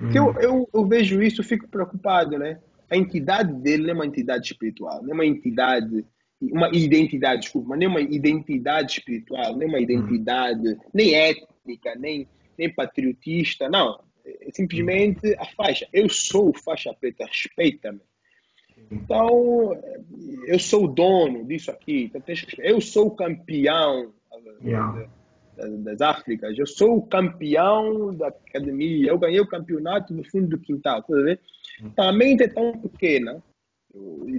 Uhum. 0.00 0.12
Eu, 0.12 0.34
eu, 0.40 0.68
eu 0.72 0.86
vejo 0.86 1.22
isso 1.22 1.42
fico 1.42 1.68
preocupado, 1.68 2.38
né? 2.38 2.58
A 2.90 2.96
entidade 2.96 3.52
dele 3.52 3.84
não 3.84 3.90
é 3.90 3.94
uma 3.94 4.06
entidade 4.06 4.46
espiritual, 4.46 5.02
não 5.02 5.10
é 5.10 5.14
uma 5.14 5.26
entidade 5.26 6.04
uma 6.40 6.68
identidade, 6.68 7.42
desculpa, 7.42 7.70
mas 7.70 7.78
nem 7.78 7.88
uma 7.88 8.00
identidade 8.00 8.92
espiritual, 8.92 9.56
nem 9.56 9.68
uma 9.68 9.80
identidade, 9.80 10.68
uhum. 10.68 10.80
nem 10.92 11.14
étnica, 11.14 11.94
nem, 11.96 12.28
nem 12.58 12.72
patriotista, 12.72 13.68
não. 13.68 13.98
É 14.26 14.50
simplesmente 14.52 15.34
a 15.38 15.44
faixa. 15.44 15.86
Eu 15.92 16.08
sou 16.08 16.52
faixa 16.52 16.92
preta, 16.92 17.24
respeita-me. 17.24 18.00
Então, 18.90 19.80
eu 20.46 20.58
sou 20.58 20.84
o 20.84 20.88
dono 20.88 21.44
disso 21.44 21.70
aqui. 21.70 22.10
Então, 22.14 22.22
eu 22.58 22.80
sou 22.80 23.06
o 23.06 23.10
campeão 23.10 24.12
yeah. 24.62 25.08
das, 25.56 25.78
das 25.78 26.00
Áfricas. 26.00 26.58
Eu 26.58 26.66
sou 26.66 26.98
o 26.98 27.06
campeão 27.06 28.14
da 28.14 28.28
academia. 28.28 29.08
Eu 29.08 29.18
ganhei 29.18 29.40
o 29.40 29.48
campeonato 29.48 30.12
no 30.12 30.24
fundo 30.24 30.48
do 30.48 30.58
quintal. 30.58 31.02
Tá 31.02 31.38
então, 31.82 32.08
a 32.08 32.12
mente 32.12 32.42
é 32.44 32.48
tão 32.48 32.72
pequena. 32.72 33.42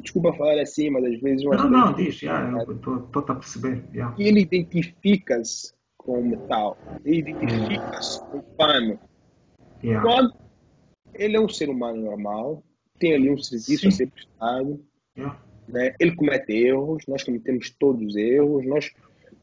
Desculpa 0.01 0.33
falar 0.33 0.61
assim, 0.61 0.89
mas 0.91 1.03
às 1.05 1.19
vezes... 1.19 1.43
Não, 1.43 1.69
não, 1.69 1.93
diz. 1.93 2.21
Estou 2.21 3.09
a 3.15 3.35
perceber. 3.35 3.83
Yeah. 3.93 4.15
Ele 4.19 4.41
identifica-se 4.41 5.73
como 5.97 6.37
tal. 6.47 6.77
Ele 7.03 7.31
identifica-se 7.31 8.21
com 8.25 8.37
o 8.37 8.43
pano. 8.43 8.99
Yeah. 9.83 10.31
Ele 11.13 11.35
é 11.35 11.39
um 11.39 11.49
ser 11.49 11.69
humano 11.69 12.01
normal, 12.01 12.63
tem 12.99 13.13
ali 13.13 13.29
um 13.29 13.37
serviço 13.37 13.83
Sim. 13.83 13.87
a 13.87 13.91
ser 13.91 14.07
prestado, 14.07 14.83
yeah. 15.17 15.39
né? 15.67 15.95
ele 15.99 16.15
comete 16.15 16.53
erros, 16.53 17.03
nós 17.07 17.23
cometemos 17.23 17.69
todos 17.71 18.03
os 18.03 18.15
erros, 18.15 18.65
nós, 18.65 18.91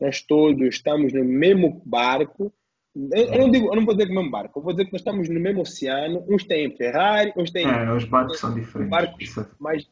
nós 0.01 0.23
todos 0.23 0.66
estamos 0.69 1.12
no 1.12 1.24
mesmo 1.24 1.82
barco. 1.85 2.52
Eu, 2.94 3.24
eu 3.24 3.39
não 3.39 3.51
digo, 3.51 3.66
eu 3.66 3.77
não 3.77 3.85
vou 3.85 3.94
dizer 3.94 4.06
que 4.06 4.12
é 4.12 4.15
o 4.15 4.19
mesmo 4.19 4.31
barco, 4.31 4.59
eu 4.59 4.62
vou 4.62 4.73
dizer 4.73 4.85
que 4.86 4.93
nós 4.93 5.01
estamos 5.01 5.28
no 5.28 5.40
mesmo 5.40 5.62
oceano, 5.62 6.24
uns 6.28 6.44
têm 6.44 6.77
Ferrari, 6.77 7.32
uns 7.36 7.51
têm. 7.51 7.66
É, 7.66 7.93
os 7.93 8.05
barcos 8.05 8.39
são 8.39 8.55
diferentes. 8.55 8.90
Barcos, 8.90 9.39
é 9.39 9.47
mas 9.59 9.90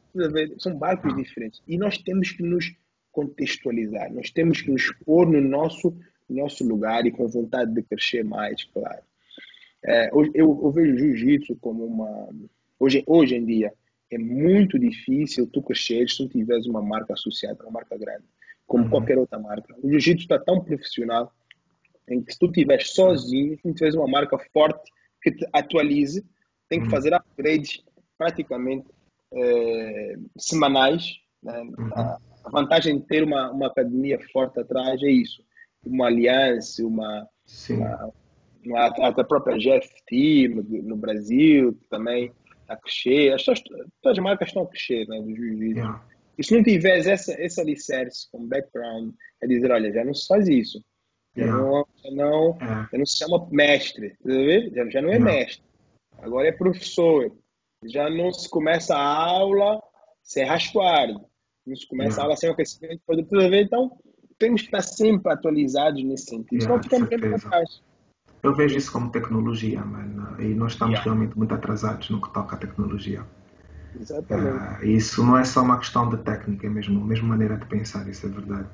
são 0.59 0.75
barcos 0.77 1.11
ah. 1.11 1.15
diferentes. 1.15 1.61
E 1.67 1.77
nós 1.77 1.97
temos 1.97 2.31
que 2.31 2.43
nos 2.43 2.73
contextualizar, 3.11 4.11
nós 4.13 4.31
temos 4.31 4.61
que 4.61 4.71
nos 4.71 4.91
pôr 5.05 5.27
no 5.27 5.41
nosso, 5.41 5.95
nosso 6.29 6.67
lugar 6.67 7.05
e 7.05 7.11
com 7.11 7.27
vontade 7.27 7.73
de 7.73 7.83
crescer 7.83 8.23
mais, 8.23 8.63
claro. 8.63 9.01
É, 9.85 10.09
eu, 10.13 10.31
eu, 10.33 10.71
vejo 10.71 10.93
o 10.93 10.97
jiu-jitsu 10.97 11.55
como 11.57 11.85
uma. 11.85 12.29
Hoje, 12.79 13.03
hoje 13.05 13.35
em 13.35 13.45
dia, 13.45 13.73
é 14.11 14.17
muito 14.17 14.79
difícil 14.79 15.47
tu 15.47 15.61
crescer 15.61 16.09
se 16.09 16.21
não 16.21 16.29
tiveres 16.29 16.65
uma 16.65 16.81
marca 16.81 17.13
associada, 17.13 17.61
uma 17.63 17.71
marca 17.71 17.97
grande, 17.97 18.23
como 18.65 18.85
uhum. 18.85 18.89
qualquer 18.89 19.17
outra 19.17 19.39
marca. 19.39 19.75
O 19.83 19.89
jiu-jitsu 19.89 20.23
está 20.23 20.39
tão 20.39 20.63
profissional 20.63 21.33
em 22.07 22.21
que 22.21 22.33
se 22.33 22.39
tu 22.39 22.45
estiveres 22.47 22.91
sozinho, 22.91 23.57
se 23.57 23.65
não 23.65 23.73
tiveres 23.73 23.95
uma 23.95 24.07
marca 24.07 24.37
forte 24.53 24.91
que 25.21 25.31
te 25.31 25.47
atualize, 25.53 26.25
tem 26.69 26.79
que 26.79 26.85
uhum. 26.85 26.91
fazer 26.91 27.13
upgrades 27.13 27.83
praticamente 28.17 28.87
é, 29.33 30.15
semanais. 30.37 31.17
Né? 31.41 31.59
Uhum. 31.59 31.89
A, 31.93 32.17
a 32.45 32.49
vantagem 32.49 32.99
de 32.99 33.05
ter 33.05 33.23
uma, 33.23 33.51
uma 33.51 33.67
academia 33.67 34.19
forte 34.31 34.59
atrás 34.59 35.01
é 35.01 35.09
isso. 35.09 35.43
Uma 35.85 36.07
aliança, 36.07 36.85
uma, 36.85 37.27
uma 37.69 38.13
a, 38.75 38.87
a 39.07 39.23
própria 39.23 39.57
GFT 39.57 40.47
no, 40.49 40.63
no 40.63 40.95
Brasil 40.95 41.77
também 41.89 42.31
a 42.67 42.77
crescer, 42.77 43.33
as, 43.33 43.43
todas 43.43 44.17
as 44.17 44.19
marcas 44.19 44.47
estão 44.47 44.63
a 44.63 44.67
crescer 44.67 45.07
né, 45.07 45.21
do 45.21 45.35
jiu-jitsu. 45.35 45.79
Yeah. 45.79 46.05
E 46.37 46.43
se 46.43 46.55
não 46.55 46.63
tiveres 46.63 47.05
essa, 47.05 47.39
esse 47.39 47.61
alicerce 47.61 48.29
com 48.31 48.47
background, 48.47 49.13
é 49.41 49.47
dizer, 49.47 49.71
olha, 49.71 49.91
já 49.91 50.03
não 50.03 50.13
se 50.13 50.27
faz 50.27 50.47
isso. 50.47 50.83
Já, 51.35 51.43
yeah. 51.43 51.63
não, 51.63 51.87
já, 52.03 52.11
não, 52.11 52.55
yeah. 52.55 52.89
já 52.91 52.97
não 52.97 53.05
se 53.05 53.17
chama 53.17 53.47
mestre, 53.51 54.09
tá 54.11 54.29
já, 54.75 54.89
já 54.89 55.01
não 55.01 55.11
é 55.11 55.19
mestre. 55.19 55.63
Agora 56.19 56.47
é 56.47 56.51
professor. 56.51 57.31
Já 57.85 58.09
não 58.09 58.31
se 58.31 58.49
começa 58.49 58.95
a 58.95 59.27
aula 59.27 59.81
sem 60.23 60.45
rascuado. 60.45 61.21
Não 61.65 61.75
se 61.75 61.87
começa 61.87 62.21
a 62.21 62.23
aula 62.23 62.35
sem 62.35 62.49
aquecimento. 62.49 63.01
Então, 63.09 63.97
temos 64.37 64.61
que 64.61 64.67
estar 64.67 64.81
sempre 64.81 65.31
atualizados 65.31 66.01
nesse 66.03 66.27
sentido. 66.27 66.63
Senão 66.63 66.81
ficamos 66.81 67.09
sempre 67.09 67.35
atrás. 67.35 67.81
Eu 68.43 68.53
vejo 68.53 68.77
isso 68.77 68.91
como 68.91 69.09
tecnologia, 69.09 69.83
mano, 69.85 70.35
e 70.37 70.53
nós 70.53 70.73
estamos 70.73 70.95
yeah. 70.95 71.03
realmente 71.05 71.37
muito 71.37 71.55
atrasados 71.55 72.09
no 72.09 72.21
que 72.21 72.29
toca 72.33 72.57
à 72.57 72.59
tecnologia. 72.59 73.25
Exatamente. 73.97 74.83
Uh, 74.83 74.85
isso 74.85 75.23
não 75.23 75.37
é 75.37 75.45
só 75.45 75.61
uma 75.61 75.77
questão 75.77 76.09
de 76.09 76.17
técnica, 76.17 76.67
é 76.67 76.69
mesmo, 76.69 77.01
a 77.01 77.05
mesma 77.05 77.29
maneira 77.29 77.55
de 77.55 77.65
pensar, 77.67 78.05
isso 78.09 78.25
é 78.25 78.29
verdade. 78.29 78.67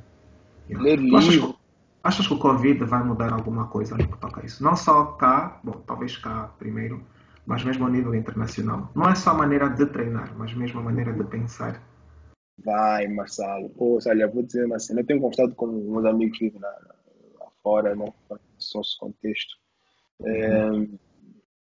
Yeah. 0.67 0.83
Ler 0.83 1.15
achas, 1.15 1.37
que, 1.37 1.55
achas 2.03 2.27
que 2.27 2.33
o 2.33 2.39
Covid 2.39 2.83
vai 2.83 3.03
mudar 3.03 3.31
alguma 3.31 3.67
coisa 3.67 3.95
no 3.95 4.07
que 4.07 4.17
toca 4.17 4.41
a 4.41 4.45
isso? 4.45 4.63
Não 4.63 4.75
só 4.75 5.05
cá, 5.05 5.59
bom, 5.63 5.83
talvez 5.85 6.17
cá 6.17 6.49
primeiro, 6.57 7.03
mas 7.45 7.63
mesmo 7.63 7.85
a 7.85 7.89
nível 7.91 8.15
internacional. 8.15 8.89
Não 8.95 9.07
é 9.07 9.13
só 9.13 9.31
a 9.31 9.35
maneira 9.35 9.69
de 9.69 9.85
treinar, 9.85 10.33
mas 10.35 10.51
mesmo 10.55 10.79
a 10.79 10.83
maneira 10.83 11.13
de 11.13 11.23
pensar. 11.25 11.79
Vai, 12.65 13.07
Marcelo. 13.07 13.69
Pô, 13.69 13.99
olha, 14.05 14.27
vou 14.27 14.41
dizer 14.41 14.65
uma 14.65 14.79
cena. 14.79 15.01
Eu 15.01 15.05
tenho 15.05 15.21
conversado 15.21 15.53
com 15.53 15.67
meus 15.67 16.05
amigos 16.05 16.39
que 16.39 16.45
vivem 16.45 16.59
lá, 16.59 16.69
lá 16.69 16.95
fora, 17.63 17.95
né? 17.95 18.11
nosso 18.75 18.97
contexto. 18.99 19.55
É, 20.25 20.69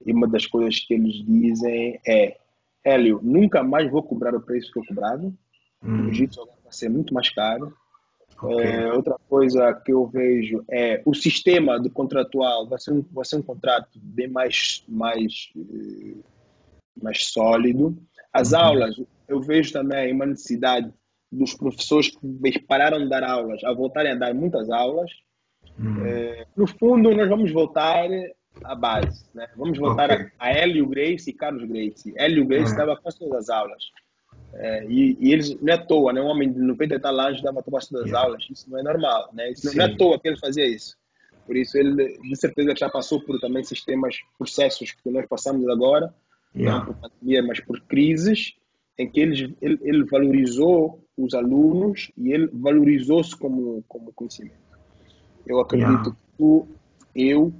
e 0.06 0.14
uma 0.14 0.28
das 0.28 0.46
coisas 0.46 0.80
que 0.80 0.94
eles 0.94 1.26
dizem 1.26 2.00
é: 2.08 2.38
Hélio, 2.84 3.20
nunca 3.22 3.64
mais 3.64 3.90
vou 3.92 4.04
cobrar 4.04 4.36
o 4.36 4.42
preço 4.42 4.72
que 4.72 4.80
eu 4.80 4.86
cobrava. 4.86 5.34
Hum. 5.84 6.02
O 6.02 6.04
jiu-jitsu 6.06 6.46
vai 6.64 6.72
ser 6.72 6.90
muito 6.90 7.14
mais 7.14 7.30
caro. 7.30 7.76
Okay. 8.42 8.66
É, 8.66 8.94
outra 8.94 9.18
coisa 9.30 9.74
que 9.74 9.94
eu 9.94 10.06
vejo 10.08 10.64
é 10.70 11.02
o 11.06 11.14
sistema 11.14 11.80
do 11.80 11.90
contratual 11.90 12.68
vai 12.68 12.78
ser 12.80 12.92
um, 12.92 13.02
vai 13.12 13.24
ser 13.24 13.38
um 13.38 13.42
contrato 13.42 13.90
bem 13.96 14.28
mais, 14.28 14.84
mais, 14.90 15.52
eh, 15.56 16.18
mais 17.02 17.28
sólido. 17.28 17.98
As 18.34 18.52
uhum. 18.52 18.60
aulas, 18.60 18.96
eu 19.28 19.40
vejo 19.40 19.72
também 19.72 20.12
uma 20.12 20.26
necessidade 20.26 20.94
dos 21.32 21.54
professores 21.54 22.10
que 22.10 22.60
pararam 22.60 23.00
de 23.00 23.10
dar 23.10 23.24
aulas 23.24 23.64
a 23.64 23.74
voltarem 23.74 24.12
a 24.12 24.16
dar 24.16 24.34
muitas 24.34 24.70
aulas 24.70 25.10
Hum. 25.80 26.06
É, 26.06 26.46
no 26.56 26.68
fundo, 26.68 27.14
nós 27.14 27.30
vamos 27.30 27.52
voltar 27.52 28.10
à 28.64 28.76
base. 28.76 29.26
Né? 29.34 29.48
Vamos 29.56 29.78
voltar 29.78 30.12
okay. 30.12 30.28
a, 30.40 30.46
a 30.46 30.50
Hélio 30.52 30.88
Grace 30.88 31.30
e 31.30 31.34
Carlos 31.34 31.68
Grace. 31.68 32.14
Hélio 32.16 32.46
Grace 32.46 32.74
hum. 32.74 32.96
quase 33.02 33.20
todas 33.20 33.36
as 33.44 33.50
aulas. 33.50 33.84
É, 34.54 34.86
e, 34.86 35.18
e, 35.20 35.34
eles, 35.34 35.60
não 35.62 35.74
é 35.74 35.76
à 35.76 35.78
toa, 35.78 36.14
né? 36.14 36.22
um 36.22 36.28
homem 36.28 36.52
de 36.52 36.60
90 36.60 37.00
tal 37.00 37.20
anos 37.20 37.42
dava 37.42 37.62
quase 37.62 37.90
todas 37.90 38.06
as 38.06 38.12
yeah. 38.12 38.26
aulas. 38.26 38.48
Isso 38.50 38.70
não 38.70 38.80
é 38.80 38.84
normal. 38.84 39.30
Né? 39.34 39.52
Isso 39.52 39.76
não 39.76 39.84
é 39.84 39.86
à 39.86 39.98
toa 39.98 40.20
que 40.20 40.28
ele 40.28 40.40
fazia 40.40 40.66
isso. 40.66 40.96
Por 41.46 41.56
isso, 41.56 41.78
ele, 41.78 42.18
de 42.18 42.36
certeza, 42.36 42.74
já 42.76 42.90
passou 42.90 43.22
por 43.22 43.40
também 43.40 43.64
sistemas, 43.64 44.16
processos 44.38 44.92
que 44.92 45.10
nós 45.12 45.28
passamos 45.28 45.68
agora, 45.70 46.14
yeah. 46.56 46.80
não 46.80 46.86
por 46.86 46.96
pandemia, 46.96 47.44
mas 47.44 47.60
por 47.60 47.80
crises, 47.82 48.56
em 48.98 49.08
que 49.10 49.20
ele, 49.20 49.56
ele, 49.62 49.80
ele 49.84 50.06
valorizou 50.06 51.04
os 51.18 51.34
alunos 51.34 52.12
e 52.18 52.32
ele 52.32 52.50
valorizou-se 52.52 53.36
como, 53.36 53.84
como 53.88 54.12
conhecimento. 54.14 54.65
Eu 55.46 55.60
acredito 55.60 55.90
yeah. 55.90 56.04
que 56.04 56.18
tu, 56.38 56.68
eu, 57.16 57.54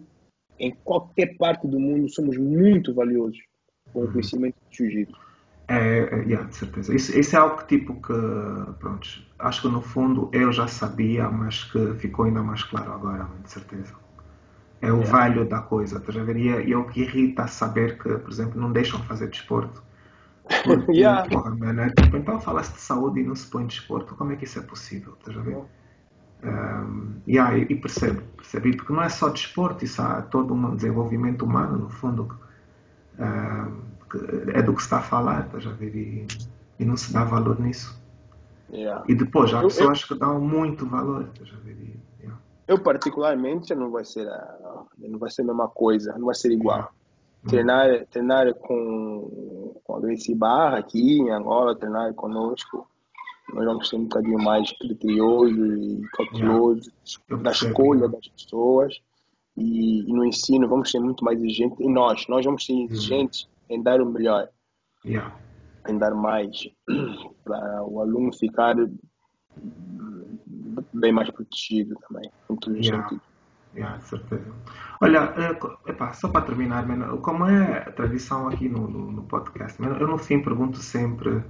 em 0.60 0.76
qualquer 0.84 1.38
parte 1.38 1.68
do 1.68 1.80
mundo, 1.80 2.10
somos 2.10 2.38
muito 2.38 2.94
valiosos 2.94 3.40
com 3.94 4.00
o 4.00 4.04
uhum. 4.04 4.12
conhecimento 4.12 4.56
de 4.70 4.78
jiu-jitsu. 4.78 5.26
É, 5.68 6.00
é, 6.00 6.16
yeah, 6.24 6.48
de 6.48 6.56
certeza. 6.56 6.96
Isso, 6.96 7.18
isso, 7.18 7.36
é 7.36 7.40
algo 7.40 7.58
que, 7.58 7.80
tipo 7.80 7.96
que, 7.96 8.14
pronto, 8.80 9.08
acho 9.40 9.62
que 9.62 9.68
no 9.68 9.82
fundo 9.82 10.30
eu 10.32 10.52
já 10.52 10.68
sabia, 10.68 11.30
mas 11.30 11.64
que 11.64 11.94
ficou 11.96 12.26
ainda 12.26 12.44
mais 12.44 12.64
claro 12.64 12.92
agora, 12.92 13.28
de 13.44 13.50
certeza. 13.50 13.94
É 14.82 14.92
o 14.92 15.02
yeah. 15.02 15.30
velho 15.30 15.50
da 15.50 15.62
coisa, 15.62 16.00
tá 16.00 16.12
ver? 16.12 16.38
E, 16.38 16.50
é, 16.50 16.68
e 16.68 16.74
é 16.74 16.78
o 16.78 16.86
que 16.86 17.02
irrita 17.02 17.48
saber 17.48 17.98
que, 17.98 18.10
por 18.18 18.30
exemplo, 18.30 18.62
não 18.62 18.72
deixam 18.72 19.00
fazer 19.04 19.30
desporto. 19.30 19.84
Porque, 20.64 20.92
yeah. 20.92 21.28
porra, 21.28 21.56
man, 21.56 21.82
é, 21.82 21.90
tipo, 21.90 22.18
então 22.18 22.40
fala-se 22.40 22.74
de 22.74 22.82
saúde 22.82 23.22
e 23.22 23.24
não 23.24 23.36
se 23.36 23.48
põe 23.48 23.66
desporto, 23.66 24.14
como 24.16 24.34
é 24.34 24.36
que 24.36 24.44
isso 24.44 24.60
é 24.60 24.62
possível? 24.62 25.14
Tá 25.24 25.32
ver? 25.32 25.52
Yeah. 25.52 25.68
Um, 26.46 27.22
yeah, 27.28 27.58
e 27.58 27.76
percebo, 27.76 28.22
percebi, 28.38 28.76
porque 28.78 28.94
não 28.94 29.02
é 29.02 29.10
só 29.10 29.30
desporto, 29.30 29.84
isso 29.84 30.00
há 30.00 30.22
todo 30.22 30.54
um 30.54 30.76
desenvolvimento 30.76 31.44
humano, 31.44 31.80
no 31.80 31.90
fundo, 31.90 32.38
um, 33.18 33.82
é 34.54 34.62
do 34.62 34.74
que 34.74 34.80
se 34.80 34.86
está 34.86 35.00
a 35.00 35.02
falar, 35.02 35.50
tá, 35.50 35.58
já 35.58 35.72
ver, 35.72 35.96
e, 35.96 36.28
e, 36.80 36.86
não 36.86 36.96
se 36.96 37.12
dá 37.12 37.24
valor 37.24 37.60
nisso. 37.60 38.00
Yeah. 38.72 39.04
E 39.08 39.16
depois 39.16 39.52
há 39.56 39.62
pessoas 39.62 40.02
eu, 40.02 40.08
que 40.08 40.16
dão 40.20 40.40
muito 40.40 40.86
valor, 40.86 41.28
tá, 41.30 41.46
ver, 41.64 41.72
e, 41.72 42.00
yeah. 42.22 42.40
Eu 42.68 42.80
particularmente 42.84 43.74
não 43.74 43.90
vai 43.90 44.06
ser 44.06 44.28
a, 44.28 44.84
não 45.00 45.18
vai 45.18 45.32
ser 45.32 45.42
a 45.42 45.46
mesma 45.46 45.68
coisa, 45.68 46.16
não 46.16 46.28
vai 46.28 46.36
ser 46.36 46.52
igual. 46.52 46.92
Treinar, 47.48 48.06
treinar 48.12 48.54
com, 48.56 49.80
com 49.84 49.96
a 49.96 50.00
Gracie 50.00 50.36
Barra 50.36 50.78
aqui 50.78 51.20
em 51.20 51.32
Angola, 51.32 51.76
treinar 51.76 52.14
conosco, 52.14 52.88
nós 53.54 53.66
vamos 53.66 53.90
ser 53.90 53.96
um 53.98 54.04
bocadinho 54.04 54.42
mais 54.44 54.72
criteriosos 54.74 55.58
e 55.58 56.02
cautelosos 56.14 56.92
yeah. 57.30 57.44
na 57.44 57.52
escolha 57.52 58.10
das 58.10 58.28
pessoas 58.28 59.02
e, 59.56 60.02
e, 60.10 60.14
no 60.14 60.26
ensino 60.26 60.68
vamos 60.68 60.92
ser 60.92 61.00
muito 61.00 61.24
mais 61.24 61.40
exigentes 61.40 61.80
e 61.80 61.88
nós, 61.88 62.28
nós 62.28 62.44
vamos 62.44 62.66
ser 62.66 62.74
uhum. 62.74 62.88
exigentes 62.90 63.48
em 63.70 63.82
dar 63.82 64.02
o 64.02 64.06
melhor, 64.06 64.50
yeah. 65.06 65.36
em 65.88 65.98
dar 65.98 66.14
mais 66.14 66.70
para 67.44 67.84
o 67.84 68.02
aluno 68.02 68.34
ficar 68.34 68.76
bem 70.94 71.12
mais 71.12 71.30
protegido 71.30 71.96
também, 72.08 72.30
em 72.50 72.56
todos 72.56 72.80
os 72.80 72.86
yeah. 72.86 73.08
sentidos. 73.08 73.36
Yeah, 73.76 74.00
certeza. 74.00 74.54
Olha, 75.02 75.34
epá, 75.86 76.14
só 76.14 76.30
para 76.30 76.46
terminar, 76.46 76.86
como 77.22 77.46
é 77.46 77.80
a 77.80 77.92
tradição 77.92 78.48
aqui 78.48 78.70
no, 78.70 78.88
no, 78.88 79.12
no 79.12 79.24
podcast, 79.24 79.82
eu 79.82 80.08
no 80.08 80.18
fim 80.18 80.42
pergunto 80.42 80.78
sempre, 80.78 81.44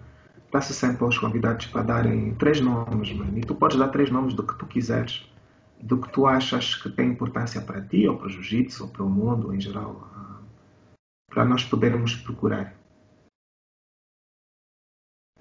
peço 0.56 0.74
sempre 0.74 1.04
aos 1.04 1.18
convidados 1.18 1.66
para 1.66 1.82
darem 1.82 2.34
três 2.36 2.62
nomes, 2.62 3.12
mano, 3.12 3.38
e 3.38 3.42
tu 3.42 3.54
podes 3.54 3.78
dar 3.78 3.90
três 3.90 4.10
nomes 4.10 4.34
do 4.34 4.42
que 4.42 4.58
tu 4.58 4.66
quiseres, 4.66 5.30
do 5.82 6.00
que 6.00 6.10
tu 6.14 6.26
achas 6.26 6.76
que 6.76 6.90
tem 6.90 7.10
importância 7.10 7.60
para 7.60 7.82
ti, 7.82 8.08
ou 8.08 8.16
para 8.16 8.28
o 8.28 8.30
jiu-jitsu, 8.30 8.84
ou 8.86 8.90
para 8.90 9.04
o 9.04 9.10
mundo 9.10 9.54
em 9.54 9.60
geral, 9.60 10.10
ah, 10.16 10.40
para 11.28 11.44
nós 11.44 11.66
podermos 11.66 12.16
procurar. 12.16 12.74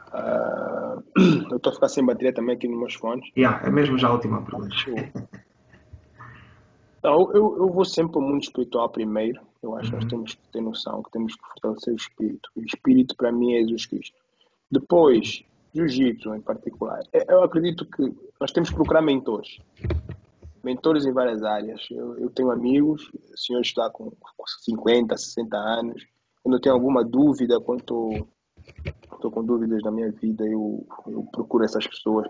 Uh, 0.09 0.99
eu 1.53 1.59
estou 1.59 1.71
a 1.71 1.75
ficar 1.75 1.89
sem 1.89 2.05
bateria 2.05 2.35
também 2.35 2.57
aqui 2.57 2.67
nos 2.67 2.81
meus 2.81 2.95
fones. 2.95 3.31
Yeah, 3.37 3.65
é 3.65 3.71
mesmo 3.71 3.97
já 3.97 4.09
a 4.09 4.15
última 4.15 4.43
pergunta. 4.43 4.75
Não, 7.05 7.33
eu, 7.33 7.57
eu 7.59 7.69
vou 7.71 7.85
sempre 7.85 8.15
para 8.15 8.21
o 8.21 8.25
mundo 8.25 8.43
espiritual 8.43 8.89
primeiro. 8.89 9.41
Eu 9.63 9.77
acho 9.77 9.91
que 9.91 9.95
nós 9.95 10.03
uhum. 10.05 10.11
temos 10.11 10.35
que 10.35 10.49
ter 10.51 10.61
noção 10.61 11.05
que 11.05 11.13
temos 11.13 11.37
que 11.37 11.47
fortalecer 11.47 11.93
o 11.93 11.97
espírito. 11.97 12.51
O 12.57 12.63
espírito, 12.63 13.15
para 13.15 13.31
mim, 13.31 13.55
é 13.55 13.61
Jesus 13.61 13.87
Cristo. 13.87 14.24
Depois, 14.71 15.45
jiu-jitsu 15.75 16.35
em 16.35 16.41
particular. 16.41 17.01
É, 17.13 17.33
eu 17.33 17.43
acredito 17.43 17.85
que 17.85 18.03
nós 18.41 18.53
temos 18.53 18.71
que 18.71 18.77
procurar 18.77 19.03
mentores. 19.03 19.61
Mentores 20.63 21.05
em 21.05 21.13
várias 21.13 21.43
áreas. 21.43 21.87
Eu, 21.91 22.19
eu 22.19 22.31
tenho 22.31 22.51
amigos, 22.51 23.11
senhores 23.37 23.73
que 23.73 23.81
estão 23.81 23.91
com 23.93 24.47
50, 24.65 25.17
60 25.17 25.57
anos. 25.57 26.07
Quando 26.43 26.55
eu 26.57 26.61
tenho 26.61 26.75
alguma 26.75 27.05
dúvida, 27.05 27.61
quando 27.61 28.29
estou 29.13 29.31
com 29.31 29.45
dúvidas 29.45 29.83
na 29.83 29.91
minha 29.91 30.11
vida, 30.11 30.47
eu, 30.47 30.87
eu 31.07 31.25
procuro 31.33 31.65
essas 31.65 31.87
pessoas 31.87 32.27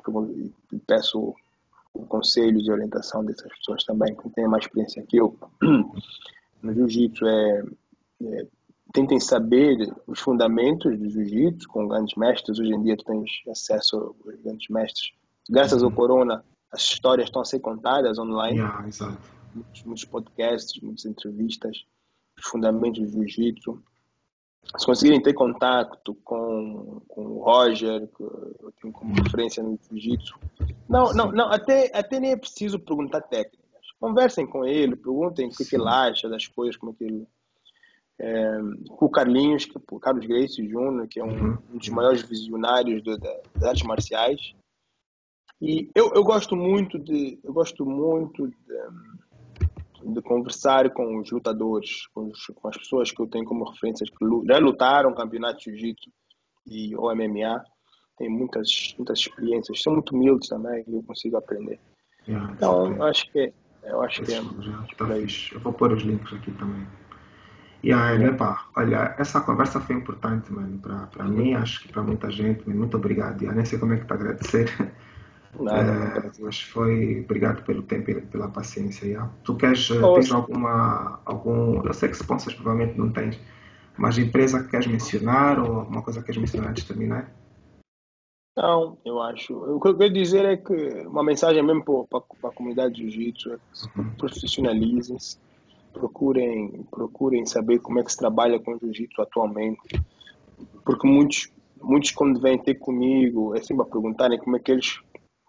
e 0.73 0.79
peço 0.81 1.35
conselhos 2.09 2.67
e 2.67 2.73
orientação 2.73 3.25
dessas 3.25 3.53
pessoas 3.59 3.85
também 3.85 4.15
que 4.17 4.29
têm 4.31 4.49
mais 4.49 4.65
experiência 4.65 5.05
que 5.07 5.17
eu. 5.17 5.37
No 6.63 6.73
jiu-jitsu 6.73 7.27
é, 7.27 7.63
é, 8.23 8.47
tentem 8.95 9.19
saber 9.19 9.93
os 10.07 10.21
fundamentos 10.21 10.97
do 10.97 11.11
jiu-jitsu 11.11 11.69
com 11.69 11.89
grandes 11.89 12.17
mestres. 12.17 12.59
Hoje 12.59 12.73
em 12.73 12.83
dia 12.83 12.97
tu 12.97 13.05
tens 13.05 13.31
acesso 13.51 14.15
aos 14.25 14.41
grandes 14.41 14.69
mestres. 14.69 15.13
Graças 15.51 15.83
ao 15.83 15.91
uhum. 15.91 15.95
corona, 15.97 16.45
as 16.71 16.83
histórias 16.83 17.27
estão 17.27 17.43
a 17.43 17.45
ser 17.45 17.59
contadas 17.59 18.19
online. 18.19 18.61
Yeah, 18.61 18.83
muitos, 19.53 19.83
muitos 19.85 20.05
podcasts, 20.05 20.81
muitas 20.81 21.05
entrevistas, 21.05 21.85
os 22.39 22.47
fundamentos 22.47 23.01
do 23.03 23.09
jiu-jitsu 23.09 23.83
se 24.79 24.87
conseguirem 24.87 25.21
ter 25.21 25.35
contato 25.35 26.15
com, 26.25 27.03
com 27.07 27.23
o 27.23 27.45
Roger, 27.45 28.09
que 28.09 28.23
eu 28.23 28.73
tenho 28.81 28.93
como 28.93 29.15
referência 29.15 29.63
no 29.63 29.79
jiu-jitsu, 29.91 30.39
não, 30.89 31.13
não, 31.13 31.31
não, 31.33 31.51
até, 31.51 31.91
até 31.95 32.19
nem 32.19 32.33
é 32.33 32.37
preciso 32.37 32.79
perguntar 32.79 33.21
técnicas. 33.23 33.65
Conversem 34.01 34.47
com 34.47 34.65
ele, 34.65 34.97
perguntem 34.97 35.49
o 35.49 35.51
que, 35.51 35.65
que 35.65 35.77
ele 35.77 35.89
acha 35.89 36.29
das 36.29 36.47
coisas, 36.47 36.77
como 36.77 36.93
é 36.93 36.95
que 36.95 37.05
ele. 37.05 37.27
É, 38.21 38.59
o 38.89 39.09
Carlinhos, 39.09 39.65
que, 39.65 39.77
o 39.77 39.99
Carlos 39.99 40.25
Gracie 40.27 40.67
Jr., 40.67 41.09
que 41.09 41.19
é 41.19 41.25
um, 41.25 41.29
uhum. 41.29 41.59
um 41.73 41.79
dos 41.79 41.89
maiores 41.89 42.23
visionários 42.23 43.03
do, 43.03 43.19
da, 43.19 43.41
das 43.55 43.65
artes 43.65 43.83
marciais. 43.83 44.55
E 45.61 45.91
eu, 45.95 46.11
eu 46.15 46.23
gosto 46.23 46.55
muito 46.55 46.99
de. 46.99 47.39
Eu 47.43 47.53
gosto 47.53 47.85
muito 47.85 48.49
de, 48.49 50.13
de 50.13 50.23
conversar 50.23 50.91
com 50.91 51.19
os 51.19 51.31
lutadores, 51.31 52.07
com, 52.09 52.29
os, 52.29 52.47
com, 52.55 52.69
as 52.69 52.77
pessoas 52.77 53.11
que 53.11 53.21
eu 53.21 53.27
tenho 53.27 53.45
como 53.45 53.69
referências 53.69 54.11
que 54.11 54.17
já 54.47 54.59
lutaram 54.59 55.15
campeonato 55.15 55.59
de 55.59 55.65
jiu-jitsu 55.65 56.11
e 56.67 56.97
ou 56.97 57.15
MMA, 57.15 57.65
tem 58.17 58.29
muitas 58.29 58.95
muitas 58.97 59.21
experiências, 59.21 59.83
são 59.83 59.95
muito 59.95 60.15
humildes 60.15 60.49
também 60.49 60.85
e 60.87 60.95
eu 60.95 61.03
consigo 61.03 61.37
aprender. 61.37 61.81
Yeah, 62.27 62.53
então, 62.53 62.95
eu 62.95 63.03
acho 63.03 63.31
que 63.31 63.53
eu 63.83 64.03
acho 64.03 64.23
que 64.23 64.33
é. 64.33 64.41
Tá 64.97 65.05
eu 65.53 65.61
vou 65.61 65.73
pôr 65.73 65.93
os 65.93 66.03
links 66.03 66.33
aqui 66.33 66.51
também. 66.53 66.87
E 67.85 67.93
aí, 67.93 68.19
né, 68.19 68.33
pá, 68.33 68.67
olha, 68.77 69.15
essa 69.19 69.43
conversa 69.43 69.79
foi 69.79 69.97
importante, 69.97 70.51
mano, 70.51 70.81
para 70.81 71.25
mim, 71.25 71.53
acho 71.53 71.83
que 71.83 71.93
para 71.93 72.03
muita 72.03 72.31
gente, 72.31 72.67
muito 72.67 72.97
obrigado. 72.97 73.43
Eu 73.43 73.53
nem 73.53 73.63
sei 73.63 73.79
como 73.79 73.93
é 73.93 73.99
que 73.99 74.07
tá 74.07 74.15
agradecer. 74.15 74.73
Nada, 75.61 76.19
é, 76.19 76.31
mas 76.41 76.63
foi 76.63 77.21
obrigado 77.21 77.63
pelo 77.63 77.83
tempo 77.83 78.11
e 78.11 78.21
pela 78.23 78.49
paciência. 78.49 79.07
Yeah. 79.07 79.31
Tu 79.45 79.55
queres 79.55 79.91
oh, 79.91 80.15
tens 80.15 80.33
alguma 80.33 81.21
algum 81.27 81.85
eu 81.85 81.93
sei 81.93 82.09
que 82.09 82.17
sponsors 82.17 82.57
provavelmente 82.57 82.99
não 82.99 83.11
tens, 83.11 83.39
mas 83.97 84.19
empresa 84.19 84.65
que 84.65 84.71
queres 84.71 84.87
mencionar 84.87 85.61
ou 85.61 85.81
alguma 85.81 86.03
coisa 86.03 86.21
que 86.21 86.27
queres 86.27 86.41
mencionar 86.41 86.71
antes 86.71 86.83
de 86.83 86.89
terminar? 86.89 87.31
Não, 88.57 88.97
eu 89.05 89.21
acho. 89.21 89.55
O 89.55 89.79
que 89.79 89.89
eu 89.89 89.97
quero 89.97 90.13
dizer 90.13 90.45
é 90.45 90.57
que 90.57 90.75
uma 91.07 91.23
mensagem 91.23 91.63
mesmo 91.63 91.85
para, 91.85 92.21
para 92.21 92.51
a 92.51 92.53
comunidade 92.53 92.95
de 92.95 93.11
jiu-jitsu 93.11 93.53
é 93.53 93.59
uhum. 93.97 94.11
profissionalizem-se, 94.17 95.39
procurem, 95.95 96.85
procurem 96.91 97.47
saber 97.47 97.79
como 97.79 98.01
é 98.01 98.05
que 98.05 98.11
se 98.11 98.19
trabalha 98.19 98.59
com 98.59 98.79
jiu-jitsu 98.79 99.23
atualmente, 99.23 99.81
porque 100.85 101.07
muitos, 101.07 101.51
muitos 101.81 102.11
quando 102.11 102.41
vêm 102.41 102.59
ter 102.59 102.75
comigo 102.75 103.55
é 103.55 103.63
sempre 103.63 103.83
a 103.83 103.91
perguntarem 103.91 104.39
como 104.39 104.57
é 104.57 104.61
que 104.61 104.73
eles 104.73 105.01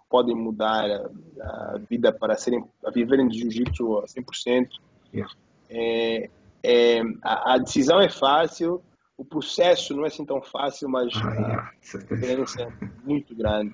podem 0.09 0.35
mudar 0.35 0.85
a, 0.89 1.09
a 1.41 1.79
vida 1.89 2.13
para 2.13 2.37
serem, 2.37 2.63
a 2.85 2.91
viverem 2.91 3.27
de 3.27 3.39
jiu-jitsu 3.39 3.97
a 3.97 4.05
100%. 4.05 4.69
Yeah. 5.13 5.33
É, 5.69 6.29
é, 6.63 7.01
a, 7.21 7.55
a, 7.55 7.57
decisão 7.57 7.99
é 7.99 8.09
fácil, 8.09 8.81
o 9.17 9.25
processo 9.25 9.95
não 9.95 10.05
é 10.05 10.07
assim 10.07 10.25
tão 10.25 10.41
fácil, 10.41 10.87
mas 10.87 11.11
ah, 11.17 11.71
a 11.93 11.97
diferença 11.97 12.61
é 12.61 12.71
muito 13.03 13.35
grande. 13.35 13.73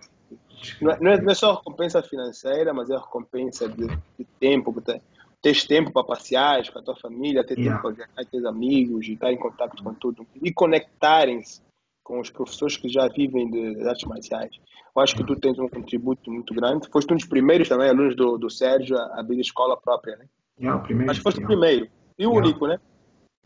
Não 0.82 0.92
é, 0.92 1.00
não 1.00 1.12
é, 1.12 1.22
não 1.22 1.32
é 1.32 1.36
só 1.36 1.56
recompensa 1.56 2.02
financeira, 2.02 2.74
mas 2.74 2.90
é 2.90 2.96
recompensa 2.96 3.68
de, 3.68 3.88
de 3.88 4.26
tempo. 4.40 4.80
Ter, 4.82 5.02
ter 5.42 5.66
tempo 5.66 5.92
para 5.92 6.04
passear 6.04 6.62
com 6.72 6.80
a 6.80 6.84
tua 6.84 6.96
família, 6.96 7.44
ter 7.44 7.58
yeah. 7.58 7.76
tempo 7.76 7.88
para 7.88 8.06
viajar 8.06 8.26
com 8.26 8.32
teus 8.32 8.46
amigos, 8.46 9.08
e 9.08 9.14
estar 9.14 9.32
em 9.32 9.38
contato 9.38 9.84
com 9.84 9.94
tudo 9.94 10.26
e 10.42 10.54
conectarem-se 10.54 11.62
com 12.04 12.20
os 12.20 12.30
professores 12.30 12.78
que 12.78 12.90
já 12.90 13.08
vivem 13.08 13.50
de 13.50 13.88
artes 13.88 14.08
marciais. 14.08 14.52
Eu 14.96 15.02
acho 15.02 15.16
que 15.16 15.24
tu 15.24 15.36
tens 15.36 15.58
um 15.58 15.70
contributo 15.70 16.30
muito 16.30 16.54
grande. 16.54 16.90
Foste 16.90 17.14
um 17.14 17.16
dos 17.16 17.26
primeiros 17.26 17.70
também, 17.70 17.90
alunos 17.90 18.16
do, 18.16 18.38
do 18.38 18.50
Sérgio, 18.50 18.98
a 18.98 19.20
abrir 19.20 19.40
escola 19.40 19.78
própria, 19.78 20.18
né? 20.18 20.26
Yeah, 20.60 20.82
primeiro. 20.84 21.12
Acho 21.12 21.22
que 21.22 21.24
foste 21.24 21.40
yeah. 21.40 21.56
o 21.56 21.60
primeiro. 21.60 21.90
E 22.20 22.28
o 22.28 22.32
yeah. 22.32 22.48
único, 22.48 22.68
né? 22.68 22.80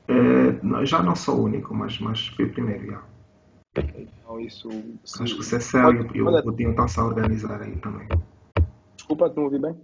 É, 0.08 0.86
já 0.86 1.02
não 1.02 1.16
sou 1.16 1.40
o 1.40 1.44
único, 1.44 1.74
mas, 1.74 2.00
mas 2.00 2.28
fui 2.28 2.46
o 2.46 2.52
primeiro, 2.52 2.88
já. 2.88 3.04
Então, 3.78 4.40
isso... 4.40 4.70
Acho 5.04 5.36
que 5.36 5.42
o 5.42 5.44
Cecel 5.44 5.94
e 6.16 6.22
o 6.22 6.42
Godinho 6.42 6.72
estão 6.72 6.88
se 6.88 7.00
a 7.00 7.06
organizar 7.06 7.62
aí 7.62 7.76
também. 7.78 8.08
Desculpa, 8.96 9.32
não 9.36 9.44
ouvi 9.44 9.60
bem? 9.60 9.76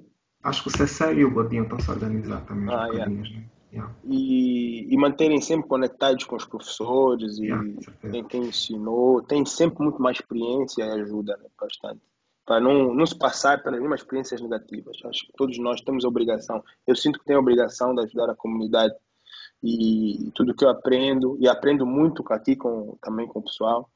Acho 0.44 0.64
que 0.64 0.70
o 0.70 0.78
Cecel 0.78 1.20
e 1.20 1.26
o 1.26 1.32
Godinho 1.32 1.64
estão 1.64 1.80
se 1.80 1.90
a 1.90 1.94
organizar 1.94 2.42
também. 2.46 2.74
Ah, 2.74 2.88
yeah. 2.88 3.10
né? 3.10 3.46
Yeah. 3.72 3.96
E, 4.04 4.94
e, 4.94 4.98
manterem 4.98 5.40
sempre 5.40 5.70
conectados 5.70 6.26
com 6.26 6.36
os 6.36 6.44
professores 6.44 7.38
e 7.38 7.46
yeah, 7.46 7.64
quem, 8.12 8.24
quem 8.26 8.42
ensinou, 8.44 9.22
tem 9.22 9.46
sempre 9.46 9.82
muito 9.82 10.02
mais 10.02 10.18
experiência 10.18 10.84
e 10.84 11.02
ajuda 11.02 11.38
né, 11.38 11.48
bastante. 11.58 12.02
Para 12.46 12.60
não, 12.60 12.94
não 12.94 13.06
se 13.06 13.18
passar 13.18 13.64
pelas 13.64 13.80
mesmas 13.80 14.02
experiências 14.02 14.42
negativas. 14.42 14.98
Acho 15.06 15.26
que 15.26 15.34
todos 15.38 15.58
nós 15.58 15.80
temos 15.80 16.04
a 16.04 16.08
obrigação. 16.10 16.62
Eu 16.86 16.98
sinto 16.98 17.20
que 17.20 17.26
tenho 17.26 17.40
a 17.40 17.42
obrigação 17.42 17.96
de 17.96 18.02
ajudar 18.04 18.30
a 18.30 18.36
comunidade 18.36 18.94
e 19.64 20.32
tudo 20.36 20.54
que 20.56 20.66
eu 20.66 20.70
aprendo, 20.70 21.38
e 21.40 21.48
aprendo 21.48 21.86
muito 21.86 22.26
aqui 22.34 22.56
com, 22.56 22.98
também 23.02 23.28
com 23.28 23.40
o 23.40 23.44
pessoal, 23.44 23.90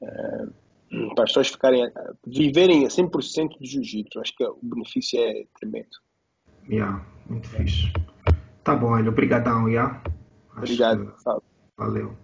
é, 0.00 0.46
pessoas 1.14 1.48
ficarem, 1.48 1.90
viverem 2.26 2.86
100% 2.86 3.58
de 3.60 3.66
jiu-jitsu. 3.66 4.20
Acho 4.20 4.36
que 4.36 4.44
o 4.44 4.58
benefício 4.62 5.20
é 5.20 5.44
tremendo. 5.58 5.88
Yeah, 6.68 7.04
muito 7.28 7.48
fixe. 7.48 7.92
Tá 8.62 8.76
bom, 8.76 8.96
Hélio. 8.96 9.10
Obrigadão, 9.10 9.70
já. 9.70 10.02
Obrigado. 10.56 11.14
Valeu. 11.76 12.14